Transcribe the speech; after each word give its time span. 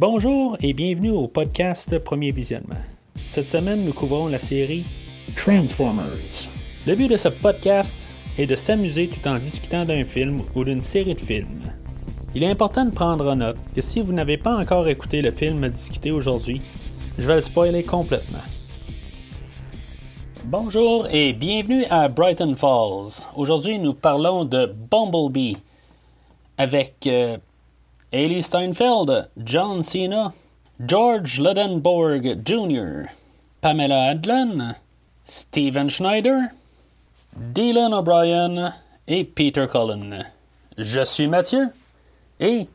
Bonjour 0.00 0.56
et 0.62 0.72
bienvenue 0.72 1.10
au 1.10 1.28
podcast 1.28 1.98
Premier 1.98 2.30
Visionnement. 2.30 2.80
Cette 3.26 3.48
semaine, 3.48 3.84
nous 3.84 3.92
couvrons 3.92 4.28
la 4.28 4.38
série 4.38 4.86
Transformers. 5.36 6.46
Le 6.86 6.94
but 6.94 7.08
de 7.08 7.18
ce 7.18 7.28
podcast 7.28 8.08
est 8.38 8.46
de 8.46 8.56
s'amuser 8.56 9.08
tout 9.08 9.28
en 9.28 9.36
discutant 9.36 9.84
d'un 9.84 10.06
film 10.06 10.40
ou 10.54 10.64
d'une 10.64 10.80
série 10.80 11.12
de 11.12 11.20
films. 11.20 11.70
Il 12.34 12.42
est 12.42 12.50
important 12.50 12.86
de 12.86 12.94
prendre 12.94 13.30
en 13.30 13.36
note 13.36 13.58
que 13.74 13.82
si 13.82 14.00
vous 14.00 14.14
n'avez 14.14 14.38
pas 14.38 14.56
encore 14.56 14.88
écouté 14.88 15.20
le 15.20 15.32
film 15.32 15.62
à 15.64 15.68
discuter 15.68 16.12
aujourd'hui, 16.12 16.62
je 17.18 17.26
vais 17.26 17.34
le 17.34 17.42
spoiler 17.42 17.82
complètement. 17.82 18.38
Bonjour 20.44 21.08
et 21.10 21.34
bienvenue 21.34 21.84
à 21.90 22.08
Brighton 22.08 22.54
Falls. 22.56 23.22
Aujourd'hui, 23.36 23.78
nous 23.78 23.92
parlons 23.92 24.46
de 24.46 24.64
Bumblebee 24.90 25.58
avec 26.56 27.06
euh, 27.06 27.36
Haley 28.12 28.42
Steinfeld, 28.42 29.28
John 29.44 29.84
Cena, 29.84 30.32
George 30.84 31.38
Ludenborg 31.38 32.44
Jr., 32.44 33.08
Pamela 33.60 34.10
Adlon, 34.10 34.74
Steven 35.26 35.88
Schneider, 35.88 36.50
Dylan 37.36 37.94
O'Brien 37.94 38.74
et 39.06 39.24
Peter 39.24 39.68
Cullen. 39.70 40.26
Je 40.76 41.04
suis 41.04 41.28
Mathieu 41.28 41.68
et 42.40 42.66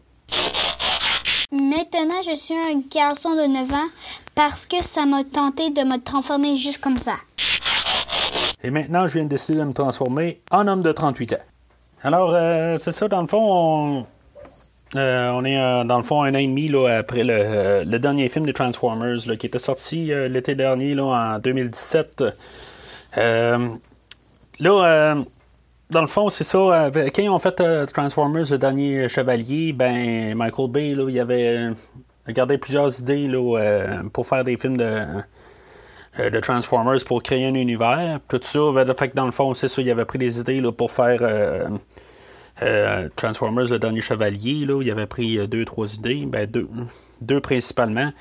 Maintenant, 1.52 2.22
je 2.26 2.36
suis 2.36 2.56
un 2.56 2.82
garçon 2.90 3.36
de 3.36 3.46
9 3.46 3.74
ans 3.74 3.90
parce 4.36 4.66
que 4.66 4.82
ça 4.82 5.06
m'a 5.06 5.26
tenté 5.26 5.70
de 5.70 5.82
me 5.82 6.02
transformer 6.02 6.56
juste 6.56 6.82
comme 6.82 6.98
ça. 6.98 7.16
Et 8.64 8.70
maintenant, 8.70 9.06
je 9.06 9.16
viens 9.16 9.24
de 9.26 9.30
décider 9.30 9.60
de 9.60 9.66
me 9.66 9.74
transformer 9.74 10.42
en 10.52 10.66
homme 10.68 10.82
de 10.82 10.94
38 10.94 11.34
ans. 11.34 11.38
Alors, 12.04 12.32
euh, 12.34 12.78
c'est 12.78 12.92
ça, 12.94 13.08
dans 13.08 13.22
le 13.22 13.28
fond, 13.28 13.42
on, 13.42 14.06
euh, 14.96 15.32
on 15.32 15.44
est 15.44 15.60
euh, 15.60 15.84
dans 15.84 15.98
le 15.98 16.04
fond 16.04 16.24
un 16.24 16.34
an 16.34 16.38
et 16.38 16.48
demi 16.48 16.72
après 16.88 17.24
le, 17.24 17.34
euh, 17.34 17.86
le 17.86 18.00
dernier 18.00 18.30
film 18.30 18.46
de 18.46 18.52
Transformers 18.52 19.20
qui 19.38 19.48
était 19.48 19.60
sorti 19.60 20.12
l'été 20.30 20.56
dernier, 20.56 20.98
en 21.00 21.40
2017. 21.40 22.24
Euh, 23.18 23.70
là, 24.60 25.16
dans 25.90 26.02
le 26.02 26.08
fond, 26.08 26.30
c'est 26.30 26.44
ça. 26.44 26.92
quand 26.94 27.22
ils 27.22 27.30
ont 27.30 27.40
fait 27.40 27.62
Transformers, 27.88 28.46
le 28.50 28.58
dernier 28.58 29.10
chevalier, 29.10 29.74
ben 29.74 30.36
Michael 30.36 30.70
Bay, 30.70 30.90
il 30.92 31.20
avait 31.20 31.58
euh, 31.58 31.74
gardé 32.30 32.58
plusieurs 32.58 33.00
idées 33.00 33.30
pour 34.14 34.28
faire 34.28 34.44
des 34.44 34.58
films 34.58 34.78
de, 34.78 35.02
de 36.18 36.40
Transformers 36.40 37.04
pour 37.06 37.22
créer 37.22 37.46
un 37.46 37.54
univers. 37.54 38.20
Tout 38.30 38.40
ça, 38.42 38.60
ben, 38.74 38.94
fait 38.98 39.10
que 39.10 39.16
dans 39.16 39.26
le 39.26 39.32
fond, 39.32 39.54
c'est 39.54 39.68
ça, 39.68 39.82
il 39.82 39.92
avait 39.92 40.06
pris 40.06 40.20
des 40.20 40.40
idées 40.40 40.62
pour 40.76 40.92
faire 40.92 41.22
euh, 42.62 43.10
Transformers, 43.16 43.70
le 43.70 43.80
dernier 43.80 44.02
chevalier. 44.02 44.66
Là, 44.66 44.82
il 44.82 44.90
avait 44.90 45.08
pris 45.08 45.38
euh, 45.38 45.48
deux, 45.48 45.66
trois 45.66 45.94
idées, 45.94 46.26
ben, 46.26 46.50
deux, 46.50 46.70
deux 47.22 47.42
principalement. 47.42 48.12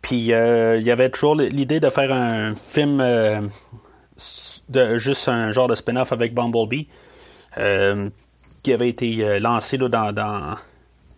Puis 0.00 0.32
euh, 0.32 0.76
il 0.78 0.84
y 0.84 0.90
avait 0.90 1.10
toujours 1.10 1.34
l'idée 1.34 1.80
de 1.80 1.90
faire 1.90 2.12
un 2.12 2.54
film 2.54 2.98
de 4.68 4.98
juste 4.98 5.28
un 5.28 5.50
genre 5.50 5.66
de 5.66 5.74
spin-off 5.74 6.12
avec 6.12 6.34
Bumblebee 6.34 6.88
qui 8.62 8.72
avait 8.72 8.88
été 8.88 9.40
lancé 9.40 9.76
là, 9.76 9.88
dans, 9.88 10.12
dans, 10.12 10.56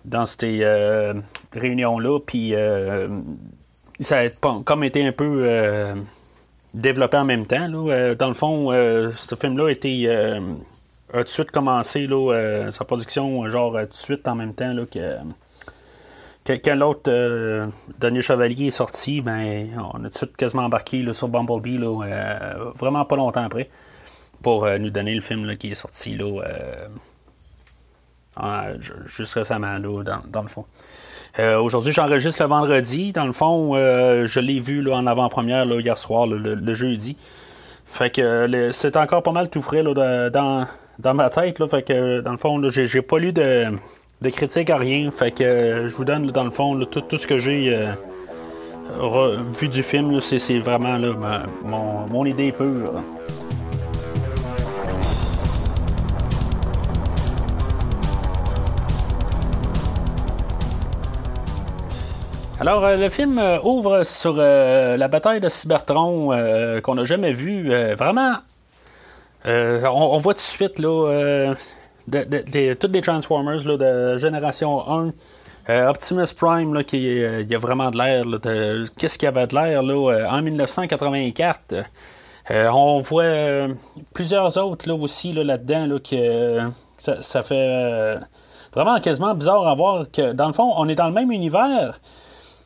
dans 0.04 0.26
ces 0.26 0.64
réunions-là. 1.52 2.20
Puis 2.20 2.54
ça 3.98 4.18
a 4.18 4.28
comme 4.30 4.84
été 4.84 5.04
un 5.04 5.10
peu 5.10 5.94
développé 6.74 7.16
en 7.16 7.24
même 7.24 7.46
temps. 7.46 7.68
dans 7.68 8.28
le 8.28 8.34
fond, 8.34 8.70
ce 8.70 9.34
film-là 9.34 9.66
a 9.66 9.70
été 9.72 10.08
a 11.12 11.18
tout 11.18 11.24
de 11.24 11.28
suite 11.28 11.50
commencé 11.50 12.06
là, 12.06 12.32
euh, 12.32 12.70
sa 12.70 12.84
production 12.84 13.48
genre 13.48 13.76
euh, 13.76 13.84
tout 13.84 13.90
de 13.90 13.94
suite 13.94 14.28
en 14.28 14.34
même 14.34 14.54
temps 14.54 14.72
là, 14.72 14.84
que, 14.86 15.16
que 16.44 16.52
quand 16.52 16.74
l'autre 16.74 17.10
euh, 17.10 17.66
dernier 17.98 18.22
chevalier 18.22 18.66
est 18.66 18.70
sorti, 18.72 19.20
ben 19.20 19.68
on 19.94 20.04
a 20.04 20.08
tout 20.08 20.08
de 20.08 20.16
suite 20.16 20.36
quasiment 20.36 20.64
embarqué 20.64 21.02
là, 21.02 21.14
sur 21.14 21.28
Bumblebee 21.28 21.78
là, 21.78 22.02
euh, 22.04 22.70
vraiment 22.76 23.04
pas 23.04 23.16
longtemps 23.16 23.44
après 23.44 23.68
pour 24.42 24.64
euh, 24.64 24.78
nous 24.78 24.90
donner 24.90 25.14
le 25.14 25.20
film 25.20 25.44
là, 25.44 25.56
qui 25.56 25.70
est 25.70 25.74
sorti 25.74 26.16
là, 26.16 26.42
euh, 28.42 28.76
juste 29.06 29.34
récemment 29.34 29.78
là, 29.78 30.02
dans, 30.02 30.20
dans 30.28 30.42
le 30.42 30.48
fond. 30.48 30.66
Euh, 31.38 31.58
Aujourd'hui, 31.58 31.92
j'enregistre 31.92 32.42
le 32.42 32.48
vendredi. 32.48 33.12
Dans 33.12 33.26
le 33.26 33.32
fond, 33.32 33.74
euh, 33.74 34.26
je 34.26 34.40
l'ai 34.40 34.58
vu 34.58 34.80
là, 34.80 34.96
en 34.96 35.06
avant-première 35.06 35.64
hier 35.80 35.98
soir, 35.98 36.26
le, 36.26 36.74
jeudi. 36.74 37.16
Fait 37.92 38.10
que 38.10 38.20
euh, 38.22 38.72
c'est 38.72 38.96
encore 38.96 39.22
pas 39.22 39.32
mal 39.32 39.50
tout 39.50 39.60
frais 39.60 39.82
là, 39.82 40.30
dans, 40.30 40.66
dans 40.98 41.14
ma 41.14 41.30
tête. 41.30 41.58
Là, 41.58 41.66
fait 41.68 41.82
que 41.82 42.20
dans 42.20 42.32
le 42.32 42.38
fond, 42.38 42.58
là, 42.58 42.68
j'ai, 42.70 43.02
pas 43.02 43.18
lu 43.18 43.32
de, 43.32 43.66
de 44.22 44.30
critique 44.30 44.70
à 44.70 44.76
rien. 44.76 45.10
Fait 45.10 45.30
que 45.30 45.44
euh, 45.44 45.88
je 45.88 45.96
vous 45.96 46.04
donne 46.04 46.26
là, 46.26 46.32
dans 46.32 46.44
le 46.44 46.50
fond 46.50 46.74
là, 46.74 46.86
tout, 46.86 47.16
ce 47.16 47.26
que 47.26 47.38
j'ai 47.38 47.74
euh, 47.74 49.36
vu 49.58 49.68
du 49.68 49.82
film. 49.82 50.12
là, 50.12 50.20
c'est, 50.20 50.58
vraiment 50.58 50.96
là, 50.96 51.42
mon, 51.64 52.24
idée 52.24 52.52
pure. 52.52 53.02
Alors, 62.58 62.86
euh, 62.86 62.96
le 62.96 63.10
film 63.10 63.38
ouvre 63.64 64.02
sur 64.02 64.34
la 64.34 65.08
bataille 65.08 65.40
de 65.40 65.48
Cybertron 65.48 66.80
qu'on 66.82 66.94
n'a 66.94 67.04
jamais 67.04 67.32
vue. 67.32 67.70
Vraiment, 67.96 68.36
euh, 69.44 69.82
on, 69.92 70.18
voit 70.18 70.34
tout 70.34 70.38
de 70.38 70.42
suite 70.42 70.78
là, 70.78 71.08
euh, 71.08 72.74
toutes 72.74 72.92
les 72.92 73.02
Transformers 73.02 73.64
là, 73.64 73.76
de 73.76 74.18
génération 74.18 74.88
1. 74.90 75.12
Euh, 75.68 75.88
Optimus 75.88 76.32
Prime, 76.36 76.74
là, 76.74 76.84
qui 76.84 76.98
il 76.98 77.54
a 77.54 77.58
vraiment 77.58 77.90
de 77.90 77.98
l'air. 77.98 78.24
Qu'est-ce 78.96 79.18
qu'il 79.18 79.28
avait 79.28 79.46
de 79.46 79.54
l'air 79.54 79.82
en 80.32 80.42
1984? 80.42 81.74
Euh, 82.52 82.68
on 82.72 83.00
voit 83.00 83.66
plusieurs 84.14 84.56
autres 84.58 84.88
là, 84.88 84.94
aussi 84.94 85.32
là, 85.32 85.42
là-dedans 85.42 85.86
là, 85.86 85.98
que 85.98 86.70
ça, 86.98 87.42
fait 87.42 88.16
vraiment 88.72 89.00
quasiment 89.00 89.34
bizarre 89.34 89.66
à 89.66 89.74
voir 89.74 90.06
que 90.12 90.32
dans 90.32 90.46
le 90.46 90.52
fond, 90.52 90.72
on 90.76 90.88
est 90.88 90.94
dans 90.94 91.08
le 91.08 91.12
même 91.14 91.32
univers. 91.32 91.98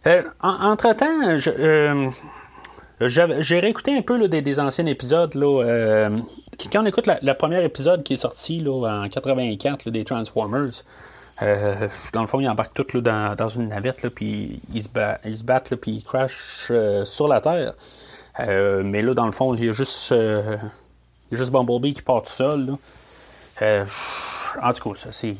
En- 0.06 0.70
entre-temps, 0.72 1.38
je- 1.38 2.10
j'ai 3.00 3.58
réécouté 3.60 3.96
un 3.96 4.02
peu 4.02 4.18
là, 4.18 4.28
des, 4.28 4.60
anciens 4.60 4.84
épisodes. 4.84 5.34
Là, 5.34 6.10
quand 6.68 6.82
on 6.82 6.86
écoute 6.86 7.06
le 7.06 7.32
premier 7.32 7.64
épisode 7.64 8.02
qui 8.02 8.14
est 8.14 8.16
sorti 8.16 8.60
là, 8.60 9.02
en 9.04 9.08
84 9.08 9.84
là, 9.84 9.92
des 9.92 10.04
Transformers, 10.04 10.82
euh, 11.42 11.88
dans 12.12 12.20
le 12.20 12.26
fond, 12.26 12.40
ils 12.40 12.48
embarquent 12.48 12.74
tous 12.74 13.00
là, 13.00 13.34
dans, 13.34 13.48
une 13.48 13.68
navette, 13.68 14.08
puis 14.08 14.60
ils 14.72 14.82
se, 14.82 14.88
battent, 15.44 15.74
puis 15.76 15.92
ils 15.92 16.04
crashent 16.04 16.68
euh, 16.70 17.04
sur 17.04 17.28
la 17.28 17.40
Terre. 17.40 17.74
Euh, 18.40 18.82
mais 18.84 19.02
là, 19.02 19.14
dans 19.14 19.26
le 19.26 19.32
fond, 19.32 19.54
il 19.54 19.64
y 19.64 19.68
a 19.68 19.72
juste, 19.72 20.12
Bumblebee 21.32 21.94
qui 21.94 22.02
part 22.02 22.22
tout 22.22 22.32
seul. 22.32 22.76
en 23.60 24.72
tout 24.72 24.90
cas, 24.90 24.96
ça, 24.96 25.12
c'est. 25.12 25.34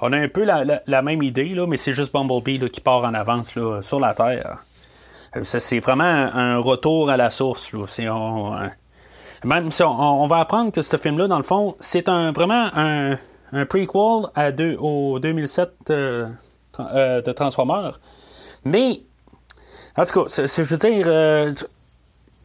on 0.00 0.12
a 0.12 0.16
un 0.16 0.28
peu 0.28 0.44
la, 0.44 1.02
même 1.02 1.22
idée, 1.22 1.48
là, 1.48 1.66
mais 1.66 1.76
c'est 1.76 1.92
juste 1.92 2.12
Bumblebee 2.12 2.58
là, 2.58 2.68
qui 2.68 2.80
part 2.80 3.02
en 3.04 3.14
avance 3.14 3.54
là, 3.56 3.82
sur 3.82 4.00
la 4.00 4.14
Terre. 4.14 4.64
Ça, 5.42 5.58
c'est 5.58 5.80
vraiment 5.80 6.04
un, 6.04 6.58
retour 6.58 7.10
à 7.10 7.16
la 7.16 7.32
source. 7.32 7.72
Même 9.44 9.70
si 9.72 9.82
on, 9.82 10.26
va 10.26 10.38
apprendre 10.38 10.72
que 10.72 10.82
ce 10.82 10.96
film-là, 10.96 11.28
dans 11.28 11.36
le 11.36 11.44
fond, 11.44 11.76
c'est 11.80 12.08
un, 12.08 12.32
vraiment 12.32 12.70
un, 12.74 13.18
un 13.52 13.66
prequel 13.66 14.30
à 14.34 14.52
deux, 14.52 14.76
au 14.78 15.18
2007 15.18 15.70
euh, 15.90 16.26
euh, 16.80 17.22
de 17.22 17.32
Transformers. 17.32 18.00
Mais, 18.64 19.02
en 19.96 20.04
tout 20.04 20.24
cas, 20.24 20.28
je 20.46 20.62
veux 20.62 20.76
dire, 20.76 21.04
euh, 21.06 21.54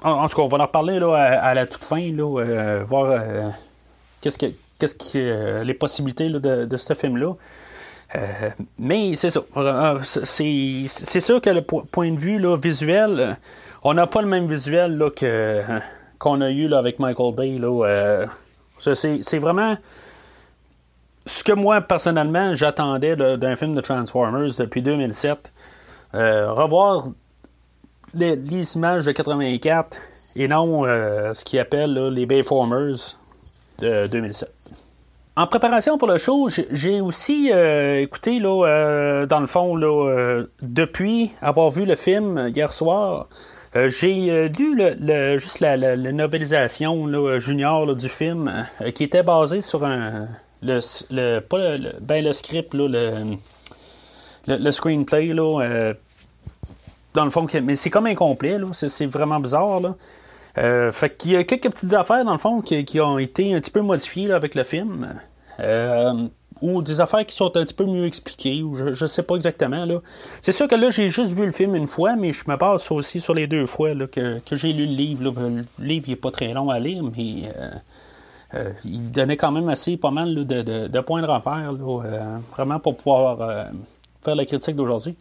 en, 0.03 0.27
tout 0.27 0.35
cas, 0.35 0.41
on 0.41 0.47
va 0.47 0.57
en 0.57 0.61
reparler 0.63 0.99
là, 0.99 1.13
à, 1.15 1.53
la 1.53 1.65
toute 1.65 1.83
fin, 1.83 2.11
là, 2.11 2.83
voir 2.83 3.21
qu'est-ce 4.21 4.37
que, 4.37 4.47
qu'est-ce 4.79 4.95
qui, 4.95 5.19
euh, 5.19 5.63
les 5.63 5.73
possibilités 5.73 6.29
de, 6.29 6.77
ce 6.77 6.93
film-là. 6.93 7.33
Mais 8.77 9.15
c'est 9.15 9.29
ça. 9.29 9.41
C'est, 10.03 11.19
sûr 11.19 11.41
que 11.41 11.49
le 11.49 11.61
po- 11.61 11.83
point 11.91 12.11
de 12.11 12.19
vue 12.19 12.41
visuel, 12.57 13.37
on 13.83 13.93
n'a 13.93 14.07
pas 14.07 14.21
le 14.21 14.27
même 14.27 14.47
visuel 14.47 14.97
là, 14.97 15.09
que, 15.09 15.25
euh, 15.25 15.79
qu'on 16.19 16.41
a 16.41 16.51
eu 16.51 16.71
avec 16.73 16.99
Michael 16.99 17.33
Bay. 17.33 17.57
Là, 17.57 17.85
euh, 17.85 18.27
c'est, 18.77 19.39
vraiment 19.39 19.77
ce 21.25 21.43
que 21.43 21.53
moi, 21.53 21.81
personnellement, 21.81 22.53
j'attendais 22.55 23.15
d'un 23.15 23.55
film 23.55 23.73
de 23.73 23.81
Transformers 23.81 24.51
depuis 24.57 24.81
2007. 24.81 25.51
Euh, 26.13 26.51
revoir 26.51 27.07
les, 28.13 28.35
images 28.75 29.05
de 29.05 29.11
84 29.11 29.97
et 30.35 30.47
non 30.47 30.85
euh, 30.85 31.33
ce 31.33 31.45
qu'ils 31.45 31.59
appellent 31.59 31.93
là, 31.93 32.09
les 32.09 32.25
Bayformers 32.25 33.17
de 33.79 34.07
2007. 34.07 34.51
En 35.35 35.47
préparation 35.47 35.97
pour 35.97 36.09
le 36.09 36.17
show, 36.17 36.49
j'ai- 36.49 36.99
aussi 36.99 37.49
écouté, 37.49 38.39
là, 38.39 39.25
dans 39.25 39.39
le 39.39 39.47
fond, 39.47 39.77
depuis 40.61 41.31
avoir 41.41 41.69
vu 41.69 41.85
le 41.85 41.95
film 41.95 42.49
hier 42.53 42.73
soir, 42.73 43.27
euh, 43.75 43.87
j'ai 43.87 44.31
euh, 44.31 44.47
lu 44.47 44.75
le, 44.75 45.37
juste 45.37 45.59
la, 45.59 45.77
la- 45.77 45.95
là, 45.95 47.39
junior 47.39 47.95
du 47.95 48.09
film 48.09 48.65
euh, 48.81 48.91
qui 48.91 49.03
était 49.03 49.23
basé 49.23 49.61
sur 49.61 49.85
un. 49.85 50.27
Le, 50.61 51.39
pas 51.39 51.77
le, 51.77 51.93
ben, 52.01 52.23
le 52.23 52.33
script, 52.33 52.73
là, 52.73 52.87
le, 54.47 54.71
screenplay, 54.71 55.27
là, 55.27 55.61
euh, 55.61 55.93
dans 57.13 57.23
le 57.23 57.31
fond, 57.31 57.47
mais 57.63 57.75
c'est 57.75 57.89
comme 57.89 58.07
incomplet. 58.07 58.57
C'est, 58.73 59.05
vraiment 59.05 59.39
bizarre, 59.39 59.79
là. 59.79 59.95
Euh, 60.57 60.91
fait 60.91 61.15
y 61.25 61.37
a 61.37 61.43
quelques 61.43 61.69
petites 61.69 61.93
affaires, 61.93 62.25
dans 62.25 62.33
le 62.33 62.39
fond, 62.39 62.61
qui, 62.61 62.99
ont 62.99 63.19
été 63.19 63.53
un 63.53 63.61
petit 63.61 63.71
peu 63.71 63.81
modifiées 63.81 64.33
avec 64.33 64.55
le 64.55 64.63
film. 64.63 65.15
Ou 66.61 66.81
des 66.81 66.99
affaires 66.99 67.25
qui 67.25 67.35
sont 67.35 67.55
un 67.55 67.63
petit 67.63 67.73
peu 67.73 67.85
mieux 67.85 68.05
expliquées, 68.05 68.63
ou 68.63 68.75
je, 68.75 68.93
je 68.93 69.05
sais 69.05 69.23
pas 69.23 69.35
exactement. 69.35 69.85
C'est 70.41 70.51
sûr 70.51 70.67
que 70.67 70.75
là, 70.75 70.89
j'ai 70.89 71.09
juste 71.09 71.31
vu 71.31 71.45
le 71.45 71.51
film 71.51 71.75
une 71.75 71.87
fois, 71.87 72.15
mais 72.15 72.33
je 72.33 72.43
me 72.49 72.55
base 72.57 72.91
aussi 72.91 73.19
sur 73.19 73.33
les 73.33 73.47
deux 73.47 73.65
fois 73.65 73.93
que, 74.07 74.41
j'ai 74.51 74.73
lu 74.73 74.85
le 74.85 74.93
livre. 74.93 75.23
Le 75.23 75.63
livre, 75.85 76.05
il 76.07 76.13
est 76.13 76.15
pas 76.15 76.31
très 76.31 76.53
long 76.53 76.69
à 76.69 76.79
lire, 76.79 77.03
mais 77.03 77.51
euh, 77.55 77.69
euh, 78.55 78.71
il 78.83 79.11
donnait 79.11 79.37
quand 79.37 79.51
même 79.51 79.69
assez 79.69 79.97
pas 79.97 80.11
mal 80.11 80.35
de, 80.35 80.99
points 81.01 81.21
de 81.21 81.27
repère, 81.27 81.71
euh, 81.71 82.37
vraiment 82.51 82.79
pour 82.79 82.97
pouvoir 82.97 83.69
faire 84.23 84.35
la 84.35 84.45
critique 84.45 84.75
d'aujourd'hui. 84.75 85.15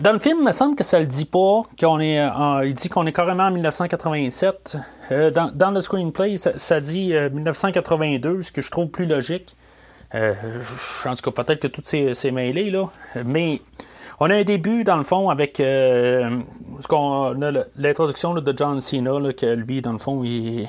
Euh, 0.00 0.02
dans 0.02 0.12
le 0.12 0.18
film, 0.18 0.38
il 0.40 0.44
me 0.46 0.52
semble 0.52 0.76
que 0.76 0.84
ça 0.84 0.98
le 0.98 1.06
dit 1.06 1.24
pas, 1.24 1.62
qu'on 1.78 2.00
est, 2.00 2.20
en- 2.24 2.60
il 2.60 2.74
dit 2.74 2.88
qu'on 2.88 3.06
est 3.06 3.12
carrément 3.12 3.44
en 3.44 3.50
1987. 3.50 4.76
Euh, 5.12 5.30
dans, 5.30 5.70
le 5.70 5.80
screenplay, 5.80 6.36
ça, 6.36 6.80
dit 6.80 7.12
euh, 7.14 7.30
1982, 7.30 8.42
ce 8.42 8.52
que 8.52 8.62
je 8.62 8.70
trouve 8.70 8.88
plus 8.88 9.06
logique. 9.06 9.56
Euh, 10.14 10.34
en 11.04 11.14
tout 11.14 11.30
cas, 11.30 11.42
peut-être 11.44 11.60
que 11.60 11.68
tout 11.68 11.82
c'est 11.84 12.30
mêlé, 12.32 12.70
là. 12.70 12.88
Mais 13.24 13.60
on 14.18 14.28
a 14.30 14.34
un 14.36 14.44
début, 14.44 14.84
dans 14.84 14.96
le 14.96 15.04
fond, 15.04 15.30
avec 15.30 15.60
euh, 15.60 16.40
ce 16.80 16.88
qu'on 16.88 17.32
l'introduction 17.76 18.34
de 18.34 18.54
John 18.56 18.80
Cena, 18.80 19.18
là, 19.20 19.32
que 19.32 19.46
lui, 19.54 19.82
dans 19.82 19.92
le 19.92 19.98
fond, 19.98 20.22
il, 20.24 20.68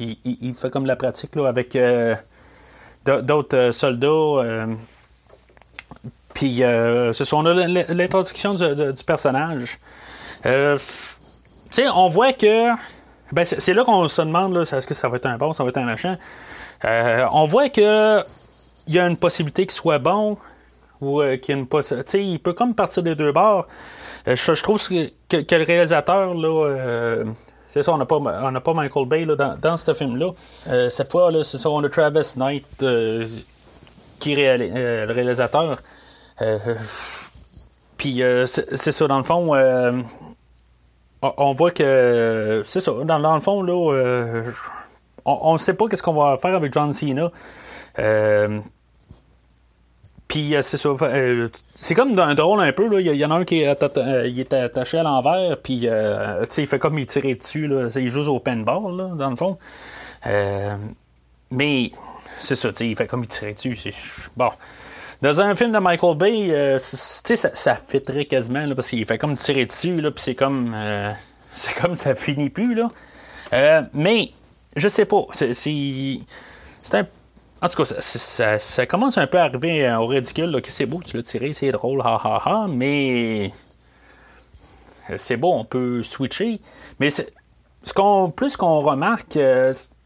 il, 0.00 0.16
il- 0.24 0.54
fait 0.54 0.70
comme 0.70 0.86
la 0.86 0.96
pratique 0.96 1.36
là, 1.36 1.46
avec 1.48 1.76
euh, 1.76 2.14
d'autres 3.04 3.56
euh, 3.56 3.72
soldats. 3.72 4.66
Puis, 6.34 6.62
euh, 6.62 7.12
a 7.46 7.50
l- 7.50 7.86
l'introduction 7.90 8.54
du, 8.54 9.04
personnage. 9.04 9.78
Euh, 10.46 10.78
tu 11.70 11.82
sais, 11.82 11.88
on 11.88 12.08
voit 12.08 12.32
que. 12.32 12.70
Ben, 13.32 13.44
c'est 13.46 13.72
là 13.72 13.84
qu'on 13.84 14.08
se 14.08 14.20
demande, 14.20 14.56
est-ce 14.58 14.86
que 14.86 14.94
ça 14.94 15.08
va 15.08 15.16
être 15.16 15.26
un 15.26 15.38
bon, 15.38 15.52
ça 15.52 15.62
va 15.62 15.70
être 15.70 15.78
un 15.78 15.84
machin. 15.84 16.18
Euh, 16.84 17.24
on 17.32 17.46
voit 17.46 17.70
que 17.70 18.22
il 18.86 18.94
y 18.94 18.98
a 18.98 19.06
une 19.06 19.16
possibilité 19.16 19.62
qu'il 19.64 19.72
soit 19.72 19.98
bon, 19.98 20.36
ou 21.00 21.22
euh, 21.22 21.36
qu'il 21.36 21.54
y 21.54 21.56
a 21.56 21.60
une 21.60 21.66
possibilité. 21.66 22.22
Il 22.22 22.40
peut 22.40 22.52
comme 22.52 22.74
partir 22.74 23.02
des 23.02 23.14
deux 23.14 23.32
bords. 23.32 23.66
Je, 24.26 24.62
trouve 24.62 24.86
que, 24.86 25.10
que- 25.28 25.54
le 25.54 25.64
réalisateur, 25.64 26.34
là. 26.34 27.24
c'est 27.70 27.82
ça, 27.82 27.92
on 27.92 27.96
n'a 27.98 28.06
pas, 28.06 28.16
on 28.16 28.60
pas 28.60 28.74
Michael 28.74 29.06
Bay 29.06 29.24
là, 29.24 29.34
dans, 29.34 29.56
dans 29.56 29.76
ce 29.76 29.94
film-là. 29.94 30.32
Cette 30.90 31.10
fois, 31.10 31.30
là, 31.30 31.42
c'est 31.42 31.58
ça, 31.58 31.70
on 31.70 31.82
a 31.82 31.88
Travis 31.88 32.34
Knight 32.36 32.66
qui 34.22 34.32
est 34.32 34.36
réali- 34.36 34.72
euh, 34.74 35.06
le 35.06 35.12
réalisateur. 35.12 35.78
Euh, 36.42 36.74
puis 37.96 38.22
euh, 38.22 38.46
c'est 38.46 38.92
ça, 38.92 39.06
dans 39.06 39.18
le 39.18 39.24
fond, 39.24 39.54
euh, 39.54 40.02
on, 41.22 41.52
voit 41.54 41.70
que 41.70 42.62
c'est 42.66 42.80
ça, 42.80 42.92
dans, 43.04 43.34
le 43.34 43.40
fond, 43.40 43.62
là, 43.62 44.42
on 45.24 45.52
ne 45.52 45.58
sait 45.58 45.74
pas 45.74 45.86
qu'est-ce 45.88 46.02
qu'on 46.02 46.14
va 46.14 46.36
faire 46.38 46.54
avec 46.54 46.72
John 46.72 46.92
Cena. 46.92 47.30
Puis 50.26 50.54
c'est 50.62 50.78
ça, 50.78 50.90
c'est 51.74 51.94
comme 51.94 52.18
un 52.18 52.34
drôle 52.34 52.60
un 52.60 52.72
peu, 52.72 52.88
là. 52.88 53.00
Il 53.00 53.14
y, 53.14 53.24
en 53.24 53.30
a 53.30 53.34
un 53.34 53.44
qui 53.44 53.60
est, 53.60 54.52
attaché 54.52 54.98
à 54.98 55.02
l'envers, 55.02 55.58
puis 55.58 55.82
euh, 55.84 56.44
il 56.56 56.66
fait 56.66 56.78
comme 56.78 56.98
il 56.98 57.06
tirait 57.06 57.34
dessus, 57.34 57.68
là. 57.68 57.88
il 57.94 58.08
joue 58.08 58.26
au 58.28 58.40
paintball, 58.40 58.96
là, 58.96 59.10
dans 59.14 59.30
le 59.30 59.36
fond. 59.36 59.58
Mais 61.50 61.92
c'est 62.40 62.56
ça, 62.56 62.70
il 62.80 62.96
fait 62.96 63.06
comme 63.06 63.22
il 63.22 63.28
tirait 63.28 63.52
dessus. 63.52 63.78
Bon. 64.36 64.50
Dans 65.22 65.40
un 65.40 65.54
film 65.54 65.70
de 65.70 65.78
Michael 65.78 66.16
Bay, 66.16 66.50
euh, 66.50 66.78
ça, 66.80 67.54
ça 67.54 67.76
fitterait 67.76 68.24
quasiment, 68.24 68.74
parce 68.74 68.88
qu'il 68.88 69.06
fait 69.06 69.18
comme 69.18 69.36
tirer 69.36 69.66
dessus, 69.66 69.96
puis 70.02 70.12
c'est 70.16 70.34
comme. 70.34 70.74
euh, 70.74 71.12
c'est 71.54 71.74
comme 71.74 71.94
ça 71.94 72.16
finit 72.16 72.50
plus, 72.50 72.74
là. 72.74 72.90
Euh, 73.52 73.82
mais, 73.94 74.32
je 74.74 74.88
sais 74.88 75.04
pas. 75.04 75.24
C'est. 75.32 75.52
C'est 75.54 76.94
un. 76.94 77.06
En 77.60 77.68
tout 77.68 77.84
cas, 77.84 78.00
ça, 78.00 78.86
commence 78.86 79.16
un 79.16 79.28
peu 79.28 79.38
à 79.38 79.44
arriver 79.44 79.88
au 79.94 80.06
ridicule, 80.06 80.60
c'est 80.66 80.86
beau, 80.86 81.00
tu 81.04 81.16
l'as 81.16 81.22
tiré, 81.22 81.52
c'est 81.52 81.70
drôle, 81.70 82.00
ha 82.00 82.20
ha 82.24 82.42
ha, 82.44 82.66
mais. 82.68 83.52
C'est 85.18 85.36
beau, 85.36 85.52
on 85.52 85.64
peut 85.64 86.02
switcher. 86.02 86.60
Mais 86.98 87.10
ce 87.10 87.22
qu'on, 87.94 88.32
plus 88.32 88.56
qu'on 88.56 88.80
remarque, 88.80 89.38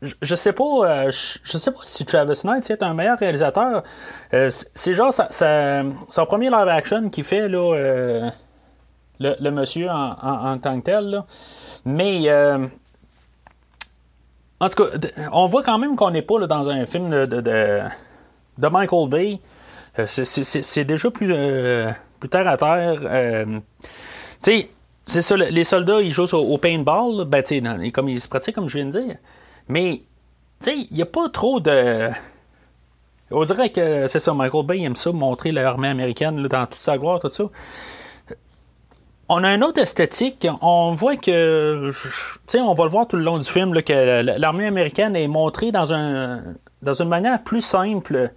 je, 0.02 0.34
sais 0.34 0.52
pas, 0.52 0.64
euh, 0.64 1.10
je, 1.10 1.56
sais 1.56 1.70
pas 1.70 1.80
si 1.84 2.04
Travis 2.04 2.40
Knight 2.44 2.64
c'est 2.64 2.82
un 2.82 2.92
meilleur 2.92 3.18
réalisateur. 3.18 3.82
Euh, 4.34 4.50
c'est- 4.74 4.94
genre 4.94 5.12
son 5.12 6.26
premier 6.26 6.50
live 6.50 6.68
action 6.68 7.08
qu'il 7.08 7.24
fait 7.24 7.48
là, 7.48 7.74
euh, 7.74 8.30
le, 9.20 9.50
monsieur 9.50 9.88
en, 9.90 10.58
tant 10.58 10.80
que 10.80 10.84
tel. 10.84 11.22
Mais 11.86 12.30
en 14.60 14.68
tout 14.68 14.84
cas, 14.84 14.90
on 15.32 15.46
voit 15.46 15.62
quand 15.62 15.78
même 15.78 15.96
qu'on 15.96 16.10
n'est 16.10 16.22
pas 16.22 16.46
dans 16.46 16.68
un 16.68 16.84
film 16.86 17.10
de, 17.26 17.82
Michael 18.68 19.08
Bay. 19.08 19.40
C'est- 20.06 20.84
déjà 20.84 21.10
plus, 21.10 21.32
plus 22.20 22.28
terre 22.28 22.48
à 22.48 22.56
terre. 22.58 23.00
Tu 24.42 24.50
sais, 24.52 24.70
c'est 25.06 25.22
ça, 25.22 25.36
le- 25.36 25.46
les 25.46 25.64
soldats, 25.64 26.02
ils 26.02 26.12
jouent 26.12 26.34
au, 26.34 26.58
paintball, 26.58 27.16
là, 27.16 27.24
ben, 27.24 27.42
comme 27.92 28.08
ils 28.10 28.20
se 28.20 28.28
pratiquent, 28.28 28.56
comme 28.56 28.68
je 28.68 28.76
viens 28.76 28.86
de 28.86 29.00
dire. 29.00 29.16
Mais, 29.68 30.02
tu 30.62 30.70
sais, 30.70 30.76
il 30.90 30.96
n'y 30.96 31.02
a 31.02 31.06
pas 31.06 31.28
trop 31.28 31.60
de. 31.60 32.10
On 33.30 33.44
dirait 33.44 33.70
que 33.70 34.06
c'est 34.06 34.20
ça, 34.20 34.32
Michael 34.34 34.66
Bay 34.66 34.82
aime 34.82 34.96
ça, 34.96 35.10
montrer 35.12 35.50
l'armée 35.50 35.88
américaine 35.88 36.46
dans 36.46 36.66
toute 36.66 36.78
sa 36.78 36.96
gloire, 36.96 37.20
tout 37.20 37.30
ça. 37.32 37.44
On 39.28 39.42
a 39.42 39.52
une 39.52 39.64
autre 39.64 39.80
esthétique. 39.80 40.46
On 40.60 40.92
voit 40.92 41.16
que, 41.16 41.90
tu 41.90 41.98
sais, 42.46 42.60
on 42.60 42.74
va 42.74 42.84
le 42.84 42.90
voir 42.90 43.08
tout 43.08 43.16
le 43.16 43.24
long 43.24 43.38
du 43.38 43.50
film, 43.50 43.74
que 43.82 44.38
l'armée 44.38 44.66
américaine 44.66 45.16
est 45.16 45.26
montrée 45.26 45.72
dans, 45.72 45.92
un, 45.92 46.42
dans 46.82 46.94
une 46.94 47.08
manière 47.08 47.42
plus 47.42 47.60
simple. 47.60 48.30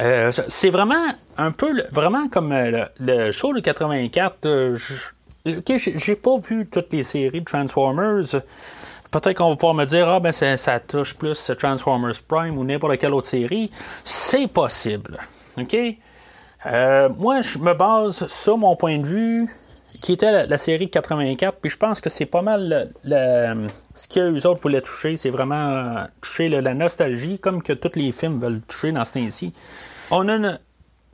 Euh, 0.00 0.32
c'est 0.48 0.70
vraiment 0.70 1.14
un 1.36 1.52
peu, 1.52 1.84
vraiment 1.92 2.28
comme 2.28 2.52
euh, 2.52 2.86
le, 2.98 3.32
show 3.32 3.52
de 3.52 3.60
84. 3.60 4.46
euh, 4.46 4.78
j'ai 5.44 6.16
pas 6.16 6.36
vu 6.38 6.66
toutes 6.66 6.92
les 6.92 7.02
séries 7.02 7.40
de 7.40 7.44
Transformers. 7.44 8.42
Peut-être 9.10 9.36
qu'on 9.36 9.50
va 9.50 9.56
pouvoir 9.56 9.74
me 9.74 9.84
dire, 9.84 10.08
ah 10.08 10.20
ben 10.20 10.30
ça, 10.30 10.56
ça 10.56 10.78
touche 10.78 11.16
plus 11.16 11.50
Transformers 11.58 12.20
Prime 12.28 12.56
ou 12.56 12.64
n'importe 12.64 12.98
quelle 12.98 13.12
autre 13.12 13.26
série. 13.26 13.70
C'est 14.04 14.46
possible. 14.46 15.18
OK? 15.58 15.76
Euh, 16.66 17.08
moi, 17.18 17.40
je 17.40 17.58
me 17.58 17.74
base 17.74 18.26
sur 18.28 18.58
mon 18.58 18.76
point 18.76 18.98
de 18.98 19.06
vue, 19.06 19.48
qui 20.02 20.12
était 20.12 20.46
la, 20.46 20.58
série 20.58 20.86
de 20.86 20.90
84, 20.90 21.58
puis 21.60 21.70
je 21.70 21.76
pense 21.76 22.00
que 22.00 22.08
c'est 22.08 22.26
pas 22.26 22.42
mal 22.42 22.92
ce 23.04 24.08
qu'eux 24.08 24.46
autres 24.46 24.60
voulaient 24.60 24.80
toucher. 24.80 25.16
C'est 25.16 25.30
vraiment 25.30 25.70
euh, 25.70 26.04
toucher 26.20 26.48
la 26.48 26.74
nostalgie, 26.74 27.38
comme 27.38 27.62
que 27.62 27.72
tous 27.72 27.98
les 27.98 28.12
films 28.12 28.38
veulent 28.38 28.60
toucher 28.62 28.92
dans 28.92 29.04
ce 29.04 29.12
temps-ci. 29.14 29.52
On 30.10 30.28
a 30.28 30.58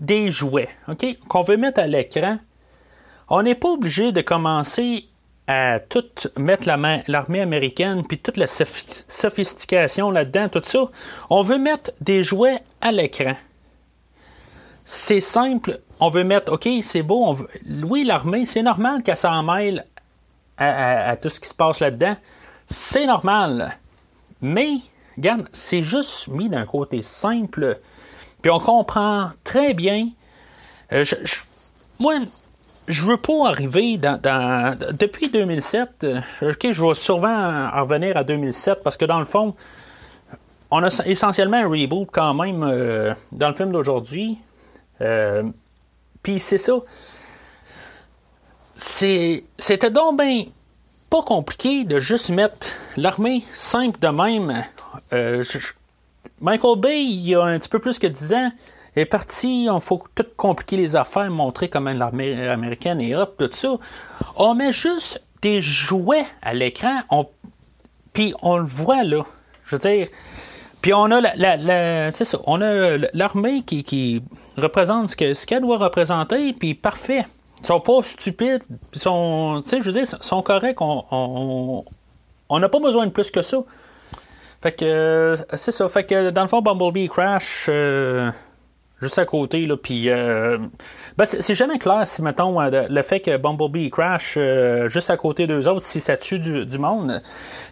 des 0.01 0.31
jouets, 0.31 0.69
OK? 0.89 1.07
Qu'on 1.29 1.43
veut 1.43 1.57
mettre 1.57 1.81
à 1.81 1.87
l'écran. 1.87 2.39
On 3.29 3.43
n'est 3.43 3.55
pas 3.55 3.71
obligé 3.71 4.13
de 4.13 4.21
commencer 4.21 5.07
à 5.49 5.79
tout 5.79 6.05
mettre 6.37 6.67
l'armée 6.67 7.41
américaine, 7.41 8.05
puis 8.07 8.19
toute 8.19 8.37
la 8.37 8.47
sophi- 8.47 9.05
sophistication 9.09 10.11
là-dedans, 10.11 10.49
tout 10.49 10.63
ça. 10.65 10.89
On 11.31 11.43
veut 11.43 11.59
mettre 11.59 11.93
des 12.01 12.23
jouets 12.23 12.61
à 12.81 12.91
l'écran. 12.91 13.35
C'est 14.85 15.21
simple. 15.21 15.81
On 16.01 16.09
veut 16.09 16.25
mettre, 16.25 16.53
OK, 16.53 16.69
c'est 16.83 17.03
beau. 17.03 17.25
On 17.25 17.33
veut- 17.33 17.49
oui, 17.85 18.05
l'armée, 18.05 18.45
c'est 18.47 18.63
normal 18.63 19.03
qu'elle 19.03 19.17
s'en 19.17 19.43
mêle 19.43 19.85
à 20.59 21.17
tout 21.17 21.29
ce 21.29 21.39
qui 21.39 21.49
se 21.49 21.55
passe 21.55 21.81
là-dedans. 21.81 22.17
C'est 22.69 23.07
normal. 23.07 23.77
Mais, 24.41 24.77
regarde, 25.17 25.49
c'est 25.53 25.83
juste 25.83 26.29
mis 26.29 26.49
d'un 26.49 26.67
côté 26.67 27.03
simple. 27.03 27.79
Puis 28.43 28.51
on 28.51 28.59
comprend 28.61 29.31
très 29.45 29.75
bien. 29.75 30.09
Euh, 30.93 31.05
je- 31.05 31.17
je- 31.25 31.41
moi, 31.99 32.15
je 32.89 33.05
veux 33.05 33.17
pas 33.17 33.49
arriver 33.49 33.99
dans. 33.99 34.77
depuis 34.93 35.31
2007, 35.31 36.05
euh, 36.05 36.21
je 36.41 36.85
vais 36.85 36.95
souvent 36.95 37.69
en 37.73 37.83
revenir 37.83 38.17
à 38.17 38.25
2007 38.25 38.83
parce 38.83 38.97
que 38.97 39.05
dans 39.05 39.19
le 39.19 39.25
fond, 39.25 39.55
on 40.71 40.83
a 40.83 40.89
essentiellement 41.07 41.59
un 41.59 41.69
reboot 41.69 42.09
quand 42.13 42.35
même 42.35 42.63
euh, 42.63 43.15
dans 43.33 43.49
le 43.49 43.55
film 43.55 43.73
d'aujourd'hui. 43.73 44.39
Euh, 45.01 45.43
Puis 46.23 46.39
c'est 46.39 46.59
ça. 46.59 46.75
C'était 48.75 49.91
donc 49.91 50.19
bien 50.19 50.45
pas 51.09 51.23
compliqué 51.23 51.85
de 51.85 52.01
juste 52.01 52.31
mettre 52.31 52.67
l'armée 52.97 53.45
simple 53.55 53.99
de 54.01 54.09
même. 54.09 54.65
Michael 56.41 56.79
Bay, 56.79 57.05
il 57.05 57.29
y 57.29 57.35
a 57.35 57.43
un 57.43 57.59
petit 57.59 57.69
peu 57.69 57.79
plus 57.79 57.99
que 57.99 58.07
10 58.07 58.35
ans, 58.35 58.53
est 58.97 59.05
parti, 59.05 59.65
il 59.67 59.81
faut 59.81 60.03
tout 60.15 60.27
compliquer 60.37 60.77
les 60.77 60.97
affaires, 60.97 61.31
montrer 61.31 61.69
comment 61.69 61.93
l'armée 61.93 62.49
américaine 62.49 63.01
est 63.01 63.15
hop, 63.15 63.37
tout 63.39 63.51
ça. 63.53 63.77
On 64.37 64.55
met 64.55 64.73
juste 64.73 65.23
des 65.43 65.61
jouets 65.61 66.25
à 66.43 66.55
l'écran, 66.55 67.01
on... 67.11 67.27
puis 68.13 68.35
on 68.43 68.57
le 68.57 68.65
voit 68.67 69.05
là. 69.05 69.25
Je 69.67 69.77
veux 69.77 69.81
dire, 69.81 70.09
puis 70.81 70.95
on 70.95 71.05
a 71.11 71.21
la, 71.21 71.57
la- 71.57 72.13
c'est 72.13 72.25
ça, 72.25 72.39
on 72.47 72.61
a 72.61 72.97
l'armée 73.13 73.63
qui, 73.63 73.85
qui 73.85 74.23
représente 74.57 75.09
ce 75.11 75.35
ce 75.35 75.47
qu'elle 75.47 75.63
doit 75.63 75.79
représenter, 75.79 76.53
puis 76.53 76.75
parfait. 76.75 77.27
Ils 77.61 77.67
sont 77.67 77.81
pas 77.81 78.03
stupides, 78.03 78.63
ils 78.95 79.01
sont, 79.01 79.63
je 79.67 79.77
veux 79.83 79.93
dire, 79.93 80.07
sont 80.07 80.43
corrects. 80.43 80.81
On 80.81 81.05
on- 81.11 81.85
on 82.49 82.59
n'a 82.61 82.69
pas 82.69 82.79
besoin 82.79 83.07
de 83.07 83.11
plus 83.11 83.31
que 83.31 83.43
ça. 83.43 83.59
Fait 84.63 84.73
que 84.73 84.85
euh, 84.85 85.37
c'est 85.55 85.73
ça. 85.73 85.89
Fait 85.89 86.05
que 86.05 86.31
dans 86.31 86.43
le 86.43 86.49
fond, 86.49 86.63
Bumblebee 86.63 87.09
crash 87.09 87.67
euh, 87.69 88.31
juste 89.01 89.19
à 89.19 89.27
côté 89.27 89.67
là, 89.67 89.77
puis 89.77 90.09
euh, 90.09 90.59
ben, 91.19 91.25
c'est 91.27 91.55
jamais 91.55 91.79
clair 91.79 92.07
si 92.07 92.23
mettons 92.23 92.61
euh, 92.61 92.71
le- 92.71 92.95
le 92.95 93.03
fait 93.03 93.21
que 93.21 93.37
Bumblebee 93.37 93.91
crash 93.91 94.35
euh, 94.37 94.89
juste 94.89 95.11
à 95.11 95.17
côté 95.17 95.47
d'eux 95.47 95.69
autres, 95.69 95.85
si 95.85 96.01
ça 96.01 96.17
tue 96.17 96.39
du, 96.39 96.79
monde. 96.79 97.21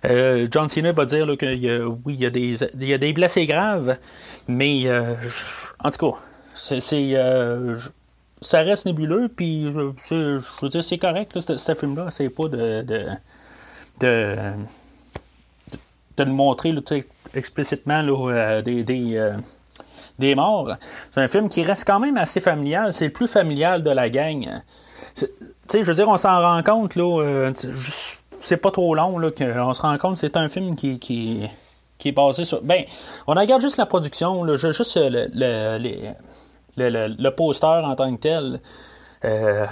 Euh, 0.04 0.46
John 0.50 0.68
Cena 0.68 0.92
va 0.92 1.06
dire 1.06 1.24
là, 1.26 1.34
a, 1.34 1.86
oui, 2.04 2.14
il 2.14 2.20
y 2.20 2.26
a 2.26 2.30
des 2.30 2.62
il 2.74 2.84
y 2.88 2.92
a 2.92 2.98
des 2.98 3.12
blessés 3.12 3.46
graves, 3.46 3.96
mais 4.48 4.82
euh, 4.86 5.14
en 5.82 5.90
tout 5.90 6.10
cas, 6.10 6.18
c'est 6.54 6.80
ça 8.40 8.60
reste 8.60 8.84
nébuleux, 8.84 9.28
puis 9.34 9.64
je 9.64 10.40
veux 10.60 10.68
dire, 10.68 10.84
c'est 10.84 10.98
correct, 10.98 11.34
là, 11.34 11.56
ce, 11.56 11.74
film-là, 11.74 12.08
c'est 12.10 12.28
pas 12.28 12.48
de, 12.48 12.82
de, 12.82 13.06
de, 14.00 14.36
de 16.18 16.24
nous 16.24 16.34
montrer 16.34 16.72
là, 16.72 16.82
explicitement 17.32 18.02
là, 18.02 18.60
des, 18.60 18.84
des 20.18 20.34
morts. 20.34 20.74
C'est 21.12 21.20
un 21.20 21.28
film 21.28 21.48
qui 21.48 21.62
reste 21.62 21.86
quand 21.86 22.00
même 22.00 22.16
assez 22.16 22.40
familial, 22.40 22.92
c'est 22.92 23.06
le 23.06 23.12
plus 23.12 23.28
familial 23.28 23.82
de 23.82 23.90
la 23.90 24.10
gang. 24.10 24.62
Tu 25.16 25.26
sais, 25.68 25.82
je 25.82 25.88
veux 25.88 25.94
dire, 25.94 26.08
on 26.08 26.16
s'en 26.16 26.40
rend 26.40 26.62
compte, 26.62 26.94
là, 26.96 27.22
euh, 27.22 27.52
c'est 28.40 28.56
pas 28.56 28.70
trop 28.70 28.94
long, 28.94 29.18
là, 29.18 29.30
qu'on 29.30 29.74
se 29.74 29.82
rend 29.82 29.96
compte 29.98 30.18
c'est 30.18 30.36
un 30.36 30.48
film 30.48 30.76
qui, 30.76 31.48
est 32.04 32.12
basé 32.12 32.44
sur... 32.44 32.62
Ben, 32.62 32.84
on 33.26 33.34
regarde 33.34 33.62
juste 33.62 33.76
la 33.76 33.86
production, 33.86 34.44
là, 34.44 34.56
ju- 34.56 34.72
juste 34.72 34.96
le, 34.96 36.14
le, 36.76 37.30
poster 37.30 37.66
en 37.66 37.96
tant 37.96 38.14
que 38.14 38.20
tel. 38.20 38.60
Euh, 39.24 39.66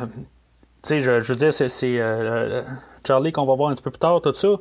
tu 0.83 0.89
sais, 0.89 1.01
je, 1.03 1.11
veux 1.11 1.37
dire, 1.37 1.53
c'est, 1.53 1.71
euh, 1.83 2.63
Charlie 3.07 3.33
qu'on 3.33 3.45
va 3.45 3.55
voir 3.55 3.71
un 3.71 3.75
petit 3.75 3.83
peu 3.83 3.91
plus 3.91 3.99
tard, 3.99 4.21
tout 4.23 4.35
ça. 4.35 4.57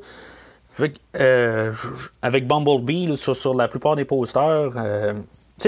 Avec 2.21 2.47
Bumblebee, 2.47 3.15
sur, 3.15 3.53
la 3.53 3.67
plupart 3.67 3.95
des 3.95 4.05
posters, 4.05 4.71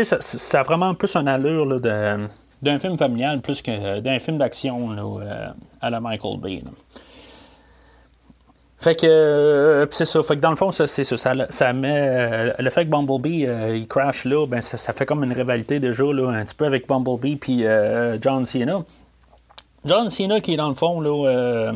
sais, 0.01 0.17
ça, 0.19 0.59
a 0.59 0.63
vraiment 0.63 0.93
plus 0.95 1.15
une 1.15 1.27
allure 1.27 1.79
de- 1.79 2.27
d'un 2.61 2.79
film 2.79 2.97
familial 2.97 3.41
plus 3.41 3.61
que 3.61 3.99
d'un 3.99 4.19
film 4.19 4.37
d'action 4.37 4.91
euh, 5.21 5.47
à 5.81 5.89
la 5.89 5.99
Michael 5.99 6.39
Bay. 6.39 6.63
Fait 8.79 8.95
que 8.95 9.05
euh, 9.07 9.85
c'est 9.91 10.05
ça. 10.05 10.21
Fait 10.23 10.35
que 10.35 10.41
dans 10.41 10.49
le 10.49 10.55
fond, 10.57 10.71
ça, 10.71 10.87
c'est 10.87 11.03
ça. 11.05 11.33
Met 11.73 11.97
euh, 11.97 12.53
le 12.59 12.69
fait 12.69 12.83
que 12.85 12.89
Bumblebee 12.89 13.45
euh, 13.47 13.77
il 13.77 13.87
crash 13.87 14.25
là, 14.25 14.45
ben 14.45 14.61
ça, 14.61 14.91
fait 14.91 15.05
comme 15.05 15.23
une 15.23 15.31
rivalité 15.31 15.79
déjà 15.79 16.03
là, 16.03 16.29
un 16.29 16.43
petit 16.43 16.55
peu 16.55 16.65
avec 16.65 16.85
Bumblebee 16.87 17.37
puis 17.37 17.65
euh, 17.65 18.17
John 18.21 18.43
Cena. 18.45 18.83
John 19.85 20.09
Cena 20.09 20.41
qui 20.41 20.53
est 20.53 20.57
dans 20.57 20.67
le 20.69 20.75
fond 20.75 20.99
là, 20.99 21.27
euh, 21.29 21.73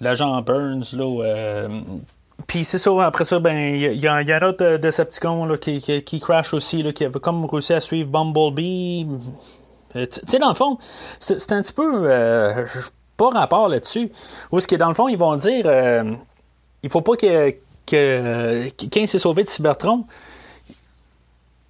l'agent 0.00 0.40
Burns 0.42 0.84
là. 0.92 1.68
Puis 2.48 2.64
c'est 2.64 2.78
ça, 2.78 2.90
après 3.04 3.26
ça, 3.26 3.38
ben, 3.38 3.74
il 3.74 3.82
y, 3.82 3.98
y 3.98 4.00
y 4.00 4.06
a 4.08 4.14
un 4.14 4.42
autre 4.48 4.64
euh, 4.64 4.78
Decepticon 4.78 5.44
là, 5.44 5.58
qui, 5.58 5.82
qui, 5.82 6.18
crash 6.18 6.54
aussi, 6.54 6.82
là, 6.82 6.92
qui 6.94 7.04
avait 7.04 7.20
comme 7.20 7.44
réussi 7.44 7.74
à 7.74 7.80
suivre 7.80 8.08
Bumblebee. 8.08 9.06
Euh, 9.94 10.06
Tu 10.06 10.20
sais, 10.26 10.38
dans 10.38 10.48
le 10.48 10.54
fond, 10.54 10.78
c'est 11.20 11.52
un 11.52 11.60
petit 11.60 11.74
peu 11.74 12.10
euh, 12.10 12.64
pas 13.18 13.28
rapport 13.28 13.68
là-dessus. 13.68 14.10
Où 14.50 14.60
ce 14.60 14.66
qui 14.66 14.76
est 14.76 14.78
dans 14.78 14.88
le 14.88 14.94
fond, 14.94 15.08
ils 15.08 15.18
vont 15.18 15.36
dire 15.36 15.64
euh, 15.66 16.14
il 16.82 16.88
faut 16.88 17.02
pas 17.02 17.16
que, 17.16 17.54
que 17.86 18.70
il 18.96 19.08
s'est 19.08 19.18
sauvé 19.18 19.44
de 19.44 19.48
Cybertron, 19.48 20.06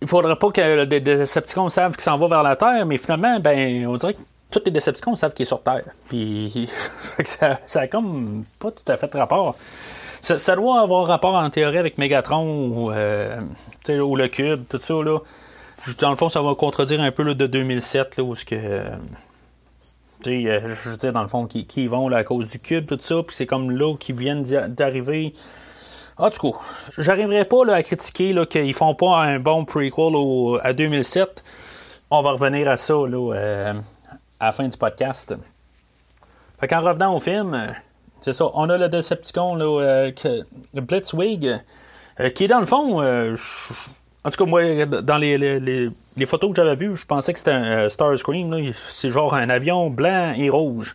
il 0.00 0.06
faudrait 0.06 0.36
pas 0.36 0.50
que 0.52 0.84
des 0.84 1.00
Decepticons 1.00 1.70
savent 1.70 1.94
qu'il 1.94 2.02
s'en 2.02 2.18
va 2.18 2.28
vers 2.28 2.44
la 2.44 2.54
Terre, 2.54 2.86
mais 2.86 2.98
finalement, 2.98 3.40
ben, 3.40 3.84
on 3.88 3.96
dirait 3.96 4.14
que 4.14 4.20
tous 4.52 4.62
les 4.64 4.70
Decepticons 4.70 5.16
savent 5.16 5.32
qu'il 5.34 5.42
est 5.42 5.46
sur 5.46 5.60
Terre. 5.60 5.86
Puis 6.08 6.70
ça, 7.24 7.58
ça 7.66 7.80
a 7.80 7.86
comme 7.88 8.44
pas 8.60 8.70
tout 8.70 8.92
à 8.92 8.96
fait 8.96 9.12
rapport. 9.14 9.56
Ça, 10.22 10.56
doit 10.56 10.80
avoir 10.80 11.06
rapport 11.06 11.34
en 11.34 11.48
théorie 11.50 11.78
avec 11.78 11.98
Megatron 11.98 12.68
ou, 12.68 12.90
euh, 12.90 13.40
le 13.86 14.26
Cube, 14.26 14.64
tout 14.68 14.80
ça. 14.80 14.94
Là. 14.94 15.20
Dans 16.00 16.10
le 16.10 16.16
fond, 16.16 16.28
ça 16.28 16.42
va 16.42 16.54
contredire 16.54 17.00
un 17.00 17.10
peu 17.10 17.22
là, 17.22 17.34
de 17.34 17.46
2007, 17.46 18.16
là, 18.16 18.24
où 18.24 18.34
ce 18.34 18.44
que. 18.44 18.54
euh, 18.56 18.90
euh, 20.26 20.74
je 20.84 20.90
veux 20.90 20.96
dire, 20.96 21.12
dans 21.12 21.22
le 21.22 21.28
fond, 21.28 21.46
qui, 21.46 21.86
vont 21.86 22.10
à 22.12 22.24
cause 22.24 22.48
du 22.48 22.58
Cube, 22.58 22.86
tout 22.86 22.98
ça, 23.00 23.22
puis 23.26 23.36
c'est 23.36 23.46
comme 23.46 23.70
là 23.70 23.94
qu'ils 23.96 24.16
viennent 24.16 24.42
d'arriver. 24.42 25.34
En 26.16 26.30
tout 26.30 26.50
cas, 26.50 26.58
j'arriverai 26.98 27.44
pas 27.44 27.72
à 27.72 27.82
critiquer 27.82 28.34
qu'ils 28.50 28.74
font 28.74 28.94
pas 28.94 29.22
un 29.22 29.38
bon 29.38 29.64
prequel 29.64 30.58
à 30.62 30.72
2007. 30.72 31.44
On 32.10 32.22
va 32.22 32.32
revenir 32.32 32.68
à 32.68 32.76
ça 32.76 32.94
là, 32.94 33.34
euh, 33.34 33.74
à 34.40 34.46
la 34.46 34.52
fin 34.52 34.66
du 34.66 34.76
podcast. 34.76 35.34
Fait 36.58 36.66
qu'en 36.66 36.80
revenant 36.80 37.14
au 37.14 37.20
film, 37.20 37.72
c'est 38.22 38.32
ça, 38.32 38.46
on 38.54 38.68
a 38.70 38.76
le 38.78 38.88
Decepticon, 38.88 39.58
euh, 39.60 40.10
le 40.74 40.80
Blitzwig, 40.80 41.60
euh, 42.20 42.30
qui 42.30 42.44
est 42.44 42.48
dans 42.48 42.60
le 42.60 42.66
fond, 42.66 43.00
euh, 43.00 43.36
en 44.24 44.30
tout 44.30 44.44
cas, 44.44 44.50
moi, 44.50 44.84
dans 44.86 45.18
les, 45.18 45.38
les- 45.38 46.26
photos 46.26 46.50
que 46.50 46.56
j'avais 46.56 46.74
vues, 46.74 46.96
je 46.96 47.06
pensais 47.06 47.32
que 47.32 47.38
c'était 47.38 47.52
un 47.52 47.88
Starscream, 47.88 48.72
c'est 48.90 49.10
genre 49.10 49.34
un 49.34 49.48
avion 49.50 49.88
blanc 49.90 50.34
et 50.36 50.50
rouge. 50.50 50.94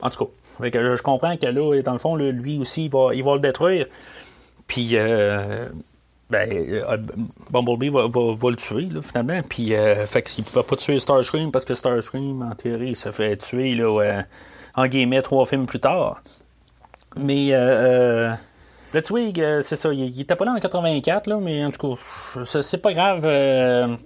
En 0.00 0.10
tout 0.10 0.26
cas, 0.26 0.70
je 0.96 1.02
comprends 1.02 1.36
que 1.36 1.46
là, 1.46 1.82
dans 1.82 1.92
le 1.94 1.98
fond, 1.98 2.14
lui 2.16 2.58
aussi, 2.58 2.84
il 2.84 2.90
va, 2.90 3.14
il 3.14 3.24
va 3.24 3.34
le 3.34 3.40
détruire. 3.40 3.86
Puis, 4.66 4.94
ben, 6.30 6.48
Bumblebee 7.50 7.88
va, 7.88 8.06
va- 8.06 8.50
le 8.50 8.56
tuer, 8.56 8.88
finalement. 9.02 9.40
Puis, 9.48 9.72
fait 10.06 10.22
qu'il 10.22 10.44
ne 10.44 10.48
pouvait 10.50 10.62
pas 10.62 10.76
tuer 10.76 10.98
Starscream 11.00 11.50
parce 11.50 11.64
que 11.64 11.74
Starscream, 11.74 12.42
en 12.42 12.54
théorie, 12.54 12.94
se 12.94 13.10
fait 13.10 13.36
tuer, 13.38 13.74
là, 13.74 14.22
en 14.76 14.86
guillemets, 14.86 15.22
trois 15.22 15.46
films 15.46 15.66
plus 15.66 15.80
tard. 15.80 16.20
Mais, 17.16 17.52
euh, 17.54 17.58
euh, 18.30 18.34
le 18.92 19.02
Twig, 19.02 19.40
euh, 19.40 19.62
c'est 19.62 19.76
ça, 19.76 19.92
il, 19.92 20.00
il 20.00 20.20
était 20.22 20.36
pas 20.36 20.44
là 20.44 20.52
en 20.52 20.58
84, 20.60 21.26
là, 21.28 21.38
mais 21.40 21.64
en 21.64 21.70
tout 21.70 21.96
cas, 21.96 22.44
c'est 22.62 22.78
pas 22.78 22.92
grave. 22.92 23.22
euh, 23.24 23.96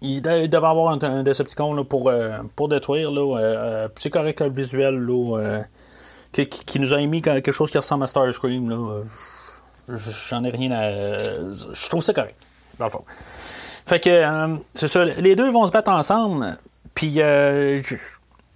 il, 0.00 0.20
de- 0.20 0.42
il 0.44 0.50
devait 0.50 0.66
avoir 0.66 0.92
un, 0.92 1.00
un 1.02 1.22
Decepticon 1.22 1.74
là, 1.74 1.84
pour, 1.84 2.10
pour 2.56 2.68
détruire. 2.68 3.10
Là, 3.10 3.88
c'est 3.96 4.10
correct 4.10 4.40
le 4.40 4.50
visuel 4.50 4.94
là, 4.98 5.62
qui, 6.32 6.46
qui- 6.48 6.80
nous 6.80 6.92
a 6.92 7.00
émis 7.00 7.22
quelque 7.22 7.52
chose 7.52 7.70
qui 7.70 7.78
ressemble 7.78 8.04
à 8.04 8.06
Starscream. 8.08 8.68
Là, 8.68 9.02
J'en 10.28 10.44
ai 10.44 10.50
rien 10.50 10.70
à. 10.72 10.90
Je 10.90 11.88
trouve 11.88 12.02
ça 12.02 12.12
correct, 12.14 12.36
dans 12.78 12.86
le 12.86 12.90
fond. 12.90 13.04
Fait 13.86 14.00
que, 14.00 14.10
euh, 14.10 14.56
c'est 14.74 14.88
ça, 14.88 15.04
les 15.04 15.34
deux 15.36 15.50
vont 15.50 15.66
se 15.66 15.72
battre 15.72 15.90
ensemble. 15.90 16.56
Puis, 16.94 17.20
euh, 17.20 17.82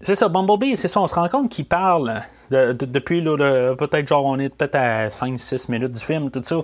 c'est 0.03 0.15
ça, 0.15 0.29
Bumblebee, 0.29 0.77
c'est 0.77 0.89
ça, 0.89 1.01
on 1.01 1.07
se 1.07 1.15
rend 1.15 1.29
compte 1.29 1.51
qu'il 1.51 1.65
parle 1.67 2.23
de- 2.51 2.73
de- 2.73 2.87
depuis, 2.87 3.23
peut-être, 3.23 4.07
genre, 4.09 4.25
on 4.25 4.39
est 4.39 4.49
peut-être 4.51 4.75
à 4.77 5.11
5-6 5.11 5.69
minutes 5.71 5.93
du 5.93 6.05
film, 6.05 6.31
tout 6.31 6.43
ça. 6.45 6.57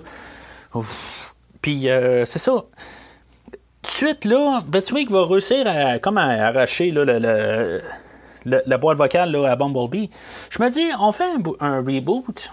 Puis, 1.61 1.89
euh, 1.89 2.25
c'est 2.25 2.39
ça. 2.39 2.51
Tout 3.51 3.51
de 3.83 3.87
suite, 3.87 4.25
là, 4.25 4.61
Blitzwig 4.65 5.09
va 5.09 5.25
réussir 5.25 5.65
à, 5.67 5.99
comme 5.99 6.17
à 6.17 6.47
arracher 6.47 6.91
là, 6.91 7.03
le, 7.05 7.81
la 8.65 8.77
boîte 8.77 8.97
vocale 8.97 9.31
là, 9.31 9.51
à 9.51 9.55
Bumblebee. 9.55 10.09
Je 10.49 10.61
me 10.63 10.69
dis, 10.69 10.85
on 10.99 11.11
fait 11.11 11.25
un, 11.25 11.41
un 11.59 11.77
reboot. 11.79 12.49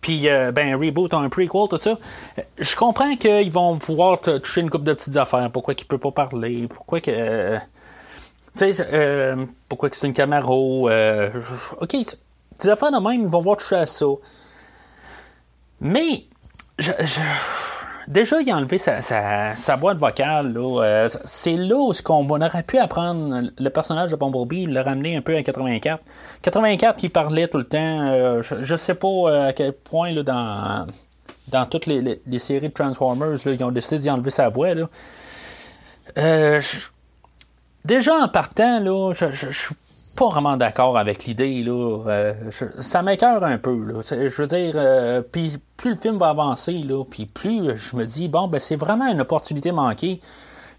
Puis, 0.00 0.28
euh, 0.28 0.50
ben, 0.50 0.74
un 0.74 0.76
reboot, 0.78 1.12
un 1.14 1.28
prequel, 1.28 1.68
tout 1.70 1.76
ça. 1.78 1.98
Euh, 2.38 2.42
Je 2.58 2.74
comprends 2.74 3.14
qu'ils 3.16 3.52
vont 3.52 3.78
pouvoir 3.78 4.20
toucher 4.20 4.62
une 4.62 4.70
couple 4.70 4.84
de 4.84 4.94
petites 4.94 5.16
affaires. 5.16 5.48
Pourquoi 5.52 5.74
qu'il 5.74 5.86
peut 5.86 5.98
pas 5.98 6.10
parler? 6.10 6.66
Pourquoi 6.68 7.00
que. 7.00 7.58
Tu 8.56 8.72
sais, 8.72 8.86
euh, 8.92 9.46
pourquoi 9.68 9.90
que 9.90 9.96
c'est 9.96 10.06
une 10.06 10.12
Camaro. 10.12 10.88
euh, 10.88 11.30
ok, 11.80 11.96
des 12.60 12.68
affaires 12.68 12.92
de 12.92 12.98
même, 12.98 13.22
ils 13.22 13.28
vont 13.28 13.40
voir 13.40 13.56
toucher 13.56 13.76
à 13.76 13.86
ça. 13.86 14.06
Mais, 15.80 16.24
je, 16.78 16.92
déjà, 18.08 18.40
il 18.40 18.50
a 18.50 18.56
enlevé 18.56 18.78
sa, 18.78 19.00
sa, 19.02 19.76
boîte 19.76 19.98
vocale. 19.98 20.52
Là, 20.52 20.82
euh, 20.82 21.08
c'est 21.24 21.56
là 21.56 21.76
où 21.76 21.92
ce 21.92 22.02
on 22.08 22.28
aurait 22.40 22.62
pu 22.62 22.78
apprendre 22.78 23.48
le 23.58 23.70
personnage 23.70 24.10
de 24.10 24.16
Bumblebee, 24.16 24.66
le 24.66 24.80
ramener 24.80 25.16
un 25.16 25.22
peu 25.22 25.36
à 25.36 25.42
84. 25.42 26.02
84, 26.42 27.02
il 27.04 27.10
parlait 27.10 27.48
tout 27.48 27.58
le 27.58 27.64
temps. 27.64 27.78
euh, 28.08 28.42
je, 28.42 28.62
je 28.62 28.76
sais 28.76 28.94
pas 28.94 29.46
à 29.48 29.52
quel 29.52 29.72
point 29.72 30.12
là, 30.12 30.22
dans, 30.22 30.86
dans 31.48 31.66
toutes 31.66 31.86
les, 31.86 32.00
les- 32.26 32.38
séries 32.38 32.68
de 32.68 32.72
Transformers, 32.74 33.30
là, 33.44 33.52
ils 33.52 33.64
ont 33.64 33.72
décidé 33.72 33.98
d'y 33.98 34.10
enlever 34.10 34.30
sa 34.30 34.48
voix. 34.48 34.74
Là. 34.74 34.86
Euh, 36.18 36.60
déjà 37.84 38.16
en 38.16 38.28
partant, 38.28 38.80
là, 38.80 39.12
je, 39.14 39.32
je, 39.32 39.50
je 39.50 39.58
suis 39.66 39.74
pas 40.16 40.28
vraiment 40.28 40.56
d'accord 40.56 40.98
avec 40.98 41.24
l'idée. 41.24 41.62
Là. 41.62 42.04
Euh, 42.06 42.34
ça 42.80 43.02
m'écœure 43.02 43.42
un 43.44 43.58
peu. 43.58 44.02
Je 44.02 44.42
veux 44.42 44.46
dire, 44.46 44.74
euh, 44.76 45.22
plus 45.22 45.58
le 45.84 45.96
film 45.96 46.18
va 46.18 46.28
avancer, 46.28 46.72
là, 46.72 47.04
plus 47.04 47.76
je 47.76 47.96
me 47.96 48.04
dis, 48.04 48.28
bon, 48.28 48.48
ben 48.48 48.60
c'est 48.60 48.76
vraiment 48.76 49.06
une 49.06 49.20
opportunité 49.20 49.72
manquée 49.72 50.20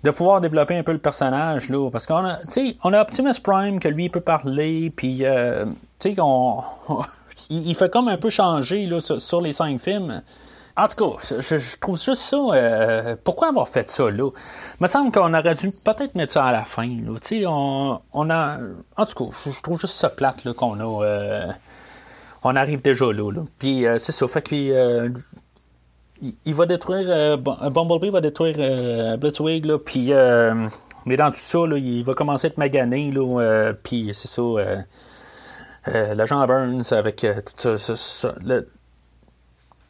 de 0.04 0.12
pouvoir 0.12 0.42
développer 0.42 0.78
un 0.78 0.84
peu 0.84 0.92
le 0.92 0.98
personnage. 0.98 1.70
Là, 1.70 1.90
parce 1.90 2.06
qu'on 2.06 2.26
a, 2.26 2.40
on 2.84 2.94
a 2.94 3.02
Optimus 3.02 3.40
Prime, 3.42 3.80
que 3.80 3.88
lui 3.88 4.06
il 4.06 4.10
peut 4.10 4.22
parler, 4.22 4.92
puis 4.96 5.26
euh, 5.26 5.66
tu 6.00 6.10
sais, 6.10 6.16
qu'on. 6.16 6.64
il, 7.50 7.76
fait 7.76 7.92
comme 7.92 8.08
un 8.08 8.18
peu 8.18 8.30
changer 8.30 8.86
là, 8.86 9.00
sur 9.02 9.42
les 9.42 9.54
cinq 9.54 9.80
films. 9.80 10.22
En 10.76 10.88
tout 10.88 10.96
cas, 11.18 11.38
je, 11.40 11.78
trouve 11.80 12.00
juste 12.02 12.22
ça. 12.24 12.38
euh, 12.38 13.16
pourquoi 13.24 13.50
avoir 13.50 13.68
fait 13.68 13.88
ça 13.90 14.10
là? 14.10 14.30
Il 14.80 14.82
me 14.82 14.88
semble 14.88 15.12
qu'on 15.12 15.34
aurait 15.34 15.56
dû 15.56 15.70
peut-être 15.72 16.16
mettre 16.16 16.34
ça 16.34 16.46
à 16.46 16.52
la 16.52 16.64
fin. 16.66 16.88
Là. 16.88 17.20
On, 17.48 18.00
on 18.12 18.30
a. 18.30 18.58
En 18.98 19.06
tout 19.06 19.26
cas, 19.30 19.38
je, 19.46 19.62
trouve 19.62 19.80
juste 19.80 19.94
ça 19.96 20.10
plate 20.10 20.44
là, 20.46 20.54
qu'on 20.54 20.80
a. 20.80 21.04
euh, 21.06 21.52
on 22.44 22.56
arrive 22.56 22.82
déjà 22.82 23.06
là. 23.12 23.32
Puis 23.60 23.86
euh, 23.86 24.00
c'est 24.00 24.12
ça. 24.12 24.28
Fait 24.28 24.42
que. 24.42 25.12
il, 26.22 26.34
il 26.46 26.56
va 26.56 26.66
détruire. 26.66 27.38
Bum- 27.38 27.70
Bumblebee 27.70 28.10
va 28.10 28.22
détruire 28.22 29.18
Blitzwig. 29.18 29.66
Là, 29.66 29.78
puis. 29.78 30.12
mais 31.06 31.18
dans 31.18 31.30
tout 31.32 31.38
ça, 31.38 31.60
là, 31.68 31.78
il 31.78 32.04
va 32.04 32.14
commencer 32.16 32.48
à 32.48 32.50
être 32.50 32.58
magané. 32.58 33.12
Là, 33.12 33.74
puis 33.84 34.12
c'est 34.16 34.28
ça. 34.28 34.42
l'agent 36.16 36.46
Burns 36.48 36.84
avec 36.92 37.18
tout 37.18 37.54
ça, 37.58 37.78
ça- 37.78 37.96
ça- 37.96 38.36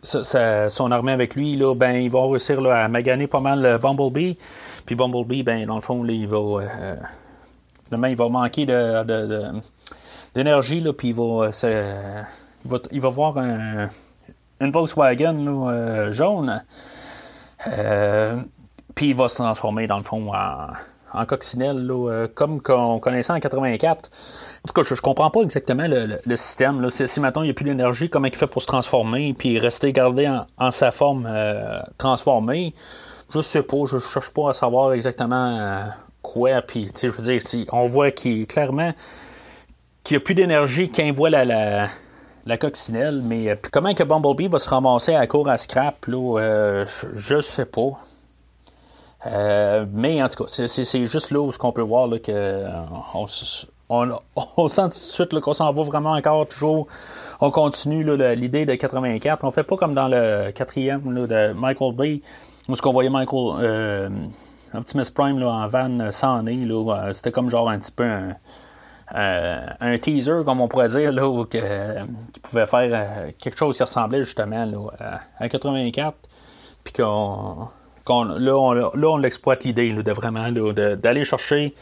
son 0.04 0.92
armée 0.92 1.12
avec 1.12 1.36
lui, 1.36 1.56
là, 1.56 1.76
ben, 1.76 1.94
il 1.94 2.10
va 2.12 2.26
réussir 2.26 2.62
là, 2.62 2.84
à 2.84 2.88
maganer 2.88 3.28
pas 3.28 3.40
mal 3.40 3.66
euh, 3.66 3.78
Bumblebee. 3.78 4.38
Puis 4.86 4.96
Bumblebee, 4.96 5.44
ben, 5.44 5.66
dans 5.66 5.76
le 5.76 5.82
fond, 5.82 6.04
là, 6.04 6.14
il 6.14 6.28
va. 6.28 6.38
euh, 6.38 6.96
il 7.92 8.16
va 8.16 8.30
manquer 8.30 8.66
de, 8.66 9.52
d'énergie, 10.34 10.82
là, 10.82 10.94
puis 10.94 11.10
il 11.10 11.16
va, 11.16 11.52
euh, 11.64 12.22
il 12.66 12.72
va, 12.72 12.78
il 12.92 13.02
va 13.02 13.10
voir 13.10 13.38
un, 13.38 13.90
une 14.60 14.72
Volkswagen 14.72 16.12
jaune. 16.12 16.64
Puis 18.96 19.10
il 19.10 19.16
va 19.16 19.30
se 19.30 19.36
transformer, 19.36 19.88
dans 19.88 19.98
le 19.98 20.04
fond, 20.04 20.32
en, 21.14 21.26
coccinelle, 21.26 21.88
comme 22.34 22.62
qu'on 22.62 23.00
connaissait 23.00 23.34
en 23.34 23.40
84. 23.40 24.10
En 24.66 24.68
tout 24.70 24.74
cas, 24.74 24.84
je, 24.88 24.96
je 24.96 25.02
comprends 25.02 25.30
pas 25.30 25.42
exactement 25.42 25.86
le, 25.88 26.36
système. 26.38 26.90
Si, 26.90 27.20
maintenant 27.20 27.42
il 27.42 27.46
n'y 27.46 27.52
a 27.52 27.54
plus 27.54 27.66
d'énergie, 27.66 28.10
comment 28.10 28.28
il 28.28 28.36
fait 28.36 28.48
pour 28.48 28.62
se 28.62 28.68
transformer, 28.68 29.34
puis 29.34 29.60
rester 29.60 29.92
gardé 29.92 30.30
en, 30.58 30.72
sa 30.72 30.92
forme 30.92 31.28
euh, 31.30 31.82
transformée, 31.98 32.74
je 33.34 33.42
sais 33.42 33.64
pas. 33.64 33.86
Je 33.92 34.00
cherche 34.00 34.34
pas 34.34 34.52
à 34.52 34.54
savoir 34.54 34.94
exactement 34.94 35.60
euh, 35.60 35.84
quoi. 36.22 36.62
Puis, 36.62 36.90
je 37.02 37.08
veux 37.10 37.24
dire, 37.24 37.42
si 37.42 37.68
on 37.74 37.88
voit 37.88 38.12
qu'il 38.12 38.48
clairement 38.48 38.94
qu'il 40.06 40.16
n'y 40.18 40.22
a 40.22 40.26
plus 40.26 40.36
d'énergie 40.36 40.90
quand 40.90 41.04
il 41.04 41.14
voit 41.14 41.30
la, 41.30 41.44
la, 41.44 41.90
la 42.46 42.58
coccinelle, 42.58 43.22
mais 43.22 43.50
euh, 43.50 43.56
puis 43.62 43.70
comment 43.70 43.94
que 43.94 44.04
Bumblebee 44.04 44.48
va 44.48 44.60
se 44.60 44.70
ramasser 44.70 45.14
à 45.14 45.20
la 45.20 45.28
cour 45.28 45.50
à 45.50 45.58
scrap, 45.58 46.06
là, 46.08 46.86
je, 46.86 47.08
je 47.16 47.42
sais 47.42 47.66
pas. 47.66 48.00
Mais 49.92 50.24
en 50.24 50.28
tout 50.30 50.46
cas, 50.46 50.50
c'est- 50.68 51.06
juste 51.06 51.32
là 51.32 51.40
où 51.42 51.52
ce 51.52 51.58
qu'on 51.58 51.72
peut 51.74 51.82
voir 51.82 52.08
là, 52.08 52.20
que 52.20 52.66
on, 53.14 53.28
on, 54.58 54.68
sent 54.68 54.82
tout 54.84 54.88
de 54.90 54.94
suite 54.94 55.40
qu'on 55.40 55.54
s'en 55.54 55.72
va 55.72 55.84
vraiment 55.84 56.12
encore 56.12 56.48
toujours. 56.48 56.88
On 57.42 57.52
continue 57.52 58.04
l'idée 58.36 58.66
de 58.66 58.76
84. 58.76 59.44
On 59.44 59.52
fait 59.52 59.64
pas 59.64 59.78
comme 59.78 59.94
dans 59.94 60.08
le 60.08 60.52
quatrième 60.52 61.02
de 61.28 61.54
Michael 61.54 61.94
Bay, 61.96 62.22
où 62.70 62.76
ce 62.76 62.82
qu'on 62.82 62.92
voyait 62.94 63.10
Michael 63.10 63.56
euh, 63.62 64.10
Optimus 64.74 65.10
Prime 65.14 65.40
là, 65.40 65.48
en 65.50 65.68
van 65.68 66.12
sans 66.12 66.44
nez. 66.44 66.66
euh, 66.70 67.14
C'était 67.14 67.32
comme 67.32 67.50
genre 67.50 67.70
un 67.70 67.80
petit 67.80 67.92
peu 67.92 68.04
un, 68.06 68.36
euh, 69.16 69.66
un 69.80 69.98
teaser, 69.98 70.42
comme 70.46 70.62
on 70.62 70.68
pourrait 70.68 70.88
dire, 70.90 71.12
là, 71.12 71.24
euh, 71.24 72.06
qui 72.34 72.40
pouvait 72.40 72.66
faire 72.66 72.90
euh, 72.92 73.32
quelque 73.38 73.58
chose 73.58 73.78
qui 73.78 73.84
ressemblait 73.84 74.24
justement 74.24 74.66
là, 74.66 74.90
à, 75.00 75.44
à 75.44 75.50
84. 75.50 76.16
Puis 76.84 76.94
qu'on, 76.94 77.68
là, 78.08 78.54
on, 78.58 78.72
là, 78.74 78.90
on 78.96 79.18
l'exploite 79.18 79.64
l'idée 79.64 79.94
de 79.94 80.12
vraiment 80.12 80.52
d'aller 80.52 81.26
chercher 81.26 81.76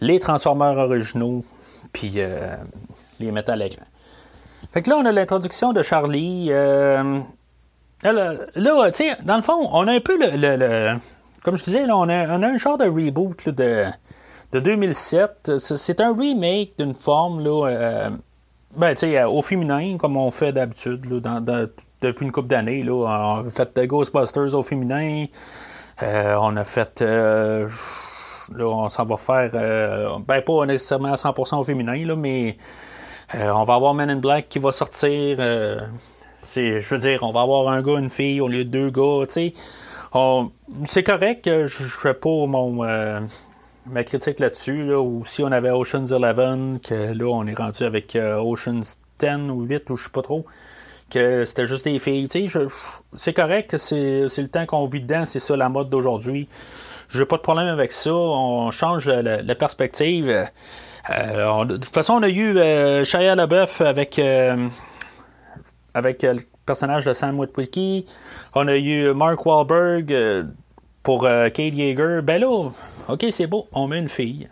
les 0.00 0.20
Transformers 0.20 0.76
originaux, 0.78 1.44
puis 1.92 2.12
euh, 2.16 2.56
les 3.20 3.30
mettre 3.32 3.50
à 3.50 3.56
l'écran. 3.56 3.84
Fait 4.72 4.82
que 4.82 4.90
là, 4.90 4.96
on 4.98 5.04
a 5.06 5.12
l'introduction 5.12 5.72
de 5.72 5.82
Charlie. 5.82 6.48
euh, 6.50 7.20
là, 8.02 8.90
tu 8.92 9.04
sais, 9.04 9.16
dans 9.22 9.36
le 9.36 9.42
fond, 9.42 9.68
on 9.72 9.88
a 9.88 9.92
un 9.92 10.00
peu 10.00 10.16
le. 10.18 10.96
comme 11.42 11.56
je 11.56 11.64
disais, 11.64 11.86
là, 11.86 11.96
on, 11.96 12.08
a, 12.08 12.26
on 12.36 12.42
a 12.42 12.48
un 12.48 12.56
genre 12.58 12.76
de 12.78 12.84
reboot 12.84 13.48
de, 13.48 13.86
de 14.52 14.60
2007. 14.60 15.58
C'est 15.58 16.00
un 16.00 16.14
remake 16.14 16.72
d'une 16.78 16.94
forme, 16.94 17.42
là. 17.42 17.66
euh, 17.68 18.10
ben, 18.76 18.92
tu 18.94 19.00
sais, 19.00 19.24
au 19.24 19.40
féminin, 19.40 19.96
comme 19.98 20.16
on 20.18 20.30
fait 20.30 20.52
d'habitude, 20.52 21.00
depuis 22.02 22.26
une 22.26 22.32
couple 22.32 22.48
d'années. 22.48 22.84
On 22.90 23.06
a 23.06 23.44
fait 23.50 23.86
Ghostbusters 23.86 24.54
au 24.54 24.62
féminin. 24.62 25.26
On 26.02 26.56
a 26.56 26.64
fait. 26.64 27.02
Là, 28.54 28.64
on 28.66 28.88
s'en 28.90 29.04
va 29.04 29.16
faire. 29.16 29.50
euh, 29.54 30.18
ben, 30.26 30.40
pas 30.42 30.66
nécessairement 30.66 31.12
à 31.12 31.16
100% 31.16 31.58
au 31.60 31.64
féminin, 31.64 32.04
là, 32.04 32.16
mais 32.16 32.56
euh, 33.34 33.50
on 33.50 33.64
va 33.64 33.74
avoir 33.74 33.94
Men 33.94 34.10
in 34.10 34.16
Black 34.16 34.48
qui 34.48 34.58
va 34.58 34.72
sortir. 34.72 35.36
euh, 35.40 35.80
je 36.54 36.88
veux 36.88 36.98
dire, 36.98 37.20
on 37.22 37.32
va 37.32 37.42
avoir 37.42 37.68
un 37.68 37.82
gars, 37.82 37.98
une 37.98 38.10
fille 38.10 38.40
au 38.40 38.48
lieu 38.48 38.64
de 38.64 38.70
deux 38.70 38.90
gars, 38.90 39.24
C'est 40.84 41.02
correct 41.02 41.44
je 41.44 41.82
ne 41.84 41.88
fais 41.88 42.14
pas 42.14 42.28
mon, 42.46 43.26
ma 43.86 44.04
critique 44.04 44.38
là-dessus. 44.38 44.84
Là, 44.84 45.00
ou 45.00 45.24
si 45.26 45.42
on 45.42 45.52
avait 45.52 45.70
Ocean's 45.70 46.12
11, 46.12 46.80
que 46.82 46.94
là, 47.12 47.24
on 47.26 47.46
est 47.46 47.54
rendu 47.54 47.82
avec 47.84 48.16
Ocean's 48.16 48.98
10 49.18 49.50
ou 49.50 49.62
8, 49.62 49.90
ou 49.90 49.96
je 49.96 50.04
sais 50.04 50.10
pas 50.10 50.22
trop, 50.22 50.46
que 51.10 51.44
c'était 51.44 51.66
juste 51.66 51.84
des 51.84 51.98
filles. 51.98 52.28
Je- 52.32 52.48
je- 52.48 52.68
c'est 53.14 53.32
correct, 53.32 53.76
c'est 53.76 54.28
le 54.38 54.48
temps 54.48 54.66
qu'on 54.66 54.84
vit 54.86 55.00
dedans, 55.00 55.24
c'est 55.26 55.40
ça 55.40 55.56
la 55.56 55.68
mode 55.68 55.88
d'aujourd'hui. 55.90 56.48
J'ai 57.08 57.24
pas 57.24 57.36
de 57.36 57.42
problème 57.42 57.68
avec 57.68 57.92
ça. 57.92 58.12
On 58.12 58.70
change 58.70 59.08
la, 59.08 59.54
perspective. 59.54 60.48
Euh, 61.10 61.64
de 61.64 61.76
toute 61.76 61.94
façon, 61.94 62.14
on 62.14 62.22
a 62.22 62.28
eu 62.28 62.56
euh, 62.58 63.04
Shia 63.04 63.34
LaBeouf 63.34 63.80
avec, 63.80 64.18
euh, 64.18 64.68
avec 65.94 66.24
euh, 66.24 66.34
le 66.34 66.40
personnage 66.64 67.04
de 67.04 67.12
Sam 67.12 67.38
Witwicky. 67.38 68.06
On 68.54 68.66
a 68.66 68.76
eu 68.76 69.12
Mark 69.14 69.44
Wahlberg 69.46 70.46
pour 71.02 71.22
Kate 71.22 71.58
Yeager. 71.58 72.20
Ben 72.22 72.40
là, 72.40 72.70
ok, 73.08 73.26
c'est 73.30 73.46
beau, 73.46 73.68
on 73.72 73.86
met 73.86 73.98
une 73.98 74.08
fille. 74.08 74.48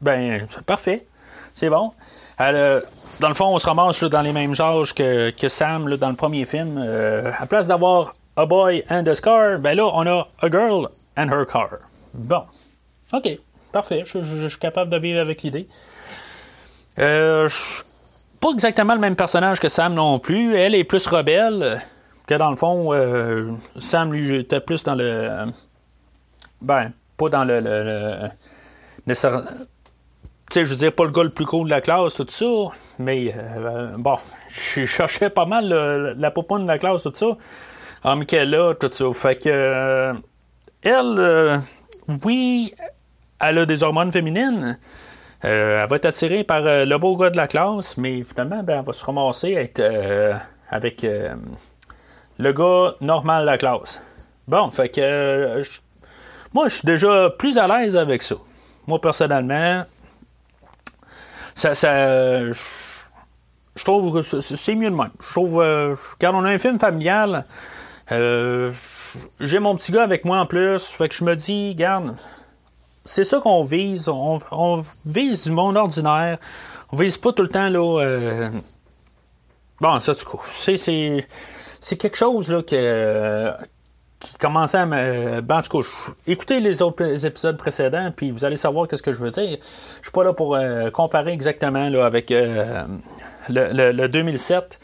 Ben, 0.00 0.46
parfait. 0.66 1.06
C'est 1.54 1.68
bon. 1.68 1.92
Dans 2.38 3.28
le 3.28 3.34
fond, 3.34 3.46
on 3.46 3.58
se 3.58 3.66
ramasse 3.66 4.02
dans 4.04 4.22
les 4.22 4.32
mêmes 4.32 4.54
âges 4.60 4.94
que, 4.94 5.30
que 5.30 5.48
Sam 5.48 5.96
dans 5.96 6.08
le 6.10 6.14
premier 6.14 6.44
film. 6.44 6.78
À 6.78 7.44
place 7.46 7.66
d'avoir 7.66 8.14
A 8.36 8.46
Boy 8.46 8.84
and 8.88 9.04
a 9.06 9.14
Scar, 9.16 9.58
ben 9.58 9.76
là, 9.76 9.90
on 9.92 10.06
a 10.06 10.28
A 10.40 10.48
Girl 10.48 10.88
and 11.20 11.28
Her 11.30 11.46
Car. 11.46 11.68
Bon. 12.14 12.44
OK. 13.12 13.28
Parfait. 13.72 14.02
Je, 14.06 14.22
je- 14.22 14.40
je 14.40 14.46
suis 14.48 14.58
capable 14.58 14.90
de 14.90 14.98
vivre 14.98 15.20
avec 15.20 15.42
l'idée. 15.42 15.68
Euh, 16.98 17.48
pas 18.40 18.50
exactement 18.52 18.94
le 18.94 19.00
même 19.00 19.16
personnage 19.16 19.60
que 19.60 19.68
Sam 19.68 19.94
non 19.94 20.18
plus. 20.18 20.54
Elle 20.56 20.74
est 20.74 20.84
plus 20.84 21.06
rebelle. 21.06 21.82
Que 22.26 22.34
dans 22.34 22.50
le 22.50 22.56
fond, 22.56 22.92
euh, 22.92 23.52
Sam, 23.78 24.12
lui, 24.12 24.36
était 24.38 24.60
plus 24.60 24.82
dans 24.84 24.94
le. 24.94 25.46
Ben, 26.60 26.92
pas 27.16 27.28
dans 27.28 27.44
le. 27.44 27.60
le- 27.60 27.84
le- 27.84 28.28
nécessaire- 29.06 29.42
tu 30.50 30.54
sais, 30.54 30.64
je 30.64 30.70
veux 30.70 30.76
dire, 30.76 30.92
pas 30.92 31.04
le 31.04 31.10
gars 31.10 31.22
le 31.22 31.30
plus 31.30 31.46
cool 31.46 31.66
de 31.66 31.70
la 31.70 31.80
classe, 31.80 32.14
tout 32.14 32.26
ça, 32.28 32.44
mais 32.98 33.32
euh, 33.36 33.88
bon, 33.96 34.18
je 34.74 34.84
cherchais 34.84 35.30
pas 35.30 35.44
mal 35.46 35.68
le- 35.68 36.12
la 36.16 36.30
popoune 36.30 36.62
de 36.62 36.66
la 36.68 36.78
classe, 36.78 37.02
tout 37.02 37.12
ça, 37.14 37.36
en 38.04 38.16
Michaela, 38.16 38.74
tout 38.78 38.90
ça. 38.92 39.04
Fait 39.14 39.36
que, 39.36 39.48
euh, 39.48 40.12
elle, 40.82 41.16
euh, 41.18 41.58
oui, 42.24 42.74
elle 43.40 43.58
a 43.58 43.66
des 43.66 43.82
hormones 43.82 44.12
féminines. 44.12 44.78
Euh, 45.44 45.82
elle 45.82 45.88
va 45.88 45.96
être 45.96 46.06
attirée 46.06 46.44
par 46.44 46.66
euh, 46.66 46.84
le 46.84 46.98
beau 46.98 47.16
gars 47.16 47.30
de 47.30 47.36
la 47.36 47.48
classe, 47.48 47.96
mais 47.96 48.22
finalement, 48.24 48.62
ben, 48.62 48.78
elle 48.80 48.84
va 48.84 48.92
se 48.92 49.04
ramasser 49.04 49.52
être 49.52 49.82
avec 50.70 51.06
le 52.38 52.52
gars 52.52 52.94
normal 53.00 53.42
de 53.42 53.46
la 53.46 53.58
classe. 53.58 54.02
Bon, 54.46 54.70
fait 54.70 54.88
que 54.90 55.62
moi, 56.52 56.68
je 56.68 56.76
suis 56.76 56.86
déjà 56.86 57.30
plus 57.30 57.58
à 57.58 57.66
l'aise 57.66 57.96
avec 57.96 58.22
ça. 58.22 58.36
Moi, 58.86 59.00
personnellement, 59.00 59.84
ça, 61.54 61.74
je 61.74 62.54
trouve 63.84 64.14
que 64.14 64.22
c'est- 64.40 64.74
mieux 64.74 64.90
de 64.90 64.96
même. 64.96 65.10
Je 65.20 65.30
trouve, 65.30 65.64
quand 66.20 66.34
on 66.34 66.44
a 66.44 66.50
un 66.50 66.58
film 66.58 66.78
familial, 66.78 67.44
euh, 68.12 68.72
j'ai 69.40 69.58
mon 69.58 69.76
petit 69.76 69.92
gars 69.92 70.02
avec 70.02 70.24
moi 70.24 70.38
en 70.38 70.46
plus, 70.46 70.82
fait 70.84 71.08
que 71.08 71.14
je 71.14 71.24
me 71.24 71.34
dis, 71.36 71.74
garde, 71.74 72.14
c'est 73.04 73.24
ça 73.24 73.40
qu'on 73.40 73.64
vise. 73.64 74.08
On, 74.08 74.84
vise 75.06 75.44
du 75.44 75.52
monde 75.52 75.76
ordinaire. 75.76 76.38
On 76.92 76.96
vise 76.96 77.16
pas 77.18 77.32
tout 77.32 77.42
le 77.42 77.48
temps 77.48 77.68
là. 77.68 78.00
euh, 78.02 78.50
Bon, 79.80 79.98
ça, 80.00 80.12
du 80.12 80.24
coup, 80.24 80.40
c'est, 80.60 80.76
c'est, 80.76 81.96
quelque 81.96 82.16
chose 82.16 82.52
là 82.52 82.62
que, 82.62 83.50
qui 84.18 84.34
commençait 84.36 84.76
à 84.78 84.84
me. 84.86 85.40
Ben, 85.40 85.58
en 85.58 85.62
tout 85.62 85.80
cas, 85.82 85.88
écoutez 86.26 86.60
les 86.60 86.82
autres 86.82 87.24
épisodes 87.24 87.56
précédents, 87.56 88.12
puis 88.14 88.30
vous 88.30 88.44
allez 88.44 88.56
savoir 88.56 88.86
qu'est-ce 88.88 89.02
que 89.02 89.12
je 89.12 89.18
veux 89.18 89.30
dire. 89.30 89.56
Je 90.00 90.02
suis 90.02 90.12
pas 90.12 90.22
là 90.24 90.34
pour 90.34 90.54
euh, 90.54 90.90
comparer 90.90 91.32
exactement 91.32 91.88
là, 91.88 92.04
avec 92.04 92.30
euh, 92.30 92.84
le- 93.48 93.92
le 93.92 94.08
2007. 94.08 94.78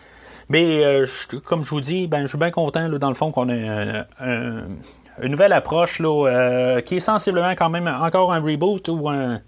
Mais 0.48 0.84
euh, 0.84 1.06
comme 1.44 1.64
je 1.64 1.70
vous 1.70 1.80
dis, 1.80 2.06
ben, 2.06 2.22
je 2.22 2.28
suis 2.28 2.38
bien 2.38 2.50
content 2.50 2.88
dans 2.88 3.08
le 3.08 3.14
fond 3.14 3.32
qu'on 3.32 3.48
ait 3.48 3.68
un- 4.20 4.68
une 5.22 5.30
nouvelle 5.30 5.52
approche 5.52 5.98
là, 5.98 6.28
euh, 6.28 6.80
qui 6.82 6.96
est 6.96 7.00
sensiblement 7.00 7.52
quand 7.52 7.70
même 7.70 7.88
encore 7.88 8.32
un 8.32 8.40
reboot 8.40 8.88
ou 8.88 9.08
un, 9.08 9.40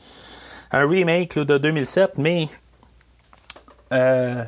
remake 0.72 1.38
de 1.38 1.56
2007, 1.58 2.18
mais 2.18 2.48
euh, 3.92 4.44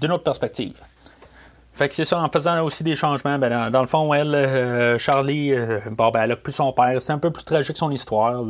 d'une 0.00 0.12
autre 0.12 0.24
perspective. 0.24 0.74
Fait 1.74 1.88
que 1.88 1.94
c'est 1.94 2.04
ça, 2.04 2.20
en 2.20 2.28
faisant 2.28 2.60
aussi 2.64 2.82
des 2.82 2.96
changements, 2.96 3.38
ben, 3.38 3.70
dans, 3.70 3.80
le 3.80 3.86
fond, 3.86 4.12
elle, 4.12 4.96
Charlie, 4.98 5.54
bon, 5.90 6.10
ben, 6.10 6.22
elle 6.22 6.32
a 6.32 6.36
plus 6.36 6.52
son 6.52 6.72
père. 6.72 7.00
C'est 7.00 7.12
un 7.12 7.18
peu 7.18 7.30
plus 7.30 7.44
tragique 7.44 7.76
son 7.76 7.92
histoire. 7.92 8.42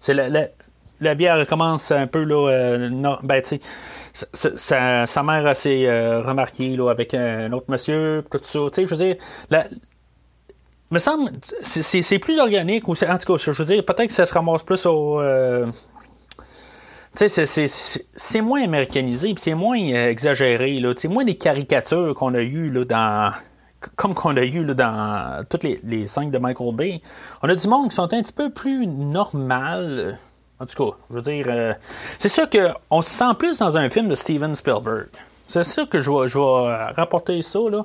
C'est 0.00 0.12
la, 0.12 0.28
la, 1.00 1.14
vie, 1.14 1.30
recommence 1.30 1.90
un 1.90 2.06
peu, 2.06 2.24
là, 2.24 3.18
ben, 3.22 3.42
sa, 4.12 5.06
sa, 5.06 5.22
mère 5.22 5.46
a 5.46 5.54
s'est 5.54 5.86
remarquée 6.20 6.76
là, 6.76 6.90
avec 6.90 7.14
un 7.14 7.52
autre 7.52 7.66
monsieur, 7.68 8.24
tout 8.30 8.38
ça. 8.42 8.58
Tu 8.72 8.74
sais, 8.74 8.86
je 8.86 8.94
veux 8.94 9.04
dire, 9.04 9.16
me 10.92 10.98
semble, 10.98 11.30
c'est 11.62 12.18
plus 12.18 12.38
organique, 12.38 12.86
ou 12.86 12.92
en 12.92 13.18
tout 13.18 13.32
cas, 13.32 13.36
je 13.38 13.50
veux 13.50 13.64
dire, 13.64 13.84
peut-être 13.84 14.08
que 14.08 14.12
ça 14.12 14.26
se 14.26 14.34
ramasse 14.34 14.62
plus 14.62 14.84
au. 14.86 15.20
tu 17.16 17.28
sais, 17.28 17.68
c'est 18.14 18.40
moins 18.40 18.62
américanisé, 18.62 19.34
c'est 19.38 19.54
moins 19.54 19.76
exagéré, 19.76 20.78
là. 20.80 20.92
C'est 20.96 21.08
moins 21.08 21.24
des 21.24 21.36
caricatures 21.36 22.14
qu'on 22.14 22.34
a 22.34 22.42
eues 22.42 22.70
là, 22.70 22.84
dans. 22.84 23.32
Comme 23.96 24.14
qu'on 24.14 24.36
a 24.36 24.44
eu 24.44 24.64
là, 24.64 24.74
dans 24.74 25.44
toutes 25.48 25.64
les, 25.64 25.80
les 25.82 26.06
cinq 26.06 26.30
de 26.30 26.38
Michael 26.38 26.74
Bay. 26.74 27.02
On 27.42 27.48
a 27.48 27.54
du 27.54 27.66
monde 27.66 27.88
qui 27.88 27.96
sont 27.96 28.12
un 28.12 28.22
petit 28.22 28.32
peu 28.32 28.50
plus 28.50 28.86
normal. 28.86 30.18
En 30.62 30.66
tout 30.66 30.90
cas, 30.90 30.96
je 31.10 31.14
veux 31.16 31.22
dire, 31.22 31.76
c'est 32.20 32.28
sûr 32.28 32.48
qu'on 32.48 33.02
se 33.02 33.10
sent 33.10 33.34
plus 33.36 33.58
dans 33.58 33.76
un 33.76 33.90
film 33.90 34.08
de 34.08 34.14
Steven 34.14 34.54
Spielberg. 34.54 35.08
C'est 35.48 35.64
sûr 35.64 35.88
que 35.88 35.98
je 36.00 36.08
vais, 36.08 36.92
rapporter 36.94 37.42
ça, 37.42 37.58
là. 37.68 37.84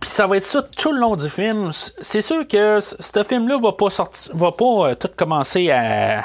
Puis 0.00 0.10
ça 0.10 0.26
va 0.26 0.36
être 0.36 0.44
ça 0.44 0.62
tout 0.62 0.92
le 0.92 1.00
long 1.00 1.16
du 1.16 1.28
film. 1.30 1.70
C'est 2.00 2.20
sûr 2.20 2.46
que 2.48 2.80
ce 2.80 3.24
film-là 3.24 3.58
va 3.58 3.72
pas 3.72 3.90
sortir, 3.90 4.34
va 4.36 4.52
pas 4.52 4.64
euh, 4.90 4.94
tout 4.94 5.08
commencer 5.16 5.70
à, 5.70 6.24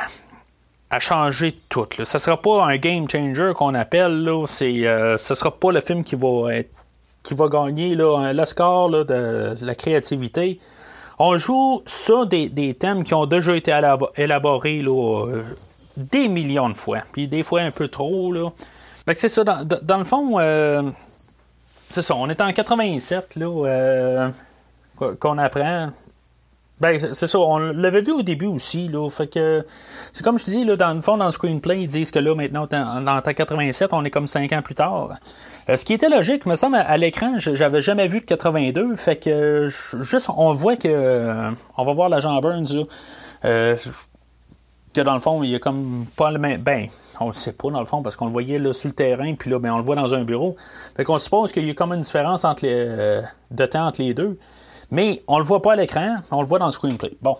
changer 0.99 1.57
tout. 1.69 1.87
Là. 1.97 2.05
Ça 2.05 2.19
sera 2.19 2.41
pas 2.41 2.65
un 2.65 2.75
game 2.77 3.09
changer 3.09 3.53
qu'on 3.55 3.73
appelle. 3.75 4.23
Là. 4.23 4.45
C'est, 4.47 4.85
euh, 4.85 5.17
ce 5.17 5.35
sera 5.35 5.51
pas 5.51 5.71
le 5.71 5.79
film 5.79 6.03
qui 6.03 6.15
va 6.15 6.49
qui 7.23 7.33
va 7.33 7.47
gagner 7.47 7.95
là, 7.95 8.33
le 8.33 8.45
score 8.45 8.89
de, 8.89 9.55
la 9.61 9.75
créativité. 9.75 10.59
On 11.23 11.37
joue 11.37 11.83
sur 11.85 12.25
des, 12.25 12.75
thèmes 12.79 13.03
qui 13.03 13.13
ont 13.13 13.27
déjà 13.27 13.55
été 13.55 13.71
élaborés 14.15 14.81
euh, 14.83 15.43
des 15.95 16.27
millions 16.27 16.67
de 16.67 16.73
fois. 16.73 17.03
Puis 17.11 17.27
des 17.27 17.43
fois 17.43 17.61
un 17.61 17.69
peu 17.69 17.89
trop. 17.89 18.33
Là. 18.33 18.49
Fait 19.05 19.13
que 19.13 19.19
c'est 19.19 19.29
ça. 19.29 19.43
Dans, 19.43 19.63
dans 19.63 19.97
le 19.99 20.03
fond. 20.03 20.39
Euh, 20.39 20.81
c'est 21.91 22.01
ça, 22.01 22.15
on 22.15 22.27
est 22.27 22.41
en 22.41 22.51
87, 22.51 23.35
là, 23.35 23.45
euh, 23.67 24.29
qu'on 25.19 25.37
apprend. 25.37 25.91
Ben, 26.81 27.13
c'est 27.13 27.27
ça, 27.27 27.37
on 27.37 27.59
l'avait 27.59 28.01
vu 28.01 28.11
au 28.11 28.23
début 28.23 28.47
aussi, 28.47 28.87
là. 28.87 29.07
Fait 29.09 29.27
que, 29.27 29.63
c'est 30.13 30.23
comme 30.23 30.39
je 30.39 30.45
dis, 30.45 30.65
là, 30.65 30.75
dans 30.75 30.93
le 30.95 31.01
fond, 31.01 31.15
dans 31.15 31.27
le 31.27 31.31
screenplay, 31.31 31.83
ils 31.83 31.87
disent 31.87 32.09
que 32.09 32.17
là, 32.17 32.33
maintenant, 32.33 32.67
en 32.71 33.21
87, 33.21 33.93
on 33.93 34.03
est 34.03 34.09
comme 34.09 34.25
5 34.25 34.51
ans 34.51 34.63
plus 34.63 34.73
tard. 34.73 35.11
Euh, 35.69 35.75
ce 35.75 35.85
qui 35.85 35.93
était 35.93 36.09
logique, 36.09 36.47
me 36.47 36.55
semble, 36.55 36.77
à, 36.77 36.97
l'écran, 36.97 37.35
j'avais 37.37 37.81
jamais 37.81 38.07
vu 38.07 38.21
de 38.21 38.25
82. 38.25 38.95
Fait 38.95 39.15
que, 39.15 39.69
juste, 40.01 40.29
on 40.35 40.53
voit 40.53 40.75
que, 40.75 40.87
euh, 40.87 41.51
on 41.77 41.85
va 41.85 41.93
voir 41.93 42.09
l'agent 42.09 42.41
Burns, 42.41 42.67
là, 42.73 43.75
que 44.93 45.01
dans 45.01 45.13
le 45.13 45.19
fond, 45.19 45.43
il 45.43 45.51
y 45.51 45.55
a 45.55 45.59
comme 45.59 46.05
pas 46.15 46.31
le 46.31 46.39
même. 46.39 46.61
Ben, 46.61 46.87
on 47.19 47.27
le 47.27 47.33
sait 47.33 47.53
pas 47.53 47.69
dans 47.69 47.79
le 47.79 47.85
fond 47.85 48.01
parce 48.01 48.15
qu'on 48.15 48.25
le 48.25 48.31
voyait 48.31 48.59
là, 48.59 48.73
sur 48.73 48.89
le 48.89 48.95
terrain, 48.95 49.35
puis 49.35 49.49
là, 49.49 49.59
ben, 49.59 49.71
on 49.71 49.77
le 49.77 49.83
voit 49.83 49.95
dans 49.95 50.13
un 50.13 50.23
bureau. 50.23 50.55
Fait 50.95 51.03
qu'on 51.03 51.19
suppose 51.19 51.51
qu'il 51.51 51.67
y 51.67 51.69
a 51.69 51.73
comme 51.73 51.93
une 51.93 52.01
différence 52.01 52.43
entre 52.43 52.65
les, 52.65 52.73
euh, 52.73 53.21
de 53.51 53.65
temps 53.65 53.85
entre 53.87 54.01
les 54.01 54.13
deux. 54.13 54.37
Mais 54.91 55.23
on 55.27 55.37
le 55.37 55.43
voit 55.43 55.61
pas 55.61 55.73
à 55.73 55.75
l'écran, 55.77 56.17
on 56.31 56.41
le 56.41 56.47
voit 56.47 56.59
dans 56.59 56.65
le 56.65 56.71
screenplay. 56.71 57.13
Bon, 57.21 57.37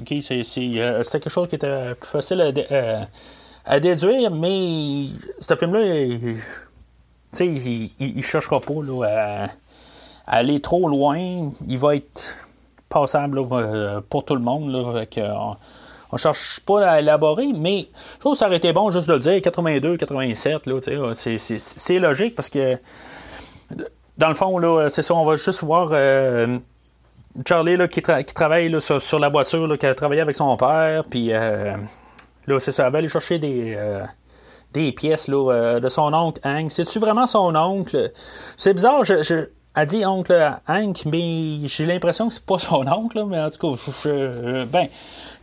ok, 0.00 0.14
c'est, 0.20 0.42
euh, 0.58 1.02
c'était 1.02 1.20
quelque 1.20 1.30
chose 1.30 1.48
qui 1.48 1.54
était 1.54 1.94
plus 1.94 2.08
facile 2.08 2.40
à, 2.40 3.72
euh, 3.72 3.80
déduire, 3.80 4.30
mais 4.32 5.06
ce 5.40 5.54
film-là, 5.54 5.80
il, 5.84 6.40
il, 7.40 7.90
il, 8.00 8.22
cherchera 8.24 8.60
pas 8.60 8.82
là, 8.82 9.48
à, 10.26 10.36
aller 10.38 10.60
trop 10.60 10.88
loin. 10.88 11.50
Il 11.66 11.78
va 11.78 11.96
être 11.96 12.34
passable 12.88 13.40
pour 14.08 14.24
tout 14.24 14.34
le 14.34 14.42
monde. 14.42 14.72
Là, 14.72 15.04
on 16.10 16.16
cherche 16.16 16.60
pas 16.60 16.88
à 16.88 17.00
élaborer, 17.00 17.52
mais 17.54 17.88
je 18.14 18.20
trouve 18.20 18.32
que 18.32 18.38
ça 18.38 18.46
aurait 18.46 18.56
été 18.56 18.72
bon 18.72 18.90
juste 18.90 19.08
de 19.08 19.12
le 19.12 19.18
dire 19.18 19.42
82, 19.42 19.98
87, 19.98 20.66
là, 20.66 20.80
c'est 21.14 21.98
logique 21.98 22.34
parce 22.34 22.48
que 22.48 22.78
dans 24.16 24.28
le 24.28 24.34
fond, 24.34 24.58
là, 24.58 24.88
c'est 24.90 25.02
ça, 25.02 25.14
on 25.14 25.24
va 25.24 25.36
juste 25.36 25.62
voir 25.62 25.90
euh, 25.92 26.58
Charlie 27.46 27.76
là, 27.76 27.88
qui, 27.88 28.02
travaille 28.02 28.68
là, 28.68 28.80
sur, 28.80 29.18
la 29.18 29.28
voiture, 29.28 29.66
là, 29.66 29.76
qui 29.76 29.86
a 29.86 29.94
travaillé 29.94 30.20
avec 30.20 30.36
son 30.36 30.56
père, 30.56 31.04
puis 31.04 31.32
euh, 31.32 31.76
là, 32.46 32.60
c'est 32.60 32.72
ça, 32.72 32.86
elle 32.86 32.92
va 32.92 32.98
aller 32.98 33.08
chercher 33.08 33.38
des, 33.38 33.74
euh, 33.76 34.04
des 34.72 34.92
pièces 34.92 35.28
là, 35.28 35.78
de 35.80 35.88
son 35.88 36.12
oncle 36.12 36.40
Hank. 36.44 36.72
C'est-tu 36.72 36.98
vraiment 36.98 37.26
son 37.26 37.54
oncle? 37.54 38.12
C'est 38.56 38.74
bizarre, 38.74 39.04
je, 39.04 39.48
elle 39.80 39.86
dit 39.86 40.04
oncle 40.04 40.56
Hank, 40.66 41.04
mais 41.06 41.68
j'ai 41.68 41.86
l'impression 41.86 42.28
que 42.28 42.34
c'est 42.34 42.44
pas 42.44 42.58
son 42.58 42.86
oncle, 42.88 43.24
mais 43.26 43.38
en 43.38 43.50
tout 43.50 43.76
cas, 43.76 43.82
je, 44.02 44.64
ben, 44.64 44.88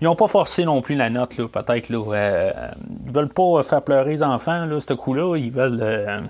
ils 0.02 0.06
n'ont 0.06 0.16
pas 0.16 0.28
forcé 0.28 0.66
non 0.66 0.82
plus 0.82 0.96
la 0.96 1.10
note, 1.10 1.38
là, 1.38 1.48
peut-être. 1.48 1.90
Là, 1.90 2.14
euh, 2.14 2.52
ils 3.06 3.14
veulent 3.14 3.30
pas 3.30 3.64
faire 3.64 3.82
pleurer 3.82 4.12
les 4.12 4.24
enfants, 4.24 4.66
là, 4.66 4.80
ce 4.82 4.94
coup-là. 4.94 5.38
Ils 5.38 5.52
veulent. 5.52 5.80
Euh, 5.82 6.22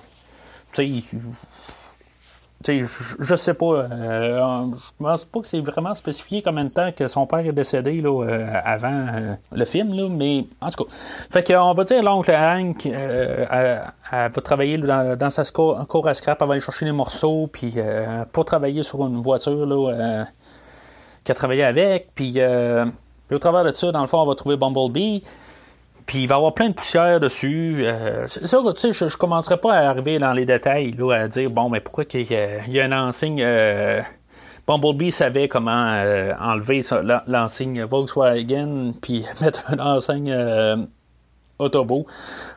je, 2.66 3.16
je 3.20 3.36
sais 3.36 3.54
pas. 3.54 3.66
Euh, 3.66 4.66
je 4.74 5.04
pense 5.04 5.26
pas 5.26 5.40
que 5.40 5.48
c'est 5.48 5.60
vraiment 5.60 5.94
spécifié 5.94 6.42
combien 6.42 6.66
de 6.66 6.70
temps 6.70 6.92
que 6.92 7.08
son 7.08 7.26
père 7.28 7.40
est 7.40 7.52
décédé 7.52 8.02
là, 8.02 8.24
euh, 8.24 8.48
avant 8.64 9.08
euh, 9.14 9.36
le 9.52 9.66
film, 9.66 9.94
là, 9.94 10.08
mais 10.10 10.46
en 10.62 10.70
tout 10.70 10.84
cas. 10.84 10.92
Fait 11.30 11.44
qu'on 11.46 11.74
va 11.74 11.84
dire 11.84 12.04
l'oncle 12.04 12.32
Hank, 12.32 12.86
elle, 12.86 13.92
va 14.12 14.30
travailler 14.30 14.78
dans, 14.78 15.18
dans, 15.18 15.30
sa 15.30 15.44
cour 15.46 16.08
à 16.08 16.14
scrap, 16.14 16.42
elle 16.42 16.48
va 16.48 16.54
aller 16.54 16.62
chercher 16.62 16.86
les 16.86 16.92
morceaux, 16.92 17.48
puis 17.52 17.76
pour 18.32 18.46
travailler 18.46 18.84
sur 18.84 19.06
une 19.06 19.22
voiture 19.22 19.66
là, 19.66 20.26
qu'elle 21.24 21.34
a 21.34 21.36
travaillé 21.36 21.64
avec, 21.64 22.10
puis 22.16 22.40
puis 23.28 23.36
au 23.36 23.40
travers 23.40 23.64
de 23.64 23.72
ça, 23.72 23.92
dans 23.92 24.02
le 24.02 24.08
fond, 24.08 24.20
on 24.20 24.26
va 24.26 24.36
trouver 24.36 24.56
Bumblebee. 24.56 25.24
Puis 26.06 26.20
il 26.24 26.28
va 26.28 26.36
y 26.36 26.38
avoir 26.38 26.54
plein 26.54 26.70
de 26.70 26.74
poussière 26.74 27.20
dessus. 27.20 27.84
Euh, 27.86 28.28
ça, 28.28 28.60
tu 28.76 28.80
sais, 28.80 28.94
je, 28.94 29.06
ne 29.06 29.10
commencerai 29.10 29.58
pas 29.58 29.74
à 29.74 29.90
arriver 29.90 30.20
dans 30.20 30.34
les 30.34 30.46
détails, 30.46 30.92
là, 30.92 31.14
à 31.14 31.28
dire, 31.28 31.50
bon, 31.50 31.70
mais 31.70 31.80
pourquoi 31.80 32.04
il 32.14 32.32
y, 32.32 32.36
a, 32.36 32.84
a 32.84 32.86
une 32.86 32.94
enseigne. 32.94 33.42
Euh, 33.42 34.02
Bumblebee 34.68 35.12
savait 35.12 35.48
comment 35.48 35.92
euh, 35.92 36.34
enlever 36.40 36.82
l'enseigne 37.28 37.84
Volkswagen, 37.84 38.94
puis 39.02 39.26
mettre 39.42 39.64
une 39.72 39.82
enseigne 39.82 40.32
euh, 40.32 40.78
Autobo. 41.60 42.06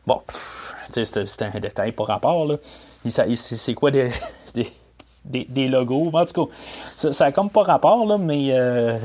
Bon, 0.06 0.22
tu 0.92 1.04
sais, 1.04 1.26
c'est 1.26 1.42
un 1.42 1.60
détail 1.60 1.92
par 1.92 2.06
rapport, 2.06 2.46
là. 2.46 2.56
C'est 3.06 3.74
quoi 3.74 3.90
des, 3.90 4.10
des 4.54 4.72
des, 5.28 5.68
logos? 5.68 6.10
En 6.12 6.24
tout 6.24 6.46
cas, 6.46 6.52
ça, 6.96 7.12
ça 7.12 7.32
comme 7.32 7.50
pas 7.50 7.62
rapport, 7.62 8.06
là, 8.06 8.18
mais 8.18 8.48
euh, 8.52 8.98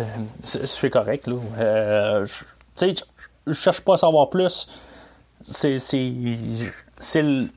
c'est 0.44 0.90
correct. 0.90 1.28
Là. 1.28 1.36
Euh, 1.60 2.28
sais, 2.76 2.96
je 3.48 3.54
cherche 3.54 3.82
pas 3.82 3.96
à 3.96 3.98
savoir 3.98 4.30
plus. 4.30 4.68
C'est 5.46 5.80
le, 7.22 7.48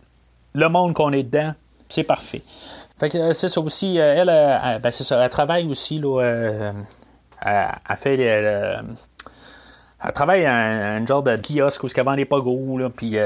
le 0.55 0.69
monde 0.69 0.95
qu'on 0.95 1.13
est 1.13 1.23
dedans. 1.23 1.55
C'est 1.89 2.05
parfait. 2.05 2.43
Fait 2.99 3.11
que 3.11 3.33
c'est 3.33 3.49
ça 3.49 3.61
aussi. 3.61 3.99
Euh, 3.99 4.15
elle, 4.17 4.29
elle, 4.29 4.81
ben 4.81 4.91
c'est 4.91 5.05
ça. 5.05 5.23
Elle 5.23 5.31
travaille 5.31 5.67
aussi. 5.69 5.99
Là, 5.99 6.21
euh, 6.21 6.73
elle, 7.43 7.97
fait. 7.97 8.21
elle 8.21 8.85
travaille 10.15 10.45
à 10.45 10.55
un, 10.55 11.03
un, 11.03 11.07
genre 11.07 11.23
de 11.23 11.37
kiosque 11.37 11.85
où 11.85 11.89
elle 11.95 12.05
vend 12.05 12.17
des 12.17 12.25
pogos. 12.25 12.79
Là, 12.79 12.91
puis 12.91 13.17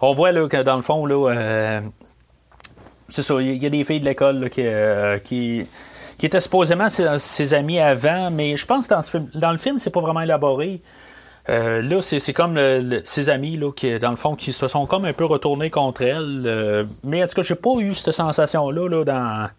on 0.00 0.14
voit 0.14 0.32
là, 0.32 0.48
que 0.48 0.62
dans 0.62 0.76
le 0.76 0.82
fond, 0.82 1.04
là, 1.06 1.82
c'est 3.10 3.22
ça, 3.22 3.40
il 3.40 3.62
y 3.62 3.66
a 3.66 3.70
des 3.70 3.84
filles 3.84 4.00
de 4.00 4.04
l'école 4.04 4.48
euh, 4.58 5.18
qui, 5.18 5.66
qui, 6.16 6.26
étaient 6.26 6.40
supposément 6.40 6.88
ses, 6.88 7.54
amis 7.54 7.78
avant, 7.78 8.30
mais 8.30 8.56
je 8.56 8.64
pense 8.66 8.86
que 8.86 8.94
dans, 8.94 9.02
ce 9.02 9.10
film, 9.10 9.28
dans 9.34 9.52
le 9.52 9.58
film, 9.58 9.78
c'est 9.78 9.90
pas 9.90 10.00
vraiment 10.00 10.20
élaboré. 10.20 10.80
Euh, 11.48 11.82
là, 11.82 12.00
c'est 12.02 12.32
comme 12.32 12.58
ses 13.04 13.28
amis 13.28 13.56
là, 13.56 13.72
qui, 13.72 13.98
dans 13.98 14.10
le 14.10 14.16
fond, 14.16 14.36
qui 14.36 14.52
se 14.52 14.68
sont 14.68 14.86
comme 14.86 15.04
un 15.04 15.12
peu 15.12 15.24
retournés 15.24 15.70
contre 15.70 16.02
elle. 16.02 16.42
Euh, 16.46 16.84
mais 17.02 17.20
est-ce 17.20 17.34
que 17.34 17.42
j'ai 17.42 17.54
pas 17.54 17.74
eu 17.78 17.94
cette 17.94 18.12
sensation-là 18.14 19.04
là, 19.04 19.50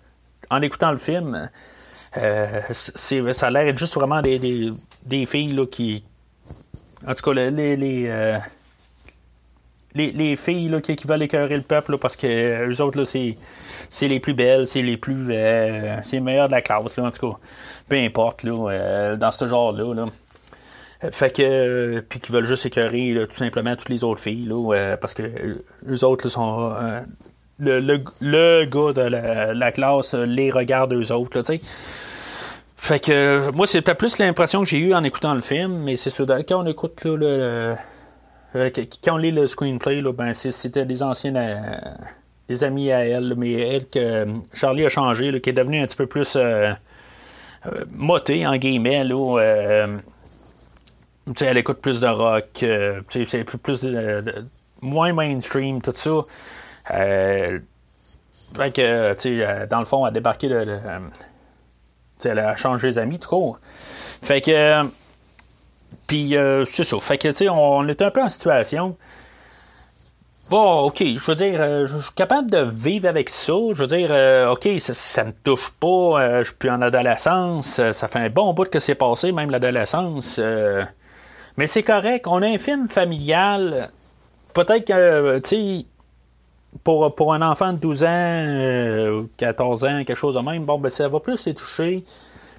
en 0.49 0.61
écoutant 0.61 0.91
le 0.91 0.97
film? 0.97 1.49
ça 2.13 3.47
a 3.47 3.49
l'air 3.49 3.65
d'être 3.65 3.77
juste 3.77 3.95
vraiment 3.95 4.21
des, 4.21 5.25
filles 5.25 5.53
là, 5.53 5.65
qui. 5.65 6.03
En 7.07 7.15
tout 7.15 7.23
cas, 7.23 7.33
les, 7.33 7.75
les, 7.75 8.39
les, 9.95 10.35
filles 10.35 10.69
là, 10.69 10.81
qui, 10.81 10.95
veulent 11.05 11.23
écœurer 11.23 11.55
le 11.55 11.63
peuple 11.63 11.97
parce 11.97 12.15
que 12.15 12.27
euh, 12.27 12.69
eux 12.69 12.81
autres, 12.81 12.97
là, 12.97 13.05
c'est, 13.05 14.07
les 14.07 14.19
plus 14.19 14.33
belles, 14.33 14.67
c'est 14.67 14.81
les 14.81 14.97
plus. 14.97 15.27
Euh, 15.31 15.97
c'est 16.03 16.17
les 16.17 16.21
meilleures 16.21 16.47
de 16.47 16.53
la 16.53 16.61
classe, 16.61 16.95
là, 16.97 17.05
en 17.05 17.11
tout 17.11 17.31
cas. 17.31 17.37
Peu 17.89 17.97
importe, 17.97 18.43
là, 18.43 18.69
euh, 18.69 19.15
dans 19.15 19.31
ce 19.31 19.47
genre-là. 19.47 19.93
Là. 19.93 20.05
Fait 21.11 21.35
que. 21.35 21.99
puis 22.01 22.19
qui 22.19 22.31
veulent 22.31 22.45
juste 22.45 22.65
écœurer 22.65 23.25
tout 23.29 23.37
simplement 23.37 23.75
toutes 23.75 23.89
les 23.89 24.03
autres 24.03 24.21
filles, 24.21 24.45
là, 24.45 24.97
parce 24.97 25.13
que 25.13 25.23
eux 25.87 26.03
autres 26.03 26.29
sont. 26.29 26.73
Le, 27.59 27.79
le, 27.79 28.03
le, 28.21 28.65
gars 28.65 28.93
de 28.93 29.01
la, 29.01 29.71
classe 29.71 30.15
les 30.15 30.49
regarde 30.49 30.93
eux 30.93 31.11
autres, 31.11 31.41
tu 31.41 31.45
sais. 31.45 31.61
Fait 32.77 32.99
que 32.99 33.51
moi, 33.51 33.67
c'était 33.67 33.93
plus 33.93 34.17
l'impression 34.17 34.63
que 34.63 34.69
j'ai 34.69 34.79
eue 34.79 34.95
en 34.95 35.03
écoutant 35.03 35.35
le 35.35 35.41
film, 35.41 35.83
mais 35.83 35.95
c'est 35.95 36.09
sûr, 36.09 36.25
quand 36.25 36.63
on 36.63 36.65
écoute 36.65 37.03
là, 37.05 37.15
le, 37.15 37.75
euh, 38.55 38.69
quand 39.03 39.13
on 39.13 39.17
lit 39.17 39.31
le 39.31 39.45
screenplay, 39.45 40.01
là, 40.01 40.11
ben, 40.11 40.33
c'était 40.33 40.85
des 40.85 41.03
anciens, 41.03 41.35
euh, 41.35 41.59
des 42.47 42.63
amis 42.63 42.91
à 42.91 43.05
elle, 43.05 43.35
mais 43.37 43.51
elle 43.51 43.87
que 43.87 44.25
Charlie 44.53 44.85
a 44.85 44.89
changé, 44.89 45.39
qui 45.41 45.51
est 45.51 45.53
devenu 45.53 45.79
un 45.79 45.85
petit 45.85 45.95
peu 45.95 46.07
plus 46.07 46.35
moté, 47.91 48.47
en 48.47 48.57
guillemets. 48.57 49.03
Là, 49.03 49.87
elle 51.39 51.57
écoute 51.57 51.79
plus 51.81 51.99
de 51.99 52.07
rock, 52.07 52.65
c'est 53.09 53.43
plus, 53.43 53.87
moins 54.81 55.13
mainstream, 55.13 55.81
tout 55.81 55.93
ça. 55.95 56.11
fait 56.87 58.71
que, 58.73 59.65
dans 59.65 59.79
le 59.79 59.85
fond, 59.85 60.05
elle 60.05 60.09
a 60.09 60.13
débarqué 60.13 60.49
de. 60.49 60.79
elle 62.25 62.39
a 62.39 62.55
changé 62.55 62.87
les 62.87 62.99
amis, 62.99 63.19
tout 63.19 63.29
court. 63.29 63.59
Fait 64.21 64.41
que. 64.41 64.83
Puis, 66.07 66.35
c'est 66.71 66.83
ça. 66.83 66.99
Fait 66.99 67.17
que, 67.17 67.27
tu 67.29 67.35
sais, 67.35 67.49
on 67.49 67.87
était 67.87 68.05
un 68.05 68.11
peu 68.11 68.21
en 68.21 68.29
situation. 68.29 68.97
Bon, 70.51 70.81
ok, 70.81 71.01
je 71.01 71.25
veux 71.27 71.35
dire, 71.35 71.61
euh, 71.61 71.87
je 71.87 71.97
suis 71.99 72.13
capable 72.13 72.51
de 72.51 72.57
vivre 72.57 73.07
avec 73.07 73.29
ça. 73.29 73.53
Je 73.71 73.83
veux 73.83 73.87
dire, 73.87 74.09
euh, 74.11 74.49
ok, 74.51 74.67
ça, 74.79 75.23
ne 75.23 75.27
me 75.29 75.33
touche 75.45 75.71
pas. 75.79 75.87
Euh, 75.87 76.39
je 76.39 76.49
suis 76.49 76.55
plus 76.57 76.69
en 76.69 76.81
adolescence. 76.81 77.79
ça 77.93 78.07
fait 78.09 78.19
un 78.19 78.29
bon 78.29 78.53
bout 78.53 78.69
que 78.69 78.79
c'est 78.79 78.95
passé, 78.95 79.31
même 79.31 79.49
l'adolescence. 79.49 80.41
Mais 81.57 81.67
c'est 81.67 81.83
correct. 81.83 82.25
On 82.27 82.41
a 82.41 82.47
un 82.47 82.57
film 82.57 82.89
familial. 82.89 83.91
Peut-être 84.53 84.85
que, 84.85 85.39
tu 85.39 85.49
sais, 85.49 85.85
pour, 86.83 87.13
pour 87.15 87.33
un 87.33 87.41
enfant 87.41 87.73
de 87.73 87.77
12 87.77 88.03
ans, 88.03 89.25
14 89.37 89.85
ans, 89.85 90.03
quelque 90.03 90.15
chose 90.15 90.35
de 90.35 90.41
même, 90.41 90.65
bon, 90.65 90.79
ben, 90.79 90.89
ça 90.89 91.07
va 91.07 91.19
plus 91.19 91.45
les 91.45 91.53
toucher. 91.53 92.03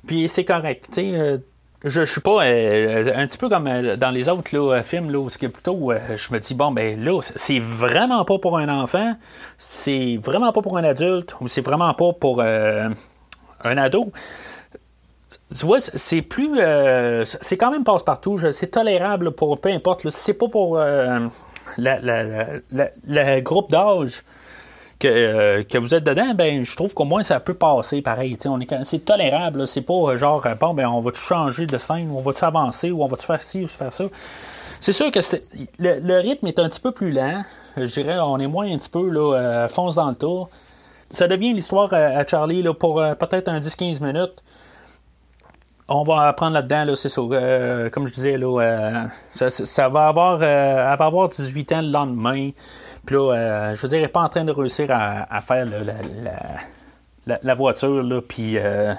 Puis 0.06 0.28
c'est 0.28 0.44
correct. 0.44 0.86
Tu 0.92 1.12
sais, 1.12 1.40
je, 1.84 2.04
je 2.04 2.12
suis 2.12 2.20
pas 2.20 2.44
euh, 2.44 3.12
un 3.14 3.26
petit 3.26 3.38
peu 3.38 3.48
comme 3.48 3.66
euh, 3.66 3.96
dans 3.96 4.10
les 4.10 4.28
autres 4.28 4.82
films 4.84 5.10
là, 5.10 5.18
où 5.18 5.28
plutôt 5.28 5.90
euh, 5.90 6.16
je 6.16 6.32
me 6.32 6.38
dis 6.38 6.54
bon 6.54 6.70
ben 6.70 7.02
là 7.02 7.20
c'est 7.22 7.58
vraiment 7.58 8.24
pas 8.24 8.38
pour 8.38 8.56
un 8.58 8.68
enfant, 8.68 9.14
c'est 9.58 10.16
vraiment 10.22 10.52
pas 10.52 10.62
pour 10.62 10.78
un 10.78 10.84
adulte 10.84 11.34
ou 11.40 11.48
c'est 11.48 11.60
vraiment 11.60 11.92
pas 11.94 12.12
pour 12.12 12.40
un 12.40 12.94
ado. 13.64 14.12
Tu 15.58 15.66
vois, 15.66 15.80
c'est 15.80 16.22
plus 16.22 16.58
c'est 17.40 17.56
quand 17.56 17.70
même 17.70 17.84
passe 17.84 18.02
partout, 18.02 18.38
c'est 18.52 18.68
tolérable 18.68 19.32
pour 19.32 19.60
peu 19.60 19.68
importe, 19.68 20.08
c'est 20.10 20.34
pas 20.34 20.48
pour 20.48 20.78
le 21.78 23.40
groupe 23.40 23.70
d'âge 23.70 24.22
euh, 25.04 25.64
que, 25.64 25.78
vous 25.78 25.94
êtes 25.94 26.04
dedans, 26.04 26.34
ben 26.34 26.64
je 26.64 26.76
trouve 26.76 26.94
qu'au 26.94 27.04
moins 27.04 27.22
ça 27.22 27.40
peut 27.40 27.54
passer 27.54 28.02
pareil. 28.02 28.34
Est, 28.34 28.84
c'est 28.84 29.04
tolérable. 29.04 29.66
C'est 29.66 29.82
pas 29.82 29.94
euh, 29.94 30.16
genre 30.16 30.44
euh, 30.46 30.54
bon 30.54 30.74
ben 30.74 30.86
on 30.86 31.00
va 31.00 31.12
changer 31.12 31.66
de 31.66 31.78
scène, 31.78 32.10
on 32.10 32.20
va 32.20 32.32
avancer, 32.42 32.90
ou 32.90 33.02
on 33.02 33.06
va 33.06 33.16
faire 33.16 33.42
ci 33.42 33.64
ou 33.64 33.68
faire 33.68 33.92
ça. 33.92 34.04
C'est 34.80 34.92
sûr 34.92 35.10
que 35.12 35.20
le, 35.78 36.20
rythme 36.20 36.46
est 36.48 36.58
un 36.58 36.68
petit 36.68 36.80
peu 36.80 36.92
plus 36.92 37.12
lent. 37.12 37.42
Je 37.76 37.84
dirais, 37.84 38.18
on 38.18 38.38
est 38.38 38.46
moins 38.46 38.70
un 38.70 38.78
petit 38.78 38.88
peu 38.88 39.08
là, 39.08 39.68
fonce 39.68 39.94
dans 39.94 40.08
le 40.08 40.16
tour. 40.16 40.50
Ça 41.12 41.28
devient 41.28 41.52
l'histoire 41.52 41.92
à, 41.92 42.26
Charlie 42.26 42.64
pour 42.80 42.96
peut-être 42.96 43.48
un 43.48 43.60
10-15 43.60 44.02
minutes. 44.02 44.42
On 45.94 46.04
va 46.04 46.28
apprendre 46.28 46.54
là-dedans, 46.54 46.94
c'est 46.94 47.08
ça. 47.08 47.20
comme 47.92 48.06
je 48.06 48.12
disais, 48.12 48.38
là, 48.38 49.08
ça, 49.34 49.88
va 49.88 50.06
avoir, 50.06 50.42
elle 50.42 50.98
va 50.98 51.04
avoir 51.04 51.28
18 51.28 51.72
ans 51.72 51.82
le 51.82 51.90
lendemain. 51.90 52.50
Puis 53.04 53.16
là, 53.16 53.32
euh, 53.32 53.74
je 53.74 53.82
veux 53.82 53.88
dire, 53.88 53.98
elle 53.98 54.08
pas 54.08 54.22
en 54.22 54.28
train 54.28 54.44
de 54.44 54.52
réussir 54.52 54.88
à, 54.90 55.40
faire 55.40 55.66
la, 57.26 57.54
voiture. 57.54 58.02
Là, 58.02 58.20
puis 58.20 58.56
euh, 58.58 58.94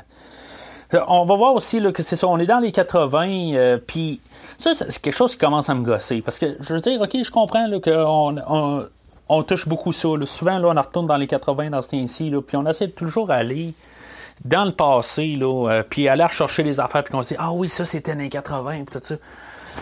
on 1.07 1.25
va 1.25 1.35
voir 1.35 1.55
aussi 1.55 1.79
là, 1.79 1.91
que 1.91 2.03
c'est 2.03 2.15
ça, 2.15 2.27
on 2.27 2.37
est 2.39 2.45
dans 2.45 2.59
les 2.59 2.71
80, 2.71 3.53
euh, 3.55 3.77
puis 3.77 4.19
ça, 4.57 4.73
c'est 4.73 5.01
quelque 5.01 5.15
chose 5.15 5.31
qui 5.31 5.37
commence 5.37 5.69
à 5.69 5.75
me 5.75 5.83
gosser. 5.83 6.21
Parce 6.21 6.37
que 6.37 6.57
je 6.59 6.73
veux 6.73 6.81
dire, 6.81 6.99
ok, 7.01 7.17
je 7.23 7.31
comprends 7.31 7.67
qu'on 7.79 8.89
on, 9.29 9.43
touche 9.43 9.67
beaucoup 9.67 9.93
ça. 9.93 10.09
Souvent, 10.25 10.59
là, 10.59 10.67
on 10.75 10.81
retourne 10.81 11.07
dans 11.07 11.17
les 11.17 11.27
80 11.27 11.69
dans 11.69 11.81
ce 11.81 11.89
temps-ci, 11.89 12.31
puis 12.45 12.57
on 12.57 12.65
essaie 12.67 12.87
de 12.87 12.91
toujours 12.91 13.31
aller 13.31 13.73
dans 14.45 14.65
le 14.65 14.73
passé, 14.73 15.35
là, 15.35 15.83
puis 15.89 16.07
aller 16.07 16.23
rechercher 16.23 16.63
les 16.63 16.79
affaires, 16.79 17.03
puis 17.03 17.13
qu'on 17.13 17.23
se 17.23 17.29
dit, 17.29 17.35
ah 17.39 17.51
oui, 17.53 17.69
ça 17.69 17.85
c'était 17.85 18.15
les 18.15 18.29
80, 18.29 18.83
puis 18.85 18.99
tout 18.99 18.99
ça. 19.01 19.15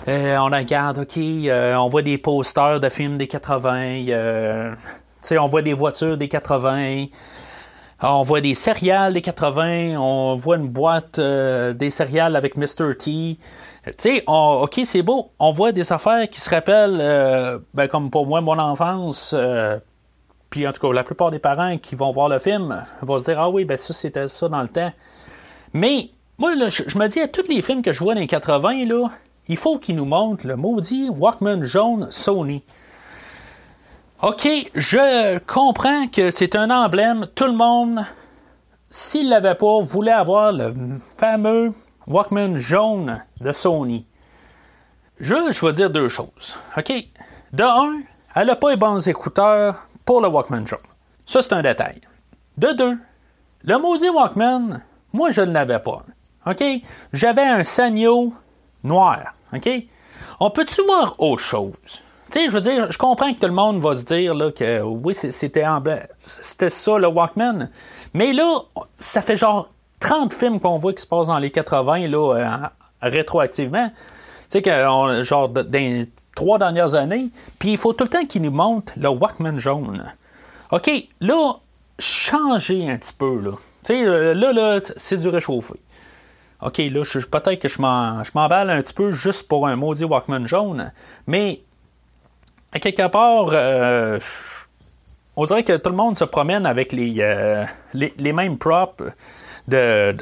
Euh, 0.07 0.37
on 0.37 0.45
regarde, 0.45 0.99
OK, 0.99 1.17
euh, 1.17 1.75
on 1.75 1.89
voit 1.89 2.01
des 2.01 2.17
posters 2.17 2.79
de 2.79 2.89
films 2.89 3.17
des 3.17 3.27
80, 3.27 4.07
euh, 4.09 4.73
on 5.31 5.47
voit 5.47 5.61
des 5.61 5.73
voitures 5.73 6.17
des 6.17 6.27
80, 6.27 7.05
on 8.01 8.23
voit 8.23 8.41
des 8.41 8.55
céréales 8.55 9.13
des 9.13 9.21
80, 9.21 9.99
on 9.99 10.35
voit 10.35 10.57
une 10.57 10.67
boîte 10.67 11.19
des 11.19 11.89
céréales 11.89 12.35
avec 12.35 12.57
Mr. 12.57 12.95
T. 12.97 13.37
Tu 13.85 13.93
sais, 13.97 14.23
OK, 14.27 14.81
c'est 14.85 15.03
beau, 15.03 15.31
on 15.39 15.51
voit 15.51 15.71
des 15.71 15.91
affaires 15.91 16.27
qui 16.29 16.39
se 16.39 16.49
rappellent, 16.49 17.61
ben, 17.73 17.87
comme 17.87 18.09
pour 18.09 18.25
moi, 18.25 18.41
mon 18.41 18.57
enfance. 18.57 19.35
Puis 20.51 20.67
en 20.67 20.73
tout 20.73 20.85
cas, 20.85 20.93
la 20.93 21.03
plupart 21.03 21.31
des 21.31 21.39
parents 21.39 21.77
qui 21.77 21.95
vont 21.95 22.11
voir 22.11 22.29
le 22.29 22.37
film 22.37 22.85
vont 23.01 23.17
se 23.17 23.23
dire 23.23 23.39
Ah 23.39 23.49
oui, 23.49 23.65
ben 23.65 23.77
ça, 23.77 23.93
c'était 23.93 24.27
ça 24.27 24.49
dans 24.49 24.61
le 24.61 24.67
temps. 24.67 24.91
Mais 25.73 26.11
moi, 26.37 26.53
je, 26.69 26.83
je 26.85 26.97
me 26.99 27.07
dis 27.07 27.21
à 27.21 27.27
tous 27.29 27.47
les 27.47 27.61
films 27.61 27.81
que 27.81 27.93
je 27.93 28.03
vois 28.03 28.13
dans 28.13 28.19
les 28.19 28.27
80, 28.27 28.85
là, 28.85 29.09
il 29.47 29.57
faut 29.57 29.79
qu'il 29.79 29.95
nous 29.95 30.05
montre 30.05 30.45
le 30.45 30.57
maudit 30.57 31.09
Walkman 31.09 31.63
jaune 31.63 32.11
Sony. 32.11 32.63
OK, 34.21 34.47
je 34.75 35.39
comprends 35.39 36.07
que 36.07 36.29
c'est 36.31 36.55
un 36.55 36.69
emblème. 36.69 37.27
Tout 37.33 37.45
le 37.45 37.53
monde, 37.53 38.05
s'il 38.89 39.25
ne 39.25 39.29
l'avait 39.31 39.55
pas, 39.55 39.79
voulait 39.79 40.11
avoir 40.11 40.51
le 40.51 40.73
fameux 41.17 41.73
Walkman 42.07 42.57
jaune 42.57 43.23
de 43.39 43.53
Sony. 43.53 44.05
Je, 45.21 45.51
je 45.51 45.65
vais 45.65 45.73
dire 45.73 45.89
deux 45.89 46.09
choses. 46.09 46.57
OK? 46.75 46.91
De 47.53 47.63
un, 47.63 48.01
elle 48.35 48.47
n'a 48.47 48.55
pas 48.55 48.71
les 48.71 48.77
bons 48.77 49.07
écouteurs 49.07 49.87
pour 50.05 50.21
le 50.21 50.27
Walkman 50.27 50.65
jaune. 50.65 50.79
Ça, 51.25 51.41
c'est 51.41 51.53
un 51.53 51.61
détail. 51.61 52.01
De 52.57 52.73
deux, 52.73 52.97
le 53.63 53.77
maudit 53.77 54.09
Walkman, 54.09 54.81
moi, 55.13 55.29
je 55.29 55.41
ne 55.41 55.51
l'avais 55.51 55.79
pas. 55.79 56.03
OK? 56.45 56.63
J'avais 57.13 57.43
un 57.43 57.63
Sanyo 57.63 58.33
noir. 58.83 59.33
OK? 59.53 59.69
On 60.39 60.49
peut-tu 60.49 60.83
voir 60.83 61.15
autre 61.19 61.41
chose? 61.41 61.73
Tu 62.31 62.39
sais, 62.39 62.45
je 62.47 62.51
veux 62.51 62.61
dire, 62.61 62.91
je 62.91 62.97
comprends 62.97 63.33
que 63.33 63.39
tout 63.39 63.47
le 63.47 63.53
monde 63.53 63.81
va 63.81 63.93
se 63.95 64.03
dire 64.03 64.33
là, 64.33 64.51
que 64.51 64.81
oui, 64.81 65.13
c'était, 65.13 65.65
c'était 66.17 66.69
ça 66.69 66.97
le 66.97 67.07
Walkman. 67.07 67.69
Mais 68.13 68.33
là, 68.33 68.61
ça 68.97 69.21
fait 69.21 69.35
genre 69.35 69.69
30 69.99 70.33
films 70.33 70.59
qu'on 70.59 70.77
voit 70.77 70.93
qui 70.93 71.01
se 71.01 71.07
passent 71.07 71.27
dans 71.27 71.39
les 71.39 71.51
80 71.51 72.07
là, 72.07 72.35
euh, 72.35 72.67
rétroactivement. 73.01 73.89
Tu 73.89 73.95
sais, 74.49 74.61
que, 74.61 75.23
genre 75.23 75.49
dans 75.49 76.05
trois 76.35 76.57
dernières 76.57 76.95
années. 76.95 77.29
Puis 77.59 77.71
il 77.71 77.77
faut 77.77 77.93
tout 77.93 78.03
le 78.03 78.09
temps 78.09 78.25
qu'ils 78.25 78.41
nous 78.41 78.51
montrent 78.51 78.93
le 78.97 79.09
Walkman 79.09 79.59
jaune. 79.59 80.03
OK, 80.71 80.89
là, 81.19 81.55
changer 81.99 82.89
un 82.89 82.97
petit 82.97 83.13
peu. 83.13 83.39
Là, 83.39 83.51
tu 83.51 83.93
sais, 83.93 84.03
euh, 84.03 84.33
là, 84.33 84.53
là 84.53 84.79
c'est 84.97 85.17
du 85.17 85.27
réchauffé. 85.27 85.75
OK, 86.61 86.77
là, 86.77 87.03
peut-être 87.31 87.59
que 87.59 87.67
je 87.67 87.81
m'emballe 87.81 88.69
un 88.69 88.81
petit 88.81 88.93
peu 88.93 89.11
juste 89.11 89.47
pour 89.47 89.67
un 89.67 89.75
maudit 89.75 90.03
Walkman 90.03 90.45
jaune, 90.45 90.91
mais 91.25 91.61
à 92.71 92.79
quelque 92.79 93.07
part, 93.07 93.49
euh, 93.51 94.19
on 95.35 95.45
dirait 95.45 95.63
que 95.63 95.75
tout 95.77 95.89
le 95.89 95.95
monde 95.95 96.17
se 96.17 96.23
promène 96.23 96.65
avec 96.65 96.91
les, 96.91 97.15
euh, 97.19 97.65
les, 97.93 98.33
mêmes 98.33 98.57
props 98.57 99.03
de, 99.67 100.15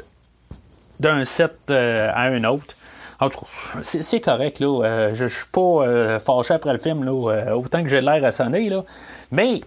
d'un 0.98 1.24
set 1.24 1.56
euh, 1.70 2.10
à 2.12 2.22
un 2.22 2.44
autre. 2.44 2.74
En 3.20 3.28
tout 3.28 3.40
cas, 3.40 3.80
c'est, 3.82 4.20
correct, 4.20 4.60
là. 4.60 5.12
je, 5.12 5.24
ne 5.24 5.28
suis 5.28 5.46
pas 5.52 6.18
fâché 6.20 6.54
après 6.54 6.72
le 6.72 6.78
film, 6.78 7.04
là, 7.04 7.54
autant 7.54 7.82
que 7.82 7.88
j'ai 7.88 8.00
l'air 8.00 8.24
à 8.24 8.32
sonner, 8.32 8.70
là. 8.70 8.82
Mais 9.30 9.60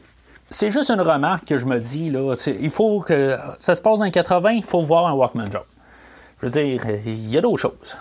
c'est 0.50 0.72
juste 0.72 0.89
une 0.89 1.02
remarque 1.02 1.46
que 1.46 1.58
je 1.58 1.66
me 1.66 1.80
dis, 1.80 2.10
là. 2.10 2.36
il 2.48 2.72
faut 2.72 3.02
que 3.02 3.38
ça 3.58 3.76
se 3.76 3.82
passe 3.82 4.00
dans 4.00 4.06
les 4.06 4.12
80, 4.12 4.52
il 4.52 4.63
faut 4.63 4.82
voir 4.82 5.06
un 5.08 5.13
Walkman 5.13 5.52
jaune. 5.52 5.62
Je 6.42 6.48
veux 6.48 6.52
dire, 6.52 6.82
il 7.06 7.30
y 7.30 7.38
a 7.38 7.42
d'autres 7.42 7.62
choses. 7.62 7.96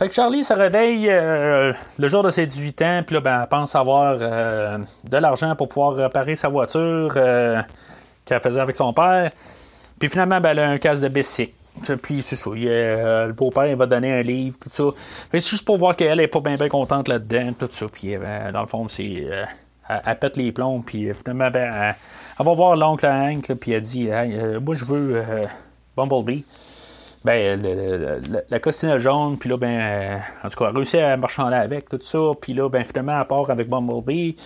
Fait 0.00 0.08
que 0.08 0.14
Charlie 0.14 0.44
se 0.44 0.54
réveille 0.54 1.10
euh, 1.10 1.74
le 1.98 2.08
jour 2.08 2.22
de 2.22 2.30
ses 2.30 2.46
18 2.46 2.82
ans, 2.82 3.02
puis 3.06 3.16
là, 3.16 3.20
ben, 3.20 3.40
elle 3.42 3.48
pense 3.48 3.74
avoir 3.74 4.16
euh, 4.18 4.78
de 5.04 5.16
l'argent 5.18 5.54
pour 5.56 5.68
pouvoir 5.68 5.92
réparer 5.92 6.36
sa 6.36 6.48
voiture 6.48 7.12
euh, 7.16 7.60
qu'elle 8.24 8.40
faisait 8.40 8.60
avec 8.60 8.76
son 8.76 8.94
père. 8.94 9.30
Puis 9.98 10.08
finalement, 10.08 10.40
ben, 10.40 10.52
elle 10.52 10.58
a 10.60 10.70
un 10.70 10.78
casse 10.78 11.02
de 11.02 11.08
bicycle. 11.08 11.52
Puis 12.02 12.22
c'est 12.22 12.36
ça, 12.36 12.50
le 12.50 13.32
beau-père 13.32 13.76
va 13.76 13.86
donner 13.86 14.12
un 14.12 14.22
livre, 14.22 14.56
tout 14.60 14.70
ça. 14.70 14.84
c'est 15.32 15.40
juste 15.40 15.64
pour 15.64 15.78
voir 15.78 15.96
qu'elle 15.96 16.20
est 16.20 16.28
pas 16.28 16.40
bien 16.40 16.56
contente 16.68 17.08
là-dedans, 17.08 17.52
tout 17.58 17.68
ça. 17.70 17.86
Puis 17.92 18.16
ben, 18.16 18.52
dans 18.52 18.62
le 18.62 18.66
fond, 18.66 18.88
c'est. 18.88 19.26
Elle, 19.88 20.18
pète 20.20 20.36
les 20.36 20.52
plombs, 20.52 20.82
puis 20.82 21.12
finalement, 21.14 21.50
ben, 21.50 21.94
elle, 22.38 22.46
va 22.46 22.54
voir 22.54 22.76
l'oncle 22.76 23.06
Hank, 23.06 23.52
puis 23.54 23.72
elle 23.72 23.80
dit 23.82 24.08
Moi, 24.60 24.74
je 24.74 24.84
veux 24.84 25.24
Bumblebee 25.96 26.44
ben, 27.24 28.42
la 28.48 28.60
costume 28.60 28.96
jaune, 28.98 29.38
puis 29.38 29.50
là, 29.50 29.56
ben, 29.56 29.80
euh, 29.80 30.18
en 30.42 30.48
tout 30.48 30.58
cas, 30.58 30.66
elle 30.66 30.76
a 30.76 30.78
réussi 30.78 30.98
à 30.98 31.16
marchander 31.16 31.56
avec, 31.56 31.88
tout 31.88 32.00
ça, 32.02 32.18
puis 32.40 32.54
là, 32.54 32.68
ben, 32.68 32.84
finalement, 32.84 33.20
elle 33.20 33.26
part 33.26 33.50
avec 33.50 33.68
Bumblebee, 33.68 34.36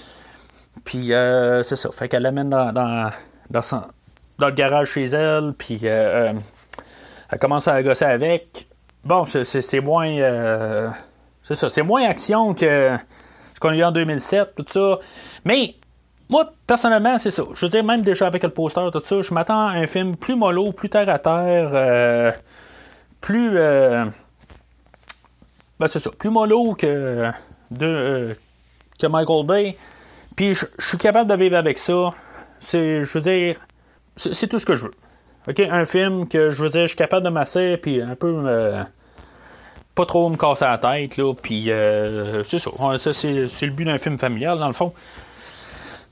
puis 0.84 1.12
euh, 1.12 1.62
c'est 1.62 1.76
ça, 1.76 1.90
fait 1.92 2.08
qu'elle 2.08 2.24
l'amène 2.24 2.50
dans, 2.50 2.72
dans, 2.72 3.10
le 4.40 4.50
garage 4.50 4.92
chez 4.92 5.04
elle, 5.04 5.54
puis 5.56 5.80
euh, 5.84 6.32
elle 7.30 7.38
commence 7.38 7.68
à 7.68 7.82
gosser 7.82 8.04
avec. 8.04 8.66
Bon, 9.04 9.26
c'est 9.26 9.80
moins, 9.80 10.92
c'est 11.42 11.54
ça, 11.54 11.68
c'est 11.68 11.82
moins 11.82 12.08
action 12.08 12.54
que 12.54 12.96
ce 13.54 13.60
qu'on 13.60 13.68
a 13.70 13.76
eu 13.76 13.84
en 13.84 13.92
2007, 13.92 14.54
tout 14.56 14.64
ça, 14.68 14.98
mais 15.44 15.74
moi, 16.28 16.52
personnellement, 16.66 17.18
c'est 17.18 17.30
ça. 17.30 17.42
Je 17.54 17.66
veux 17.66 17.70
dire, 17.70 17.84
même 17.84 18.02
déjà 18.02 18.26
avec 18.26 18.42
le 18.42 18.48
poster, 18.48 18.90
tout 18.92 19.02
ça, 19.04 19.22
je 19.22 19.34
m'attends 19.34 19.68
à 19.68 19.72
un 19.72 19.86
film 19.86 20.16
plus 20.16 20.36
mollo, 20.36 20.72
plus 20.72 20.88
terre 20.88 21.08
à 21.08 21.18
terre, 21.18 21.70
euh, 21.72 22.32
plus. 23.20 23.58
Euh, 23.58 24.06
ben, 25.78 25.86
c'est 25.86 25.98
ça, 25.98 26.10
plus 26.10 26.30
mollo 26.30 26.74
que, 26.74 27.30
de, 27.70 27.86
euh, 27.86 28.34
que 28.98 29.06
Michael 29.06 29.46
Bay. 29.46 29.76
Puis 30.36 30.54
je, 30.54 30.66
je 30.78 30.88
suis 30.88 30.98
capable 30.98 31.30
de 31.30 31.36
vivre 31.36 31.56
avec 31.56 31.78
ça. 31.78 32.14
C'est, 32.60 33.04
je 33.04 33.18
veux 33.18 33.20
dire, 33.20 33.56
c'est 34.16 34.48
tout 34.48 34.58
ce 34.58 34.66
que 34.66 34.74
je 34.74 34.84
veux. 34.84 34.94
OK, 35.48 35.60
un 35.60 35.84
film 35.84 36.26
que 36.26 36.50
je 36.50 36.62
veux 36.62 36.70
dire, 36.70 36.82
je 36.82 36.88
suis 36.88 36.96
capable 36.96 37.24
de 37.24 37.30
masser, 37.30 37.76
puis 37.76 38.00
un 38.00 38.14
peu. 38.14 38.84
pas 39.94 40.06
trop 40.06 40.28
me 40.28 40.36
casser 40.36 40.64
la 40.64 40.78
tête, 40.78 41.16
là. 41.16 41.34
Puis 41.34 41.70
euh, 41.70 42.42
c'est 42.44 42.58
ça. 42.58 42.70
Ça 42.98 43.12
c'est, 43.12 43.48
le 43.62 43.70
but 43.70 43.84
d'un 43.84 43.98
film 43.98 44.18
familial, 44.18 44.58
dans 44.58 44.68
le 44.68 44.72
fond. 44.72 44.92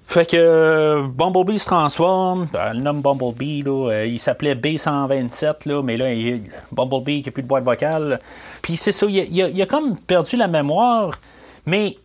Fait 0.06 0.26
que 0.26 1.06
Bumblebee 1.06 1.58
se 1.58 1.64
transforme, 1.64 2.46
ben, 2.52 2.74
le 2.74 2.80
nom 2.80 2.94
Bumblebee, 2.94 3.62
là, 3.62 3.90
euh, 3.90 4.06
il 4.06 4.18
s'appelait 4.18 4.54
B127, 4.54 5.66
là, 5.66 5.82
mais 5.82 5.96
là, 5.96 6.12
il, 6.12 6.42
Bumblebee 6.70 7.22
qui 7.22 7.28
n'a 7.28 7.32
plus 7.32 7.42
de 7.42 7.48
boîte 7.48 7.64
vocale. 7.64 8.20
Puis 8.60 8.76
c'est 8.76 8.92
ça, 8.92 9.06
il, 9.08 9.34
il 9.34 9.62
a 9.62 9.66
comme 9.66 9.96
perdu 9.96 10.36
la 10.36 10.48
mémoire, 10.48 11.18
mais 11.64 11.96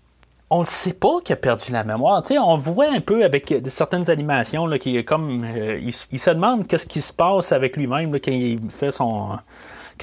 on 0.49 0.61
ne 0.61 0.65
sait 0.65 0.93
pas 0.93 1.19
qu'il 1.23 1.33
a 1.33 1.35
perdu 1.37 1.71
la 1.71 1.83
mémoire. 1.83 2.21
Tu 2.23 2.29
sais, 2.29 2.39
on 2.39 2.55
voit 2.57 2.89
un 2.89 3.01
peu 3.01 3.23
avec 3.23 3.53
certaines 3.67 4.09
animations 4.09 4.65
là, 4.65 4.79
qui 4.79 4.97
est 4.97 5.03
comme. 5.03 5.43
euh, 5.43 5.79
il, 5.81 6.19
se 6.19 6.29
demande 6.29 6.67
qu'est-ce 6.67 6.85
qui 6.85 7.01
se 7.01 7.11
passe 7.11 7.51
avec 7.51 7.75
lui-même 7.75 8.13
quand 8.13 8.31
il 8.31 8.59
fait 8.69 8.91
son. 8.91 9.37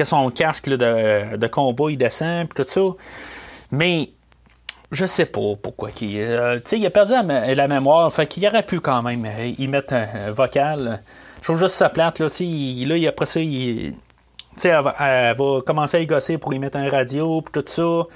son 0.03 0.31
casque 0.31 0.69
de, 0.69 1.37
de 1.37 1.47
combat 1.47 1.91
il 1.91 1.97
descend, 1.99 2.49
tout 2.55 2.65
ça. 2.69 2.81
Mais 3.71 4.11
je 4.93 5.07
sais 5.07 5.27
pas 5.27 5.57
pourquoi. 5.63 5.91
qu'il 5.91 6.19
euh, 6.19 6.61
il 6.73 6.87
a 6.87 6.91
perdu 6.91 7.13
la, 7.13 7.23
mé- 7.23 7.55
la 7.55 7.69
mémoire. 7.69 8.13
Fait 8.13 8.27
qu'il 8.27 8.47
aurait 8.47 8.63
pu 8.65 8.81
quand 8.81 9.03
même 9.03 9.25
euh, 9.25 9.53
y 9.59 9.67
mettre 9.69 9.95
un, 9.95 10.31
vocal. 10.31 11.03
Je 11.41 11.45
trouve 11.45 11.59
juste 11.59 11.75
ça 11.77 11.89
plate. 11.89 12.19
Là, 12.21 12.29
là, 12.29 13.09
après 13.09 13.27
ça, 13.27 13.41
il, 13.41 13.95
elle 14.63 15.37
va 15.37 15.61
commencer 15.67 15.97
à 15.97 16.01
y 16.01 16.07
gosser 16.07 16.39
pour 16.39 16.53
y 16.55 16.59
mettre 16.59 16.77
un 16.77 16.89
radio, 16.91 17.41
puis 17.41 17.63
tout 17.63 17.65
ça. 17.67 18.07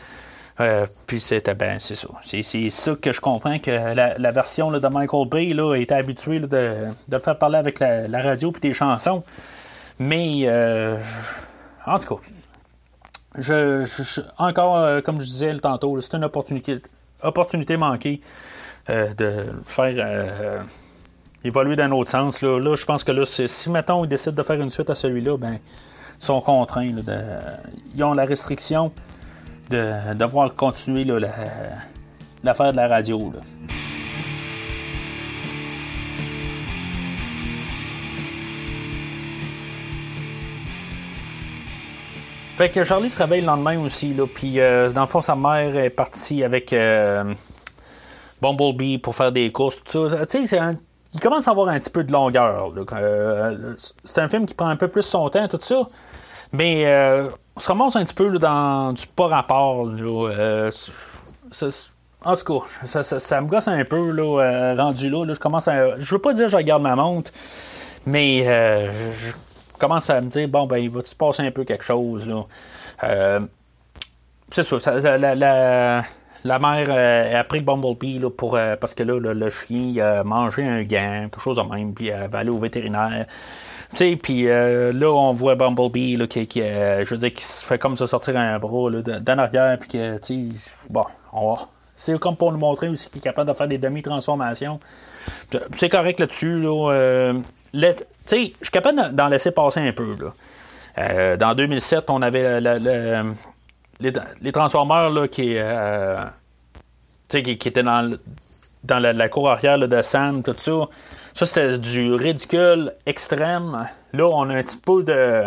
Euh, 0.61 0.87
puis 1.07 1.21
c'était 1.21 1.55
ben, 1.55 1.79
c'est 1.81 1.95
ça. 1.95 2.09
C'est, 2.25 2.43
ça 2.71 2.95
que 3.01 3.13
je 3.13 3.21
comprends 3.21 3.59
que 3.61 3.71
la, 3.71 4.19
la 4.19 4.33
version 4.33 4.71
de 4.73 4.89
Michael 4.89 5.29
Bay 5.29 5.49
là, 5.51 5.77
était 5.77 5.95
habituée 5.95 6.41
de, 6.41 6.87
de 7.07 7.19
faire 7.19 7.39
parler 7.39 7.59
avec 7.59 7.79
la, 7.79 8.09
la 8.09 8.21
radio 8.23 8.51
puis 8.51 8.61
des 8.61 8.73
chansons. 8.73 9.23
Mais 9.99 10.43
euh, 10.45 10.97
en 11.87 11.99
tout 11.99 12.17
cas, 12.17 12.23
je, 13.37 14.21
encore, 14.39 14.79
euh, 14.79 15.01
comme 15.01 15.21
je 15.21 15.27
disais 15.27 15.57
tantôt, 15.57 16.01
c'est 16.01 16.15
une 16.17 16.25
opportunité, 16.25 16.79
opportunité 17.23 17.77
manquée 17.77 18.21
euh, 18.91 19.13
de 19.15 19.45
faire 19.67 20.65
évoluer 21.45 21.77
dans 21.77 21.85
un 21.85 21.93
autre 21.93 22.11
sens. 22.11 22.41
Là, 22.43 22.59
Là, 22.59 22.75
je 22.75 22.85
pense 22.85 23.05
que 23.05 23.13
là, 23.13 23.25
si 23.27 23.71
maintenant 23.71 24.05
ils 24.05 24.09
décident 24.09 24.37
de 24.37 24.43
faire 24.43 24.61
une 24.61 24.71
suite 24.71 24.91
à 24.91 24.95
celui-là, 24.95 25.37
ben, 25.37 25.59
sont 26.21 26.41
contraints. 26.41 26.91
de, 26.91 27.19
ils 27.95 28.05
ont 28.05 28.13
la 28.13 28.25
restriction 28.25 28.93
de 29.71 30.49
continuer 30.57 31.05
l'affaire 32.43 32.73
de 32.73 32.77
la 32.77 32.89
radio. 32.89 33.33
là. 33.35 33.41
Fait 42.59 42.71
que 42.71 42.83
Charlie 42.83 43.09
se 43.09 43.17
réveille 43.17 43.43
le 43.43 43.47
lendemain 43.47 43.79
aussi, 43.79 44.13
là, 44.13 44.27
puis 44.27 44.59
euh, 44.59 44.91
dans 44.91 45.03
le 45.03 45.07
fond, 45.07 45.21
sa 45.21 45.37
mère 45.37 45.77
est 45.77 45.91
partie 45.91 46.43
avec 46.43 46.73
euh, 46.73 47.33
Bumblebee 48.43 48.99
pour 48.99 49.15
faire 49.15 49.31
des 49.31 49.53
courses, 49.53 49.79
tout 49.85 50.11
ça. 50.11 50.27
Tu 50.27 50.45
sais, 50.49 50.59
il 51.15 51.21
commence 51.21 51.47
à 51.47 51.53
avoir 51.53 51.69
un 51.69 51.79
petit 51.79 51.91
peu 51.91 52.03
de 52.03 52.11
longueur. 52.11 52.73
Euh, 52.95 53.75
c'est 54.03 54.21
un 54.21 54.29
film 54.29 54.45
qui 54.45 54.55
prend 54.55 54.67
un 54.67 54.75
peu 54.75 54.89
plus 54.89 55.05
son 55.05 55.31
temps, 55.31 55.47
tout 55.47 55.61
ça. 55.61 55.83
Mais 56.53 56.83
on 57.59 57.61
se 57.61 57.67
ramasse 57.67 57.97
un 57.97 58.05
petit 58.05 58.15
peu 58.15 58.39
dans 58.39 58.93
du 58.93 59.05
pas 59.09 59.27
rapport. 59.27 59.89
euh, 59.89 60.71
en 62.25 62.37
tout 62.37 62.61
cas, 62.61 63.03
ça, 63.03 63.41
me 63.41 63.49
gosse 63.49 63.67
un 63.67 63.85
peu 63.85 64.13
là, 64.13 64.43
euh, 64.43 64.75
rendu 64.77 65.11
là, 65.11 65.25
Je 65.33 65.41
commence 65.41 65.67
à. 65.67 65.99
Je 65.99 66.15
veux 66.15 66.21
pas 66.21 66.35
dire 66.35 66.45
que 66.45 66.53
je 66.53 66.57
regarde 66.57 66.83
ma 66.83 66.95
montre, 66.95 67.33
mais 68.07 68.45
euh, 68.47 69.13
je 69.13 69.33
commence 69.77 70.09
à 70.09 70.21
me 70.21 70.29
dire 70.29 70.49
bon 70.49 70.67
ben 70.67 70.79
il 70.79 70.91
va 70.91 71.05
se 71.05 71.17
passer 71.17 71.43
un 71.43 71.51
peu 71.51 71.65
quelque 71.65 71.85
chose 71.85 72.29
c'est 74.51 74.63
ça, 74.63 74.81
ça- 74.81 75.19
la, 75.19 76.59
mère 76.61 77.37
a 77.41 77.45
pris 77.45 77.61
Bumblebee 77.61 78.21
là, 78.21 78.31
pour, 78.31 78.59
parce 78.81 78.95
que 78.95 79.03
là, 79.03 79.19
le, 79.19 79.33
le 79.35 79.51
chien 79.51 79.97
a 80.03 80.23
mangé 80.25 80.65
un 80.65 80.83
gant, 80.85 81.29
quelque 81.31 81.41
chose 81.41 81.57
de 81.57 81.63
même, 81.63 81.93
puis 81.93 82.09
elle 82.09 82.31
va 82.31 82.39
aller 82.39 82.51
au 82.51 82.59
vétérinaire. 82.59 83.27
Puis 83.95 84.49
euh, 84.49 84.93
là, 84.93 85.11
on 85.11 85.33
voit 85.33 85.55
Bumblebee 85.55 86.17
là, 86.17 86.27
qui, 86.27 86.47
qui, 86.47 86.61
euh, 86.63 87.05
je 87.05 87.11
veux 87.15 87.19
dire, 87.19 87.33
qui 87.33 87.43
se 87.43 87.65
fait 87.65 87.79
comme 87.79 87.97
ça 87.97 88.07
sortir 88.07 88.37
un 88.37 88.59
bras 88.59 88.91
d'en 88.91 89.39
arrière, 89.39 89.79
puis 89.79 89.89
que, 89.89 90.19
bon, 90.91 91.05
on 91.33 91.55
va. 91.55 91.69
C'est 91.97 92.17
comme 92.21 92.37
pour 92.37 92.53
nous 92.53 92.59
montrer 92.59 92.89
aussi 92.89 93.09
qu'il 93.11 93.19
est 93.19 93.23
capable 93.25 93.51
de 93.51 93.57
faire 93.57 93.67
des 93.67 93.79
demi-transformations. 93.79 94.79
C'est 95.77 95.89
correct 95.89 96.21
là-dessus. 96.21 96.61
Là, 96.61 96.91
euh, 96.93 97.35
je 97.75 98.65
suis 98.67 98.71
capable 98.73 98.99
d'en- 99.15 99.29
laisser 99.29 99.51
passer 99.51 99.81
un 99.81 99.93
peu. 99.93 100.15
Là. 100.97 101.37
Dans 101.37 101.55
2007, 101.55 102.09
on 102.11 102.23
avait 102.23 102.61
le- 102.61 102.79
le- 102.79 103.33
les, 104.01 104.13
les 104.43 104.53
là, 105.11 105.27
qui, 105.29 105.57
qui, 107.29 107.59
qui 107.59 107.69
étaient 107.69 107.83
dans, 107.83 108.17
dans 108.85 108.99
la, 109.01 109.13
cour 109.29 109.51
arrière 109.51 109.79
de 109.79 110.03
Sam, 110.03 110.43
tout 110.45 110.55
ça. 110.57 110.89
Ça, 111.39 111.47
c'était 111.47 111.79
du 111.79 112.15
ridicule 112.15 112.95
extrême. 113.07 113.89
Là, 114.13 114.27
on 114.27 114.51
a 114.51 114.57
un 114.57 114.63
petit 114.65 114.77
peu 114.77 115.05
de, 115.05 115.45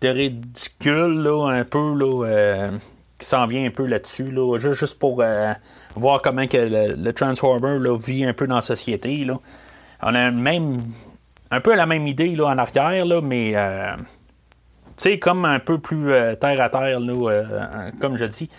de 0.00 0.08
ridicule, 0.08 1.22
là, 1.22 1.52
un 1.52 1.62
peu, 1.62 1.94
là, 1.94 2.26
euh, 2.26 2.70
qui 3.16 3.24
s'en 3.24 3.46
vient 3.46 3.64
un 3.64 3.70
peu 3.70 3.86
là-dessus, 3.86 4.32
là, 4.32 4.58
juste, 4.58 4.98
pour 4.98 5.20
euh, 5.22 5.52
voir 5.94 6.20
comment 6.20 6.48
que 6.48 6.56
le, 6.96 7.12
Transformer 7.12 7.78
là, 7.78 7.96
vit 7.96 8.24
un 8.24 8.32
peu 8.32 8.48
dans 8.48 8.56
la 8.56 8.60
société. 8.60 9.24
Là. 9.24 9.38
On 10.02 10.16
a 10.16 10.32
même, 10.32 10.80
un 11.52 11.60
peu 11.60 11.76
la 11.76 11.86
même 11.86 12.08
idée 12.08 12.34
là, 12.34 12.46
en 12.46 12.58
arrière, 12.58 13.06
là, 13.06 13.20
mais 13.20 13.52
euh, 13.54 13.92
sais, 14.96 15.20
comme 15.20 15.44
un 15.44 15.60
peu 15.60 15.78
plus 15.78 16.10
euh, 16.10 16.34
terre 16.34 16.60
à 16.60 16.68
terre, 16.68 16.98
comme 18.00 18.16
je 18.16 18.24
dis. 18.24 18.50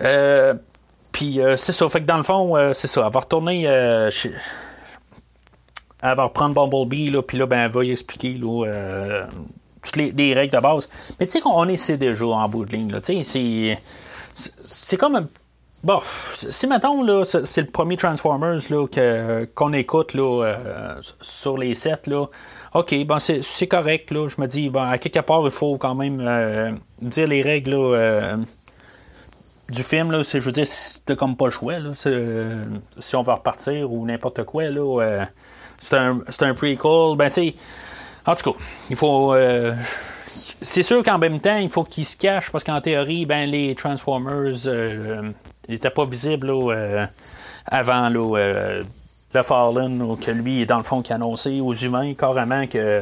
Euh, 0.00 0.54
puis 1.14 1.40
euh, 1.40 1.56
c'est 1.56 1.72
ça, 1.72 1.88
fait 1.88 2.00
que 2.02 2.06
dans 2.06 2.16
le 2.18 2.22
fond, 2.24 2.56
euh, 2.56 2.72
c'est 2.74 2.88
ça, 2.88 3.04
elle 3.06 3.12
va 3.12 3.20
retourner 3.20 3.66
euh, 3.66 4.10
chez- 4.10 4.32
Elle 6.02 6.16
va 6.16 6.24
reprendre 6.24 6.54
Bumblebee, 6.54 7.10
là, 7.10 7.22
puis 7.22 7.38
là, 7.38 7.46
ben, 7.46 7.60
elle 7.64 7.70
va 7.70 7.84
y 7.84 7.90
expliquer 7.92 8.32
là, 8.34 8.66
euh, 8.66 9.24
toutes 9.82 9.96
les, 9.96 10.10
les 10.12 10.34
règles 10.34 10.54
de 10.54 10.60
base. 10.60 10.88
Mais 11.18 11.26
tu 11.26 11.32
sais 11.32 11.40
qu'on 11.40 11.66
essaie 11.68 11.96
déjà 11.96 12.26
en 12.26 12.46
bout 12.48 12.66
de 12.66 12.72
ligne, 12.72 12.92
là, 12.92 12.98
c'est. 13.02 13.22
c'est- 14.64 14.96
comme 14.98 15.16
un. 15.16 15.26
Bon, 15.82 16.00
si 16.34 16.66
mettons, 16.66 17.02
là, 17.02 17.24
c'est 17.24 17.60
le 17.60 17.68
premier 17.70 17.96
Transformers 17.96 18.60
là, 18.70 18.86
que, 18.88 19.44
qu'on 19.54 19.72
écoute 19.74 20.14
là, 20.14 20.56
sur 21.20 21.56
les 21.58 21.74
sets, 21.74 22.06
là. 22.06 22.26
OK, 22.74 22.94
bon, 23.06 23.18
c'est, 23.18 23.42
c'est 23.44 23.66
correct, 23.68 24.10
là. 24.10 24.26
Je 24.28 24.40
me 24.40 24.46
dis, 24.46 24.68
bon, 24.70 24.82
à 24.82 24.98
quelque 24.98 25.20
part, 25.20 25.42
il 25.44 25.50
faut 25.50 25.76
quand 25.76 25.94
même 25.94 26.78
dire 27.02 27.26
les 27.28 27.42
règles, 27.42 27.70
là, 27.72 28.36
du 29.68 29.82
film, 29.82 30.10
là, 30.10 30.22
c'est, 30.24 30.40
je 30.40 30.44
veux 30.44 30.52
dire, 30.52 30.66
c'est 30.66 31.16
comme 31.16 31.36
pas 31.36 31.46
le 31.46 31.50
choix, 31.50 31.78
là. 31.78 31.92
Euh, 32.06 32.64
si 32.98 33.16
on 33.16 33.22
va 33.22 33.34
repartir 33.36 33.90
ou 33.92 34.04
n'importe 34.04 34.44
quoi, 34.44 34.64
là, 34.64 35.02
euh, 35.02 35.24
c'est, 35.80 35.96
un, 35.96 36.20
c'est 36.28 36.42
un 36.42 36.54
prequel, 36.54 37.16
ben, 37.16 37.30
tu 37.30 37.54
en 38.26 38.34
tout 38.34 38.52
cas, 38.52 38.58
il 38.90 38.96
faut. 38.96 39.34
euh, 39.34 39.74
c'est 40.62 40.82
sûr 40.82 41.02
qu'en 41.02 41.18
même 41.18 41.40
temps, 41.40 41.56
il 41.56 41.70
faut 41.70 41.84
qu'ils 41.84 42.06
se 42.06 42.16
cachent 42.16 42.50
parce 42.50 42.64
qu'en 42.64 42.80
théorie, 42.80 43.26
ben, 43.26 43.48
les 43.48 43.74
Transformers 43.74 44.54
n'étaient 45.68 45.90
pas 45.90 46.04
visibles 46.04 46.48
là, 46.48 47.08
avant 47.66 48.08
là, 48.08 48.80
le 49.34 49.42
Fallen, 49.42 50.02
ou 50.02 50.16
que 50.16 50.30
lui, 50.30 50.64
dans 50.66 50.78
le 50.78 50.82
fond, 50.82 51.02
qui 51.02 51.12
a 51.12 51.16
annoncé 51.16 51.60
aux 51.60 51.74
humains 51.74 52.14
carrément 52.14 52.66
que 52.66 53.00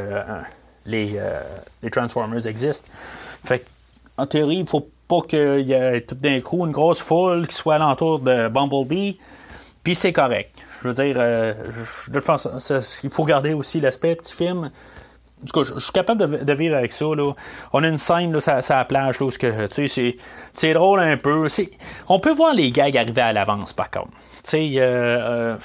les, 0.86 1.20
les 1.82 1.90
Transformers 1.90 2.46
existent. 2.46 2.88
Fait 3.44 3.64
en 4.18 4.26
théorie, 4.26 4.58
il 4.58 4.66
faut 4.66 4.88
qu'il 5.20 5.60
y 5.60 5.72
ait 5.72 6.00
tout 6.00 6.14
d'un 6.14 6.40
coup 6.40 6.66
une 6.66 6.72
grosse 6.72 7.00
foule 7.00 7.46
qui 7.46 7.54
soit 7.54 7.76
alentour 7.76 8.18
de 8.20 8.48
Bumblebee, 8.48 9.18
puis 9.84 9.94
c'est 9.94 10.12
correct. 10.12 10.50
Je 10.82 10.88
veux 10.88 10.94
dire, 10.94 11.14
euh, 11.18 11.54
façon, 12.20 12.58
il 13.04 13.10
faut 13.10 13.24
garder 13.24 13.52
aussi 13.52 13.80
l'aspect 13.80 14.16
petit 14.16 14.34
film. 14.34 14.70
En 15.42 15.46
tout 15.46 15.60
cas, 15.60 15.72
je, 15.74 15.80
suis 15.80 15.92
capable 15.92 16.44
de, 16.44 16.52
vivre 16.52 16.76
avec 16.76 16.92
ça. 16.92 17.04
Là. 17.04 17.32
On 17.72 17.82
a 17.82 17.88
une 17.88 17.98
scène 17.98 18.32
là, 18.32 18.40
sur, 18.40 18.74
la 18.74 18.84
plage 18.84 19.20
là, 19.20 19.26
où 19.26 19.30
tu 19.30 19.88
sais, 19.88 20.16
c'est, 20.52 20.72
drôle 20.72 21.00
un 21.00 21.16
peu. 21.16 21.46
On 22.08 22.18
peut 22.18 22.32
voir 22.32 22.54
les 22.54 22.70
gags 22.70 22.96
arriver 22.96 23.20
à 23.20 23.32
l'avance, 23.32 23.72
par 23.72 23.90
contre. 23.90 24.10
Tu 24.44 24.50
sais, 24.50 24.70
euh, 24.76 24.82
euh, 24.82 25.56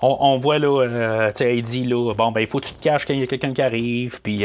on, 0.00 0.36
voit 0.38 0.58
là, 0.58 1.30
tu 1.32 1.44
sais, 1.44 1.60
dit 1.60 1.84
là, 1.84 2.12
bon, 2.14 2.32
ben, 2.32 2.40
il 2.40 2.46
faut 2.46 2.60
que 2.60 2.66
tu 2.66 2.74
te 2.74 2.82
caches 2.82 3.06
quand 3.06 3.14
il 3.14 3.20
y 3.20 3.22
a 3.24 3.26
quelqu'un 3.26 3.52
qui 3.52 3.62
arrive. 3.62 4.20
Puis, 4.20 4.44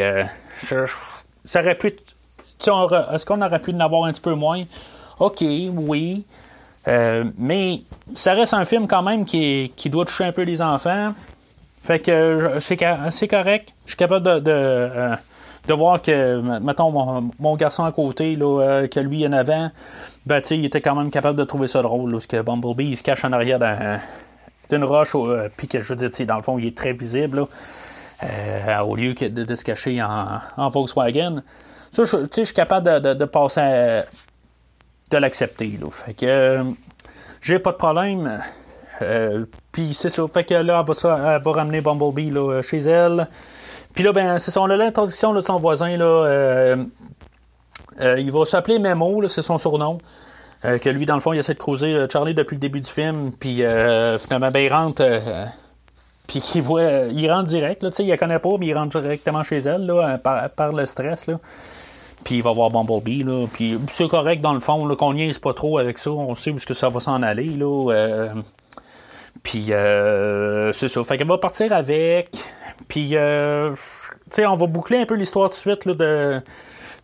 ça 1.45 1.61
aurait 1.61 1.75
pu. 1.75 1.87
aurait- 1.87 1.95
Est-ce 2.59 3.25
qu'on 3.25 3.41
aurait 3.41 3.59
pu 3.59 3.71
en 3.71 3.79
avoir 3.79 4.05
un 4.05 4.11
petit 4.11 4.21
peu 4.21 4.33
moins? 4.33 4.63
Ok, 5.19 5.41
oui. 5.41 6.25
Euh, 6.87 7.25
mais 7.37 7.81
ça 8.15 8.33
reste 8.33 8.53
un 8.53 8.65
film 8.65 8.87
quand 8.87 9.03
même 9.03 9.25
qui, 9.25 9.71
qui 9.75 9.89
doit 9.89 10.05
toucher 10.05 10.25
un 10.25 10.31
peu 10.31 10.43
les 10.43 10.61
enfants. 10.61 11.13
Fait 11.83 11.99
que 11.99 12.57
c'est 12.59 12.77
correct. 12.77 13.73
Je 13.85 13.91
suis 13.91 13.97
capable 13.97 14.25
de, 14.25 14.39
de, 14.39 14.51
euh, 14.51 15.15
voir 15.69 16.01
que, 16.01 16.59
mettons, 16.59 16.91
mon, 17.39 17.55
garçon 17.55 17.83
à 17.83 17.91
côté, 17.91 18.35
là, 18.35 18.61
euh, 18.61 18.87
que 18.87 18.99
lui 18.99 19.25
en 19.27 19.33
avant, 19.33 19.71
ben, 20.25 20.41
il 20.51 20.65
était 20.65 20.81
quand 20.81 20.95
même 20.95 21.11
capable 21.11 21.37
de 21.37 21.43
trouver 21.43 21.67
ça 21.67 21.81
drôle. 21.81 22.11
parce 22.11 22.27
que 22.27 22.41
Bumblebee, 22.41 22.89
il 22.89 22.97
se 22.97 23.03
cache 23.03 23.23
en 23.23 23.31
arrière 23.31 23.59
d'une 24.69 24.83
roche, 24.83 25.15
puis 25.57 25.67
que 25.67 25.81
je 25.81 25.93
veux 25.93 26.07
dire, 26.07 26.27
dans 26.27 26.37
le 26.37 26.43
fond, 26.43 26.57
il 26.57 26.67
est 26.67 26.77
très 26.77 26.93
visible, 26.93 27.45
au 28.21 28.95
lieu 28.95 29.13
de, 29.13 29.43
de, 29.43 29.55
se 29.55 29.63
cacher 29.63 30.01
en 30.01 30.69
Volkswagen. 30.69 31.41
Ça, 31.91 32.03
je, 32.05 32.43
suis 32.43 32.53
capable 32.53 33.01
de, 33.01 33.13
de, 33.13 33.25
passer 33.25 34.03
de 35.09 35.17
l'accepter. 35.17 35.79
Fait 35.91 36.13
que 36.13 36.25
euh, 36.25 36.63
j'ai 37.41 37.59
pas 37.59 37.71
de 37.71 37.77
problème. 37.77 38.41
Euh, 39.01 39.45
puis 39.71 39.93
c'est 39.93 40.09
ça. 40.09 40.25
Fait 40.27 40.43
que 40.43 40.53
là, 40.53 40.85
elle 40.87 40.93
va, 40.93 41.39
va 41.39 41.51
ramener 41.51 41.81
Bumblebee 41.81 42.31
là, 42.31 42.61
chez 42.61 42.79
elle. 42.79 43.27
Puis 43.93 44.03
là, 44.03 44.11
ben, 44.11 44.39
c'est 44.39 44.51
ça. 44.51 44.65
L'introduction 44.67 45.33
de 45.33 45.41
son 45.41 45.57
voisin. 45.57 45.97
Là, 45.97 46.05
euh, 46.25 46.85
il 48.17 48.31
va 48.31 48.45
s'appeler 48.45 48.79
Memo, 48.79 49.27
c'est 49.27 49.41
son 49.41 49.57
surnom. 49.57 49.97
que 50.61 50.89
lui, 50.89 51.05
dans 51.05 51.15
le 51.15 51.21
fond, 51.21 51.33
il 51.33 51.39
essaie 51.39 51.53
de 51.53 51.59
creuser 51.59 52.05
Charlie 52.11 52.33
depuis 52.33 52.55
le 52.55 52.61
début 52.61 52.81
du 52.81 52.91
film. 52.91 53.31
Puis 53.31 53.63
finalement, 54.19 54.51
ben, 54.51 54.59
il 54.59 54.71
rentre. 54.71 55.03
puis 56.27 56.41
qu'il 56.41 56.61
voit. 56.61 56.83
il 57.11 57.31
rentre 57.31 57.47
direct. 57.47 57.81
Là, 57.83 57.89
il 57.97 58.07
la 58.07 58.17
connaît 58.17 58.39
pas, 58.39 58.57
mais 58.59 58.67
il 58.67 58.73
rentre 58.77 59.01
directement 59.01 59.43
chez 59.43 59.57
elle 59.57 59.85
là, 59.85 60.17
par, 60.17 60.49
par 60.51 60.71
le 60.71 60.85
stress. 60.85 61.25
Là. 61.27 61.39
Puis 62.23 62.35
il 62.35 62.43
va 62.43 62.51
voir 62.51 62.69
Bumblebee. 62.69 63.23
Là. 63.23 63.47
Puis 63.51 63.77
c'est 63.89 64.07
correct 64.07 64.41
dans 64.41 64.53
le 64.53 64.59
fond, 64.59 64.87
qu'on 64.95 65.13
niaise 65.13 65.39
pas 65.39 65.53
trop 65.53 65.77
avec 65.77 65.97
ça. 65.97 66.11
On 66.11 66.35
sait 66.35 66.51
où 66.51 66.57
que 66.57 66.73
ça 66.73 66.89
va 66.89 66.99
s'en 66.99 67.21
aller. 67.23 67.49
Là. 67.49 67.91
Euh, 67.91 68.33
puis 69.43 69.67
euh, 69.71 70.73
c'est 70.73 70.89
ça. 70.89 71.03
Fait 71.03 71.17
qu'elle 71.17 71.27
va 71.27 71.37
partir 71.37 71.71
avec. 71.71 72.29
Puis 72.87 73.15
euh, 73.15 73.73
on 74.37 74.55
va 74.55 74.67
boucler 74.67 74.97
un 74.97 75.05
peu 75.05 75.15
l'histoire 75.15 75.49
de 75.49 75.53
suite 75.53 75.85
là, 75.85 75.93
de, 75.93 76.41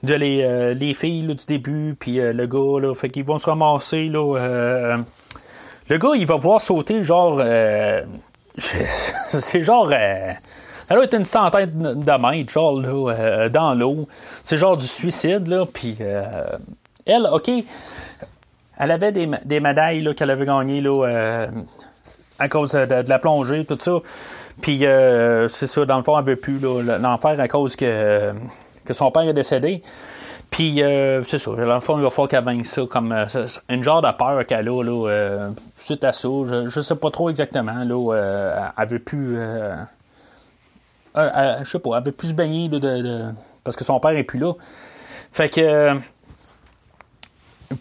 de 0.04 0.14
les, 0.14 0.74
les 0.76 0.94
filles 0.94 1.28
là, 1.28 1.34
du 1.34 1.46
début. 1.46 1.96
Puis 1.98 2.16
le 2.18 2.46
gars. 2.46 2.82
Là, 2.82 2.94
fait 2.94 3.10
qu'ils 3.10 3.26
vont 3.26 3.38
se 3.38 3.46
ramasser. 3.50 4.08
Là, 4.08 4.98
le 5.88 5.98
gars, 5.98 6.12
il 6.16 6.26
va 6.26 6.36
voir 6.36 6.62
sauter 6.62 7.04
genre. 7.04 7.42
c'est 8.58 9.64
genre 9.64 9.92
elle 10.90 10.96
doit 10.96 11.06
être 11.06 11.16
une 11.16 11.24
centaine 11.24 11.72
de 11.96 12.12
mètres, 12.18 12.52
genre, 12.52 12.80
là, 12.80 13.14
euh, 13.14 13.50
dans 13.50 13.74
l'eau. 13.74 14.08
C'est 14.44 14.58
genre 14.58 14.78
du 14.78 14.86
suicide, 14.86 15.48
là. 15.48 15.66
Puis, 15.66 15.98
euh, 16.00 16.46
elle, 17.06 17.28
OK, 17.32 17.50
elle 18.78 18.92
avait 18.92 19.12
des, 19.12 19.30
des 19.46 19.60
médailles 19.60 20.14
qu'elle 20.16 20.30
avait 20.30 20.46
gagnées, 20.46 20.82
là, 20.82 21.08
euh, 21.08 21.48
à 22.38 22.50
cause 22.50 22.72
de, 22.72 23.10
la 23.10 23.20
plongée, 23.20 23.66
tout 23.66 23.78
ça. 23.80 24.00
Puis, 24.62 24.80
c'est 25.50 25.68
ça, 25.68 25.86
dans 25.86 25.98
le 25.98 26.04
fond, 26.04 26.18
elle 26.18 26.26
veut 26.26 26.36
plus 26.36 26.60
l'en 26.60 27.18
faire 27.18 27.40
à 27.40 27.48
cause 27.48 27.76
que, 27.76 28.34
que 28.86 28.94
son 28.94 29.12
père 29.12 29.24
est 29.24 29.34
décédé. 29.34 29.82
Puis, 30.52 30.82
c'est 31.28 31.38
ça, 31.38 31.52
dans 31.52 31.74
le 31.74 31.80
fond, 31.80 31.98
il 31.98 32.04
va 32.04 32.10
falloir 32.10 32.30
qu'elle 32.30 32.44
vainque 32.44 32.66
ça 32.66 32.84
comme 32.90 33.14
une 33.70 33.84
genre 33.84 34.02
de 34.02 34.12
peur 34.12 34.46
qu'elle 34.46 34.70
a, 34.70 34.84
là, 34.84 35.50
suite 35.78 36.04
à 36.04 36.14
ça. 36.14 36.30
Je, 36.46 36.70
je 36.70 36.82
sais 36.82 36.96
pas 36.96 37.12
trop 37.12 37.30
exactement, 37.30 37.84
là, 37.84 38.72
elle 38.78 38.88
veut 38.88 39.00
plus 39.00 39.38
euh, 41.18 41.64
je 41.64 41.70
sais 41.70 41.80
pas, 41.80 41.92
elle 41.92 41.96
avait 41.98 42.12
plus 42.12 42.34
baigné 42.34 42.68
de, 42.70 43.26
parce 43.64 43.76
que 43.76 43.84
son 43.84 44.00
père 44.00 44.12
est 44.12 44.24
plus 44.24 44.40
là. 44.40 44.54
Fait 45.32 45.50
que. 45.50 46.00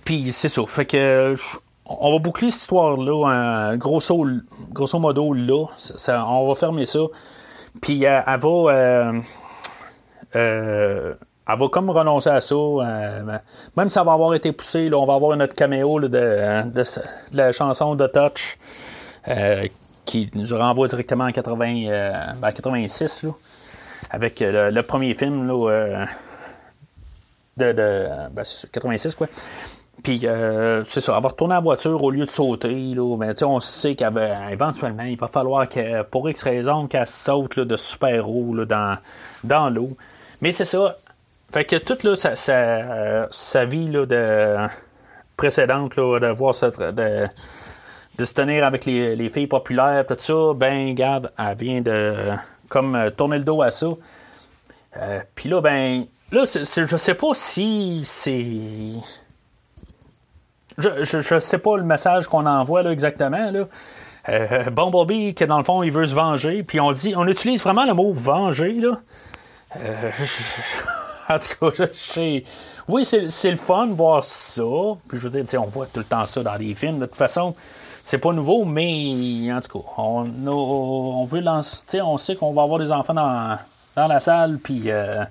Puis 0.05 0.33
c'est 0.33 0.49
ça. 0.49 0.63
Fait 0.67 0.87
que. 0.87 1.35
On 1.87 2.13
va 2.13 2.19
boucler 2.19 2.51
cette 2.51 2.63
histoire-là, 2.63 3.77
grosso, 3.77 4.25
modo, 4.99 5.35
là. 5.35 5.67
on 6.09 6.49
va 6.49 6.55
fermer 6.55 6.87
ça. 6.87 7.01
Puis 7.83 8.07
euh, 8.07 8.21
elle, 8.27 8.41
va. 8.41 9.21
Euh, 10.35 11.15
elle 11.47 11.59
va 11.59 11.69
comme 11.69 11.91
renoncer 11.91 12.31
à 12.31 12.41
ça. 12.41 12.55
même 13.77 13.89
si 13.89 13.95
ça 13.95 14.03
va 14.03 14.13
avoir 14.13 14.35
été 14.35 14.53
poussé, 14.53 14.89
là, 14.89 14.97
on 14.97 15.05
va 15.05 15.15
avoir 15.15 15.37
notre 15.37 15.55
caméo 15.55 16.01
de, 16.01 16.09
de, 16.09 16.83
la 17.33 17.53
chanson 17.53 17.95
de 17.97 18.07
Touch 18.07 18.57
qui 20.05 20.31
nous 20.35 20.57
renvoie 20.57 20.89
directement 20.89 21.25
en 21.25 21.33
80, 21.33 22.37
86, 22.55 23.25
euh, 23.25 23.29
ben, 23.29 23.35
avec 24.11 24.43
euh, 24.43 24.71
le, 24.71 24.83
premier 24.83 25.15
film 25.15 25.47
là, 25.47 25.71
euh, 25.71 26.07
de, 27.57 27.73
de 27.73 28.09
ben, 28.33 28.45
86, 28.73 29.15
quoi. 29.15 29.29
Puis, 30.03 30.21
c'est 30.21 31.01
ça, 31.01 31.15
elle 31.17 31.23
va 31.23 31.29
retourner 31.31 31.55
la 31.55 31.61
voiture 31.61 32.03
au 32.03 32.11
lieu 32.11 32.27
de 32.27 32.31
sauter. 32.31 32.69
Là, 32.69 33.17
ben, 33.17 33.35
on 33.43 33.61
sait 33.61 33.95
qu'éventuellement, 33.95 35.05
il 35.05 35.17
va 35.17 35.29
falloir 35.29 35.67
que, 35.67 36.03
pour 36.03 36.29
X 36.29 36.43
raison, 36.43 36.87
qu'elle 36.89 37.07
saute 37.07 37.59
de 37.59 37.77
super 37.77 38.29
haut 38.29 38.55
dans, 38.67 38.99
dans 39.45 39.71
l'eau. 39.71 39.97
Mais 40.43 40.53
c'est 40.53 40.67
ça. 40.67 40.97
Fait 41.55 41.65
que 41.65 41.77
toute 41.77 42.03
là, 42.03 42.17
sa, 42.17 42.37
sa, 43.31 43.65
vie 43.65 43.87
là, 43.87 44.05
de, 44.05 44.69
précédente, 45.39 45.97
là, 45.97 46.19
de 46.19 46.27
voir 46.27 46.55
cette. 46.55 46.79
De, 46.79 47.27
de 48.19 48.25
se 48.25 48.35
tenir 48.35 48.65
avec 48.65 48.85
les, 48.85 49.29
filles 49.29 49.47
populaires, 49.47 50.05
tout 50.07 50.17
ça, 50.19 50.53
ben, 50.55 50.95
garde, 50.95 51.33
elle 51.39 51.57
vient 51.57 51.81
de 51.81 52.33
comme 52.69 52.95
euh, 52.95 53.11
tourner 53.11 53.39
le 53.39 53.45
dos 53.45 53.63
à 53.63 53.71
ça. 53.71 53.89
Euh, 54.97 55.21
Puis 55.35 55.49
là, 55.49 55.61
ben, 55.61 56.07
là, 56.33 56.45
je 56.45 56.97
sais 56.97 57.15
pas 57.15 57.35
si 57.35 58.03
c'est. 58.07 58.47
Je, 60.77 61.05
je, 61.05 61.39
sais 61.39 61.59
pas 61.59 61.77
le 61.77 61.85
message 61.85 62.27
qu'on 62.27 62.47
envoie 62.47 62.83
là, 62.83 62.91
exactement. 62.91 63.51
Là. 63.51 63.67
Euh, 64.29 64.71
Bumblebee, 64.71 65.35
que 65.35 65.45
dans 65.45 65.59
le 65.59 65.65
fond, 65.65 65.83
il 65.83 65.93
veut 65.93 66.07
se 66.07 66.15
venger. 66.15 66.63
Puis 66.63 66.81
on 66.81 66.93
dit, 66.93 67.15
on 67.17 67.27
utilise 67.27 67.63
vraiment 67.63 67.85
le 67.85 67.95
mot 67.95 68.13
venger. 68.13 68.73
Là. 68.73 69.01
Euh, 69.77 70.11
en 71.29 71.39
tout 71.39 71.71
cas, 71.71 71.85
je 71.87 71.93
sais. 71.93 72.45
Oui, 72.89 73.05
c'est 73.05 73.51
le 73.51 73.57
fun 73.57 73.87
de 73.87 73.95
voir 73.95 74.25
ça. 74.25 74.63
Puis 75.09 75.19
je 75.19 75.29
veux 75.29 75.43
dire, 75.43 75.63
on 75.63 75.67
voit 75.67 75.87
tout 75.87 76.01
le 76.01 76.05
temps 76.05 76.27
ça 76.27 76.43
dans 76.43 76.55
les 76.55 76.75
films. 76.75 76.99
De 76.99 77.07
toute 77.07 77.17
façon, 77.17 77.55
c'est 78.05 78.19
pas 78.19 78.33
nouveau, 78.33 78.65
mais 78.67 79.51
en 79.53 79.61
tout 79.63 79.79
cas, 79.79 79.89
on, 79.97 80.31
on 80.47 81.25
veut 81.25 81.41
lancer, 81.41 82.03
on 82.03 82.19
sait 82.19 82.37
qu'on 82.37 82.53
va 82.53 82.63
avoir 82.63 82.79
des 82.79 82.93
enfants 82.93 83.15
dans, 83.15 83.59
la 83.97 84.21
salle, 84.21 84.59
puis 84.59 84.91
euh, 84.91 85.25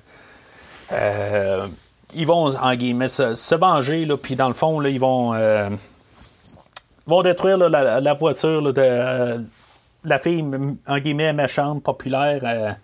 euh, 0.91 1.67
ils 2.15 2.25
vont, 2.25 2.55
en 2.55 2.75
guillemets, 2.75 3.09
se, 3.09 3.55
venger, 3.55 4.05
là, 4.05 4.17
puis 4.17 4.35
dans 4.35 4.47
le 4.47 4.55
fond, 4.55 4.79
là, 4.79 4.89
ils 4.89 4.99
vont, 4.99 5.35
euh, 5.35 5.69
vont 7.05 7.21
détruire 7.21 7.57
la, 7.57 8.13
voiture 8.15 8.73
de 8.73 9.45
la 10.03 10.19
fille, 10.19 10.43
en 10.87 10.97
guillemets, 10.97 11.31
méchante, 11.31 11.83
populaire. 11.83 12.75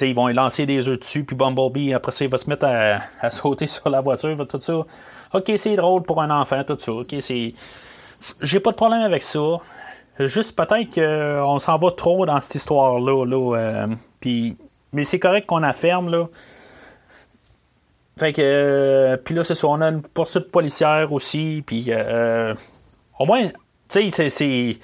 ils 0.00 0.14
vont 0.14 0.28
lancer 0.28 0.66
des 0.66 0.88
œufs 0.88 1.00
dessus, 1.00 1.24
puis 1.24 1.34
Bumblebee, 1.34 1.94
après 1.94 2.12
ça, 2.12 2.24
il 2.24 2.30
va 2.30 2.38
se 2.38 2.48
mettre 2.48 2.66
à, 2.66 3.00
à 3.20 3.30
sauter 3.30 3.66
sur 3.66 3.90
la 3.90 4.00
voiture, 4.00 4.46
tout 4.46 4.60
ça. 4.60 4.86
Ok, 5.34 5.52
c'est 5.56 5.74
drôle 5.74 6.04
pour 6.04 6.22
un 6.22 6.30
enfant, 6.30 6.62
tout 6.62 6.78
ça. 6.78 6.92
Ok, 6.92 7.16
c'est 7.18 7.52
j'ai 8.40 8.60
pas 8.60 8.70
de 8.70 8.76
problème 8.76 9.02
avec 9.02 9.22
ça. 9.22 9.58
Juste 10.18 10.56
peut-être 10.56 10.94
qu'on 10.94 11.58
s'en 11.58 11.78
va 11.78 11.90
trop 11.90 12.24
dans 12.24 12.40
cette 12.40 12.54
histoire-là. 12.54 13.24
Là, 13.26 13.56
euh, 13.56 13.86
mais 14.92 15.04
c'est 15.04 15.18
correct 15.18 15.46
qu'on 15.46 15.72
ferme 15.72 16.10
là. 16.10 16.26
Fait 18.18 18.32
que. 18.32 18.40
Euh, 18.42 19.16
puis 19.18 19.34
là, 19.34 19.44
c'est 19.44 19.54
ça. 19.54 19.66
On 19.68 19.80
a 19.82 19.88
une 19.88 20.02
poursuite 20.02 20.50
policière 20.50 21.12
aussi. 21.12 21.62
Puis. 21.66 21.86
Euh, 21.88 22.54
au 23.18 23.26
moins, 23.26 23.48
tu 23.90 24.10
sais, 24.10 24.30
c'est. 24.30 24.78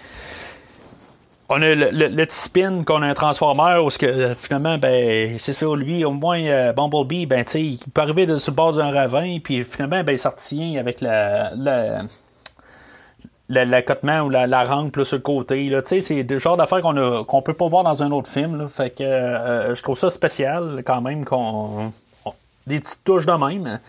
On 1.48 1.60
a 1.60 1.74
le, 1.74 1.90
le, 1.90 2.24
petit 2.24 2.38
spin 2.38 2.82
qu'on 2.82 3.02
a 3.02 3.06
un 3.08 3.14
transformer 3.14 3.78
où 3.78 3.88
que, 3.88 4.32
finalement, 4.34 4.78
ben, 4.78 5.38
c'est 5.38 5.52
ça, 5.52 5.66
lui, 5.76 6.02
au 6.02 6.12
moins, 6.12 6.72
Bumblebee, 6.72 7.26
ben, 7.26 7.44
tu 7.44 7.50
sais, 7.50 7.62
il 7.62 7.78
peut 7.92 8.00
arriver 8.00 8.24
de, 8.24 8.38
sur 8.38 8.52
le 8.52 8.56
bord 8.56 8.72
d'un 8.72 8.90
ravin, 8.90 9.38
puis 9.38 9.62
finalement, 9.64 10.02
ben, 10.02 10.12
il 10.12 10.18
sortit 10.18 10.78
avec 10.78 11.02
la 11.02 11.52
l'accotement 13.48 14.20
ou 14.22 14.30
la, 14.30 14.46
la 14.46 14.64
rampe 14.64 15.02
sur 15.04 15.16
le 15.16 15.22
côté. 15.22 15.72
C'est 15.84 16.22
des 16.22 16.38
genres 16.38 16.56
d'affaires 16.56 16.82
qu'on 16.82 16.92
ne 16.92 17.40
peut 17.42 17.54
pas 17.54 17.68
voir 17.68 17.84
dans 17.84 18.02
un 18.02 18.10
autre 18.10 18.28
film. 18.28 18.58
Là. 18.58 18.68
Fait 18.68 18.90
que 18.90 19.02
euh, 19.02 19.74
je 19.74 19.82
trouve 19.82 19.98
ça 19.98 20.10
spécial 20.10 20.82
quand 20.84 21.00
même 21.00 21.24
qu'on. 21.24 21.92
Des 22.64 22.78
petites 22.78 23.02
touches 23.02 23.26
de 23.26 23.32
même. 23.32 23.80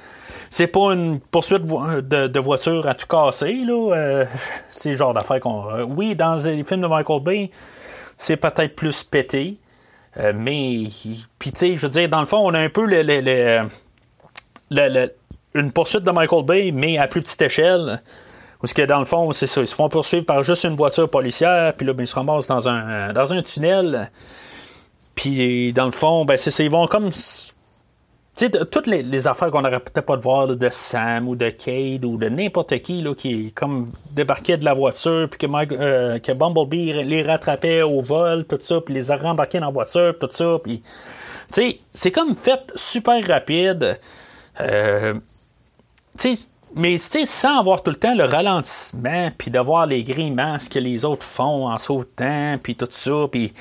C'est 0.49 0.65
pas 0.65 0.93
une 0.93 1.19
poursuite 1.19 1.63
de, 1.63 2.27
de 2.27 2.39
voiture 2.39 2.87
à 2.87 2.95
tout 2.95 3.05
casser. 3.05 3.53
Là. 3.53 3.95
Euh, 3.95 4.25
c'est 4.71 4.91
le 4.91 4.95
genre 4.95 5.13
d'affaires 5.13 5.39
qu'on. 5.39 5.69
Euh, 5.69 5.83
oui, 5.83 6.15
dans 6.15 6.35
les 6.35 6.63
films 6.63 6.81
de 6.81 6.87
Michael 6.87 7.21
Bay, 7.21 7.51
c'est 8.17 8.37
peut-être 8.37 8.75
plus 8.75 9.03
pété. 9.03 9.57
mais. 10.33 10.87
Puis 11.37 11.51
tu 11.51 11.57
sais, 11.57 11.77
je 11.77 11.85
veux 11.85 11.91
dire, 11.91 12.09
dans 12.09 12.21
le 12.21 12.25
fond, 12.25 12.39
on 12.39 12.53
a 12.53 12.59
un 12.59 12.69
peu 12.69 12.85
le, 12.85 13.03
le, 13.03 13.69
le, 14.71 15.13
une 15.53 15.71
poursuite 15.71 16.03
de 16.03 16.11
Michael 16.11 16.43
Bay, 16.43 16.71
mais 16.71 16.97
à 16.97 17.07
plus 17.07 17.21
petite 17.21 17.43
échelle. 17.43 18.01
Parce 18.63 18.71
que 18.71 18.81
dans 18.83 18.99
le 18.99 19.05
fond, 19.05 19.29
c'est 19.33 19.45
ça. 19.45 19.59
Ils 19.59 19.67
se 19.67 19.75
font 19.75 19.89
poursuivre 19.89 20.25
par 20.25 20.41
juste 20.41 20.63
une 20.63 20.77
voiture 20.77 21.09
policière, 21.09 21.73
puis 21.73 21.85
là, 21.85 21.91
ben, 21.91 22.03
ils 22.03 22.07
se 22.07 22.15
ramassent 22.15 22.47
dans 22.47 22.69
un, 22.69 23.13
un 23.13 23.41
tunnel. 23.41 24.09
Puis 25.15 25.73
dans 25.73 25.83
le 25.83 25.91
fond, 25.91 26.23
ben, 26.23 26.37
c'est 26.37 26.49
ça. 26.49 26.63
Ils 26.63 26.71
vont 26.71 26.87
comme 26.87 27.11
tu 27.11 27.19
sais, 28.35 28.49
toutes 28.49 28.87
les, 28.87 29.27
affaires 29.27 29.51
qu'on 29.51 29.65
aurait 29.65 29.81
peut-être 29.81 30.05
pas 30.05 30.15
de 30.15 30.21
voir 30.21 30.47
de 30.47 30.69
Sam 30.71 31.27
ou 31.27 31.35
de 31.35 31.49
Cade 31.49 32.05
ou 32.05 32.15
de 32.15 32.29
n'importe 32.29 32.81
qui 32.83 33.01
là, 33.01 33.13
qui 33.13 33.51
comme 33.51 33.91
de 34.15 34.63
la 34.63 34.73
voiture 34.73 35.27
puis 35.29 35.39
que, 35.39 35.47
Mike- 35.47 35.73
euh, 35.73 36.19
que 36.19 36.31
Bumblebee 36.31 37.03
les 37.03 37.21
rattrapait 37.21 37.81
au 37.81 37.99
vol, 37.99 38.45
tout 38.45 38.59
ça, 38.61 38.79
puis 38.79 38.93
les 38.93 39.11
a 39.11 39.17
rembarqués 39.17 39.59
dans 39.59 39.65
la 39.65 39.71
voiture, 39.73 40.17
tout 40.17 40.29
ça, 40.31 40.57
puis 40.63 40.81
tu 41.51 41.61
sais, 41.61 41.79
c'est 41.93 42.11
comme 42.11 42.37
fait 42.37 42.71
super 42.75 43.27
rapide. 43.27 43.99
Euh, 44.61 45.15
tu 46.17 46.35
sais, 46.35 46.47
mais 46.75 46.97
sans 46.97 47.59
avoir 47.59 47.83
tout 47.83 47.91
le 47.91 47.97
temps 47.97 48.15
le 48.15 48.25
ralentissement, 48.25 49.31
puis 49.37 49.51
de 49.51 49.59
voir 49.59 49.85
les 49.85 50.03
grimaces 50.03 50.69
que 50.69 50.79
les 50.79 51.05
autres 51.05 51.25
font 51.25 51.67
en 51.67 51.77
sautant, 51.77 52.57
puis 52.61 52.75
tout 52.75 52.87
ça, 52.91 53.27
puis 53.31 53.53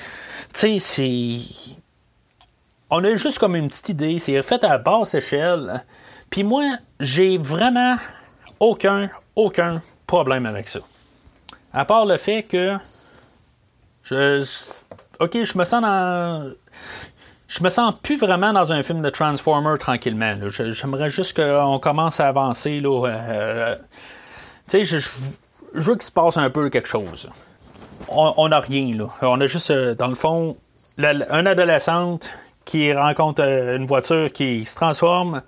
tu 0.55 0.79
sais, 0.79 0.79
c'est 0.79 1.77
on 2.95 3.03
a 3.05 3.17
juste 3.17 3.39
comme 3.39 3.57
une 3.57 3.69
petite 3.69 3.89
idée, 3.89 4.19
c'est 4.19 4.41
fait 4.43 4.63
à 4.65 4.77
basse 4.77 5.15
échelle. 5.15 5.83
Puis 6.29 6.45
moi, 6.45 6.77
j'ai 7.01 7.39
vraiment 7.39 7.97
aucun, 8.61 9.09
aucun 9.35 9.83
problème 10.07 10.45
avec 10.45 10.69
ça. 10.69 10.81
À 11.73 11.87
part 11.87 12.05
le 12.05 12.19
fait 12.19 12.43
que 12.43 12.77
je, 14.03 14.45
ok, 15.21 15.43
je 15.43 15.57
me 15.57 15.65
sens 15.65 15.81
dans, 15.81 16.53
je 17.55 17.63
me 17.63 17.69
sens 17.69 17.95
plus 18.03 18.17
vraiment 18.17 18.53
dans 18.53 18.73
un 18.73 18.83
film 18.83 19.03
de 19.03 19.11
Transformer 19.11 19.77
tranquillement. 19.79 20.37
J'aimerais 20.49 21.11
juste 21.11 21.37
qu'on 21.37 21.79
commence 21.79 22.19
à 22.19 22.29
avancer 22.29 22.81
là. 22.81 23.07
euh, 23.07 23.77
tu 24.69 24.85
sais, 24.85 24.85
je, 24.87 24.99
veux 25.75 25.95
qu'il 25.95 26.03
se 26.03 26.13
passe 26.13 26.37
un 26.39 26.49
peu 26.49 26.71
quelque 26.71 26.89
chose. 26.89 27.29
On 28.09 28.49
n'a 28.49 28.61
rien 28.61 28.95
là. 28.97 29.09
On 29.23 29.41
a 29.41 29.47
juste, 29.47 29.71
euh, 29.71 29.95
dans 29.95 30.09
le 30.09 30.15
fond, 30.15 30.57
la- 30.97 31.13
la- 31.13 31.33
un 31.35 31.45
adolescente 31.47 32.31
qui 32.65 32.93
rencontre 32.93 33.43
euh, 33.43 33.77
une 33.77 33.87
voiture 33.87 34.33
qui 34.33 34.65
se 34.65 34.75
transforme, 34.75 35.43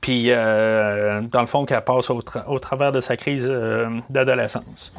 puis 0.00 0.28
dans 0.28 1.40
le 1.40 1.46
fond, 1.46 1.64
qu'elle 1.66 1.84
passe 1.84 2.10
au, 2.10 2.20
tra- 2.22 2.46
au 2.48 2.58
travers 2.58 2.90
de 2.90 3.00
sa 3.00 3.16
crise 3.16 3.46
d'adolescence. 4.10 4.92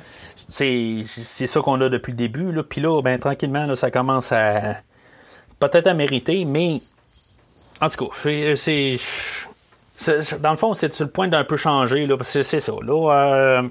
C'est 0.50 1.06
ça 1.48 1.60
qu'on 1.62 1.82
a 1.82 1.90
depuis 1.90 2.12
le 2.12 2.18
début. 2.18 2.52
Là. 2.52 2.64
Puis 2.64 2.82
là, 2.82 3.02
ben, 3.02 3.20
tranquillement, 3.20 3.76
ça 3.76 3.92
commence 3.92 4.32
à 4.32 4.78
peut-être 5.70 5.88
à 5.88 5.94
mériter, 5.94 6.46
mais 6.46 6.82
en 7.82 7.90
tout 7.90 8.08
cas, 8.08 8.16
c'est- 8.56 9.00
c'est. 9.98 10.40
Dans 10.42 10.52
le 10.52 10.58
fond, 10.58 10.74
c'est 10.74 10.94
sur 10.94 11.06
le 11.06 11.12
point 11.12 11.28
d'un 11.28 11.44
peu 11.44 11.58
changer. 11.58 12.06
Là, 12.08 12.18
parce 12.18 12.34
que 12.34 12.44
c'est 12.44 12.60
ça. 12.60 12.74
Là, 12.82 13.12
euh, 13.12 13.62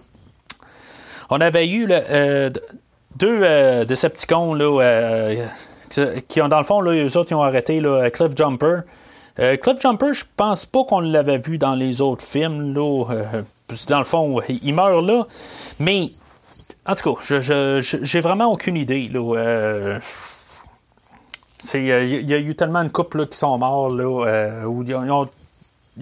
on 1.31 1.41
avait 1.41 1.69
eu 1.69 1.87
le, 1.87 1.99
euh, 2.11 2.51
deux 3.17 3.41
euh, 3.43 3.85
Decepticons 3.85 4.55
là, 4.55 4.81
euh, 4.83 5.47
qui- 6.29 6.41
ont, 6.41 6.49
dans 6.49 6.59
le 6.59 6.65
fond, 6.65 6.81
là, 6.81 6.93
eux 6.93 7.17
autres, 7.17 7.33
ils 7.33 7.35
ont 7.35 7.43
arrêté 7.43 7.81
là, 7.81 8.11
Cliff 8.11 8.35
Jumper. 8.37 8.81
Euh, 9.39 9.57
Cliff 9.57 9.81
Jumper, 9.81 10.13
je 10.13 10.25
pense 10.37 10.65
pas 10.67 10.85
qu'on 10.85 11.01
l'avait 11.01 11.39
vu 11.39 11.59
dans 11.59 11.75
les 11.75 12.01
autres 12.01 12.25
films. 12.25 12.75
Là, 12.75 13.05
euh, 13.11 13.43
dans 13.89 13.99
le 13.99 14.05
fond, 14.05 14.41
il 14.49 14.75
meurt 14.75 15.05
là. 15.05 15.27
Mais, 15.79 16.11
en 16.87 16.95
tout 16.95 17.15
cas, 17.15 17.41
j'ai 17.83 18.21
vraiment 18.21 18.51
aucune 18.53 18.77
idée. 18.77 19.09
Là, 19.13 19.21
euh, 19.21 19.37
euh, 19.39 19.99
il 21.75 22.29
y 22.29 22.35
a 22.35 22.39
eu 22.39 22.55
tellement 22.55 22.85
de 22.85 22.89
couples 22.89 23.27
qui 23.27 23.39
sont 23.39 23.57
morts 23.59 23.91
là, 23.91 24.27
euh, 24.27 24.65
où 24.65 24.83
ils 24.83 24.95
ont, 24.95 25.29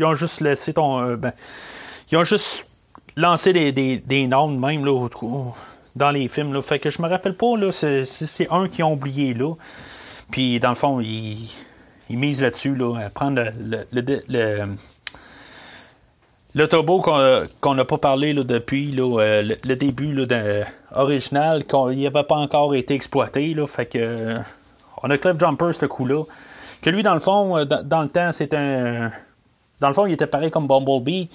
ont- 0.01 0.15
juste 0.15 0.41
laissé 0.41 0.73
ton. 0.75 1.01
euh, 1.03 1.17
ben, 1.17 1.33
ils 2.11 2.17
ont 2.19 2.25
juste 2.25 2.67
lancé 3.17 3.53
des, 3.53 3.99
des, 3.99 4.27
noms 4.27 4.49
même 4.49 4.85
là, 4.85 5.09
dans 5.97 6.11
les 6.11 6.29
films. 6.29 6.53
Là. 6.55 6.63
Fait 6.63 6.79
que 6.79 6.91
je 6.91 7.01
me 7.03 7.09
rappelle 7.09 7.35
pas, 7.35 7.57
là, 7.57 7.71
c'est, 7.73 8.05
un 8.51 8.69
qui 8.69 8.83
ont 8.83 8.93
oublié 8.95 9.35
là. 9.35 9.55
Puis 10.31 10.59
dans 10.61 10.71
le 10.71 10.75
fond, 10.77 11.01
ils, 11.01 11.51
ils 12.09 12.19
misent 12.19 12.41
là-dessus, 12.41 12.75
là, 12.75 12.97
à 13.07 13.11
prendre 13.11 13.43
le, 13.43 13.85
le, 13.93 14.23
le, 14.29 14.67
le- 16.55 16.69
turbo 16.69 17.01
qu'on 17.61 17.75
n'a 17.75 17.85
pas 17.85 17.99
parlé 17.99 18.33
là, 18.33 18.45
depuis 18.45 18.93
là, 18.93 19.21
euh, 19.21 19.55
le, 19.65 19.77
début 19.77 20.13
là, 20.13 20.65
original, 20.95 21.65
qu'il 21.65 22.01
n'avait 22.03 22.25
pas 22.25 22.37
encore 22.37 22.75
été 22.75 22.95
exploité. 22.95 23.55
Là, 23.55 23.67
fait 23.67 23.87
que 23.87 23.99
euh, 23.99 24.39
on 25.03 25.11
a 25.11 25.19
Cliff 25.19 25.39
Jumper, 25.39 25.73
ce 25.73 25.87
coup-là. 25.87 26.25
Que 26.83 26.91
lui, 26.91 27.03
dans 27.03 27.15
le 27.15 27.21
fond, 27.21 27.57
euh, 27.57 27.65
dans, 27.65 28.03
le 28.03 28.09
temps, 28.09 28.33
c'est 28.33 28.55
un. 28.55 29.11
Dans 29.81 29.89
le 29.89 29.95
fond, 29.95 30.07
il 30.07 30.13
était 30.13 30.27
pareil 30.27 30.51
comme 30.51 30.67
Bumblebee, 30.67 31.29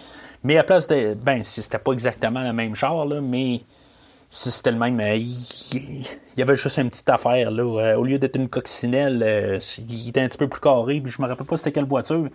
mais 0.44 0.58
à 0.58 0.64
place 0.64 0.88
de. 0.88 1.14
Ben, 1.16 1.44
c'était 1.44 1.78
pas 1.78 1.92
exactement 1.92 2.42
le 2.42 2.54
même 2.54 2.76
char, 2.76 3.06
là, 3.06 3.22
mais 3.22 3.62
c'était 4.32 4.72
le 4.72 4.78
même. 4.78 5.00
euh, 5.00 5.16
il, 5.16 6.06
y 6.38 6.42
avait 6.42 6.56
juste 6.56 6.78
une 6.78 6.90
petite 6.90 7.10
affaire, 7.10 7.52
là. 7.52 7.64
euh, 7.64 7.96
au 7.96 8.04
lieu 8.04 8.20
d'être 8.20 8.36
une 8.36 8.50
coccinelle, 8.50 9.60
il 9.90 10.10
était 10.10 10.22
un 10.22 10.28
petit 10.28 10.38
peu 10.38 10.48
plus 10.48 10.60
carré, 10.62 11.00
puis 11.00 11.12
je 11.12 11.22
me 11.22 11.28
rappelle 11.28 11.48
pas 11.48 11.58
c'était 11.58 11.72
quelle 11.72 11.86
voiture, 11.86 12.28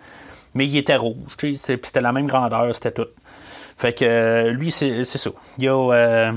mais 0.55 0.65
il 0.65 0.75
était 0.77 0.95
rouge, 0.95 1.35
tu 1.37 1.55
sais, 1.55 1.79
c'était- 1.83 2.01
la 2.01 2.11
même 2.11 2.27
grandeur, 2.27 2.73
c'était 2.73 2.91
tout. 2.91 3.07
Fait 3.77 3.93
que 3.93 4.49
lui, 4.49 4.71
c'est 4.71 5.03
ça. 5.05 5.29
Il 5.57 5.65
y 5.65 5.67
a. 5.69 6.33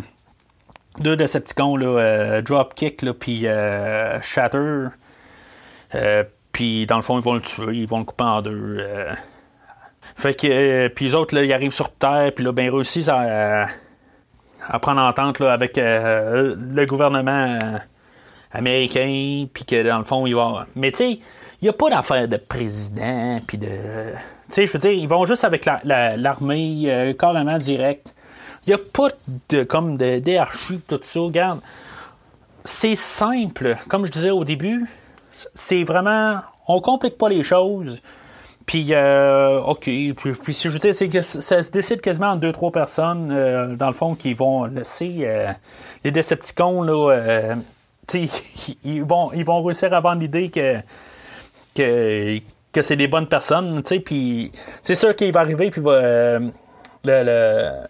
deux 0.99 1.17
Decepticons, 1.17 1.77
là, 1.77 1.87
euh, 1.87 2.43
Dropkick, 2.43 3.03
là, 3.03 3.13
puis 3.15 3.47
euh, 3.47 4.21
Shatter. 4.23 4.87
Euh, 5.95 6.25
puis 6.53 6.87
dans 6.87 6.97
le 6.97 7.03
fond, 7.03 7.19
ils 7.19 7.25
vont 7.25 7.35
le 7.35 7.41
tuer, 7.41 7.75
ils 7.77 7.87
vont 7.89 7.99
le 7.99 8.05
couper 8.05 8.25
en 8.25 8.43
deux. 8.43 8.77
euh. 8.81 9.13
Fait 10.17 10.35
que, 10.35 10.89
puis 10.89 11.07
les 11.07 11.15
autres, 11.15 11.35
là, 11.35 11.43
ils 11.43 11.53
arrivent 11.53 11.73
sur 11.75 11.91
Terre, 11.91 12.31
puis 12.35 12.45
là, 12.45 12.53
ben, 12.53 12.65
ils 12.67 12.71
réussissent 12.71 13.09
à, 13.09 13.67
à 14.69 14.79
prendre 14.79 15.01
entente 15.01 15.41
là, 15.41 15.53
avec 15.53 15.77
le 15.77 16.85
gouvernement 16.87 17.59
américain, 18.53 19.47
puis 19.53 19.65
que 19.65 19.83
dans 19.87 19.99
le 19.99 20.05
fond, 20.05 20.27
ils 20.27 20.35
vont. 20.35 20.59
Mais 20.77 20.93
tu 20.93 20.99
sais, 20.99 21.11
il 21.11 21.65
n'y 21.65 21.69
a 21.69 21.73
pas 21.73 21.91
d'affaire 21.91 22.29
de 22.29 22.37
président, 22.37 23.41
puis 23.47 23.59
de. 23.59 23.67
Tu 23.67 24.55
sais, 24.55 24.67
je 24.67 24.73
veux 24.73 24.79
dire, 24.79 24.93
ils 24.93 25.09
vont 25.09 25.25
juste 25.27 25.45
avec 25.45 25.65
la- 25.65 25.81
la- 25.85 26.17
l'armée, 26.17 26.83
euh, 26.87 27.13
carrément 27.15 27.59
direct. 27.59 28.15
Il 28.67 28.71
n'y 28.71 28.75
a 28.75 28.79
pas 28.79 29.09
de 29.49 29.63
comme 29.65 29.97
de 29.97 30.19
DRH, 30.19 30.73
tout 30.89 31.01
ça. 31.03 31.21
Regarde, 31.21 31.61
c'est 32.65 32.97
simple. 32.97 33.77
Comme 33.89 34.07
je 34.07 34.13
disais 34.13 34.31
au 34.31 34.45
début, 34.45 34.87
c'est 35.55 35.85
vraiment. 35.85 36.41
On 36.67 36.81
complique 36.81 37.19
pas 37.19 37.29
les 37.29 37.43
choses. 37.43 38.01
Puis, 38.67 38.89
euh, 38.93 39.61
OK. 39.61 39.85
Puis, 39.85 40.15
puis 40.15 40.55
si 40.55 40.71
je 40.71 40.79
dire, 40.79 40.95
c'est 40.95 41.09
que 41.09 41.21
ça 41.21 41.63
se 41.63 41.71
décide 41.71 42.01
quasiment 42.01 42.29
en 42.29 42.37
deux, 42.37 42.53
trois 42.53 42.73
personnes, 42.73 43.31
euh, 43.31 43.77
dans 43.77 43.89
le 43.89 43.95
fond, 43.95 44.15
qui 44.15 44.33
vont 44.33 44.65
laisser 44.65 45.19
euh, 45.23 45.53
les 46.03 46.11
Decepticons, 46.11 46.83
là. 46.83 47.13
euh, 47.13 47.57
tu 48.09 48.27
sais, 48.27 48.43
ils 48.85 49.05
vont, 49.05 49.33
ils 49.35 49.45
vont 49.45 49.63
réussir 49.63 49.93
à 49.93 50.01
vendre 50.01 50.23
l'idée 50.23 50.49
que, 50.49 50.79
que, 51.75 52.39
que 52.73 52.83
c'est 52.83 52.97
des 52.97 53.09
bonnes 53.09 53.29
personnes, 53.29 53.83
tu 53.83 53.97
sais. 53.97 54.01
Puis, 54.01 54.53
c'est 54.83 54.95
sûr 54.95 55.15
qu'il 55.15 55.33
va 55.33 55.41
arriver, 55.41 55.71
puis 55.71 55.83
va. 55.83 56.39
le, 57.05 57.87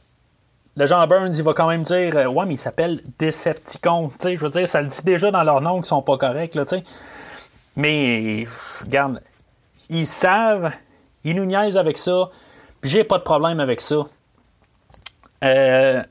le 0.76 0.86
Jean 0.86 1.06
Burns, 1.06 1.36
il 1.36 1.42
va 1.42 1.54
quand 1.54 1.68
même 1.68 1.82
dire 1.82 2.16
euh, 2.16 2.26
Ouais, 2.26 2.46
mais 2.46 2.54
il 2.54 2.58
s'appelle 2.58 3.00
Decepticon. 3.18 4.10
Je 4.22 4.36
veux 4.36 4.50
dire, 4.50 4.66
ça 4.66 4.82
le 4.82 4.88
dit 4.88 5.02
déjà 5.04 5.30
dans 5.30 5.44
leur 5.44 5.60
nom 5.60 5.76
qu'ils 5.76 5.86
sont 5.86 6.02
pas 6.02 6.18
corrects, 6.18 6.54
là, 6.54 6.64
tu 6.64 6.76
sais. 6.76 6.84
Mais, 7.76 8.46
regarde, 8.82 9.20
ils 9.88 10.06
savent, 10.06 10.72
ils 11.24 11.34
nous 11.34 11.44
niaisent 11.44 11.76
avec 11.76 11.98
ça, 11.98 12.30
puis 12.80 12.90
j'ai 12.90 13.04
pas 13.04 13.18
de 13.18 13.22
problème 13.22 13.60
avec 13.60 13.80
ça. 13.80 14.06
Euh, 15.42 16.02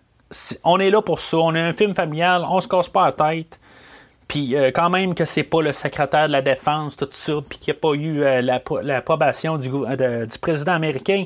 on 0.63 0.79
est 0.79 0.89
là 0.89 1.01
pour 1.01 1.19
ça, 1.19 1.37
on 1.37 1.55
est 1.55 1.61
un 1.61 1.73
film 1.73 1.95
familial, 1.95 2.45
on 2.49 2.61
se 2.61 2.67
casse 2.67 2.89
pas 2.89 3.05
la 3.05 3.11
tête. 3.11 3.59
Puis 4.27 4.55
euh, 4.55 4.71
quand 4.71 4.89
même 4.89 5.15
que 5.15 5.25
c'est 5.25 5.43
pas 5.43 5.61
le 5.61 5.73
secrétaire 5.73 6.27
de 6.27 6.31
la 6.31 6.41
défense, 6.41 6.95
tout 6.95 7.09
ça, 7.11 7.33
puis 7.47 7.59
qu'il 7.59 7.73
n'y 7.73 7.77
a 7.77 7.81
pas 7.81 7.93
eu 7.93 8.23
euh, 8.23 10.25
du 10.25 10.39
président 10.39 10.73
américain. 10.73 11.25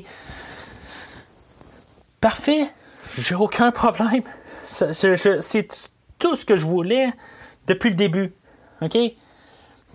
Parfait, 2.20 2.68
j'ai 3.16 3.34
aucun 3.34 3.70
problème. 3.70 4.22
C'est- 4.66 5.68
tout 6.18 6.34
ce 6.34 6.44
que 6.44 6.56
je 6.56 6.66
voulais 6.66 7.12
depuis 7.66 7.90
le 7.90 7.94
début. 7.96 8.34
OK? 8.82 8.96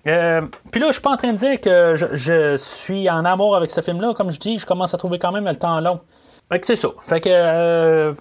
Euh, 0.05 0.41
puis 0.71 0.81
là, 0.81 0.87
je 0.87 0.93
suis 0.93 1.01
pas 1.01 1.11
en 1.11 1.17
train 1.17 1.31
de 1.31 1.37
dire 1.37 1.61
que 1.61 1.95
je, 1.95 2.57
suis 2.57 3.09
en 3.09 3.23
amour 3.25 3.55
avec 3.55 3.71
ce 3.71 3.81
film-là. 3.81 4.13
Comme 4.13 4.31
je 4.31 4.39
dis, 4.39 4.57
je 4.59 4.65
commence 4.65 4.93
à 4.93 4.97
trouver 4.97 5.19
quand 5.19 5.31
même 5.31 5.45
le 5.45 5.55
temps 5.55 5.79
long. 5.79 5.99
Fait 6.51 6.59
que 6.59 6.65
c'est 6.65 6.75
ça. 6.75 6.89
Fait 7.07 7.21
que 7.21 7.29
euh, 7.29 8.13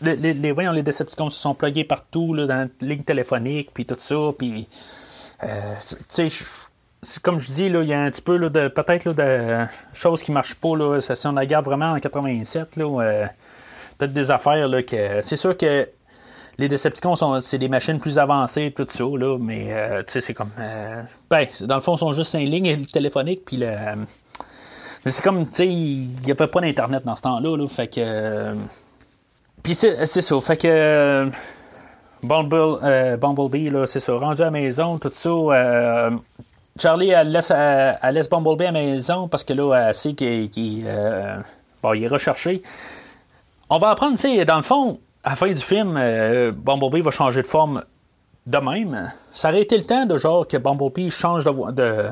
les, 0.00 0.16
les, 0.16 0.32
les- 0.34 0.52
voyons, 0.52 0.72
les 0.72 0.82
Decepticons 0.82 1.30
se 1.30 1.40
sont 1.40 1.54
plugués 1.54 1.84
partout, 1.84 2.32
là, 2.34 2.46
dans 2.46 2.68
la 2.80 2.86
ligne 2.86 3.02
téléphonique, 3.02 3.70
puis 3.74 3.84
tout 3.84 3.96
ça. 3.98 4.16
Puis, 4.38 4.66
euh, 5.44 5.74
tu 6.14 6.30
sais, 6.30 7.20
comme 7.22 7.38
je 7.38 7.52
dis, 7.52 7.66
il 7.66 7.84
y 7.84 7.92
a 7.92 8.00
un 8.00 8.10
petit 8.10 8.22
peu 8.22 8.38
de 8.38 8.68
peut-être 8.68 9.12
de 9.12 9.66
choses 9.92 10.22
qui 10.22 10.32
marchent 10.32 10.54
pas. 10.56 10.74
Là, 10.76 11.00
si 11.00 11.26
on 11.26 11.32
la 11.32 11.40
regarde 11.40 11.66
vraiment 11.66 11.92
en 11.92 12.00
87, 12.00 12.76
là, 12.76 13.28
peut-être 14.00 14.12
des 14.12 14.30
affaires 14.30 14.66
là, 14.66 14.82
que. 14.82 15.20
C'est 15.20 15.36
sûr 15.36 15.56
que 15.56 15.86
les 16.58 16.68
Decepticons 16.68 17.16
sont 17.16 17.40
c'est 17.40 17.58
des 17.58 17.68
machines 17.68 17.98
plus 17.98 18.18
avancées 18.18 18.72
tout 18.76 18.86
ça 18.88 19.04
là 19.04 19.38
mais 19.38 19.72
euh, 19.72 20.02
c'est 20.06 20.34
comme 20.34 20.50
euh, 20.58 21.02
ben 21.30 21.46
dans 21.62 21.76
le 21.76 21.80
fond 21.80 21.96
ils 21.96 21.98
sont 21.98 22.12
juste 22.12 22.34
une 22.34 22.50
ligne 22.50 22.84
téléphonique 22.92 23.46
puis 23.46 23.56
le 23.56 23.74
mais 25.04 25.10
c'est 25.10 25.22
comme 25.22 25.46
tu 25.46 25.54
sais 25.54 25.66
il 25.66 26.10
n'y 26.22 26.30
avait 26.30 26.46
pas 26.46 26.60
d'internet 26.60 27.02
dans 27.04 27.16
ce 27.16 27.22
temps-là 27.22 27.56
là, 27.56 27.66
fait 27.66 27.88
que 27.88 28.54
puis 29.62 29.74
c'est 29.74 30.04
ça 30.04 30.40
fait 30.40 30.58
que 30.58 31.30
Bumble, 32.22 32.78
euh, 32.82 33.16
Bumblebee 33.16 33.70
là 33.70 33.86
c'est 33.86 34.00
ça 34.00 34.12
rendu 34.12 34.42
à 34.42 34.46
la 34.46 34.50
maison 34.50 34.98
tout 34.98 35.12
ça 35.14 36.10
Charlie, 36.78 37.10
elle 37.10 37.32
laisse, 37.32 37.50
elle, 37.50 38.14
laisse 38.14 38.30
Bumblebee 38.30 38.66
à 38.66 38.72
la 38.72 38.80
maison 38.80 39.28
parce 39.28 39.44
que 39.44 39.52
là, 39.52 39.88
elle 39.88 39.94
sait 39.94 40.14
qu'il 40.14 40.86
bon, 41.82 41.92
il 41.92 42.04
est 42.04 42.08
recherché. 42.08 42.62
On 43.72 43.78
va 43.78 43.90
apprendre, 43.90 44.16
tu 44.16 44.22
sais, 44.22 44.44
dans 44.44 44.56
le 44.56 44.62
fond, 44.64 44.98
à 45.22 45.30
la 45.30 45.36
fin 45.36 45.46
du 45.46 45.60
film, 45.60 45.96
euh, 45.96 46.50
Bumblebee 46.50 47.02
va 47.02 47.12
changer 47.12 47.42
de 47.42 47.46
forme 47.46 47.84
de 48.46 48.58
même. 48.58 49.12
Ça 49.32 49.50
aurait 49.50 49.62
été 49.62 49.78
le 49.78 49.84
temps 49.84 50.06
de 50.06 50.16
genre 50.16 50.46
que 50.46 50.56
Bumblebee 50.56 51.08
change 51.08 51.44
de, 51.44 51.70
de, 51.70 52.08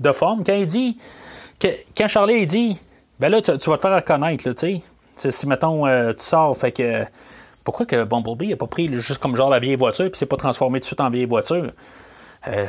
de 0.00 0.12
forme. 0.12 0.44
Quand 0.44 0.54
il 0.54 0.66
dit, 0.66 0.98
que, 1.58 1.68
quand 1.96 2.08
Charlie 2.08 2.42
il 2.42 2.46
dit, 2.46 2.78
ben 3.18 3.30
là, 3.30 3.40
tu, 3.40 3.52
vas 3.52 3.58
te 3.58 3.80
faire 3.80 3.94
reconnaître, 3.94 4.50
tu 4.52 4.82
sais. 5.16 5.30
Si, 5.30 5.46
mettons, 5.46 5.86
euh, 5.86 6.12
tu 6.12 6.24
sors, 6.24 6.56
fait 6.56 6.72
que. 6.72 7.04
Pourquoi 7.64 7.86
que 7.86 8.02
Bumblebee 8.02 8.48
n'a 8.48 8.56
pas 8.56 8.66
pris 8.66 8.92
juste 8.92 9.22
comme 9.22 9.36
genre 9.36 9.48
la 9.48 9.60
vieille 9.60 9.76
voiture 9.76 10.10
puis 10.10 10.18
s'est 10.18 10.26
pas 10.26 10.36
transformé 10.36 10.80
tout 10.80 10.82
de 10.82 10.86
suite 10.86 11.00
en 11.00 11.10
vieille 11.10 11.26
voiture? 11.26 11.70
Euh, 12.48 12.66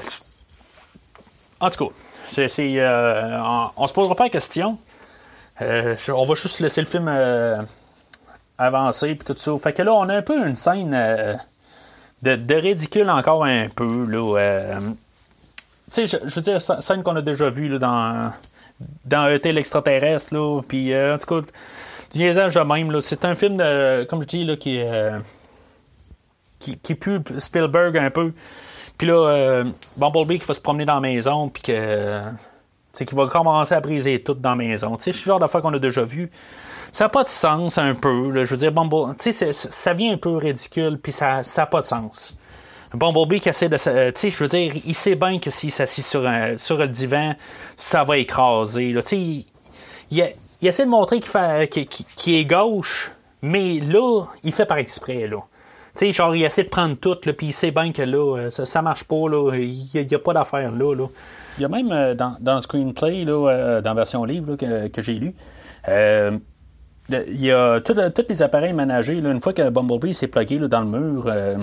en 1.59 1.69
tout 1.71 1.88
cas, 1.88 1.93
c'est, 2.28 2.47
euh, 2.59 3.41
on, 3.41 3.69
on 3.76 3.88
se 3.88 3.93
posera 3.93 4.15
pas 4.15 4.26
la 4.26 4.30
question. 4.30 4.78
Euh, 5.61 5.95
on 6.09 6.26
va 6.26 6.36
juste 6.36 6.59
laisser 6.59 6.80
le 6.80 6.88
film 6.88 7.07
avancer 8.64 9.16
puis 9.16 9.26
tout 9.26 9.39
ça. 9.39 9.57
Fait 9.57 9.74
que 9.74 9.82
là, 9.82 9.93
on 9.93 10.09
a 10.09 10.16
un 10.18 10.22
peu 10.22 10.47
une 10.47 10.55
scène 10.55 10.93
euh, 10.93 11.36
de, 12.22 12.55
ridicule 12.55 13.09
encore 13.09 13.43
un 13.45 13.68
peu. 13.70 14.05
Là, 14.05 14.38
euh, 14.39 14.80
tu 15.91 16.07
sais, 16.07 16.20
je, 16.26 16.36
veux 16.36 16.41
dire, 16.41 16.57
sc- 16.57 16.82
scène 16.82 17.03
qu'on 17.03 17.16
a 17.16 17.22
déjà 17.22 17.49
vue 17.49 17.68
là, 17.70 17.80
dans, 17.80 18.34
dans 19.05 19.28
ET 19.28 19.51
l'extraterrestre. 19.51 20.34
Là, 20.34 20.61
puis, 20.68 20.93
euh, 20.93 21.16
en 21.16 21.18
tout 21.18 21.41
cas, 21.41 21.47
du 22.14 22.20
niaisage 22.20 22.55
de 22.55 22.59
même. 22.61 22.91
Là, 22.91 23.01
c'est 23.01 23.26
un 23.26 23.36
film, 23.36 23.57
de, 23.57 24.03
comme 24.05 24.22
je 24.22 24.28
dis, 24.28 24.43
là, 24.45 24.55
qui 24.55 24.80
qui, 26.59 26.78
qui 26.78 26.95
pue 26.95 27.20
Spielberg 27.39 27.97
un 27.97 28.09
peu. 28.09 28.32
Puis 28.97 29.07
là, 29.07 29.28
euh, 29.28 29.64
Bumblebee 29.97 30.39
qui 30.39 30.45
va 30.45 30.53
se 30.53 30.61
promener 30.61 30.86
dans 30.86 30.95
la 30.95 31.01
maison, 31.01 31.49
puis 31.49 31.64
que. 31.64 31.72
euh, 31.74 32.30
qui 32.93 33.16
va 33.16 33.28
commencer 33.28 33.74
à 33.74 33.82
briser 33.82 34.22
tout 34.22 34.36
dans 34.36 34.51
la 34.51 34.55
maison. 34.55 34.95
Tu 34.97 35.03
sais, 35.03 35.11
c'est 35.11 35.26
le 35.26 35.26
genre 35.26 35.39
d'affaire 35.39 35.61
qu'on 35.61 35.74
a 35.74 35.80
déjà 35.80 36.03
vu. 36.03 36.30
Ça 36.93 37.05
n'a 37.05 37.09
pas 37.09 37.23
de 37.23 37.27
sens 37.29 37.77
un 37.77 37.95
peu. 37.95 38.31
là. 38.31 38.45
Je 38.45 38.51
veux 38.51 38.57
dire, 38.57 38.71
Bumblebee. 38.71 39.17
Tu 39.19 39.33
sais, 39.33 39.51
ça 39.51 39.93
vient 39.93 40.13
un 40.13 40.17
peu 40.17 40.37
ridicule, 40.37 40.97
puis 41.01 41.11
ça 41.11 41.41
n'a 41.57 41.65
pas 41.65 41.81
de 41.81 41.85
sens. 41.85 42.33
Bumblebee 42.93 43.39
qui 43.41 43.49
essaie 43.49 43.67
de. 43.67 43.77
euh, 43.87 44.11
tu 44.11 44.21
sais, 44.21 44.29
je 44.29 44.37
veux 44.37 44.47
dire, 44.47 44.73
il 44.85 44.93
sait 44.95 45.15
bien 45.15 45.39
que 45.39 45.49
s'il 45.49 45.71
s'assit 45.71 46.05
sur, 46.05 46.25
un- 46.27 46.57
sur 46.57 46.77
le 46.77 46.87
divan, 46.87 47.33
ça 47.75 48.03
va 48.03 48.17
écraser. 48.19 48.93
Tu 48.95 49.01
sais, 49.01 49.17
il, 49.17 49.45
il, 50.11 50.67
essaie 50.67 50.85
de 50.85 50.89
montrer 50.91 51.19
qu'il 51.19 51.31
fait- 51.31 51.67
qu'il- 51.67 51.87
qu'il- 51.87 52.35
est 52.35 52.45
gauche, 52.45 53.11
mais 53.41 53.79
là, 53.79 54.25
il 54.43 54.53
fait 54.53 54.67
par 54.67 54.77
exprès. 54.77 55.27
là. 55.27 55.37
Tu 55.95 56.05
sais, 56.05 56.11
genre, 56.13 56.35
il 56.35 56.43
essaie 56.43 56.63
de 56.63 56.69
prendre 56.69 56.95
tout, 56.95 57.15
puis 57.15 57.47
il 57.47 57.53
sait 57.53 57.71
bien 57.71 57.91
que 57.91 58.03
là, 58.03 58.37
euh, 58.37 58.49
ça, 58.51 58.65
ça 58.65 58.83
marche 58.83 59.03
pas, 59.05 59.27
là. 59.27 59.51
Il 59.55 59.89
n'y 60.07 60.15
a, 60.15 60.19
pas 60.19 60.33
d'affaire 60.33 60.71
là, 60.71 60.93
là. 60.93 61.07
Il 61.57 61.61
y 61.61 61.65
a 61.65 61.69
même 61.69 61.91
euh, 61.91 62.13
dans, 62.13 62.35
dans 62.39 62.55
le 62.55 62.61
screenplay, 62.61 63.25
là, 63.25 63.49
euh, 63.49 63.81
dans 63.81 63.91
la 63.91 63.95
version 63.95 64.23
livre 64.25 64.51
là, 64.51 64.57
que, 64.57 64.87
que 64.89 65.01
j'ai 65.01 65.13
lu, 65.13 65.33
euh, 65.87 66.37
il 67.10 67.41
y 67.41 67.51
a 67.51 67.80
tout- 67.82 67.93
tous 67.93 68.26
les 68.30 68.41
appareils 68.41 68.74
ménagers. 68.74 69.20
là, 69.22 69.32
une 69.32 69.41
fois 69.41 69.54
que 69.54 69.70
Bumblebee 69.70 70.14
s'est 70.14 70.28
plugué 70.28 70.58
là, 70.60 70.68
dans 70.68 70.82
le 70.82 70.88
mur, 70.88 71.26
euh, 71.28 71.58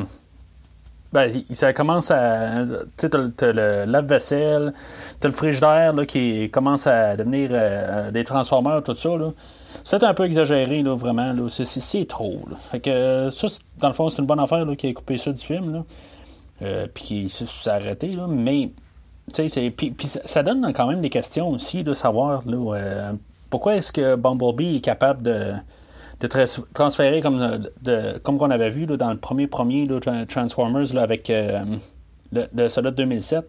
ben, 1.12 1.32
ça 1.50 1.72
commence 1.72 2.10
à. 2.10 2.64
Tu 2.96 3.08
sais, 3.08 3.10
t'as 3.10 3.52
le- 3.52 3.84
lave-vaisselle, 3.90 4.72
t'as 5.18 5.28
le 5.28 5.34
frigidaire 5.34 5.92
là, 5.92 6.06
qui 6.06 6.48
commence 6.50 6.86
à 6.86 7.16
devenir 7.16 7.50
euh, 7.52 8.10
des 8.10 8.24
transformeurs, 8.24 8.82
tout 8.82 8.94
ça. 8.94 9.10
C'est 9.84 10.02
un 10.02 10.14
peu 10.14 10.24
exagéré, 10.24 10.82
là, 10.82 10.94
vraiment. 10.94 11.34
C'est, 11.48 12.06
trop. 12.06 12.38
Fait 12.70 12.80
que 12.80 12.90
euh, 12.90 13.30
ça, 13.30 13.46
dans 13.78 13.88
le 13.88 13.94
fond, 13.94 14.08
c'est 14.08 14.18
une 14.20 14.26
bonne 14.26 14.40
affaire 14.40 14.64
qui 14.76 14.88
a 14.88 14.92
coupé 14.92 15.16
ça 15.16 15.32
du 15.32 15.42
film. 15.42 15.72
Là. 15.72 15.84
Euh, 16.62 16.86
puis 16.92 17.02
qui 17.04 17.30
s'est 17.30 17.70
arrêté. 17.70 18.08
Là. 18.08 18.26
Mais, 18.28 18.70
puis, 19.32 19.96
ça, 20.06 20.20
ça 20.26 20.42
donne 20.42 20.72
quand 20.74 20.86
même 20.86 21.00
des 21.00 21.08
questions 21.08 21.48
aussi 21.50 21.82
de 21.82 21.94
savoir 21.94 22.42
là, 22.46 22.74
euh, 22.76 23.12
pourquoi 23.50 23.76
est-ce 23.76 23.92
que 23.92 24.16
Bumblebee 24.16 24.76
est 24.76 24.80
capable 24.80 25.22
de 25.22 25.54
de 26.20 26.28
transférer 26.74 27.20
comme, 27.20 27.66
de, 27.80 28.18
comme 28.18 28.38
qu'on 28.38 28.50
avait 28.50 28.70
vu 28.70 28.86
là, 28.86 28.96
dans 28.96 29.10
le 29.10 29.16
premier 29.16 29.46
premier 29.46 29.88
Transformers 30.28 30.92
là, 30.92 31.02
avec 31.02 31.30
euh, 31.30 31.64
le, 32.32 32.46
le 32.54 32.68
soldat 32.68 32.90
de 32.90 32.96
2007. 32.96 33.48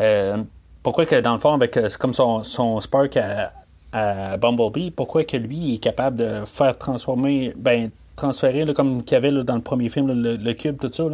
Euh, 0.00 0.38
pourquoi 0.82 1.04
que 1.04 1.20
dans 1.20 1.34
le 1.34 1.38
fond, 1.38 1.52
avec 1.52 1.76
euh, 1.76 1.90
comme 1.98 2.14
son, 2.14 2.44
son 2.44 2.80
Spark 2.80 3.16
à, 3.18 3.52
à 3.92 4.36
Bumblebee, 4.38 4.90
pourquoi 4.90 5.24
que 5.24 5.36
lui 5.36 5.74
est 5.74 5.78
capable 5.78 6.16
de 6.16 6.44
faire 6.46 6.78
transformer, 6.78 7.52
ben 7.56 7.90
transférer 8.16 8.64
là, 8.64 8.72
comme 8.72 9.04
qu'il 9.04 9.14
y 9.14 9.16
avait 9.16 9.30
là, 9.30 9.42
dans 9.42 9.56
le 9.56 9.62
premier 9.62 9.90
film, 9.90 10.10
le, 10.10 10.52
cube, 10.54 10.78
tout 10.80 10.90
ça. 10.92 11.04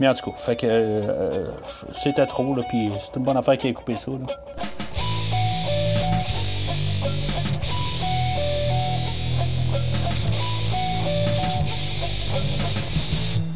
Mais 0.00 0.08
en 0.08 0.14
tout 0.14 0.30
cas, 0.30 0.36
fait 0.38 0.56
que 0.56 1.46
c'était 2.02 2.26
trop, 2.26 2.54
puis 2.68 2.90
c'est 2.98 3.18
une 3.18 3.24
bonne 3.24 3.36
affaire 3.36 3.58
qu'il 3.58 3.70
ait 3.70 3.74
coupé 3.74 3.96
ça. 3.96 4.10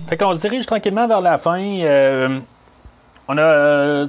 Fait 0.09 0.17
qu'on 0.17 0.35
se 0.35 0.41
dirige 0.41 0.67
tranquillement 0.67 1.09
vers 1.09 1.21
la 1.21 1.37
fin. 1.37 1.61
Euh, 1.61 2.39
on 3.27 3.37
a 3.37 3.43
euh, 3.43 4.07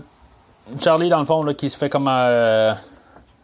Charlie, 0.80 1.10
dans 1.10 1.20
le 1.20 1.26
fond, 1.26 1.42
là, 1.42 1.56
qui 1.56 1.70
se 1.70 1.78
fait 1.78 1.90
comme 1.90 2.08
euh, 2.08 2.74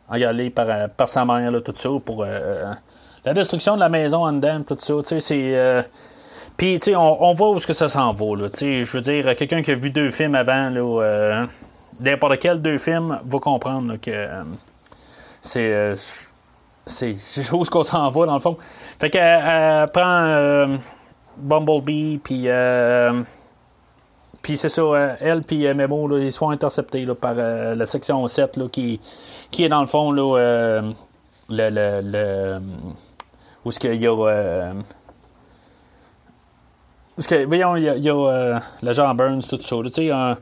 engueuler 0.07 0.51
par, 0.51 0.67
euh, 0.69 0.87
par 0.87 1.07
sa 1.07 1.25
mère, 1.25 1.51
là, 1.51 1.61
tout 1.61 1.73
ça, 1.75 1.89
pour 2.05 2.25
la 2.25 3.33
destruction 3.33 3.75
de 3.75 3.79
la 3.79 3.89
maison 3.89 4.25
en 4.25 4.33
dedans, 4.33 4.61
tout 4.67 4.77
ça. 4.79 4.93
Tu 5.07 5.21
sais, 5.21 5.85
puis, 6.55 6.79
tu 6.79 6.91
sais, 6.91 6.95
on, 6.95 7.33
voit 7.33 7.49
où 7.49 7.57
est-ce 7.57 7.65
que 7.65 7.73
ça 7.73 7.89
s'en 7.89 8.13
va, 8.13 8.35
là. 8.35 8.49
Tu 8.49 8.85
je 8.85 8.91
veux 8.91 9.01
dire, 9.01 9.35
quelqu'un 9.35 9.63
qui 9.63 9.71
a 9.71 9.75
vu 9.75 9.89
deux 9.89 10.11
films 10.11 10.35
avant, 10.35 10.69
là, 10.69 11.47
n'importe 11.99 12.37
quel 12.39 12.61
deux 12.61 12.77
films, 12.77 13.19
va 13.25 13.39
comprendre 13.39 13.95
que 13.95 14.27
c'est. 15.41 15.95
c'est 16.85 17.15
où 17.51 17.61
est-ce 17.61 17.71
qu'on 17.71 17.81
s'en 17.81 18.11
va, 18.11 18.25
dans 18.27 18.35
le 18.35 18.41
fond. 18.41 18.57
Fait 18.99 19.09
qu'elle 19.09 19.43
elle 19.43 19.87
prend. 19.91 20.77
Bumblebee, 21.37 22.19
puis 22.23 22.43
euh, 22.47 23.23
puis 24.41 24.57
c'est 24.57 24.69
ça, 24.69 25.15
elle 25.21 25.43
euh, 25.65 25.73
Memo, 25.73 26.07
là, 26.07 26.19
ils 26.19 26.31
sont 26.31 26.49
interceptés 26.49 27.05
par 27.19 27.35
euh, 27.37 27.75
la 27.75 27.85
section 27.85 28.27
7, 28.27 28.57
là, 28.57 28.67
qui, 28.69 28.99
qui 29.51 29.63
est 29.63 29.69
dans 29.69 29.79
le 29.81 29.87
fond, 29.87 30.11
là, 30.11 30.81
le, 31.49 31.69
le, 31.69 32.01
le- 32.03 32.61
où 33.63 33.69
est-ce 33.69 33.79
qu'il 33.79 33.95
y 33.95 34.05
a, 34.05 34.13
où 37.17 37.27
que, 37.27 37.45
voyons, 37.45 37.75
il 37.77 37.83
y 37.83 37.89
a, 37.89 37.95
il 37.95 38.03
y 38.03 38.09
euh, 38.09 38.59
l'agent 38.81 39.13
Burns, 39.15 39.43
tout 39.47 39.61
ça, 39.61 39.75
tu 39.85 39.89
sais, 39.91 40.11
euh, 40.11 40.35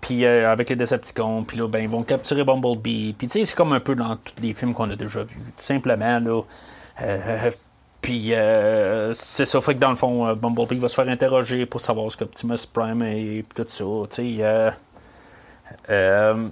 puis 0.00 0.24
avec 0.24 0.70
les 0.70 0.76
Decepticons, 0.76 1.44
puis 1.44 1.58
là, 1.58 1.68
ben, 1.68 1.80
ils 1.80 1.88
vont 1.90 2.04
capturer 2.04 2.42
Bumblebee, 2.42 3.14
puis 3.18 3.26
tu 3.28 3.40
sais, 3.40 3.44
c'est 3.44 3.54
comme 3.56 3.74
un 3.74 3.80
peu 3.80 3.94
dans 3.94 4.16
tous 4.16 4.40
les 4.40 4.54
films 4.54 4.72
qu'on 4.72 4.88
a 4.90 4.96
déjà 4.96 5.24
vus, 5.24 5.36
tout 5.58 5.64
simplement, 5.64 6.20
là, 6.20 6.42
puis 8.02 8.34
euh, 8.34 9.14
c'est 9.14 9.46
ça, 9.46 9.60
fait 9.60 9.74
que 9.74 9.80
dans 9.80 9.90
le 9.90 9.96
fond, 9.96 10.26
euh, 10.26 10.34
Bumblebee 10.34 10.78
va 10.78 10.88
se 10.88 10.94
faire 10.94 11.08
interroger 11.08 11.66
pour 11.66 11.80
savoir 11.80 12.10
ce 12.12 12.16
qu'Optimus 12.16 12.66
Prime 12.72 13.02
est, 13.02 13.42
puis 13.42 13.64
tout 13.64 13.66
ça, 13.68 13.84
tu 14.10 14.36
sais. 14.36 14.36
Euh, 14.40 14.70
euh, 15.90 16.48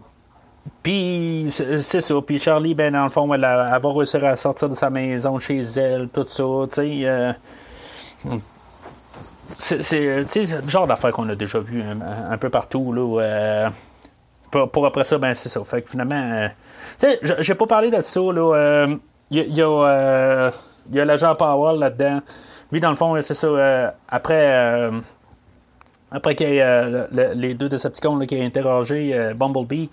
puis 0.82 1.52
c'est 1.52 2.00
ça, 2.00 2.14
puis 2.26 2.38
Charlie, 2.38 2.74
ben 2.74 2.92
dans 2.92 3.04
le 3.04 3.10
fond, 3.10 3.32
elle, 3.32 3.42
va 3.42 3.80
réussir 3.82 4.24
à 4.24 4.36
sortir 4.36 4.68
de 4.68 4.74
sa 4.74 4.90
maison 4.90 5.38
chez 5.38 5.60
elle, 5.60 6.08
tout 6.08 6.26
ça, 6.26 6.42
tu 6.68 6.74
sais. 6.74 7.00
euh, 7.04 7.32
c'est 9.54 10.00
le 10.00 10.68
genre 10.68 10.86
d'affaires 10.86 11.12
qu'on 11.12 11.28
a 11.28 11.36
déjà 11.36 11.60
vu 11.60 11.82
un, 11.82 12.38
peu 12.38 12.48
partout, 12.48 12.92
là. 12.92 13.70
pour, 14.50 14.86
après 14.86 15.04
ça, 15.04 15.18
ben 15.18 15.34
c'est 15.34 15.50
ça. 15.50 15.62
Fait 15.64 15.82
que 15.82 15.90
finalement, 15.90 16.48
tu 16.98 17.06
sais, 17.06 17.20
j'ai 17.40 17.54
pas 17.54 17.66
parlé 17.66 17.90
de 17.90 18.00
ça, 18.02 18.20
là. 18.20 18.86
Il 19.30 19.38
y, 19.38 19.56
y 19.56 19.62
a, 19.62 20.52
il 20.90 20.96
y 20.96 21.00
a 21.00 21.04
l'agent 21.04 21.34
Powell 21.34 21.78
là-dedans. 21.78 22.20
Lui, 22.72 22.80
dans 22.80 22.90
le 22.90 22.96
fond, 22.96 23.20
c'est 23.22 23.34
ça. 23.34 23.46
euh, 23.46 23.90
après, 24.08 24.52
euh, 24.52 24.90
après 26.10 26.34
qu'il 26.34 26.54
y 26.54 26.60
euh, 26.60 27.06
le- 27.12 27.24
le- 27.28 27.34
les 27.34 27.54
deux 27.54 27.68
Decepticons 27.68 28.16
là, 28.16 28.26
qui 28.26 28.36
aient 28.36 28.44
interrogé 28.44 29.32
Bumblebee, 29.36 29.90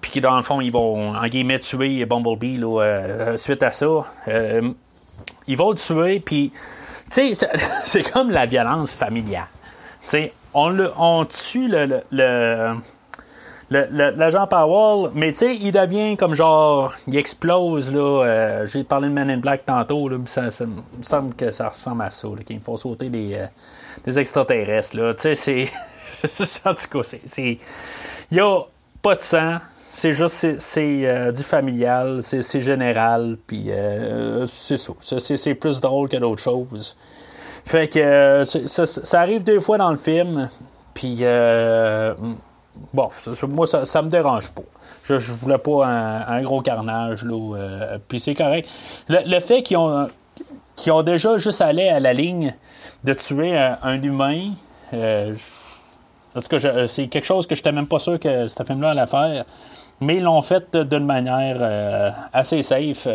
puis 0.00 0.10
qui, 0.10 0.20
dans 0.20 0.36
le 0.36 0.42
fond, 0.42 0.60
ils 0.60 0.70
vont, 0.72 1.14
en 1.16 1.26
guillemets, 1.26 1.58
tuer 1.60 2.04
Bumblebee 2.04 2.56
là, 2.56 3.36
suite 3.36 3.62
à 3.62 3.70
ça. 3.70 4.04
Ils 5.46 5.56
vont 5.56 5.70
le 5.70 5.76
tuer, 5.76 6.20
puis, 6.20 6.52
tu 7.10 7.34
sais, 7.34 7.48
c'est- 7.84 8.02
comme 8.12 8.30
la 8.30 8.46
violence 8.46 8.92
familiale. 8.92 9.46
Tu 10.04 10.08
sais, 10.10 10.32
on, 10.54 10.76
on 10.98 11.24
tue 11.24 11.68
le- 11.68 12.02
l'agent 13.70 14.46
Powell, 14.48 15.10
mais 15.14 15.32
tu 15.32 15.38
sais, 15.38 15.56
il 15.56 15.70
devient 15.70 16.16
comme 16.16 16.34
genre, 16.34 16.92
il 17.06 17.16
explose, 17.16 17.92
là. 17.92 18.24
euh, 18.24 18.66
J'ai 18.66 18.82
parlé 18.82 19.08
de 19.08 19.12
Man 19.12 19.30
in 19.30 19.36
Black 19.38 19.64
tantôt, 19.64 20.08
là, 20.08 20.16
ça, 20.26 20.50
ça 20.50 20.66
me 20.66 20.82
semble 21.02 21.34
que 21.34 21.50
ça 21.52 21.68
ressemble 21.68 22.02
à 22.02 22.10
ça, 22.10 22.28
qu'il 22.44 22.60
faut 22.60 22.76
sauter 22.76 23.08
des, 23.08 23.34
euh, 23.34 23.46
des 24.04 24.18
extraterrestres, 24.18 24.96
là. 24.96 25.14
Tu 25.14 25.20
sais, 25.20 25.34
c'est. 25.36 25.68
en 26.64 26.74
tout 26.74 26.98
cas, 27.02 27.16
c'est-. 27.24 27.58
Il 28.30 28.34
n'y 28.34 28.40
a 28.40 28.60
pas 29.02 29.14
de 29.14 29.22
sang, 29.22 29.58
c'est 29.90 30.14
juste, 30.14 30.58
c'est, 30.58 31.00
euh, 31.08 31.30
du 31.30 31.44
familial, 31.44 32.22
c'est, 32.22 32.60
général, 32.60 33.36
puis 33.46 33.70
c'est 34.48 34.78
ça. 34.78 34.92
C'est, 35.18 35.54
plus 35.54 35.80
drôle 35.80 36.08
que 36.08 36.16
d'autres 36.16 36.42
choses. 36.42 36.96
Fait 37.66 37.86
que 37.88 38.42
ça, 38.44 38.86
ça 38.86 39.20
arrive 39.20 39.44
deux 39.44 39.60
fois 39.60 39.78
dans 39.78 39.90
le 39.92 39.96
film, 39.96 40.50
puis. 40.92 41.24
Euh, 42.80 42.86
bon, 42.92 43.10
moi, 43.48 43.66
ça, 43.66 43.84
ça 43.84 44.02
me 44.02 44.08
dérange 44.08 44.50
pas. 44.50 44.62
Je, 45.04 45.18
je 45.18 45.32
voulais 45.32 45.58
pas 45.58 45.86
un, 45.86 46.42
gros 46.42 46.60
carnage, 46.60 47.24
là. 47.24 47.98
puis 48.08 48.20
c'est 48.20 48.34
correct. 48.34 48.68
Le, 49.08 49.40
fait 49.40 49.62
qu'ils 49.62 49.76
ont, 49.76 50.08
qu'ils 50.76 50.92
ont 50.92 51.02
déjà 51.02 51.38
juste 51.38 51.60
allé 51.60 51.88
à 51.88 52.00
la 52.00 52.12
ligne 52.12 52.54
de 53.04 53.14
tuer 53.14 53.56
un, 53.56 54.02
humain, 54.02 54.50
en 54.92 56.40
tout 56.40 56.58
cas, 56.58 56.86
c'est 56.86 57.08
quelque 57.08 57.24
chose 57.24 57.46
que 57.46 57.54
je 57.54 57.60
n'étais 57.60 57.72
même 57.72 57.86
pas 57.86 57.98
sûr 57.98 58.20
que 58.20 58.46
ce 58.46 58.62
film-là 58.62 58.90
allait 58.90 59.06
faire. 59.06 59.44
Mais 60.00 60.16
ils 60.16 60.22
l'ont 60.22 60.42
fait 60.42 60.76
d'une 60.76 61.06
manière 61.06 62.14
assez 62.32 62.62
safe. 62.62 63.08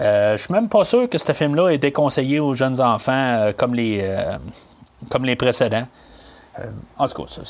Euh, 0.00 0.36
je 0.36 0.44
suis 0.44 0.52
même 0.52 0.68
pas 0.68 0.84
sûr 0.84 1.08
que 1.08 1.18
ce 1.18 1.32
film-là 1.32 1.70
est 1.70 1.78
déconseillé 1.78 2.38
aux 2.38 2.54
jeunes 2.54 2.80
enfants 2.80 3.12
euh, 3.12 3.52
comme, 3.52 3.74
les, 3.74 4.00
euh, 4.02 4.36
comme 5.10 5.24
les 5.24 5.36
précédents. 5.36 5.86
En 6.98 7.08
tout 7.08 7.22
cas, 7.22 7.42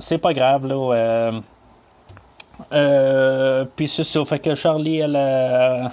c'est 0.00 0.18
pas 0.18 0.32
grave. 0.32 0.66
là. 0.66 1.40
Puis 3.76 3.88
c'est 3.88 4.04
ça, 4.04 4.24
fait 4.24 4.38
que 4.38 4.54
Charlie, 4.54 4.98
elle, 4.98 5.16
a 5.16 5.92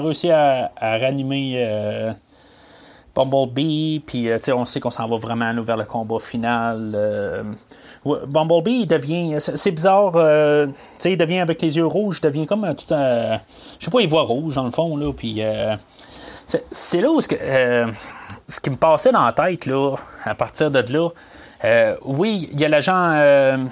réussi 0.00 0.30
à, 0.30 0.70
à 0.76 0.98
ranimer 0.98 2.14
Bumblebee, 3.14 4.02
puis 4.06 4.28
on 4.52 4.64
sait 4.64 4.80
qu'on 4.80 4.90
s'en 4.90 5.08
va 5.08 5.16
vraiment 5.16 5.52
vers 5.62 5.76
le 5.76 5.84
combat 5.84 6.18
final. 6.18 7.56
Bumblebee, 8.04 8.80
il 8.80 8.86
devient. 8.86 9.36
C'est 9.38 9.70
bizarre. 9.70 10.12
Euh, 10.16 10.68
il 11.04 11.18
devient 11.18 11.40
avec 11.40 11.60
les 11.60 11.76
yeux 11.76 11.86
rouges, 11.86 12.20
il 12.22 12.26
devient 12.26 12.46
comme 12.46 12.74
tout 12.74 12.94
un. 12.94 13.40
Je 13.78 13.84
sais 13.84 13.90
pas, 13.90 14.00
il 14.00 14.08
voit 14.08 14.22
rouge 14.22 14.54
dans 14.54 14.64
le 14.64 14.70
fond, 14.70 14.96
là. 14.96 15.12
Puis. 15.12 15.42
Euh, 15.42 15.76
c'est 16.72 17.00
là 17.00 17.10
où 17.10 17.20
ce, 17.20 17.28
que, 17.28 17.36
euh, 17.40 17.86
ce 18.48 18.60
qui 18.60 18.70
me 18.70 18.76
passait 18.76 19.12
dans 19.12 19.24
la 19.24 19.32
tête, 19.32 19.66
là, 19.66 19.94
à 20.24 20.34
partir 20.34 20.70
de 20.70 20.80
là. 20.92 21.10
Oui, 22.04 22.48
il 22.52 22.60
y 22.60 22.64
a 22.64 22.68
l'agent. 22.68 23.68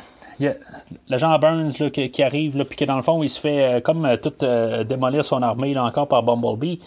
l'agent 1.09 1.39
Burns 1.39 1.72
là, 1.80 1.91
qui, 1.91 2.22
arrive, 2.22 2.57
là, 2.57 2.64
puis 2.64 2.76
que 2.76 2.84
dans 2.84 2.97
le 2.97 3.03
fond, 3.03 3.22
il 3.22 3.28
se 3.28 3.41
fait 3.41 3.82
comme 3.84 4.09
tout 4.22 4.34
démolir 4.84 5.24
son 5.24 5.43
armée 5.43 5.74
là, 5.74 5.84
encore 5.84 6.09
par 6.09 6.22
Bumblebee. 6.22 6.80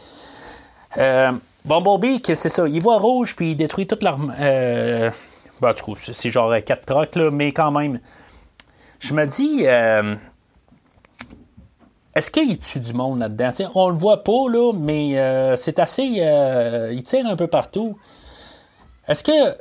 Bumblebee, 1.65 2.21
c'est 2.35 2.49
ça, 2.49 2.67
il 2.67 2.81
voit 2.81 2.97
rouge, 2.97 3.35
puis 3.35 3.51
il 3.51 3.57
détruit 3.57 3.87
toute 3.87 4.03
l'armée 4.03 5.11
bah, 5.61 5.73
du 5.73 5.81
coup, 5.83 5.95
c'est 5.95 6.31
genre 6.31 6.51
quatre 6.65 6.85
trocs, 6.85 7.15
là, 7.15 7.29
mais 7.29 7.51
quand 7.51 7.71
même. 7.71 7.99
Je 8.99 9.13
me 9.13 9.25
dis. 9.25 9.61
Euh, 9.65 10.15
est-ce 12.13 12.29
qu'il 12.29 12.57
tue 12.57 12.79
du 12.79 12.93
monde 12.93 13.19
là-dedans? 13.19 13.69
on 13.75 13.89
le 13.89 13.95
voit 13.95 14.23
pas, 14.23 14.49
là, 14.49 14.73
mais 14.73 15.17
euh, 15.17 15.55
c'est 15.55 15.79
assez. 15.79 16.15
Euh, 16.17 16.91
il 16.93 17.03
tire 17.03 17.27
un 17.27 17.35
peu 17.35 17.47
partout. 17.47 17.97
Est-ce 19.07 19.23
que 19.23 19.55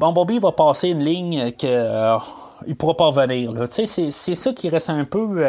Bumblebee 0.00 0.38
va 0.38 0.52
passer 0.52 0.88
une 0.88 1.04
ligne 1.04 1.52
que 1.52 2.16
il 2.66 2.74
pourra 2.74 2.96
pas 2.96 3.06
revenir? 3.06 3.52
C'est, 3.70 3.86
c'est 3.86 4.34
ça 4.34 4.52
qui 4.52 4.68
reste 4.68 4.90
un 4.90 5.04
peu 5.04 5.44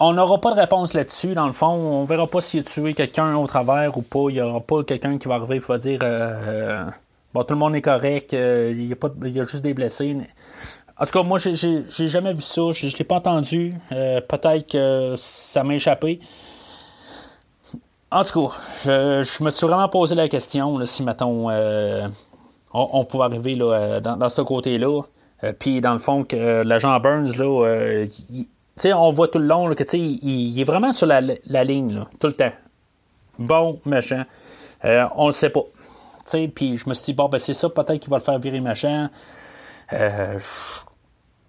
on 0.00 0.12
n'aura 0.12 0.40
pas 0.40 0.54
de 0.54 0.60
réponse 0.60 0.94
là-dessus, 0.94 1.34
dans 1.34 1.46
le 1.46 1.52
fond. 1.52 1.66
On 1.66 2.04
verra 2.04 2.26
pas 2.28 2.40
s'il 2.40 2.60
a 2.60 2.62
tué 2.62 2.94
quelqu'un 2.94 3.36
au 3.36 3.46
travers 3.46 3.96
ou 3.96 4.02
pas. 4.02 4.26
Il 4.28 4.34
n'y 4.34 4.40
aura 4.40 4.60
pas 4.60 4.84
quelqu'un 4.84 5.18
qui 5.18 5.26
va 5.26 5.36
arriver 5.36 5.56
et 5.56 5.58
va 5.58 5.78
dire 5.78 6.00
euh, 6.02 6.34
euh, 6.46 6.84
Bon, 7.34 7.42
tout 7.42 7.54
le 7.54 7.58
monde 7.58 7.74
est 7.74 7.82
correct, 7.82 8.32
euh, 8.32 8.72
il, 8.74 8.86
y 8.86 8.92
a 8.92 8.96
pas, 8.96 9.10
il, 9.22 9.36
y 9.36 9.40
a 9.40 9.44
juste 9.44 9.62
des 9.62 9.74
blessés. 9.74 10.16
En 10.98 11.04
tout 11.04 11.12
cas, 11.12 11.22
moi, 11.22 11.38
j'ai 11.38 12.08
jamais 12.08 12.32
vu 12.32 12.42
ça. 12.42 12.72
Je 12.72 12.86
ne 12.86 12.92
l'ai 12.92 13.04
pas 13.04 13.16
entendu. 13.16 13.74
Peut-être 13.90 14.66
que 14.68 15.14
ça 15.16 15.62
m'a 15.62 15.74
échappé. 15.74 16.20
En 18.10 18.24
tout 18.24 18.48
cas, 18.48 18.56
je, 18.84 19.42
me 19.44 19.50
suis 19.50 19.66
vraiment 19.66 19.88
posé 19.88 20.14
la 20.14 20.28
question 20.28 20.84
si, 20.86 21.02
mettons, 21.02 21.50
on, 22.72 23.04
pouvait 23.04 23.24
arriver 23.24 23.54
là, 23.54 24.00
dans, 24.00 24.28
ce 24.28 24.40
côté-là. 24.40 25.02
Puis, 25.58 25.80
dans 25.80 25.92
le 25.92 25.98
fond, 25.98 26.24
que 26.24 26.62
l'agent 26.62 26.98
Burns, 27.00 27.36
là, 27.36 28.06
on 28.94 29.10
voit 29.10 29.28
tout 29.28 29.38
le 29.38 29.46
long 29.46 29.74
que 29.74 29.96
il, 29.96 30.60
est 30.60 30.64
vraiment 30.64 30.92
sur 30.92 31.06
la, 31.06 31.20
ligne, 31.64 32.04
tout 32.18 32.28
le 32.28 32.32
temps. 32.32 32.52
Bon, 33.38 33.80
méchant. 33.84 34.24
Euh, 34.84 35.06
on 35.16 35.26
le 35.26 35.32
sait 35.32 35.50
pas. 35.50 35.64
Puis 36.54 36.76
je 36.76 36.88
me 36.88 36.94
suis 36.94 37.06
dit, 37.06 37.12
bon, 37.14 37.28
ben 37.28 37.38
c'est 37.38 37.54
ça, 37.54 37.68
peut-être 37.70 38.00
qu'il 38.00 38.10
va 38.10 38.18
le 38.18 38.22
faire 38.22 38.38
virer. 38.38 38.62
Euh, 39.92 40.38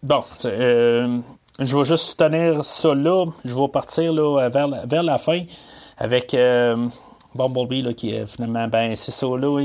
bon, 0.02 0.24
euh, 0.46 1.20
je 1.60 1.78
vais 1.78 1.84
juste 1.84 2.18
tenir 2.18 2.64
ça 2.64 2.96
là. 2.96 3.26
Je 3.44 3.54
vais 3.54 3.68
partir 3.68 4.14
là, 4.14 4.48
vers, 4.50 4.68
vers 4.88 5.04
la 5.04 5.18
fin 5.18 5.44
avec 6.00 6.36
Bumblebee 7.36 7.82
là, 7.84 7.94
qui 7.94 8.16
est 8.16 8.26
finalement, 8.26 8.68
ben 8.68 8.96
c'est 8.96 9.12
ça 9.12 9.28
là. 9.28 9.62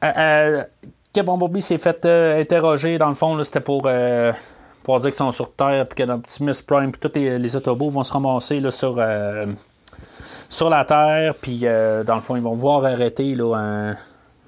que 0.00 1.20
Bumblebee 1.20 1.62
s'est 1.62 1.78
fait 1.78 2.04
interroger, 2.04 2.98
dans 2.98 3.10
le 3.10 3.14
fond, 3.14 3.40
c'était 3.44 3.60
pour 3.60 3.86
pour 4.84 5.00
dire 5.00 5.10
qu'ils 5.10 5.16
sont 5.16 5.32
sur 5.32 5.52
Terre, 5.52 5.88
puis 5.88 6.04
que 6.04 6.10
Optimus 6.10 6.62
Prime, 6.64 6.92
puis 6.92 7.00
tous 7.00 7.18
les, 7.18 7.38
les, 7.38 7.56
autobots 7.56 7.90
vont 7.90 8.04
se 8.04 8.12
ramasser 8.12 8.60
là, 8.60 8.70
sur, 8.70 8.96
euh, 8.98 9.46
sur 10.48 10.70
la 10.70 10.84
Terre, 10.84 11.34
puis 11.40 11.60
euh, 11.64 12.04
dans 12.04 12.16
le 12.16 12.20
fond, 12.20 12.36
ils 12.36 12.42
vont 12.42 12.54
voir 12.54 12.84
arrêter 12.84 13.34
là, 13.34 13.54
un 13.56 13.96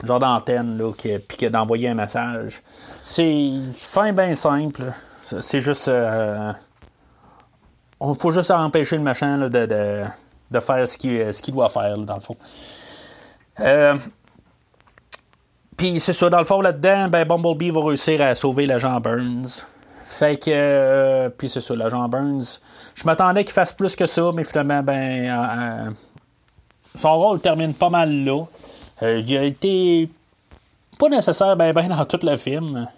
genre 0.07 0.21
d'antenne, 0.21 0.81
puis 1.27 1.51
d'envoyer 1.51 1.89
un 1.89 1.95
message. 1.95 2.63
C'est 3.03 3.51
fin 3.79 4.13
bien 4.13 4.35
simple. 4.35 4.93
C'est 5.41 5.61
juste. 5.61 5.91
Euh, 8.03 8.13
il 8.15 8.21
faut 8.21 8.31
juste 8.31 8.51
empêcher 8.51 8.97
le 8.97 9.03
machin 9.03 9.39
de, 9.39 9.49
de, 9.49 10.05
de, 10.51 10.61
faire 10.61 10.87
ce 10.87 10.97
qu'il 10.97 11.55
doit 11.55 11.69
faire, 11.69 11.99
dans 11.99 12.15
le 12.15 12.21
fond. 12.21 12.37
Puis 15.77 16.01
c'est 16.01 16.13
ça, 16.13 16.31
dans 16.31 16.39
le 16.39 16.45
fond, 16.45 16.61
là-dedans, 16.61 17.09
ben, 17.09 17.25
Bumblebee 17.27 17.71
va 17.71 17.81
réussir 17.85 18.21
à 18.23 18.35
sauver 18.35 18.67
l'agent 18.67 18.99
Burns. 19.01 19.63
Fait 20.07 20.43
que, 20.43 20.51
euh, 20.51 21.29
puis 21.29 21.49
c'est 21.51 21.61
ça, 21.61 21.77
l'agent 21.77 22.09
Burns. 22.09 22.61
Je 22.95 23.05
m'attendais 23.05 23.45
qu'il 23.45 23.53
fasse 23.53 23.73
plus 23.73 23.95
que 23.95 24.07
ça, 24.07 24.31
mais 24.33 24.45
finalement, 24.45 24.83
ben, 24.83 25.29
euh, 25.29 25.89
euh, 25.89 25.91
son 26.95 27.19
rôle 27.19 27.41
termine 27.41 27.75
pas 27.75 27.91
mal 27.91 28.25
là. 28.25 28.45
il 29.03 29.37
a 29.37 29.45
été 29.45 30.09
pas 30.99 31.11
nécessaire 31.11 31.55
ben, 31.57 31.75
ben 31.75 31.89
dans 31.89 32.05
tout 32.07 32.21
le 32.23 32.37
film. 32.39 32.89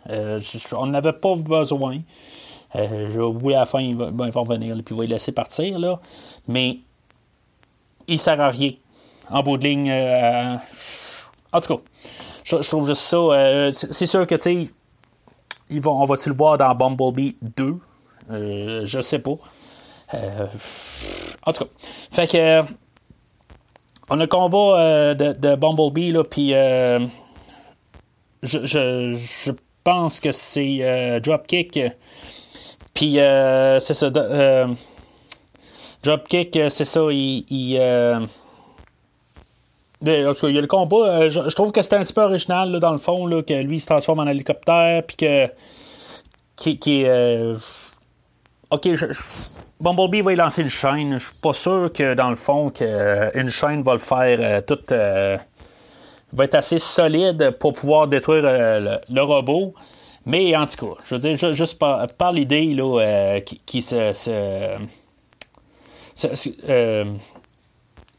on 0.72 0.86
n'avait 0.86 1.12
pas 1.12 1.34
besoin. 1.34 1.98
Oui, 2.74 3.54
à 3.54 3.60
la 3.60 3.66
fin, 3.66 3.80
il 3.80 3.96
va, 3.96 4.10
ben, 4.10 4.30
revenir, 4.30 4.74
puis 4.84 4.94
il 4.94 4.96
va 4.96 5.04
le 5.04 5.10
laisser 5.10 5.32
partir, 5.32 5.78
là. 5.78 6.00
Mais 6.46 6.78
il 8.06 8.20
sert 8.20 8.40
à 8.40 8.48
rien. 8.48 8.72
En 9.30 9.42
bout 9.42 9.58
de 9.58 9.68
ligne, 9.68 9.92
en 11.52 11.60
tout 11.60 11.76
cas, 11.76 11.82
je, 12.44 12.62
je 12.62 12.68
trouve 12.68 12.86
juste 12.86 13.02
ça. 13.02 13.70
c'est 13.72 14.06
sûr 14.06 14.26
que, 14.26 14.34
tu 14.36 14.40
sais, 14.40 14.70
on 15.84 16.04
va-tu 16.06 16.28
le 16.30 16.34
voir 16.34 16.58
dans 16.58 16.74
Bumblebee 16.74 17.36
2 17.42 17.76
euh, 18.30 18.82
Je 18.84 19.00
sais 19.00 19.18
pas. 19.18 19.36
Euh, 20.14 20.46
en 21.44 21.52
tout 21.52 21.64
cas. 21.64 21.70
Fait 22.12 22.26
que. 22.26 22.62
On 24.10 24.14
a 24.14 24.22
le 24.22 24.26
combat 24.26 24.80
euh, 24.80 25.14
de, 25.14 25.54
Bumblebee, 25.54 26.12
là, 26.12 26.24
puis. 26.24 26.50
Je, 28.42 29.52
pense 29.84 30.20
que 30.20 30.32
c'est 30.32 31.20
Dropkick. 31.22 31.78
Puis, 32.98 33.12
c'est 33.14 33.94
ça. 33.94 34.10
Dropkick, 36.02 36.58
c'est 36.68 36.84
ça. 36.84 37.00
il 37.10 37.78
en 40.06 40.34
tout 40.34 40.40
cas, 40.40 40.48
il 40.48 40.54
y 40.54 40.58
a 40.58 40.60
le 40.60 40.66
combat. 40.66 40.96
Euh, 40.96 41.30
je, 41.30 41.54
trouve 41.54 41.72
que 41.72 41.82
c'était 41.82 41.96
un 41.96 42.04
petit 42.04 42.12
peu 42.12 42.22
original, 42.22 42.78
dans 42.80 42.92
le 42.92 42.98
fond, 42.98 43.28
que 43.42 43.54
lui, 43.54 43.76
il 43.76 43.80
se 43.80 43.86
transforme 43.86 44.20
en 44.20 44.26
hélicoptère, 44.26 45.02
puis 45.04 45.16
que. 45.16 45.48
Qui, 46.56 47.04
euh, 47.06 47.56
ok, 48.70 48.94
je, 48.94 49.06
Bumblebee 49.80 50.22
va 50.22 50.32
y 50.32 50.36
lancer 50.36 50.62
une 50.62 50.70
chaîne. 50.70 51.18
Je 51.18 51.24
suis 51.24 51.36
pas 51.40 51.52
sûr 51.52 51.92
que, 51.92 52.14
dans 52.14 52.30
le 52.30 52.36
fond, 52.36 52.70
que, 52.70 52.84
euh, 52.84 53.30
une 53.34 53.48
chaîne 53.48 53.82
va 53.82 53.92
le 53.92 53.98
faire 53.98 54.64
tout. 54.64 54.78
va 54.88 56.44
être 56.44 56.54
assez 56.56 56.78
solide 56.78 57.52
pour 57.60 57.74
pouvoir 57.74 58.08
détruire 58.08 58.42
le, 58.42 59.20
robot. 59.20 59.74
Mais 60.28 60.54
en 60.54 60.66
tout 60.66 60.86
cas, 60.86 61.00
je 61.04 61.14
veux 61.14 61.20
dire, 61.20 61.52
juste 61.54 61.78
par, 61.78 62.32
l'idée 62.32 62.74
là, 62.74 63.40
se. 63.66 64.12
se, 66.14 67.06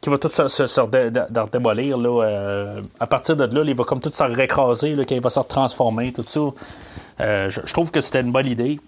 qui 0.01 0.09
va 0.09 0.17
tout 0.17 0.29
se, 0.29 0.47
se, 0.47 1.51
démolir. 1.51 1.97
Là, 1.97 2.23
euh, 2.23 2.81
à 2.99 3.07
partir 3.07 3.35
de 3.35 3.43
là, 3.43 3.63
il 3.65 3.75
va 3.75 3.83
comme 3.83 3.99
tout 3.99 4.11
se 4.13 4.23
récraser, 4.23 4.95
là, 4.95 5.05
qu'il 5.05 5.21
va 5.21 5.29
se 5.29 5.39
transformer, 5.41 6.11
tout 6.13 6.25
ça. 6.25 6.39
Euh, 7.21 7.49
je, 7.49 7.73
trouve 7.73 7.91
que 7.91 8.01
c'était 8.01 8.21
une 8.21 8.31
bonne 8.31 8.47
idée. 8.47 8.79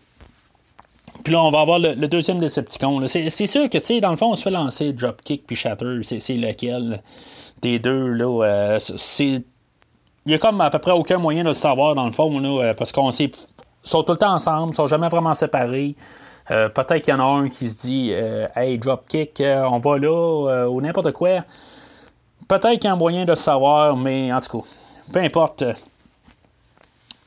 Puis 1.24 1.34
là, 1.34 1.43
on 1.43 1.51
va 1.51 1.59
avoir 1.59 1.80
le, 1.80 2.07
deuxième 2.07 2.39
Decepticon. 2.39 3.05
C'est, 3.07 3.30
sûr 3.30 3.69
que, 3.69 3.78
tu 3.78 3.84
sais, 3.84 3.99
dans 3.99 4.11
le 4.11 4.17
fond, 4.17 4.32
on 4.32 4.36
se 4.36 4.43
fait 4.43 4.51
lancer 4.51 4.93
Dropkick 4.93 5.45
puis 5.45 5.55
Shatter. 5.55 5.99
C'est, 6.03 6.38
lequel 6.38 7.03
des 7.61 7.78
deux, 7.78 8.07
là. 8.07 8.45
Euh, 8.45 8.80
c'est... 8.80 9.43
Il 10.26 10.32
y 10.32 10.36
a 10.36 10.38
comme 10.38 10.61
à 10.61 10.69
peu 10.69 10.80
près 10.80 10.91
aucun 10.91 11.17
moyen 11.17 11.43
de 11.43 11.49
le 11.49 11.53
savoir, 11.53 11.95
dans 11.95 12.05
le 12.05 12.11
fond, 12.11 12.39
là, 12.39 12.74
parce 12.74 12.91
qu'on 12.91 13.11
sait... 13.11 13.32
Sont 13.84 14.03
tout 14.03 14.11
le 14.11 14.17
temps 14.19 14.34
ensemble, 14.34 14.74
ils 14.74 14.76
sont 14.76 14.86
jamais 14.86 15.07
vraiment 15.09 15.34
séparés. 15.34 15.95
Euh, 16.51 16.69
peut-être 16.69 17.01
qu'il 17.01 17.13
y 17.13 17.17
en 17.17 17.19
a 17.19 17.24
un 17.24 17.49
qui 17.49 17.67
se 17.67 17.76
dit 17.76 18.11
euh, 18.13 18.47
Hey, 18.55 18.78
dropkick, 18.78 19.41
euh, 19.41 19.63
on 19.63 19.80
va 19.80 19.97
là, 19.97 20.67
ou 20.69 20.82
n'importe 20.82 21.13
quoi. 21.13 21.43
Peut-être 22.47 22.74
qu'il 22.74 22.84
y 22.84 22.88
a 22.88 22.91
un 22.93 22.95
moyen 22.95 23.26
de 23.26 23.34
savoir, 23.34 23.97
mais 23.97 24.32
en 24.32 24.39
tout 24.39 24.59
cas, 24.59 24.67
peu 25.11 25.19
importe. 25.19 25.63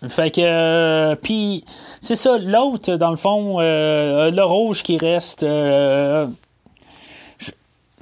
Fait 0.08 0.30
que. 0.30 0.40
euh, 0.42 1.14
puis, 1.16 1.64
c'est 2.00 2.16
ça, 2.16 2.38
l'autre, 2.38 2.94
dans 2.96 3.10
le 3.10 3.16
fond, 3.16 3.56
euh, 3.60 4.30
le 4.30 4.44
rouge 4.44 4.82
qui 4.82 4.98
reste. 4.98 5.42
euh, 5.42 6.26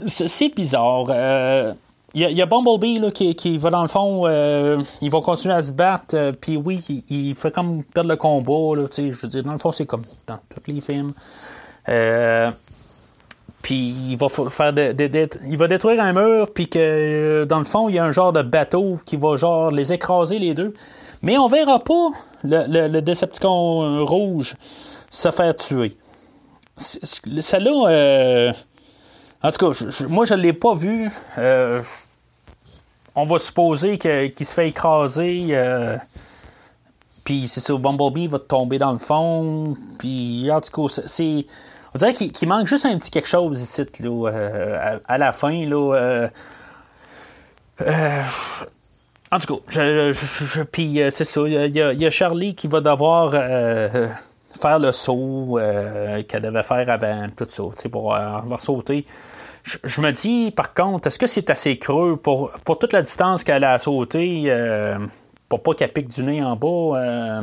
c'est 0.06 0.54
bizarre. 0.54 1.06
Il 2.14 2.20
y, 2.30 2.42
a- 2.42 2.46
Bumblebee 2.46 2.98
là, 2.98 3.10
qui, 3.10 3.34
qui 3.34 3.56
va 3.56 3.70
dans 3.70 3.80
le 3.82 3.88
fond, 3.88 4.26
euh, 4.26 4.82
il 5.00 5.10
va 5.10 5.20
continuer 5.22 5.54
à 5.54 5.62
se 5.62 5.72
battre, 5.72 6.14
euh, 6.14 6.32
puis 6.38 6.56
oui, 6.58 6.84
il, 7.08 7.34
fait 7.34 7.50
comme 7.50 7.82
perdre 7.84 8.10
le 8.10 8.16
combat, 8.16 8.76
là, 8.80 8.86
je 8.94 9.02
veux 9.12 9.28
dire, 9.28 9.42
dans 9.42 9.52
le 9.52 9.58
fond, 9.58 9.72
c'est 9.72 9.86
comme 9.86 10.04
dans 10.26 10.38
tous 10.54 10.70
les 10.70 10.80
films. 10.82 11.14
Euh, 11.88 12.50
puis 13.62 13.94
il 14.10 14.16
va 14.16 14.28
fa- 14.28 14.50
faire 14.50 14.72
de- 14.74 14.94
il 15.48 15.56
va 15.56 15.68
détruire 15.68 16.02
un 16.02 16.12
mur, 16.12 16.50
puis 16.52 16.68
que 16.68 16.78
euh, 16.78 17.44
dans 17.46 17.58
le 17.60 17.64
fond, 17.64 17.88
il 17.88 17.94
y 17.94 17.98
a 17.98 18.04
un 18.04 18.10
genre 18.12 18.32
de 18.34 18.42
bateau 18.42 18.98
qui 19.06 19.16
va 19.16 19.36
genre 19.36 19.70
les 19.70 19.92
écraser 19.92 20.38
les 20.38 20.52
deux. 20.52 20.74
Mais 21.22 21.38
on 21.38 21.46
verra 21.48 21.78
pas 21.78 22.10
le, 22.44 22.64
le, 22.68 22.88
le 22.88 23.00
Decepticon 23.02 24.04
rouge 24.04 24.56
se 25.08 25.30
faire 25.30 25.54
tuer. 25.56 25.96
Celle-là, 26.76 28.52
en 29.42 29.50
tout 29.50 29.72
cas, 29.72 30.06
moi 30.08 30.24
je 30.24 30.34
l'ai 30.34 30.52
pas 30.52 30.74
vu. 30.74 31.10
Euh, 31.38 31.82
on 33.14 33.24
va 33.24 33.38
supposer 33.38 33.98
qu'il 33.98 34.46
se 34.46 34.54
fait 34.54 34.68
écraser. 34.68 35.48
euh, 35.50 35.96
puis 37.24 37.48
c'est 37.48 37.60
ça, 37.60 37.74
Bumblebee 37.74 38.28
va 38.28 38.38
tomber 38.38 38.78
dans 38.78 38.92
le 38.92 38.98
fond. 38.98 39.76
Puis 39.98 40.48
en 40.50 40.60
tout 40.60 40.88
cas, 40.88 41.02
c'est-. 41.06 41.46
On 41.94 41.98
dirait 41.98 42.14
qu'il 42.14 42.48
manque 42.48 42.66
juste 42.66 42.86
un 42.86 42.96
petit 42.98 43.10
quelque 43.10 43.28
chose 43.28 43.60
ici, 43.60 43.84
là, 44.00 44.30
euh, 44.30 44.98
à, 45.04 45.18
la 45.18 45.32
fin. 45.32 45.66
Là, 45.66 46.28
en 49.30 49.38
tout 49.38 49.56
cas, 49.56 49.62
je, 49.68 50.62
puis 50.62 51.00
c'est 51.10 51.24
ça, 51.24 51.40
il 51.46 51.76
y, 51.76 51.78
y 51.78 52.06
a- 52.06 52.10
Charlie 52.10 52.54
qui 52.54 52.66
va 52.68 52.80
devoir 52.80 53.32
faire 53.32 54.78
le 54.78 54.92
saut 54.92 55.58
qu'elle 56.28 56.42
devait 56.42 56.62
faire 56.62 56.88
avant, 56.88 57.26
tout 57.36 57.46
ça, 57.50 57.62
pour 57.90 58.14
avoir 58.14 58.60
sauté. 58.60 59.04
Je, 59.64 60.00
me 60.00 60.10
dis, 60.10 60.50
par 60.50 60.74
contre, 60.74 61.06
est-ce 61.06 61.18
que 61.18 61.26
c'est 61.26 61.48
assez 61.48 61.78
creux 61.78 62.16
pour, 62.16 62.50
pour 62.64 62.78
toute 62.78 62.92
la 62.92 63.02
distance 63.02 63.44
qu'elle 63.44 63.64
a 63.64 63.78
sauté, 63.78 64.44
euh, 64.46 64.98
pour 65.48 65.62
pas 65.62 65.74
qu'elle 65.74 65.92
pique 65.92 66.08
du 66.08 66.24
nez 66.24 66.42
en 66.42 66.56
bas, 66.56 66.98
euh, 66.98 67.42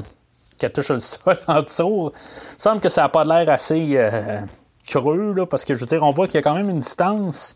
qu'elle 0.58 0.74
touche 0.74 0.90
le 0.90 1.00
sol 1.00 1.40
en 1.48 1.62
dessous? 1.62 2.12
Il 2.58 2.62
semble 2.62 2.82
que 2.82 2.90
ça 2.90 3.04
n'a 3.04 3.10
pas 3.10 3.24
l'air 3.24 3.50
assez 3.50 3.96
euh, 3.96 4.42
creux, 4.86 5.34
là, 5.34 5.46
parce 5.46 5.64
que 5.64 5.76
je 5.76 5.80
veux 5.80 5.86
dire, 5.86 6.04
on 6.04 6.12
voit 6.12 6.28
qu'il 6.28 6.36
y 6.36 6.40
a 6.40 6.42
quand 6.42 6.56
même 6.56 6.70
une 6.70 6.80
distance. 6.80 7.56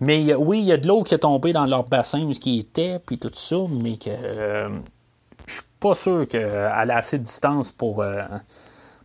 Mais 0.00 0.34
oui, 0.34 0.58
il 0.58 0.64
y 0.64 0.72
a 0.72 0.76
de 0.76 0.88
l'eau 0.88 1.04
qui 1.04 1.14
est 1.14 1.18
tombée 1.18 1.52
dans 1.52 1.66
leur 1.66 1.84
bassin 1.84 2.28
ce 2.32 2.40
qui 2.40 2.58
était, 2.58 2.98
puis 2.98 3.18
tout 3.18 3.30
ça, 3.32 3.56
mais 3.70 3.98
que 3.98 4.10
je 5.46 5.52
suis 5.54 5.62
pas 5.78 5.94
sûr 5.94 6.26
qu'elle 6.28 6.44
a 6.66 6.96
assez 6.96 7.18
de 7.18 7.22
distance 7.22 7.70
pour, 7.70 8.04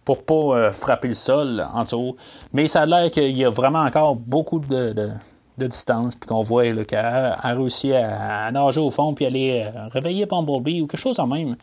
pour 0.07 0.23
pas 0.23 0.57
euh, 0.57 0.71
frapper 0.71 1.09
le 1.09 1.15
sol 1.15 1.67
en 1.73 1.83
dessous. 1.83 2.15
Mais 2.53 2.69
ça 2.69 2.83
a 2.83 2.85
l'air 2.85 3.11
qu'il 3.11 3.35
y 3.35 3.43
a 3.43 3.49
vraiment 3.49 3.81
encore 3.81 4.15
beaucoup 4.15 4.59
de, 4.59 5.09
distance, 5.57 6.15
puis 6.15 6.29
qu'on 6.29 6.43
voit 6.43 6.63
qu'elle 6.85 7.01
a 7.01 7.53
réussi 7.53 7.91
à, 7.91 8.49
nager 8.53 8.79
au 8.79 8.89
fond, 8.89 9.13
puis 9.13 9.25
aller 9.25 9.65
euh, 9.65 9.89
réveiller 9.89 10.25
Bumblebee 10.25 10.81
ou 10.81 10.87
quelque 10.87 11.01
chose 11.01 11.19
en 11.19 11.27
même. 11.27 11.57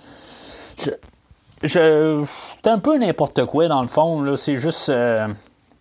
Je, 0.78 0.90
je, 1.62 2.22
c'est 2.62 2.68
un 2.68 2.78
peu 2.78 2.98
n'importe 2.98 3.46
quoi 3.46 3.66
dans 3.66 3.80
le 3.80 3.88
fond, 3.88 4.36
c'est 4.36 4.56
juste 4.56 4.90
euh, 4.90 5.26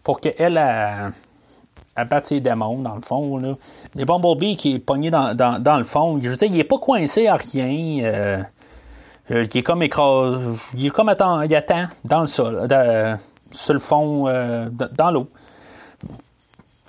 pour 0.02 0.22
qu'elle 0.22 0.58
a 0.58 1.12
à 1.98 2.06
battre 2.06 2.28
ses 2.28 2.40
démons, 2.40 2.80
dans 2.80 2.96
le 2.96 3.02
fond. 3.02 3.40
Là. 3.40 3.56
Les 3.94 4.06
Bumblebee 4.06 4.56
qui 4.56 4.76
est 4.76 4.80
pogné 4.80 5.12
dans, 5.12 5.78
le 5.78 5.84
fond, 5.84 6.18
je 6.22 6.30
veux 6.30 6.38
dire, 6.38 6.48
il 6.50 6.60
est 6.62 6.64
pas 6.64 6.78
coincé 6.78 7.28
à 7.28 7.36
rien. 7.36 8.46
Euh, 9.32 9.36
euh, 9.36 9.48
est 9.54 9.64
comme 9.64 9.84
écrasé. 9.84 10.38
Il 10.76 10.86
est 10.86 10.90
comme 10.90 11.10
attend, 11.10 11.42
il 11.42 11.56
attend 11.56 11.88
dans 12.04 12.22
le 12.22 12.28
sol, 12.28 12.68
dans- 12.68 13.20
sur 13.52 13.74
le 13.74 13.80
fond, 13.80 14.28
euh, 14.28 14.70
dans 14.70 15.12
l'eau. 15.12 15.28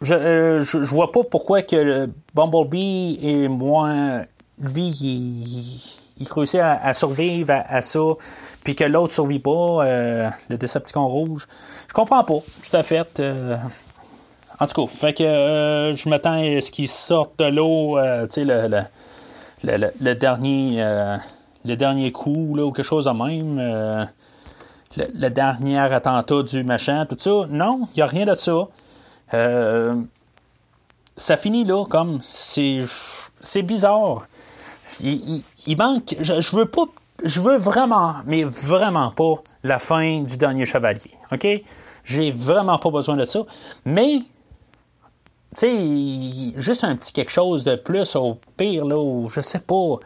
Je, 0.02 0.14
euh, 0.14 0.60
je, 0.60 0.78
vois 0.78 1.12
pas 1.12 1.22
pourquoi 1.22 1.62
que 1.62 1.76
le 1.76 2.12
Bumblebee 2.34 3.18
est 3.22 3.48
moins. 3.48 4.22
Lui, 4.60 4.88
il, 4.88 5.80
il 6.18 6.28
réussit 6.32 6.60
à, 6.60 6.92
survivre 6.94 7.52
à, 7.68 7.80
ça, 7.80 8.00
puis 8.64 8.74
que 8.74 8.84
l'autre 8.84 9.12
survit 9.14 9.38
pas, 9.38 9.84
euh, 9.84 10.30
le 10.48 10.56
Decepticon 10.56 11.06
rouge. 11.06 11.46
Je 11.88 11.92
comprends 11.94 12.24
pas, 12.24 12.40
tout 12.68 12.76
à 12.76 12.82
fait. 12.82 13.20
euh, 13.20 13.56
en 14.60 14.66
tout 14.66 14.86
cas, 14.86 14.92
fait 14.92 15.14
que 15.14 15.24
euh, 15.24 15.94
je 15.94 16.08
m'attends 16.08 16.34
à 16.40 16.60
ce 16.60 16.70
qu'ils 16.70 16.88
sortent 16.88 17.38
de 17.38 17.46
l'eau, 17.46 17.98
euh, 17.98 18.26
tu 18.26 18.34
sais, 18.34 18.44
le, 18.44 18.84
le, 20.00 20.14
dernier, 20.14 20.76
euh, 20.82 21.16
le 21.64 21.76
dernier 21.76 22.12
coup, 22.12 22.54
là, 22.54 22.64
ou 22.64 22.72
quelque 22.72 22.84
chose 22.84 23.06
de 23.06 23.10
même. 23.10 23.58
euh, 23.58 24.04
le, 24.96 25.28
dernier 25.28 25.78
attentat 25.78 26.42
du 26.42 26.62
machin, 26.62 27.06
tout 27.06 27.16
ça. 27.18 27.46
Non, 27.48 27.88
il 27.92 27.96
n'y 27.96 28.02
a 28.02 28.06
rien 28.06 28.26
de 28.26 28.34
ça. 28.34 28.68
Euh, 29.32 29.94
ça 31.16 31.36
finit 31.36 31.64
là, 31.64 31.84
comme. 31.86 32.20
C'est, 32.22 33.62
bizarre. 33.62 34.26
Il, 35.00 35.42
manque. 35.76 36.14
Je, 36.20 36.56
veux 36.56 36.66
pas. 36.66 36.84
Je 37.24 37.40
veux 37.40 37.56
vraiment, 37.56 38.16
mais 38.26 38.44
vraiment 38.44 39.10
pas 39.10 39.42
la 39.62 39.78
fin 39.78 40.22
du 40.22 40.36
dernier 40.36 40.66
chevalier. 40.66 41.12
OK? 41.32 41.46
J'ai 42.04 42.30
vraiment 42.30 42.78
pas 42.78 42.90
besoin 42.90 43.16
de 43.16 43.24
ça. 43.24 43.40
Mais 43.84 44.18
tu 45.56 45.60
sais, 45.60 46.60
juste 46.60 46.84
un 46.84 46.96
petit 46.96 47.12
quelque 47.12 47.30
chose 47.30 47.64
de 47.64 47.76
plus 47.76 48.16
au 48.16 48.38
pire, 48.56 48.84
là, 48.84 48.98
ou 48.98 49.28
je 49.28 49.40
sais 49.40 49.60
pas. 49.60 49.98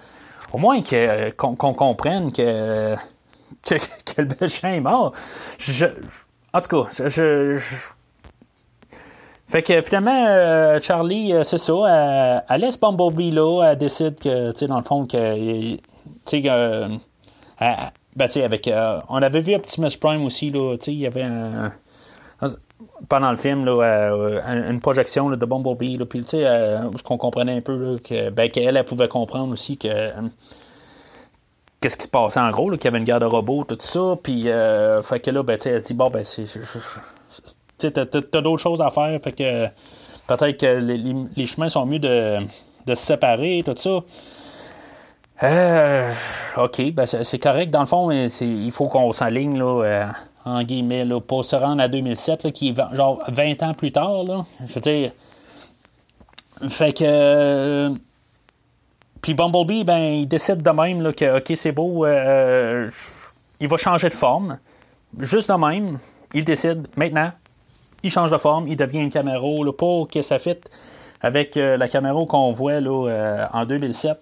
Au 0.52 0.58
moins 0.58 0.80
que, 0.82 1.30
qu'on, 1.30 1.54
qu'on 1.56 1.74
comprenne 1.74 2.32
que, 2.32 2.94
que, 3.66 3.74
que 4.14 4.22
le 4.22 4.28
méchant 4.40 4.68
est 4.68 4.80
mort. 4.80 5.12
En 6.52 6.60
tout 6.60 6.68
cas, 6.84 6.90
je. 7.08 7.08
je- 7.58 7.60
fait 9.48 9.62
que 9.62 9.80
finalement, 9.80 10.26
euh, 10.28 10.78
Charlie, 10.82 11.32
euh, 11.32 11.42
c'est 11.42 11.56
ça, 11.58 12.44
elle, 12.50 12.60
laisse 12.60 12.78
Bumblebee 12.78 13.30
là, 13.30 13.62
elle 13.70 13.78
décide 13.78 14.18
que, 14.18 14.52
tu 14.52 14.58
sais, 14.58 14.66
dans 14.66 14.76
le 14.78 14.84
fond, 14.84 15.06
que. 15.06 15.76
Tu 15.76 15.80
sais, 16.26 16.42
euh, 16.46 16.88
ben, 17.58 18.28
avec. 18.44 18.68
euh, 18.68 19.00
on 19.08 19.22
avait 19.22 19.40
vu 19.40 19.54
Optimus 19.54 19.96
Prime 19.98 20.24
aussi, 20.24 20.50
là, 20.50 20.76
tu 20.76 20.84
sais, 20.86 20.92
il 20.92 20.98
y 20.98 21.06
avait 21.06 21.22
un 21.22 21.72
pendant 23.08 23.30
le 23.30 23.36
film 23.36 23.64
là, 23.64 23.72
euh, 23.72 24.70
une 24.70 24.80
projection 24.80 25.30
de 25.30 25.46
Bumblebee 25.46 25.96
là, 25.96 26.06
puis 26.06 26.22
tu 26.22 26.28
sais 26.28 26.42
euh, 26.44 26.90
qu'on 27.04 27.18
comprenait 27.18 27.56
un 27.56 27.60
peu 27.60 27.98
ben, 28.32 28.50
qu'elle 28.50 28.76
elle 28.76 28.84
pouvait 28.84 29.08
comprendre 29.08 29.52
aussi 29.52 29.78
que 29.78 29.88
euh, 29.88 30.12
qu'est-ce 31.80 31.96
qui 31.96 32.04
se 32.04 32.08
passait 32.08 32.40
en 32.40 32.50
gros 32.50 32.70
qu'il 32.70 32.84
y 32.84 32.88
avait 32.88 32.98
une 32.98 33.04
guerre 33.04 33.20
de 33.20 33.26
robots 33.26 33.64
tout 33.64 33.78
ça. 33.80 34.14
Puis 34.22 34.44
fait 35.02 35.20
que 35.20 35.30
là 35.30 35.42
ben 35.42 35.58
elle 35.64 35.82
dit 35.82 35.94
bon 35.94 36.10
ben 36.10 36.24
c'est 36.24 36.46
t'as, 37.78 38.40
d'autres 38.40 38.62
choses 38.62 38.80
à 38.80 38.90
faire. 38.90 39.20
Fait 39.22 39.32
que 39.32 39.66
peut-être 40.26 40.58
que 40.58 40.78
les, 41.36 41.46
chemins 41.46 41.68
sont 41.68 41.86
mieux 41.86 42.00
de, 42.00 42.38
de 42.86 42.94
se 42.94 43.06
séparer 43.06 43.62
tout 43.64 43.76
ça. 43.76 44.00
Euh, 45.42 46.12
ok, 46.56 46.92
ben 46.92 47.06
c'est, 47.06 47.38
correct. 47.38 47.70
Dans 47.70 47.80
le 47.80 47.86
fond, 47.86 48.08
mais 48.08 48.26
il 48.26 48.72
faut 48.72 48.88
qu'on 48.88 49.12
s'aligne, 49.12 49.58
là, 49.58 50.12
en 50.48 50.62
guillemets, 50.62 51.04
pour 51.26 51.44
se 51.44 51.56
rendre 51.56 51.82
à 51.82 51.88
2007, 51.88 52.44
là, 52.44 52.50
qui 52.50 52.70
est 52.70 52.94
genre 52.96 53.22
20 53.28 53.62
ans 53.62 53.74
plus 53.74 53.92
tard. 53.92 54.24
Là. 54.24 54.44
Je 54.66 54.74
veux 54.74 54.80
dire. 54.80 55.12
Fait 56.68 56.92
que. 56.92 57.04
euh, 57.04 57.90
puis 59.22 59.34
Bumblebee, 59.34 59.84
ben, 59.84 59.98
il 59.98 60.28
décide 60.28 60.62
de 60.62 60.70
même 60.70 61.02
là, 61.02 61.12
que, 61.12 61.38
ok, 61.38 61.52
c'est 61.56 61.72
beau, 61.72 62.04
euh, 62.06 62.88
il 63.60 63.68
va 63.68 63.76
changer 63.76 64.08
de 64.08 64.14
forme. 64.14 64.58
Juste 65.20 65.48
de 65.50 65.54
même, 65.56 65.98
il 66.34 66.44
décide, 66.44 66.86
maintenant, 66.96 67.32
il 68.04 68.10
change 68.10 68.30
de 68.30 68.38
forme, 68.38 68.68
il 68.68 68.76
devient 68.76 69.00
une 69.00 69.10
Camaro, 69.10 69.64
là, 69.64 69.72
pour 69.72 70.06
que 70.08 70.22
ça 70.22 70.38
fitte 70.38 70.70
avec 71.20 71.56
euh, 71.56 71.76
la 71.76 71.88
Camaro 71.88 72.26
qu'on 72.26 72.52
voit 72.52 72.78
là, 72.80 73.08
euh, 73.08 73.46
en 73.52 73.64
2007. 73.64 74.18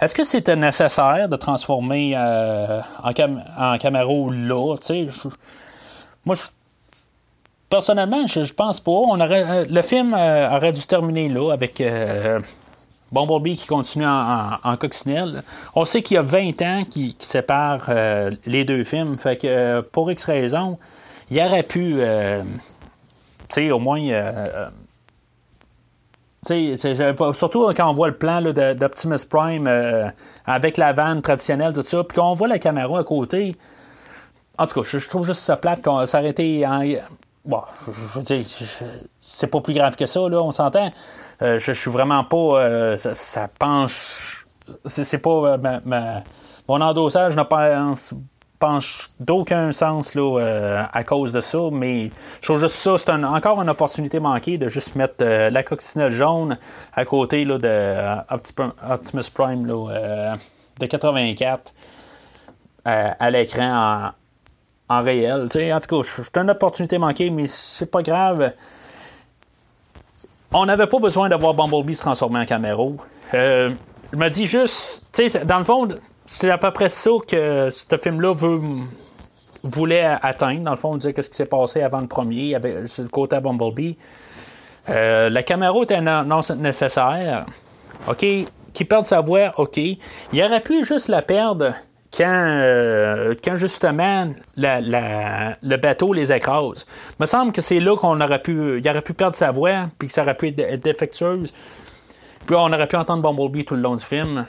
Est-ce 0.00 0.14
que 0.14 0.24
c'était 0.24 0.56
nécessaire 0.56 1.28
de 1.28 1.36
transformer 1.36 2.14
euh, 2.16 2.80
en, 3.02 3.12
cam- 3.12 3.44
en 3.58 3.76
Camaro 3.76 4.30
là? 4.30 4.76
je- 4.88 5.28
moi, 6.24 6.36
personnellement, 7.70 8.26
je, 8.26 8.52
pense 8.52 8.80
pas. 8.80 8.90
On 8.90 9.18
euh, 9.20 9.64
le 9.68 9.82
film 9.82 10.12
euh, 10.12 10.50
aurait 10.54 10.72
dû 10.72 10.82
terminer 10.82 11.28
là 11.28 11.52
avec 11.52 11.80
euh, 11.80 12.40
Bumblebee 13.12 13.56
qui 13.56 13.66
continue 13.66 14.06
en, 14.06 14.76
coccinelle. 14.76 15.42
On 15.74 15.84
sait 15.84 16.02
qu'il 16.02 16.16
y 16.16 16.18
a 16.18 16.22
20 16.22 16.62
ans 16.62 16.84
qui, 16.88 17.16
séparent 17.20 17.86
euh, 17.88 18.30
les 18.44 18.64
deux 18.64 18.84
films. 18.84 19.16
Fait 19.16 19.40
pour 19.92 20.10
X 20.10 20.24
raison, 20.24 20.78
il 21.30 21.40
aurait 21.40 21.62
pu, 21.62 21.94
tu 21.94 23.54
sais, 23.54 23.70
au 23.70 23.78
moins. 23.78 24.00
surtout 26.44 27.72
quand 27.74 27.88
on 27.88 27.94
voit 27.94 28.08
le 28.08 28.16
plan 28.16 28.42
d'Optimus 28.42 29.24
Prime 29.28 30.12
avec 30.44 30.76
la 30.76 30.92
vanne 30.92 31.22
traditionnelle, 31.22 31.72
tout 31.72 31.84
ça, 31.84 32.02
puis 32.02 32.16
qu'on 32.16 32.34
voit 32.34 32.48
la 32.48 32.58
caméra 32.58 32.98
à 32.98 33.04
côté. 33.04 33.56
En 34.60 34.66
tout 34.66 34.82
cas, 34.82 34.88
je, 34.98 35.08
trouve 35.08 35.24
juste 35.24 35.40
ça 35.40 35.56
plate 35.56 35.82
qu'on 35.82 36.04
s'arrêter 36.04 36.66
en. 36.66 36.82
Bon, 37.46 37.62
je, 37.86 38.18
veux 38.18 38.22
dire, 38.22 38.44
c'est 39.18 39.46
pas 39.46 39.62
plus 39.62 39.72
grave 39.72 39.96
que 39.96 40.04
ça, 40.04 40.20
là, 40.28 40.42
on 40.42 40.50
s'entend. 40.50 40.92
Euh, 41.40 41.58
je, 41.58 41.72
suis 41.72 41.90
vraiment 41.90 42.24
pas. 42.24 42.60
euh, 42.60 42.98
ça, 42.98 43.48
penche. 43.58 44.46
C'est 44.84 45.16
pas 45.18 45.58
euh, 45.58 46.20
mon 46.68 46.80
endossage 46.82 47.36
ne 47.36 47.42
pense 47.42 48.14
d'aucun 49.18 49.72
sens 49.72 50.14
là, 50.14 50.90
à 50.92 51.04
cause 51.04 51.32
de 51.32 51.40
ça, 51.40 51.58
mais 51.72 52.10
je 52.42 52.46
trouve 52.46 52.60
juste 52.60 52.76
ça, 52.76 52.98
c'est 52.98 53.10
encore 53.10 53.62
une 53.62 53.70
opportunité 53.70 54.20
manquée 54.20 54.58
de 54.58 54.68
juste 54.68 54.94
mettre 54.94 55.24
la 55.24 55.62
coccinelle 55.62 56.10
jaune 56.10 56.58
à 56.92 57.06
côté 57.06 57.46
là, 57.46 57.56
de 57.56 58.34
Opti- 58.34 58.72
Optimus 58.86 59.30
Prime 59.32 59.64
là, 59.64 60.36
de 60.78 60.86
84 60.86 61.72
euh, 62.86 63.10
à 63.18 63.30
l'écran 63.30 64.10
en, 64.90 65.00
réel. 65.02 65.48
Tu 65.50 65.58
sais, 65.58 65.72
en 65.72 65.80
tout 65.80 66.02
cas, 66.02 66.10
c'est 66.24 66.36
une 66.40 66.50
opportunité 66.50 66.98
manquée, 66.98 67.30
mais 67.30 67.46
c'est 67.46 67.90
pas 67.90 68.02
grave. 68.02 68.52
On 70.52 70.66
n'avait 70.66 70.88
pas 70.88 70.98
besoin 70.98 71.28
d'avoir 71.28 71.54
Bumblebee 71.54 71.94
se 71.94 72.00
transformer 72.00 72.40
en 72.40 72.46
Camaro. 72.46 72.96
Euh, 73.34 73.70
je 74.12 74.16
me 74.16 74.28
dis 74.28 74.46
juste, 74.46 75.04
dans 75.44 75.58
le 75.58 75.64
fond, 75.64 75.88
c'est 76.26 76.50
à 76.50 76.58
peu 76.58 76.72
près 76.72 76.90
ça 76.90 77.10
que 77.26 77.70
ce 77.70 77.96
film-là 77.96 78.32
veut, 78.34 78.60
voulait 79.62 80.04
atteindre. 80.22 80.62
Dans 80.62 80.72
le 80.72 80.76
fond, 80.76 80.92
on 80.92 80.96
disait 80.96 81.12
qu'est-ce 81.12 81.30
qui 81.30 81.36
s'est 81.36 81.46
passé 81.46 81.82
avant 81.82 82.00
le 82.00 82.08
premier, 82.08 82.56
avec 82.56 82.74
le 82.98 83.08
côté 83.08 83.36
à 83.36 83.40
Bumblebee. 83.40 83.96
Euh, 84.88 85.30
la 85.30 85.42
Camaro 85.42 85.84
était 85.84 86.00
non 86.00 86.40
nécessaire. 86.56 87.46
OK. 88.08 88.26
Qui 88.72 88.84
perd 88.84 89.04
sa 89.04 89.20
voix, 89.20 89.52
OK. 89.56 89.78
Il 89.78 90.42
aurait 90.42 90.60
pu 90.60 90.84
juste 90.84 91.08
la 91.08 91.22
perdre 91.22 91.74
quand, 92.16 92.24
euh, 92.26 93.34
quand 93.42 93.56
justement 93.56 94.32
le 94.56 95.76
bateau 95.76 96.12
les 96.12 96.32
écrase. 96.32 96.86
Il 97.10 97.16
me 97.22 97.26
semble 97.26 97.52
que 97.52 97.60
c'est 97.60 97.80
là 97.80 97.96
qu'on 97.96 98.20
aurait 98.20 98.42
pu. 98.42 98.78
Il 98.78 98.88
aurait 98.88 99.02
pu 99.02 99.14
perdre 99.14 99.36
sa 99.36 99.50
voix, 99.50 99.88
puis 99.98 100.08
que 100.08 100.14
ça 100.14 100.22
aurait 100.22 100.36
pu 100.36 100.48
être, 100.48 100.82
défectueuse. 100.82 101.52
Puis 102.46 102.56
on 102.56 102.72
aurait 102.72 102.88
pu 102.88 102.96
entendre 102.96 103.22
Bumblebee 103.22 103.64
tout 103.64 103.76
le 103.76 103.82
long 103.82 103.96
du 103.96 104.04
film. 104.04 104.46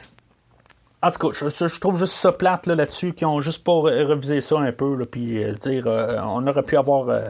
En 1.03 1.12
tout 1.12 1.30
cas, 1.30 1.34
je, 1.34 1.80
trouve 1.80 1.97
juste 1.97 2.14
ça 2.14 2.32
plate 2.32 2.68
là, 2.68 2.76
là-dessus, 2.76 3.14
qu'ils 3.14 3.26
ont 3.26 3.41
juste 3.41 3.64
pas 3.64 3.72
re- 3.72 4.05
révisé 4.05 4.39
ça 4.39 4.59
un 4.59 4.72
peu, 4.72 4.95
là, 4.95 5.05
puis 5.09 5.43
euh, 5.43 5.53
se 5.55 5.59
dire, 5.59 5.88
euh, 5.88 6.18
on 6.24 6.45
aurait 6.45 6.62
pu 6.62 6.78
avoir 6.78 7.09
euh, 7.09 7.24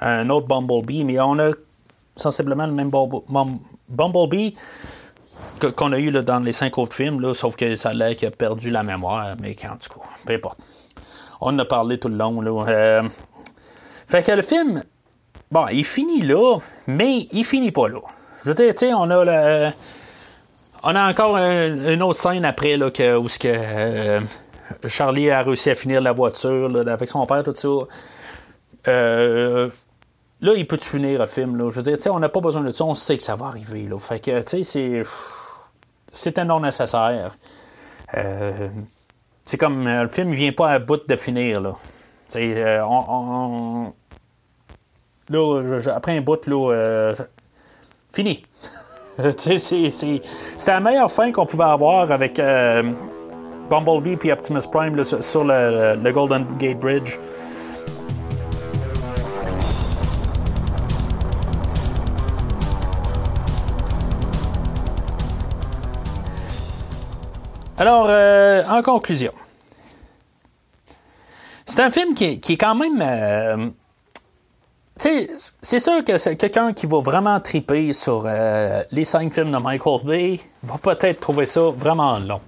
un 0.00 0.30
autre 0.30 0.46
Bumblebee, 0.46 1.04
mais 1.04 1.20
on 1.20 1.38
a 1.38 1.50
sensiblement 2.16 2.66
le 2.66 2.72
même 2.72 2.88
Bumble- 2.88 3.22
Bum- 3.28 3.58
Bumblebee 3.90 4.54
qu'on 5.76 5.92
a 5.92 5.98
eu 5.98 6.10
dans 6.10 6.40
les 6.40 6.52
cinq 6.52 6.76
autres 6.78 6.94
films, 6.94 7.20
là, 7.20 7.34
sauf 7.34 7.56
que 7.56 7.76
ça 7.76 7.92
l'air 7.92 8.16
qu'il 8.16 8.28
a 8.28 8.30
perdu 8.30 8.70
la 8.70 8.82
mémoire, 8.82 9.34
mais 9.40 9.56
en 9.64 9.76
tout 9.76 9.88
cas, 9.98 10.06
peu 10.26 10.34
importe. 10.34 10.58
On 11.40 11.48
en 11.54 11.58
a 11.58 11.64
parlé 11.64 11.98
tout 11.98 12.08
le 12.08 12.16
long. 12.16 12.40
Là. 12.40 12.50
Euh, 12.68 13.02
fait 14.06 14.22
que 14.22 14.32
le 14.32 14.42
film, 14.42 14.82
bon, 15.50 15.66
il 15.68 15.84
finit 15.84 16.22
là, 16.22 16.58
mais 16.86 17.28
il 17.32 17.44
finit 17.44 17.72
pas 17.72 17.88
là. 17.88 18.00
Je 18.44 18.50
veux 18.50 18.54
dire, 18.54 18.74
tu 18.74 18.86
sais, 18.86 18.94
on 18.94 19.10
a 19.10 19.24
le. 19.24 19.70
On 20.82 20.94
a 20.94 21.10
encore 21.10 21.36
un- 21.36 21.88
une 21.92 22.02
autre 22.02 22.20
scène 22.20 22.44
après 22.44 22.76
là, 22.76 22.90
que, 22.90 23.16
où 23.16 23.26
que, 23.26 23.48
euh, 23.48 24.20
Charlie 24.86 25.30
a 25.30 25.42
réussi 25.42 25.70
à 25.70 25.74
finir 25.74 26.00
la 26.00 26.12
voiture 26.12 26.68
là, 26.68 26.92
avec 26.92 27.08
son 27.08 27.26
père, 27.26 27.42
tout 27.42 27.54
ça. 27.54 27.68
Euh, 28.88 29.68
là, 30.40 30.52
il 30.54 30.66
peut 30.66 30.78
finir 30.78 31.20
le 31.20 31.26
film. 31.26 31.56
Là? 31.56 31.70
Je 31.70 31.80
veux 31.80 31.96
dire, 31.96 31.98
on 32.12 32.18
n'a 32.18 32.28
pas 32.28 32.40
besoin 32.40 32.62
de 32.62 32.72
ça, 32.72 32.84
on 32.84 32.94
sait 32.94 33.16
que 33.16 33.22
ça 33.22 33.36
va 33.36 33.46
arriver. 33.46 33.84
Là. 33.86 33.98
Fait 33.98 34.20
que, 34.20 34.40
tu 34.42 34.64
sais, 34.64 34.64
c'est. 34.64 35.02
C'était 36.12 36.44
non 36.44 36.60
nécessaire. 36.60 37.36
Euh, 38.16 38.68
c'est 39.44 39.58
comme 39.58 39.86
euh, 39.86 40.02
le 40.02 40.08
film 40.08 40.32
vient 40.32 40.52
pas 40.52 40.70
à 40.70 40.78
bout 40.78 41.06
de 41.06 41.16
finir. 41.16 41.60
Là. 41.60 41.76
Euh, 42.36 42.80
on, 42.82 43.92
Là, 45.28 45.80
je- 45.80 45.90
après 45.90 46.16
un 46.16 46.20
bout, 46.20 46.46
là, 46.46 46.70
euh, 46.72 47.14
fini. 48.12 48.44
C'était 49.38 50.20
la 50.66 50.80
meilleure 50.80 51.10
fin 51.10 51.32
qu'on 51.32 51.46
pouvait 51.46 51.64
avoir 51.64 52.12
avec 52.12 52.40
Bumblebee 53.68 54.18
et 54.28 54.32
Optimus 54.32 54.60
Prime 54.70 55.02
sur, 55.02 55.42
le 55.44 56.10
Golden 56.12 56.46
Gate 56.58 56.78
Bridge. 56.78 57.18
Alors, 67.78 68.06
euh, 68.08 68.64
en 68.66 68.82
conclusion, 68.82 69.32
c'est 71.66 71.80
un 71.80 71.90
film 71.90 72.14
qui 72.14 72.24
est, 72.24 72.56
quand 72.56 72.74
même. 72.74 73.02
euh, 73.02 73.68
c'est 75.60 75.78
sûr 75.78 76.02
que 76.02 76.16
c'est 76.16 76.36
quelqu'un 76.36 76.72
qui 76.72 76.86
va 76.86 77.00
vraiment 77.00 77.38
triper 77.38 77.92
sur 77.92 78.24
euh, 78.24 78.82
les 78.92 79.04
cinq 79.04 79.34
films 79.34 79.50
de 79.50 79.58
Michael 79.58 80.00
Bay 80.04 80.40
va 80.62 80.78
peut-être 80.78 81.20
trouver 81.20 81.44
ça 81.44 81.68
vraiment 81.76 82.18
long. 82.18 82.40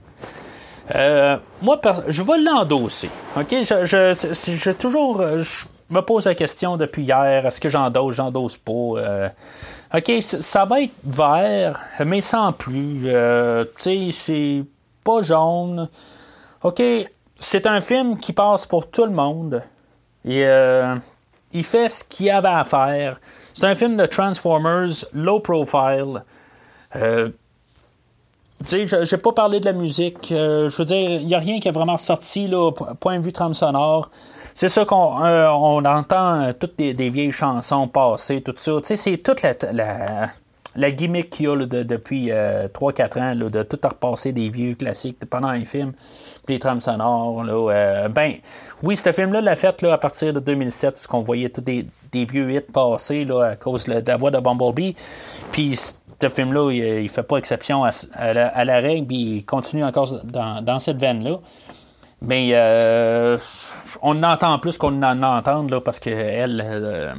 Moi, 1.61 1.79
je 2.07 2.23
vais 2.23 2.39
l'endosser. 2.39 3.11
OK? 3.37 3.51
Je, 3.51 3.85
je, 3.85 4.71
toujours. 4.71 5.21
Je 5.21 5.67
me 5.91 6.01
pose 6.01 6.25
la 6.25 6.35
question 6.35 6.79
depuis 6.79 7.03
hier 7.03 7.45
est-ce 7.45 7.61
que 7.61 7.69
j'endosse, 7.69 8.15
j'endosse 8.15 8.57
pas 8.57 9.31
ça 10.23 10.65
va 10.65 10.81
être 10.81 10.95
vert, 11.05 11.81
mais 12.07 12.23
sans 12.23 12.53
plus. 12.55 13.03
Tu 13.03 13.83
sais, 13.83 14.11
c'est 14.25 14.65
jaune. 15.23 15.89
OK, 16.63 16.83
c'est 17.39 17.67
un 17.67 17.81
film 17.81 18.19
qui 18.19 18.33
passe 18.33 18.67
pour 18.67 18.89
tout 18.89 19.05
le 19.05 19.13
monde. 19.13 19.63
Et 20.25 20.45
euh, 20.45 20.97
il 21.53 21.65
fait 21.65 21.89
ce 21.89 22.05
qu'il 22.05 22.31
avait 22.31 22.49
à 22.49 22.65
faire. 22.65 23.21
C'est 23.55 23.67
un 23.67 23.75
film 23.75 23.97
de 23.97 24.07
Transformers, 24.07 25.05
low 25.13 25.41
profile. 25.41 26.23
Euh, 26.97 27.31
tu 28.61 28.67
sais, 28.67 28.87
je 28.87 29.05
j'ai 29.05 29.17
pas 29.19 29.33
parlé 29.33 29.61
de 29.61 29.65
la 29.65 29.73
musique. 29.73 30.33
Euh, 30.33 30.69
je 30.69 30.79
veux 30.79 30.85
dire, 30.85 31.21
il 31.21 31.27
n'y 31.27 31.35
a 31.35 31.39
rien 31.39 31.61
qui 31.61 31.69
est 31.69 31.73
vraiment 31.73 31.99
sorti, 31.99 32.49
là, 32.49 32.73
po- 32.73 32.87
point 33.01 33.19
de 33.19 33.25
vue 33.25 33.33
trame 33.33 33.55
sonore. 33.55 34.11
C'est 34.55 34.69
ça 34.69 34.85
qu'on 34.85 35.25
euh, 35.25 35.49
on 35.49 35.85
entend 35.85 36.53
toutes 36.59 36.77
des, 36.77 36.93
vieilles 37.11 37.31
chansons 37.31 37.87
passées, 37.87 38.43
tout 38.43 38.55
ça. 38.57 38.73
Tu 38.81 38.89
sais, 38.89 38.97
c'est 38.97 39.19
toute 39.19 39.43
la, 39.43 39.55
la, 39.73 40.31
la 40.79 40.91
gimmick 40.93 41.31
qu'il 41.31 41.47
y 41.47 41.49
a 41.49 41.57
depuis 41.57 42.31
3-4 42.31 43.19
ans, 43.21 43.35
là, 43.35 43.49
de 43.51 43.63
tout 43.65 43.79
repasser 43.83 44.33
des 44.33 44.49
vieux 44.49 44.75
classiques 44.75 45.19
pendant 45.29 45.49
un 45.49 45.65
film, 45.65 45.93
les 46.49 46.59
trames 46.59 46.81
sonores. 46.81 47.45
Là, 47.45 47.73
euh, 47.73 48.09
ben, 48.09 48.35
oui, 48.83 48.97
ce 48.97 49.13
film-là 49.13 49.41
l'a 49.41 49.57
fait 49.57 49.83
là, 49.83 49.95
à 49.95 49.99
partir 49.99 50.33
de 50.33 50.41
2007, 50.41 50.95
parce 50.95 51.07
qu'on 51.07 51.23
voyait 51.23 51.51
tous 51.51 51.61
des, 51.61 51.85
vieux 52.13 52.51
hits 52.53 52.61
passer 52.61 53.25
là, 53.25 53.43
à 53.43 53.57
cause 53.57 53.85
de 53.85 54.03
la, 54.07 54.17
voix 54.17 54.31
de 54.31 54.39
Bumblebee. 54.39 54.97
Puis 55.53 55.77
ce 55.77 56.29
film-là, 56.29 56.71
il, 56.71 57.03
il 57.03 57.09
fait 57.09 57.23
pas 57.23 57.37
exception 57.37 57.85
à, 57.85 57.93
la, 58.33 58.81
règle, 58.81 59.07
puis 59.07 59.37
il 59.37 59.45
continue 59.45 59.85
encore 59.85 60.21
dans, 60.25 60.79
cette 60.79 60.99
veine-là. 60.99 61.39
Mais 62.21 62.51
euh, 62.53 63.39
on 64.03 64.23
en 64.23 64.33
entend 64.33 64.59
plus 64.59 64.77
qu'on 64.77 65.03
en 65.03 65.23
entend 65.23 65.63
là, 65.65 65.81
parce 65.81 66.01
que 66.01 66.11
elle, 66.11 66.63
euh, 66.65 67.15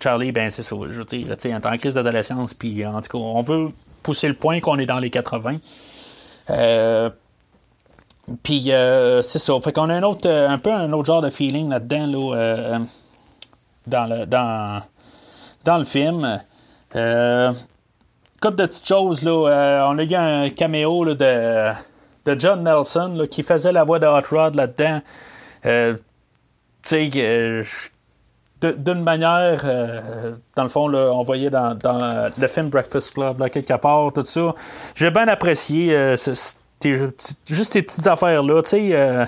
Charlie, 0.00 0.32
ben 0.32 0.50
c'est 0.50 0.62
ça. 0.62 0.76
Je 0.90 0.98
veux 0.98 1.04
dire, 1.04 1.26
elle 1.44 1.50
est 1.50 1.66
en 1.66 1.78
crise 1.78 1.94
d'adolescence, 1.94 2.54
puis 2.54 2.84
en 2.86 3.00
tout 3.00 3.08
cas, 3.08 3.18
on 3.18 3.42
veut 3.42 3.70
pousser 4.02 4.28
le 4.28 4.34
point 4.34 4.60
qu'on 4.60 4.78
est 4.78 4.86
dans 4.86 4.98
les 4.98 5.10
80. 5.10 5.56
Euh, 6.50 7.10
puis 8.42 8.72
euh, 8.72 9.22
c'est 9.22 9.38
ça. 9.38 9.58
Fait 9.60 9.72
qu'on 9.72 9.88
a 9.90 9.94
un 9.94 10.02
autre, 10.02 10.28
euh, 10.28 10.48
un 10.48 10.58
peu 10.58 10.72
un 10.72 10.92
autre 10.92 11.06
genre 11.06 11.22
de 11.22 11.30
feeling 11.30 11.68
là-dedans, 11.70 12.06
là, 12.06 12.36
euh, 12.36 12.78
dans 13.86 14.06
le 14.06 14.26
dans, 14.26 14.82
dans 15.64 15.78
le 15.78 15.84
film. 15.84 16.40
Euh, 16.96 17.52
de 18.42 18.50
petites 18.50 18.86
choses, 18.86 19.22
là. 19.22 19.48
euh, 19.50 19.82
on 19.88 19.98
a 19.98 20.04
eu 20.04 20.14
un 20.14 20.50
caméo 20.50 21.04
de, 21.04 21.72
de 22.24 22.38
John 22.38 22.62
Nelson 22.62 23.14
là, 23.16 23.26
qui 23.26 23.42
faisait 23.42 23.72
la 23.72 23.84
voix 23.84 23.98
de 23.98 24.06
Hot 24.06 24.28
Rod 24.30 24.54
là-dedans. 24.54 25.00
Euh, 25.66 25.94
tu 26.82 27.10
sais, 27.10 27.64
d'une 28.62 29.02
manière, 29.02 29.62
euh, 29.64 30.32
dans 30.56 30.64
le 30.64 30.68
fond, 30.68 30.88
là, 30.88 31.10
on 31.12 31.22
voyait 31.22 31.50
dans, 31.50 31.78
le 32.36 32.46
film 32.48 32.68
Breakfast 32.68 33.14
Club, 33.14 33.48
quelque 33.50 33.76
part, 33.76 34.12
tout 34.12 34.24
ça. 34.24 34.54
J'ai 34.94 35.10
bien 35.10 35.28
apprécié 35.28 35.94
euh, 35.94 36.16
juste 37.46 37.72
ces 37.72 37.82
petites 37.82 38.06
affaires-là, 38.06 38.62
euh, 38.72 39.26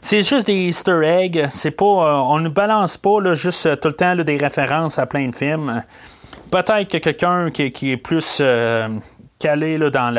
c'est 0.00 0.22
juste 0.22 0.46
des 0.46 0.68
easter 0.68 1.00
eggs. 1.04 1.46
C'est 1.50 1.70
pas, 1.70 1.84
euh, 1.84 2.22
on 2.26 2.38
ne 2.38 2.48
balance 2.48 2.96
pas 2.96 3.20
là, 3.20 3.34
juste 3.34 3.80
tout 3.80 3.88
le 3.88 3.94
temps 3.94 4.14
des 4.16 4.36
références 4.36 4.98
à 4.98 5.06
plein 5.06 5.28
de 5.28 5.34
films. 5.34 5.82
Peut-être 6.50 6.88
que 6.88 6.98
quelqu'un 6.98 7.50
qui, 7.50 7.90
est 7.90 7.96
plus 7.96 8.40
calé 9.40 9.78
là, 9.78 9.90
dans 9.90 10.10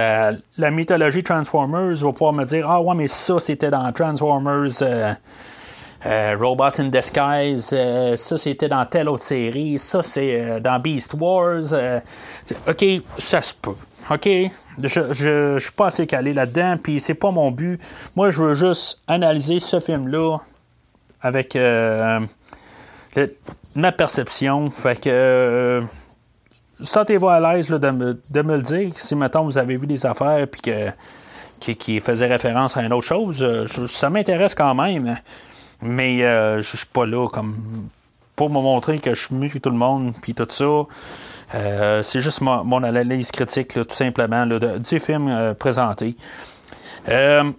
la 0.57 0.71
mythologie 0.71 1.23
Transformers 1.23 1.95
va 1.95 2.11
pouvoir 2.11 2.33
me 2.33 2.43
dire 2.43 2.69
Ah 2.69 2.81
ouais, 2.81 2.95
mais 2.95 3.07
ça 3.07 3.39
c'était 3.39 3.69
dans 3.69 3.89
Transformers 3.93 4.83
euh, 6.05 6.35
Robots 6.39 6.79
in 6.79 6.85
Disguise, 6.85 7.69
euh, 7.73 8.15
ça 8.15 8.37
c'était 8.37 8.67
dans 8.67 8.85
telle 8.85 9.09
autre 9.09 9.23
série, 9.23 9.79
ça 9.79 10.03
c'est 10.03 10.39
euh, 10.39 10.59
dans 10.59 10.79
Beast 10.79 11.13
Wars. 11.15 11.73
euh, 11.73 11.99
ok, 12.67 12.85
ça 13.17 13.41
se 13.41 13.53
peut. 13.55 13.75
Ok, 14.11 14.27
je, 14.83 15.13
je, 15.13 15.57
je 15.57 15.59
suis 15.59 15.71
pas 15.71 15.87
assez 15.87 16.05
calé 16.05 16.33
là-dedans, 16.33 16.77
puis 16.81 16.99
c'est 16.99 17.15
pas 17.15 17.31
mon 17.31 17.49
but. 17.49 17.79
Moi, 18.15 18.29
je 18.29 18.41
veux 18.41 18.53
juste 18.53 19.01
analyser 19.07 19.59
ce 19.59 19.79
film-là 19.79 20.37
avec 21.21 21.57
ma 23.75 23.91
perception. 23.91 24.69
Fait 24.69 24.99
que. 25.01 25.81
Sentez-vous 26.81 27.29
à 27.29 27.39
l'aise 27.39 27.69
de, 27.69 27.89
me, 27.89 28.21
de 28.29 28.41
me 28.41 28.57
le 28.57 28.61
dire 28.61 28.91
si, 28.97 29.15
mettons, 29.15 29.45
vous 29.45 29.57
avez 29.57 29.77
vu 29.77 29.87
des 29.87 30.05
affaires 30.05 30.45
puis 30.45 30.59
que 30.59 30.91
qui, 31.59 31.75
qui 31.77 31.99
faisait 32.01 32.27
référence 32.27 32.75
à 32.75 32.81
une 32.83 32.91
autre 32.91 33.07
chose. 33.07 33.45
Ça 33.89 34.09
m'intéresse 34.09 34.53
quand 34.53 34.75
même, 34.75 35.17
mais 35.85 36.23
euh, 36.23 36.61
je 36.61 36.77
suis 36.77 36.87
pas 36.87 37.05
là 37.05 37.27
comme 37.29 37.89
pour 38.35 38.49
me 38.49 38.55
montrer 38.55 38.99
que 38.99 39.15
je 39.15 39.25
suis 39.25 39.35
mieux 39.35 39.49
que 39.49 39.59
tout 39.59 39.69
le 39.69 39.77
monde, 39.77 40.13
puis 40.21 40.33
tout 40.33 40.47
ça. 40.49 40.83
Euh, 41.53 42.01
c'est 42.03 42.21
juste 42.21 42.41
mon, 42.41 42.83
analyse 42.83 43.31
critique, 43.31 43.73
tout 43.73 43.85
simplement, 43.91 44.45
du 44.45 44.99
film 44.99 45.27
euh, 45.27 45.53
présenté. 45.53 46.15
Euh, 47.07 47.51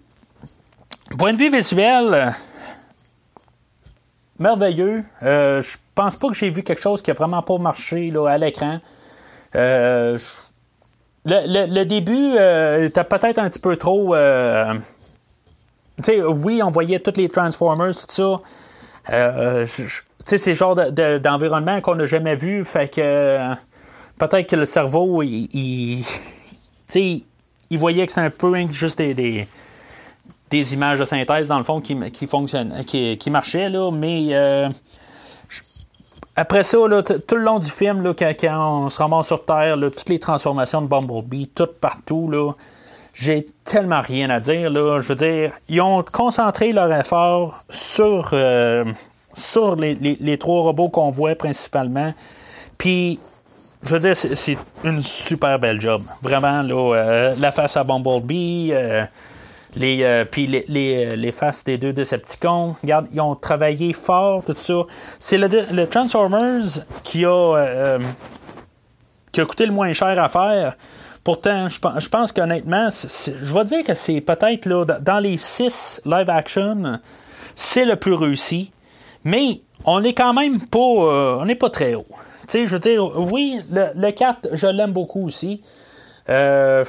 point 1.17 1.33
de 1.33 1.39
vue 1.39 1.51
visuel, 1.51 2.35
merveilleux. 4.39 5.05
Je 5.23 5.77
pense 5.95 6.17
pas 6.17 6.29
que 6.29 6.35
j'ai 6.35 6.51
vu 6.51 6.63
quelque 6.63 6.83
chose 6.83 7.01
qui 7.01 7.11
a 7.11 7.15
vraiment 7.15 7.43
pas 7.43 7.59
marché 7.59 8.13
à 8.29 8.39
l'écran. 8.39 8.81
Le, 9.55 10.19
le- 11.25 11.85
début 11.85 12.35
était 12.85 13.05
peut-être 13.05 13.39
un 13.39 13.49
petit 13.49 13.59
peu 13.59 13.77
trop. 13.77 14.15
Oui, 16.27 16.63
on 16.63 16.71
voyait 16.71 17.01
tous 17.01 17.17
les 17.17 17.29
Transformers, 17.29 17.97
tout 17.97 18.07
ça. 18.09 18.41
Euh, 19.11 19.67
sais, 20.27 20.39
c'est 20.39 20.51
le 20.51 20.57
genre 20.57 20.75
de- 20.75 20.91
de- 20.91 21.19
d'environnement 21.19 21.81
qu'on 21.81 21.95
n'a 21.95 22.07
jamais 22.07 22.37
vu. 22.37 22.65
Fait 22.65 22.89
que 22.93 23.01
euh, 23.01 23.55
peut-être 24.19 24.49
que 24.49 24.57
le 24.57 24.65
cerveau, 24.67 25.23
il, 25.23 25.49
il- 25.55 26.05
voyait 27.79 28.07
que 28.07 28.13
c'est 28.13 28.21
un 28.21 28.31
peu 28.31 28.55
hein, 28.55 28.69
juste 28.71 28.99
des, 28.99 29.15
des, 29.15 29.49
images 30.75 30.99
de 30.99 31.05
synthèse, 31.05 31.49
dans 31.49 31.59
le 31.59 31.65
fond, 31.65 31.81
qui, 31.81 31.97
qui, 32.11 32.27
qui, 32.87 33.19
qui 33.19 33.31
marchaient, 33.31 33.69
là, 33.71 33.91
mais. 33.91 34.29
euh, 34.33 34.69
après 36.39 36.63
ça, 36.63 36.77
tout 37.27 37.35
le 37.35 37.43
long 37.43 37.59
du 37.59 37.71
film, 37.71 38.03
là, 38.03 38.13
quand, 38.13 38.31
quand 38.39 38.85
on 38.85 38.91
se 38.91 38.99
ramasse 38.99 39.29
sur 39.29 39.43
Terre, 39.45 39.77
là, 39.77 39.91
toutes 39.91 40.11
les 40.11 40.19
transformations 40.19 40.83
de 40.83 40.87
Bumblebee, 40.87 41.49
tout 41.55 41.67
partout, 41.81 42.31
là, 42.31 42.53
j'ai 43.19 43.47
tellement 43.65 44.03
rien 44.03 44.29
à 44.29 44.41
dire. 44.41 44.71
Là. 44.71 45.01
Je 45.01 45.09
veux 45.09 45.15
dire, 45.15 45.53
ils 45.69 45.81
ont 45.81 46.03
concentré 46.03 46.71
leur 46.71 46.93
effort 46.93 47.65
sur, 47.71 48.29
euh, 48.35 48.85
sur 49.35 49.75
les, 49.75 49.95
les- 49.95 50.37
trois 50.39 50.63
robots 50.63 50.91
qu'on 50.91 51.11
voit 51.11 51.35
principalement. 51.35 52.13
Puis, 52.77 53.19
je 53.83 53.97
veux 53.97 54.01
dire, 54.01 54.15
c'est, 54.17 54.59
une 54.85 55.03
super 55.03 55.59
belle 55.59 55.81
job. 55.81 56.03
Vraiment, 56.21 56.61
là, 56.61 56.95
euh, 56.95 57.35
la 57.39 57.51
face 57.53 57.77
à 57.79 57.85
Bumblebee, 57.85 58.71
euh, 58.73 59.05
les, 59.77 60.25
puis 60.31 60.47
les, 60.47 60.65
les, 60.69 61.17
les 61.17 61.33
faces 61.33 61.65
des 61.65 61.79
deux 61.79 61.95
Decepticons. 61.95 62.77
Regarde, 62.83 63.07
ils 63.15 63.21
ont 63.21 63.35
travaillé 63.35 63.95
fort, 63.95 64.43
tout 64.45 64.55
ça. 64.57 64.83
C'est 65.19 65.39
le, 65.39 65.49
le 65.73 65.87
Transformers 65.87 66.65
qui 67.03 67.25
a, 67.25 67.99
qui 69.33 69.41
a 69.41 69.47
coûté 69.47 69.65
le 69.65 69.73
moins 69.73 69.93
cher 69.95 70.23
à 70.23 70.29
faire. 70.29 70.77
Pourtant, 71.27 71.69
je 71.69 72.09
pense, 72.09 72.31
qu'honnêtement, 72.31 72.87
je 72.89 73.53
vais 73.53 73.65
dire 73.65 73.83
que 73.83 73.95
c'est 73.95 74.21
peut-être 74.21 74.65
là, 74.65 74.85
dans- 74.85 75.19
les 75.19 75.39
six 75.39 76.01
live 76.07 76.31
action, 76.31 77.01
c'est 77.57 77.85
le 77.85 77.97
plus 77.97 78.13
réussi. 78.15 78.71
Mais 79.25 79.61
on 79.85 80.05
est 80.05 80.15
quand 80.15 80.33
même 80.33 80.61
pas, 80.69 80.79
euh, 80.79 81.39
on 81.41 81.47
n'est 81.47 81.57
pas 81.57 81.69
très 81.69 81.97
haut. 81.97 82.07
Tu 82.43 82.47
sais, 82.47 82.67
je 82.69 82.75
veux 82.75 82.79
dire, 82.79 83.19
oui, 83.19 83.61
le, 83.73 83.87
le 83.97 84.13
4, 84.13 84.51
je 84.53 84.69
l'aime 84.69 84.93
beaucoup 84.93 85.27
aussi. 85.27 85.63
Euh, 86.29 86.85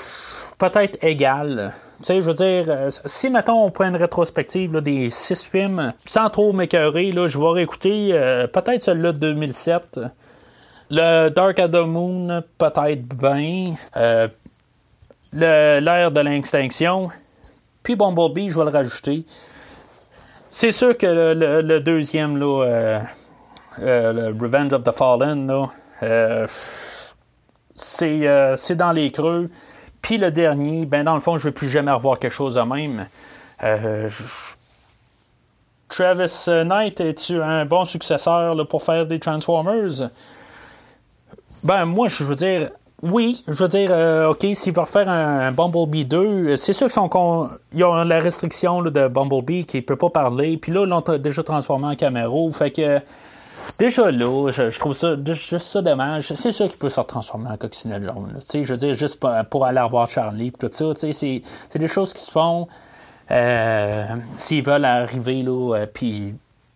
peut-être 0.60 1.04
égal. 1.04 1.74
Tu 2.02 2.06
sais, 2.06 2.22
je 2.22 2.28
veux 2.28 2.36
dire, 2.36 2.66
euh, 2.68 2.92
si, 3.06 3.32
mettons, 3.32 3.66
on 3.66 3.72
prend 3.72 3.86
une 3.86 3.96
rétrospective 3.96 4.80
des 4.82 5.10
six 5.10 5.44
films, 5.46 5.94
sans 6.06 6.30
trop 6.30 6.54
m'écœurer, 6.54 7.12
je 7.12 7.40
vais 7.40 7.50
réécouter 7.54 8.12
peut-être 8.54 8.84
celui-là 8.84 9.14
de 9.14 9.18
2007. 9.18 10.00
Le 10.90 11.30
Dark 11.30 11.60
of 11.60 11.72
the 11.72 11.86
Moon, 11.86 12.44
peut-être 12.58 13.04
bien. 13.16 13.76
Euh, 13.96 14.28
L'ère 15.34 16.12
de 16.12 16.22
l'extinction. 16.22 17.10
Puis 17.84 17.96
Bumblebee, 17.96 18.50
je 18.50 18.58
vais 18.58 18.66
le 18.66 18.72
rajouter. 18.72 19.26
C'est 20.50 20.72
sûr 20.72 20.98
que 20.98 21.06
le, 21.06 21.80
deuxième, 21.80 22.38
là, 22.38 22.64
euh, 22.64 23.00
euh, 23.80 24.32
le 24.32 24.42
Revenge 24.42 24.74
of 24.74 24.84
the 24.84 24.92
Fallen, 24.92 25.48
là, 25.48 25.68
euh, 26.04 26.48
c'est 27.76 28.76
dans 28.76 28.92
les 28.92 29.12
creux. 29.12 29.50
Puis 30.02 30.18
le 30.18 30.32
dernier, 30.32 30.86
ben 30.86 31.04
dans 31.04 31.16
le 31.16 31.22
fond, 31.22 31.38
je 31.38 31.44
ne 31.44 31.50
veux 31.50 31.54
plus 31.54 31.70
jamais 31.70 31.92
revoir 31.92 32.20
quelque 32.20 32.34
chose 32.34 32.56
de 32.56 32.62
même. 32.62 33.08
Travis 35.90 36.46
Knight, 36.48 37.00
es-tu 37.02 37.42
un 37.42 37.66
bon 37.66 37.86
successeur 37.86 38.68
pour 38.68 38.84
faire 38.84 39.06
des 39.06 39.20
Transformers? 39.20 40.10
Ben, 41.64 41.86
moi, 41.86 42.08
je 42.08 42.24
veux 42.24 42.36
dire, 42.36 42.72
oui, 43.04 43.44
je 43.48 43.64
veux 43.64 43.70
dire, 43.70 43.90
euh, 43.92 44.30
OK, 44.30 44.46
s'il 44.54 44.74
va 44.74 44.84
refaire 44.84 45.10
un, 45.10 45.52
Bumblebee 45.52 46.06
2, 46.06 46.18
euh, 46.18 46.56
c'est 46.56 46.74
sûr 46.74 46.88
qu'ils 46.88 47.10
con- 47.10 47.50
ont 47.50 48.04
la 48.04 48.20
restriction 48.20 48.82
de 48.82 49.08
Bumblebee 49.08 49.66
qui 49.66 49.78
ne 49.78 49.82
peut 49.82 49.96
pas 49.96 50.10
parler, 50.10 50.58
puis 50.58 50.72
là, 50.72 50.84
ils 50.84 50.90
l'ont 50.90 51.04
déjà 51.18 51.44
transformé 51.44 51.88
en 51.88 51.96
Camaro, 51.96 52.52
fait 52.52 52.72
que 52.72 53.00
déjà 53.78 54.10
là, 54.10 54.52
je, 54.52 54.80
trouve 54.80 54.94
ça 54.94 55.16
juste 55.26 55.68
ça 55.68 55.82
dommage. 55.82 56.34
C'est 56.34 56.52
sûr 56.52 56.68
qu'il 56.68 56.78
peut 56.78 56.90
se 56.90 57.02
transformer 57.02 57.50
en 57.50 57.58
coccinelle 57.58 58.04
jaune. 58.04 58.34
Tu 58.42 58.46
sais, 58.48 58.64
je 58.64 58.74
veux 58.74 58.80
dire, 58.80 58.94
juste 58.96 59.24
pour, 59.50 59.66
aller 59.66 59.80
revoir 59.80 60.10
Charlie, 60.10 60.52
tout 60.52 60.70
ça, 60.72 60.94
tu 60.94 61.00
sais, 61.00 61.14
c'est, 61.14 61.42
c'est 61.70 61.80
des 61.80 61.88
choses 61.88 62.14
qui 62.14 62.22
se 62.22 62.32
font 62.32 62.68
euh, 63.30 64.06
s'ils 64.38 64.64
veulent 64.64 64.86
arriver, 64.86 65.42
là, 65.44 65.76
euh, 65.76 65.86
puis, 65.86 66.34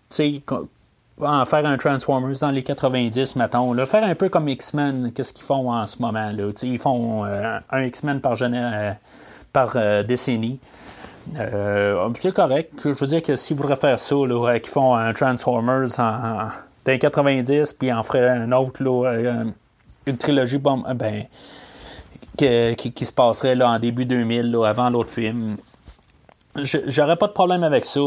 tu 0.10 0.16
sais, 0.16 0.42
en 1.20 1.46
faire 1.46 1.66
un 1.66 1.78
Transformers 1.78 2.40
dans 2.40 2.52
les 2.52 2.64
90, 2.64 3.36
mettons. 3.36 3.74
Là, 3.74 3.86
faire 3.86 4.04
un 4.04 4.16
peu 4.16 4.30
comme 4.30 4.48
X-Men, 4.48 5.12
qu'est-ce 5.14 5.34
qu'ils 5.34 5.46
font 5.46 5.72
en 5.72 5.86
ce 5.88 6.02
moment. 6.02 6.32
Là? 6.32 6.50
Ils 6.64 6.80
font 6.80 7.26
euh, 7.26 7.60
un 7.70 7.84
X-Men 7.84 8.22
par, 8.22 8.38
euh, 8.42 8.92
par 9.54 9.74
euh, 9.76 10.04
décennie. 10.04 10.60
Euh, 11.38 12.10
c'est 12.16 12.34
correct. 12.34 12.74
Je 12.84 12.90
veux 12.90 13.08
dire 13.08 13.22
que 13.22 13.36
s'ils 13.36 13.56
voudraient 13.56 13.76
faire 13.76 14.00
ça, 14.00 14.16
là, 14.16 14.60
qu'ils 14.60 14.72
font 14.72 14.96
un 14.96 15.14
Transformers 15.14 16.00
en, 16.00 16.50
dans 16.86 16.92
les 16.92 17.00
90, 17.00 17.74
puis 17.74 17.94
en 17.94 18.04
feraient 18.04 18.30
un 18.30 18.52
autre, 18.52 18.82
une 20.08 20.18
trilogie 20.18 20.58
ben, 20.58 21.26
qui, 22.36 23.06
se 23.06 23.12
passerait 23.12 23.54
là, 23.54 23.70
en 23.70 23.80
début 23.80 24.06
2000, 24.06 24.52
là, 24.52 24.66
avant 24.66 24.90
l'autre 24.90 25.12
film. 25.12 25.58
J'aurais 26.56 27.18
pas 27.18 27.28
de 27.28 27.34
problème 27.34 27.64
avec 27.64 27.86
ça. 27.86 28.02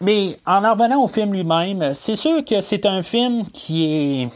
Mais 0.00 0.36
en 0.46 0.64
en 0.64 0.72
revenant 0.74 1.02
au 1.02 1.08
film 1.08 1.32
lui-même, 1.32 1.94
c'est 1.94 2.16
sûr 2.16 2.44
que 2.44 2.60
c'est 2.60 2.86
un 2.86 3.02
film 3.02 3.46
qui 3.52 3.84
est 3.84 4.28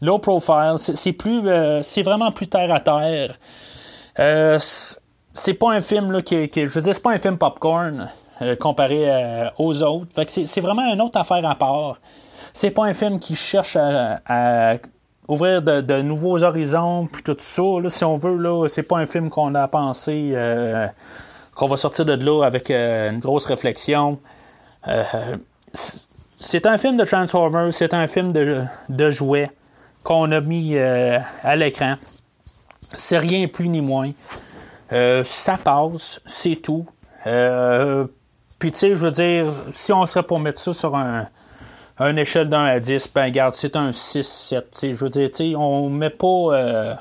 low 0.00 0.18
profile. 0.18 0.74
C'est 0.78 1.12
plus, 1.12 1.46
euh, 1.48 1.82
c'est 1.82 2.02
vraiment 2.02 2.32
plus 2.32 2.48
terre 2.48 2.72
à 2.72 2.80
terre. 2.80 3.34
Euh, 4.18 4.58
c'est- 5.34 5.54
pas 5.54 5.70
un 5.70 5.80
film 5.80 6.12
là, 6.12 6.22
qui, 6.22 6.48
qui 6.48 6.66
je 6.66 6.74
veux 6.74 6.82
dire, 6.82 6.94
c'est 6.94 7.02
pas 7.02 7.12
un 7.12 7.18
film 7.18 7.38
popcorn 7.38 8.10
euh, 8.42 8.56
comparé 8.56 9.10
euh, 9.10 9.48
aux 9.58 9.82
autres. 9.82 10.08
C'est 10.28 10.60
vraiment 10.60 10.92
une 10.92 11.00
autre 11.00 11.18
affaire 11.18 11.48
à 11.48 11.54
part. 11.54 11.98
C'est 12.52 12.70
pas 12.70 12.84
un 12.84 12.94
film 12.94 13.18
qui 13.20 13.34
cherche 13.36 13.76
à, 13.76 14.76
ouvrir 15.28 15.62
de, 15.62 16.02
nouveaux 16.02 16.42
horizons 16.42 17.06
puis 17.10 17.22
tout 17.22 17.36
ça. 17.38 17.62
si 17.88 18.04
on 18.04 18.16
veut, 18.16 18.36
là, 18.36 18.66
c'est 18.68 18.82
pas 18.82 18.98
un 18.98 19.06
film 19.06 19.30
qu'on 19.30 19.54
a 19.54 19.68
pensé 19.68 20.34
qu'on 21.54 21.68
va 21.68 21.76
sortir 21.76 22.04
de 22.04 22.14
là 22.14 22.44
avec 22.44 22.70
une 22.70 23.20
grosse 23.20 23.46
réflexion. 23.46 24.18
Euh, 24.88 25.36
c'est 26.38 26.66
un 26.66 26.78
film 26.78 26.96
de 26.96 27.04
Transformers, 27.04 27.72
c'est 27.72 27.94
un 27.94 28.06
film 28.06 28.32
de, 28.32 28.64
de 28.88 29.10
jouets 29.10 29.50
qu'on 30.02 30.32
a 30.32 30.40
mis 30.40 30.76
euh, 30.76 31.18
à 31.42 31.56
l'écran. 31.56 31.96
C'est 32.94 33.18
rien 33.18 33.46
plus 33.46 33.68
ni 33.68 33.80
moins. 33.80 34.12
Euh, 34.92 35.22
ça 35.24 35.56
passe, 35.56 36.20
c'est 36.26 36.56
tout. 36.56 36.86
Puis 37.24 38.72
tu 38.72 38.78
sais, 38.78 38.96
je 38.96 39.04
veux 39.04 39.10
dire, 39.10 39.54
si 39.72 39.92
on 39.92 40.04
serait 40.06 40.22
pour 40.22 40.40
mettre 40.40 40.58
ça 40.58 40.72
sur 40.72 40.96
un, 40.96 41.28
une 41.98 42.18
échelle 42.18 42.48
d'un 42.48 42.64
à 42.64 42.80
10, 42.80 43.10
ben 43.14 43.24
regarde, 43.24 43.54
c'est 43.54 43.76
un 43.76 43.90
6-7. 43.90 44.94
Je 44.94 45.04
veux 45.04 45.10
dire, 45.10 45.30
tu 45.30 45.50
sais, 45.50 45.56
on 45.56 45.88
met 45.88 46.10
pas. 46.10 46.96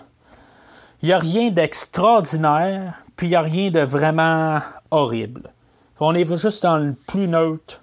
Il 1.01 1.07
n'y 1.07 1.13
a 1.13 1.19
rien 1.19 1.49
d'extraordinaire, 1.49 2.93
puis 3.15 3.27
il 3.27 3.29
n'y 3.31 3.35
a 3.35 3.41
rien 3.41 3.71
de 3.71 3.79
vraiment 3.79 4.59
horrible. 4.91 5.49
On 6.01 6.15
est 6.15 6.37
juste 6.37 6.63
dans 6.63 6.77
le 6.77 6.95
plus 7.07 7.27
neutre 7.27 7.81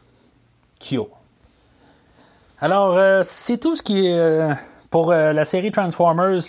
qu'il. 0.78 1.00
Alors, 2.60 2.96
euh, 2.96 3.22
c'est 3.22 3.58
tout 3.58 3.76
ce 3.76 3.82
qui 3.82 4.06
est 4.06 4.18
euh, 4.18 4.54
pour 4.90 5.12
euh, 5.12 5.34
la 5.34 5.44
série 5.44 5.70
Transformers 5.70 6.40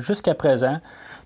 jusqu'à 0.00 0.34
présent. 0.36 0.78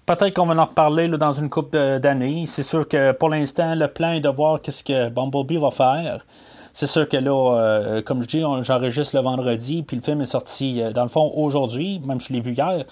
Peut-être 0.06 0.34
qu'on 0.34 0.46
va 0.46 0.54
en 0.54 0.64
reparler 0.64 1.08
dans 1.08 1.32
une 1.32 1.50
couple 1.50 1.98
d'années. 1.98 2.46
C'est 2.46 2.62
sûr 2.62 2.88
que 2.88 3.12
pour 3.12 3.28
l'instant, 3.28 3.74
le 3.74 3.88
plan 3.88 4.12
est 4.12 4.20
de 4.20 4.28
voir 4.28 4.62
qu'est-ce 4.62 4.82
que 4.82 5.10
Bumblebee 5.10 5.58
va 5.58 5.70
faire. 5.70 6.24
C'est 6.72 6.86
sûr 6.86 7.08
que 7.08 7.16
là, 7.16 8.00
comme 8.02 8.22
je 8.22 8.28
dis, 8.28 8.44
j'enregistre 8.60 9.16
le 9.16 9.22
vendredi, 9.22 9.82
puis 9.82 9.96
le 9.96 10.02
film 10.02 10.20
est 10.20 10.26
sorti, 10.26 10.80
dans 10.94 11.02
le 11.02 11.08
fond, 11.08 11.32
aujourd'hui, 11.34 12.00
même 12.04 12.20
je 12.20 12.32
l'ai 12.32 12.40
vu 12.40 12.52
hier. 12.52 12.84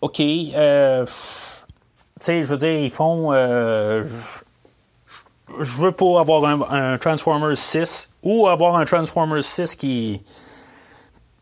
OK, 0.00 0.16
tu 0.16 0.24
sais, 2.20 2.42
je 2.42 2.46
veux 2.46 2.56
dire, 2.56 2.80
ils 2.80 2.90
font... 2.90 3.32
je- 5.60 5.76
veux 5.76 5.92
pas 5.92 6.20
avoir 6.20 6.44
un, 6.72 6.98
Transformers 6.98 7.56
6 7.56 8.10
ou 8.22 8.48
avoir 8.48 8.76
un 8.76 8.84
Transformers 8.84 9.44
6 9.44 9.74
qui 9.76 10.22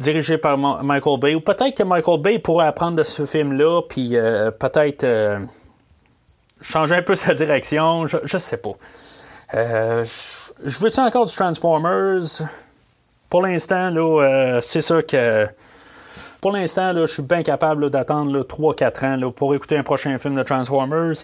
dirigé 0.01 0.37
par 0.39 0.59
Michael 0.59 1.21
Bay. 1.21 1.35
Ou 1.35 1.41
peut-être 1.41 1.77
que 1.77 1.83
Michael 1.85 2.21
Bay 2.21 2.39
pourrait 2.41 2.67
apprendre 2.67 2.97
de 2.97 3.05
ce 3.05 3.25
film-là, 3.25 3.83
puis 3.89 4.17
euh, 4.17 4.51
peut-être 4.51 5.05
euh, 5.05 5.39
changer 6.61 6.97
un 6.97 7.03
peu 7.03 7.15
sa 7.17 7.35
direction. 7.35 8.07
Je, 8.07 8.19
je 8.25 8.39
sais 8.39 8.57
pas. 8.57 8.73
Euh, 9.55 10.05
je, 10.65 10.79
veux-tu 10.81 10.99
encore 10.99 11.27
du 11.27 11.35
Transformers? 11.35 12.43
Pour 13.31 13.43
l'instant, 13.43 13.91
là, 13.91 14.59
c'est 14.61 14.83
sûr 14.83 15.07
que. 15.07 15.47
Pour 16.41 16.51
l'instant, 16.51 16.93
je 16.97 17.07
suis 17.07 17.23
bien 17.23 17.45
capable 17.45 17.89
d'attendre 17.89 18.33
là, 18.33 18.43
3-4 18.43 19.07
ans 19.27 19.31
pour 19.31 19.55
écouter 19.55 19.77
un 19.77 19.85
prochain 19.85 20.19
film 20.19 20.35
de 20.35 20.43
Transformers. 20.43 21.15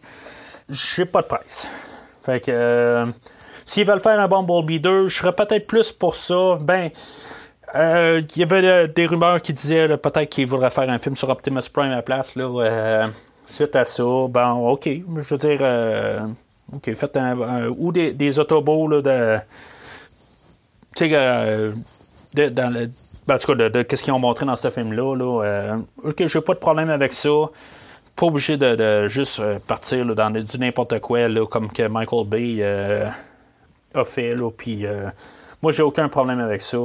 J'ai 0.68 1.05
pas 1.06 1.22
de 1.22 1.26
presse. 1.26 1.66
Fait 2.28 2.40
que. 2.40 2.50
euh, 2.52 3.06
S'ils 3.64 3.86
veulent 3.86 4.00
faire 4.00 4.20
un 4.20 4.28
Bumblebee 4.28 4.80
2, 4.80 5.09
je 5.09 5.18
serais 5.18 5.32
peut-être 5.32 5.66
plus 5.66 5.92
pour 5.92 6.14
ça. 6.16 6.59
Ben. 6.60 6.90
euh, 7.74 8.20
Il 8.34 8.40
y 8.40 8.42
avait 8.42 8.66
euh, 8.66 8.86
des 8.86 9.06
rumeurs 9.06 9.40
qui 9.40 9.55
disaient 9.55 9.96
peut-être 9.96 10.28
qu'ils 10.28 10.46
voudraient 10.46 10.68
faire 10.70 10.90
un 10.90 10.98
film 10.98 11.16
sur 11.16 11.30
Optimus 11.30 11.60
Prime 11.72 11.90
à 11.92 11.96
la 11.96 12.02
place. 12.02 12.34
Suite 13.46 13.76
à 13.76 13.84
ça, 13.84 14.02
bon, 14.02 14.68
ok. 14.70 14.88
Je 15.20 15.34
veux 15.34 15.38
dire. 15.38 16.26
ok, 16.74 16.94
faites 16.94 17.16
un. 17.16 17.68
ou 17.68 17.92
des, 17.92 18.38
autobots 18.38 18.88
là, 18.88 19.00
de. 19.00 19.38
Tu 20.96 21.09
sais, 21.09 21.72
de- 22.34 22.48
dans 22.50 22.72
le. 22.72 22.90
ben, 23.26 23.34
en 23.36 23.38
tout 23.38 23.46
cas, 23.46 23.55
de, 23.55 23.68
de 23.68 23.82
qu'est-ce 23.82 24.02
qu'ils 24.02 24.12
ont 24.12 24.18
montré 24.18 24.44
dans 24.44 24.56
ce 24.56 24.68
film-là. 24.68 25.14
Là, 25.16 25.76
ok, 26.05 26.26
j'ai 26.26 26.40
pas 26.42 26.52
de 26.55 26.59
problème 26.59 26.90
avec 26.90 27.12
ça. 27.14 27.30
Pas 28.19 28.27
obligé 28.27 28.57
de, 28.57 29.07
juste 29.07 29.39
euh, 29.39 29.61
partir 29.65 30.05
dans 30.05 30.31
du 30.31 30.59
n'importe 30.59 30.99
quoi, 30.99 31.28
là, 31.28 31.47
comme 31.47 31.70
que 31.70 31.86
Michael 31.86 32.27
Bay 32.27 32.57
euh, 32.59 33.09
a 33.95 34.05
fait. 34.05 34.35
Là, 34.35 34.51
puis, 34.51 34.86
euh, 34.86 35.09
moi, 35.62 35.70
j'ai 35.70 35.85
aucun 35.85 36.09
problème 36.09 36.40
avec 36.40 36.61
ça. 36.61 36.78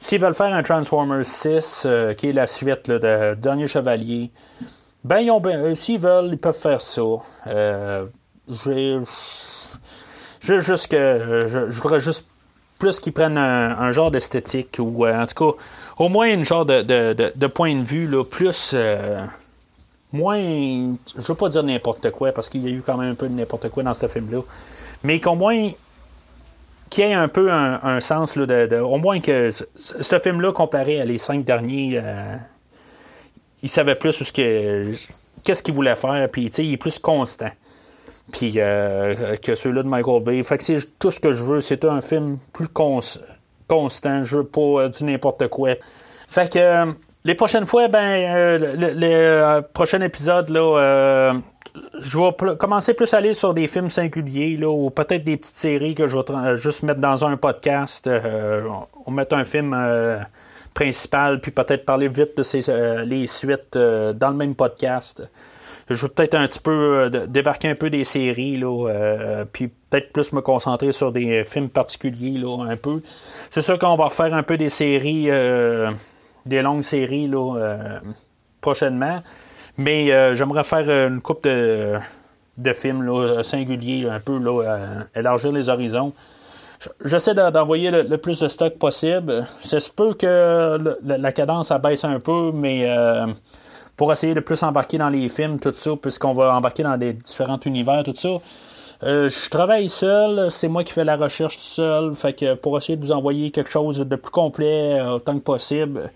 S'ils 0.00 0.20
veulent 0.20 0.34
faire 0.34 0.52
un 0.52 0.64
Transformers 0.64 1.24
6, 1.24 1.84
euh, 1.86 2.14
qui 2.14 2.30
est 2.30 2.32
la 2.32 2.48
suite 2.48 2.90
de 2.90 3.34
Dernier 3.34 3.68
Chevalier, 3.68 4.32
ben, 5.04 5.20
ils 5.20 5.30
ont 5.30 5.40
s'ils 5.76 6.00
veulent, 6.00 6.30
ils 6.32 6.38
peuvent 6.38 6.58
faire 6.58 6.80
ça. 6.80 7.02
J'ai. 8.48 8.98
Juste 10.40 10.88
que, 10.88 11.46
je, 11.46 11.80
voudrais 11.80 12.00
juste 12.00 12.26
plus 12.80 12.98
qu'ils 12.98 13.12
prennent 13.12 13.38
un, 13.38 13.78
un 13.78 13.92
genre 13.92 14.10
d'esthétique 14.10 14.76
ou 14.80 15.06
en 15.06 15.24
tout 15.26 15.52
cas 15.52 15.56
au 15.98 16.08
moins 16.08 16.26
une 16.26 16.44
genre 16.44 16.66
de, 16.66 16.82
de, 16.82 17.12
de- 17.14 17.32
de 17.34 17.46
point 17.46 17.74
de 17.74 17.82
vue 17.84 18.06
là, 18.06 18.24
plus 18.24 18.74
moins 20.14 20.38
je 20.40 21.26
veux 21.26 21.34
pas 21.34 21.48
dire 21.48 21.62
n'importe 21.62 22.10
quoi 22.10 22.32
parce 22.32 22.48
qu'il 22.48 22.62
y 22.62 22.66
a 22.66 22.70
eu 22.70 22.82
quand 22.84 22.96
même 22.96 23.12
un 23.12 23.14
peu 23.14 23.28
de 23.28 23.34
n'importe 23.34 23.68
quoi 23.68 23.82
dans 23.82 23.94
ce 23.94 24.06
film 24.06 24.30
là 24.30 24.40
mais 25.02 25.20
qu'au 25.20 25.34
moins 25.34 25.70
qu'il 26.90 27.04
y 27.04 27.08
ait 27.08 27.14
un 27.14 27.28
peu 27.28 27.50
un, 27.52 28.00
sens 28.00 28.36
là, 28.36 28.46
de, 28.46 28.78
au 28.78 28.96
moins 28.96 29.20
que 29.20 29.50
ce, 29.50 29.64
ce 29.76 30.18
film 30.18 30.40
là 30.40 30.52
comparé 30.52 31.00
à 31.00 31.04
les 31.04 31.18
cinq 31.18 31.44
derniers 31.44 32.00
euh, 32.02 32.36
il 33.62 33.68
savait 33.68 33.94
plus 33.94 34.12
ce 34.12 34.32
que 34.32 34.94
qu'est-ce 35.42 35.62
qu'il 35.62 35.74
voulait 35.74 35.96
faire 35.96 36.28
puis 36.30 36.46
il 36.46 36.72
est 36.72 36.76
plus 36.76 36.98
constant 36.98 37.50
puis 38.32 38.54
euh, 38.56 39.36
que 39.36 39.54
ceux-là 39.54 39.82
de 39.82 39.88
Michael 39.88 40.22
Bay. 40.22 40.42
Fait 40.42 40.58
que 40.58 40.64
c'est 40.64 40.78
tout 40.98 41.10
ce 41.10 41.20
que 41.20 41.32
je 41.32 41.44
veux, 41.44 41.60
c'est 41.60 41.84
un 41.84 42.00
film 42.00 42.38
plus 42.52 42.68
cons- 42.68 43.00
constant. 43.68 44.24
Je 44.24 44.38
veux 44.38 44.46
pas 44.46 44.60
euh, 44.60 44.88
du 44.88 45.04
n'importe 45.04 45.48
quoi. 45.48 45.74
Fait 46.28 46.50
que 46.50 46.58
euh, 46.58 46.92
les 47.24 47.34
prochaines 47.34 47.66
fois, 47.66 47.88
ben, 47.88 47.98
euh, 48.00 48.58
le, 48.58 48.72
le- 48.76 48.92
le, 48.92 49.06
euh, 49.06 49.62
prochain 49.62 50.00
épisode, 50.02 50.50
là, 50.50 50.78
euh, 50.78 51.32
je 52.00 52.18
vais 52.18 52.56
commencer 52.56 52.94
plus 52.94 53.12
à 53.14 53.16
aller 53.18 53.34
sur 53.34 53.54
des 53.54 53.66
films 53.66 53.90
singuliers, 53.90 54.56
là, 54.56 54.68
ou 54.70 54.90
peut-être 54.90 55.24
des 55.24 55.36
petites 55.36 55.56
séries 55.56 55.94
que 55.94 56.06
je 56.06 56.16
vais 56.16 56.22
tra- 56.22 56.54
juste 56.54 56.82
mettre 56.82 57.00
dans 57.00 57.24
un 57.24 57.36
podcast. 57.36 58.06
Euh, 58.06 58.62
va 59.06 59.12
mettre 59.12 59.34
un 59.36 59.44
film 59.44 59.74
euh, 59.74 60.18
principal, 60.74 61.40
puis 61.40 61.50
peut-être 61.50 61.84
parler 61.84 62.08
vite 62.08 62.36
de 62.36 62.70
euh, 62.70 63.04
les 63.04 63.26
suites 63.26 63.76
euh, 63.76 64.12
dans 64.12 64.30
le 64.30 64.36
même 64.36 64.54
podcast. 64.54 65.28
Je 65.90 66.06
vais 66.06 66.12
peut-être 66.14 66.34
un 66.34 66.46
petit 66.46 66.60
peu 66.60 66.70
euh, 67.12 67.26
débarquer 67.26 67.68
un 67.68 67.74
peu 67.74 67.90
des 67.90 68.04
séries, 68.04 68.56
là, 68.56 68.88
euh, 68.88 69.44
puis 69.50 69.68
peut-être 69.90 70.12
plus 70.12 70.32
me 70.32 70.40
concentrer 70.42 70.92
sur 70.92 71.10
des 71.12 71.44
films 71.44 71.68
particuliers, 71.68 72.38
là, 72.38 72.64
un 72.68 72.76
peu. 72.76 73.02
C'est 73.50 73.60
sûr 73.62 73.78
qu'on 73.78 73.96
va 73.96 74.06
refaire 74.06 74.32
un 74.34 74.42
peu 74.42 74.56
des 74.56 74.70
séries, 74.70 75.26
euh, 75.30 75.90
des 76.46 76.62
longues 76.62 76.82
séries, 76.82 77.26
là, 77.26 77.56
euh, 77.56 77.98
prochainement. 78.60 79.22
Mais 79.76 80.12
euh, 80.12 80.34
j'aimerais 80.34 80.64
faire 80.64 80.88
une 81.08 81.20
coupe 81.20 81.44
de, 81.44 81.98
de 82.58 82.72
films 82.72 83.02
là, 83.02 83.42
singuliers, 83.42 84.08
un 84.08 84.20
peu, 84.20 84.38
là, 84.38 84.62
euh, 84.62 85.00
élargir 85.14 85.52
les 85.52 85.68
horizons. 85.68 86.12
J'essaie 87.04 87.34
de- 87.34 87.50
d'envoyer 87.50 87.90
le, 87.90 88.16
plus 88.18 88.40
de 88.40 88.48
stock 88.48 88.74
possible. 88.78 89.46
Ça 89.62 89.80
se 89.80 89.90
peut 89.90 90.14
que 90.14 90.96
la, 91.02 91.32
cadence 91.32 91.70
abaisse 91.70 92.04
un 92.04 92.20
peu, 92.20 92.52
mais 92.52 92.84
euh, 92.88 93.26
pour 93.96 94.12
essayer 94.12 94.34
de 94.34 94.40
plus 94.40 94.62
embarquer 94.62 94.98
dans 94.98 95.08
les 95.08 95.28
films, 95.28 95.58
tout 95.58 95.72
ça, 95.72 95.92
puisqu'on 96.00 96.34
va 96.34 96.54
embarquer 96.54 96.82
dans 96.82 96.96
des 96.96 97.14
différents 97.14 97.60
univers, 97.64 98.02
tout 98.04 98.14
ça. 98.14 98.28
Euh, 99.02 99.28
je 99.28 99.50
travaille 99.50 99.88
seul, 99.88 100.50
c'est 100.50 100.68
moi 100.68 100.84
qui 100.84 100.92
fais 100.92 101.04
la 101.04 101.16
recherche 101.16 101.56
tout 101.56 101.62
seul, 101.64 102.14
fait 102.14 102.32
que 102.32 102.54
pour 102.54 102.76
essayer 102.78 102.96
de 102.96 103.04
vous 103.04 103.12
envoyer 103.12 103.50
quelque 103.50 103.70
chose 103.70 103.98
de 103.98 104.16
plus 104.16 104.30
complet 104.30 105.00
euh, 105.00 105.16
autant 105.16 105.34
que 105.34 105.44
possible. 105.44 106.10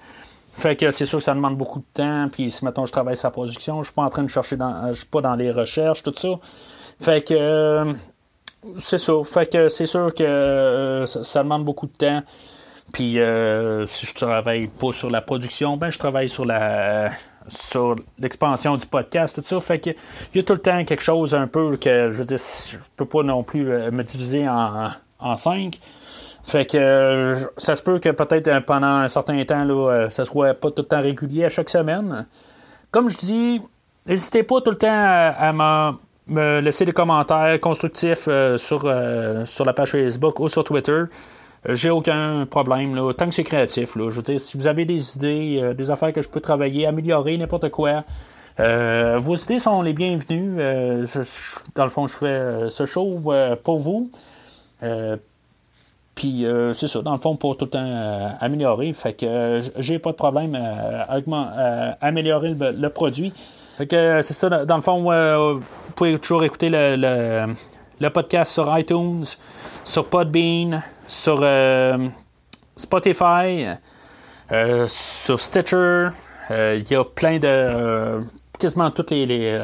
Fait 0.59 0.74
que 0.76 0.90
c'est 0.90 1.06
sûr 1.06 1.18
que 1.18 1.24
ça 1.24 1.35
demande 1.35 1.56
beaucoup 1.56 1.78
de 1.78 1.85
temps, 1.94 2.28
puis 2.30 2.51
si 2.51 2.64
mettons 2.64 2.85
je 2.85 2.90
travaille 2.93 3.16
sa 3.16 3.30
production, 3.30 3.82
je 3.82 3.89
suis 3.89 3.94
pas 3.94 4.02
en 4.02 4.10
train 4.10 4.24
de 4.24 4.28
chercher 4.28 4.56
dans. 4.56 4.74
euh, 4.86 4.89
Je 4.90 4.98
suis 4.98 5.06
pas 5.06 5.20
dans 5.20 5.36
les 5.36 5.52
recherches, 5.52 6.02
tout 6.02 6.14
ça. 6.16 6.28
Fait 7.01 7.22
que 7.24 7.32
euh, 7.35 7.93
c'est 8.80 8.98
ça. 8.98 9.12
Fait 9.24 9.51
que 9.51 9.68
c'est 9.68 9.86
sûr 9.86 10.12
que 10.12 10.24
euh, 10.24 11.06
ça, 11.06 11.43
demande 11.44 11.64
beaucoup 11.64 11.86
de 11.86 11.93
temps. 11.93 12.22
Puis 12.93 13.20
euh, 13.20 13.86
si 13.86 14.06
je 14.06 14.14
travaille 14.14 14.66
pas 14.66 14.93
sur 14.93 15.10
la 15.10 15.20
production, 15.20 15.76
ben 15.76 15.90
je 15.90 15.98
travaille 15.98 16.28
sur 16.28 16.44
la 16.44 17.12
sur 17.48 17.94
l'expansion 18.18 18.76
du 18.76 18.86
podcast, 18.86 19.36
tout 19.36 19.43
ça. 19.47 19.60
Fait 19.60 19.78
que 19.78 19.90
il 19.90 20.36
y 20.36 20.40
a 20.40 20.43
tout 20.43 20.55
le 20.55 20.59
temps 20.59 20.85
quelque 20.85 21.02
chose 21.02 21.35
un 21.35 21.47
peu 21.47 21.76
que 21.76 22.10
je 22.10 22.18
veux 22.18 22.24
dire, 22.24 22.39
je 22.39 22.76
peux 22.97 23.06
pas 23.06 23.22
non 23.22 23.43
plus 23.44 23.62
me 23.64 24.02
diviser 24.02 24.48
en, 24.48 24.90
en 25.20 25.36
cinq. 25.36 25.78
Fait 26.48 26.64
que 26.64 26.78
euh, 26.78 27.40
ça 27.58 27.76
se 27.76 27.82
peut 27.82 27.98
que 27.98 28.08
peut-être 28.08 28.48
euh, 28.48 28.60
pendant 28.60 28.86
un 28.86 29.08
certain 29.08 29.44
temps, 29.44 29.64
là, 29.64 29.74
euh, 29.74 30.10
ça 30.10 30.24
soit 30.24 30.54
pas 30.54 30.70
tout 30.70 30.80
le 30.82 30.88
temps 30.88 31.02
régulier 31.02 31.44
à 31.44 31.50
chaque 31.50 31.68
semaine. 31.68 32.26
Comme 32.90 33.10
je 33.10 33.18
dis, 33.18 33.60
n'hésitez 34.06 34.42
pas 34.44 34.62
tout 34.62 34.70
le 34.70 34.78
temps 34.78 34.88
à, 34.88 35.52
me 36.26 36.60
laisser 36.60 36.86
des 36.86 36.92
commentaires 36.92 37.60
constructifs 37.60 38.28
sur, 38.56 38.90
sur 39.46 39.64
la 39.64 39.72
page 39.74 39.92
Facebook 39.92 40.40
ou 40.40 40.48
sur 40.48 40.64
Twitter. 40.64 41.02
J'ai 41.68 41.90
aucun 41.90 42.46
problème, 42.46 42.94
là, 42.94 43.12
tant 43.12 43.28
que 43.28 43.34
c'est 43.34 43.44
créatif. 43.44 43.94
Là. 43.96 44.08
Je 44.08 44.20
dire, 44.22 44.40
si 44.40 44.56
vous 44.56 44.66
avez 44.66 44.86
des 44.86 45.16
idées, 45.16 45.74
des 45.76 45.90
affaires 45.90 46.14
que 46.14 46.22
je 46.22 46.28
peux 46.30 46.40
travailler, 46.40 46.86
améliorer, 46.86 47.36
n'importe 47.36 47.70
quoi, 47.70 48.04
vos 48.58 49.36
idées 49.36 49.58
sont 49.58 49.82
les 49.82 49.92
bienvenues. 49.92 50.56
Dans 51.74 51.84
le 51.84 51.90
fond, 51.90 52.06
je 52.06 52.16
fais 52.16 52.70
ce 52.70 52.86
show 52.86 53.22
pour 53.64 53.78
vous. 53.78 54.10
Puis 56.18 56.44
euh, 56.44 56.72
c'est 56.72 56.88
ça, 56.88 57.00
dans 57.00 57.12
le 57.12 57.20
fond, 57.20 57.36
pour 57.36 57.56
tout 57.56 57.66
le 57.66 57.70
temps 57.70 57.78
euh, 57.78 58.28
améliorer. 58.40 58.92
Fait 58.92 59.12
que 59.12 59.24
euh, 59.24 59.62
j'ai 59.76 60.00
pas 60.00 60.10
de 60.10 60.16
problème 60.16 60.56
à, 60.56 61.06
améliorer 62.00 62.56
le, 62.58 62.88
produit. 62.88 63.32
Fait 63.76 63.86
que 63.86 64.20
c'est 64.22 64.34
ça, 64.34 64.64
dans 64.64 64.74
le 64.74 64.82
fond, 64.82 65.00
vous 65.00 65.62
pouvez 65.94 66.18
toujours 66.18 66.42
écouter 66.42 66.70
le, 66.72 68.08
podcast 68.12 68.50
sur 68.50 68.76
iTunes, 68.76 69.26
sur 69.84 70.06
Podbean, 70.06 70.82
sur 71.06 71.46
Spotify, 72.74 73.66
sur 74.88 75.38
Stitcher. 75.38 76.08
Il 76.50 76.90
y 76.90 76.96
a 76.96 77.04
plein 77.04 77.38
de. 77.38 78.24
quasiment 78.58 78.90
toutes 78.90 79.12
les, 79.12 79.56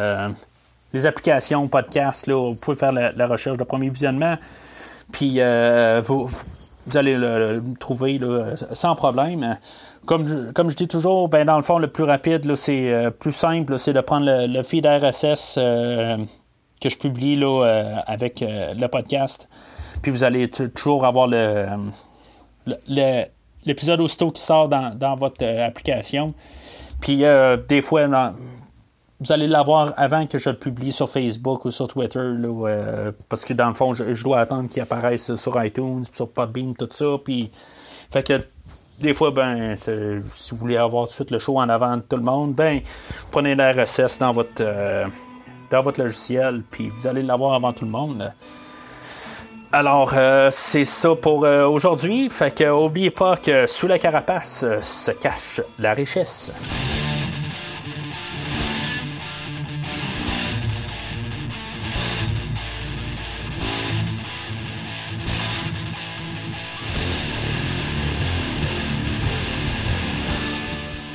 applications 1.05 1.67
podcast. 1.67 2.29
Là, 2.29 2.37
où 2.37 2.51
vous 2.51 2.55
pouvez 2.55 2.77
faire 2.77 2.93
la 2.93 3.27
recherche 3.27 3.59
de 3.59 3.65
premier 3.65 3.89
visionnement. 3.89 4.37
Puis 5.13 5.35
euh, 5.39 6.03
vous, 6.05 6.29
allez 6.95 7.17
le, 7.17 7.63
trouver 7.79 8.21
sans 8.73 8.95
problème. 8.95 9.59
Comme 10.07 10.29
je, 10.29 10.53
comme 10.53 10.71
je 10.71 10.77
dis 10.77 10.89
toujours, 10.89 11.29
ben, 11.29 11.47
dans 11.47 11.57
le 11.57 11.63
fond, 11.63 11.79
le 11.79 11.89
plus 11.89 12.05
rapide, 12.05 12.55
c'est 12.57 12.93
euh, 12.93 13.11
plus 13.11 13.33
simple, 13.33 13.79
c'est 13.79 13.93
de 13.93 14.01
prendre 14.01 14.27
le, 14.27 14.63
feed 14.63 14.87
RSS 14.87 15.57
euh, 15.57 16.19
que 16.81 16.89
je 16.89 16.99
publie 16.99 17.37
là, 17.37 18.03
avec 18.07 18.45
le 18.47 18.87
podcast. 18.89 19.49
Puis 20.03 20.11
vous 20.11 20.25
allez 20.25 20.49
toujours 20.49 21.07
avoir 21.07 21.27
le, 21.29 21.67
l'épisode 23.65 24.01
aussitôt 24.01 24.31
qui 24.31 24.43
sort 24.43 24.69
dans, 24.69 24.95
dans 24.95 25.17
votre 25.17 25.43
application. 25.45 26.35
Puis 27.01 27.23
des 27.69 27.81
fois, 27.81 28.07
dans- 28.07 28.35
vous 29.25 29.33
allez 29.33 29.47
l'avoir 29.47 29.95
avant 29.97 30.27
que 30.27 30.37
je 30.37 30.51
le 30.51 30.57
publie 30.57 30.93
sur 30.93 31.09
Facebook 31.09 31.65
ou 31.65 31.71
sur 31.71 31.89
Twitter, 31.89 32.19
euh, 32.21 33.11
parce 33.31 33.43
que 33.45 33.55
dans 33.55 33.69
le 33.69 33.75
fond, 33.75 33.95
je, 33.95 34.23
dois 34.23 34.41
attendre 34.41 34.69
qu'il 34.69 34.83
apparaisse 34.83 35.35
sur 35.37 35.65
iTunes, 35.65 36.05
sur 36.13 36.29
Podbean, 36.29 36.75
tout 36.79 36.89
ça. 36.91 37.07
Puis, 37.25 37.51
fait 38.11 38.23
que 38.23 38.41
des 39.01 39.15
fois, 39.15 39.31
ben, 39.31 39.77
si 39.77 40.51
vous 40.51 40.59
voulez 40.59 40.77
avoir 40.77 41.05
tout 41.07 41.11
de 41.11 41.15
suite 41.15 41.31
le 41.31 41.39
show 41.39 41.59
en 41.59 41.71
avant 41.71 41.97
de 41.97 42.03
tout 42.03 42.17
le 42.17 42.23
monde, 42.23 42.55
ben, 42.55 42.83
prenez 43.31 43.55
la 43.55 43.73
RSS 43.73 44.19
dans 44.19 44.33
votre, 44.33 44.61
euh, 44.61 45.07
dans 45.71 45.83
votre 45.83 46.03
logiciel, 46.03 46.63
puis 46.71 46.91
vous 46.91 47.07
allez 47.07 47.23
l'avoir 47.23 47.55
avant 47.55 47.73
tout 47.73 47.87
le 47.87 47.91
monde. 47.91 48.31
Alors, 49.73 50.13
euh, 50.15 50.51
c'est 50.53 50.85
ça 50.85 51.15
pour 51.15 51.39
aujourd'hui. 51.39 52.29
Fait 52.29 52.55
que, 52.55 52.71
oubliez 52.71 53.11
pas 53.11 53.39
que 53.39 53.67
sous 53.67 53.89
la 53.89 53.99
carapace 53.99 54.67
se 54.83 55.11
cache 55.13 55.63
la 55.79 55.95
richesse. 55.95 57.04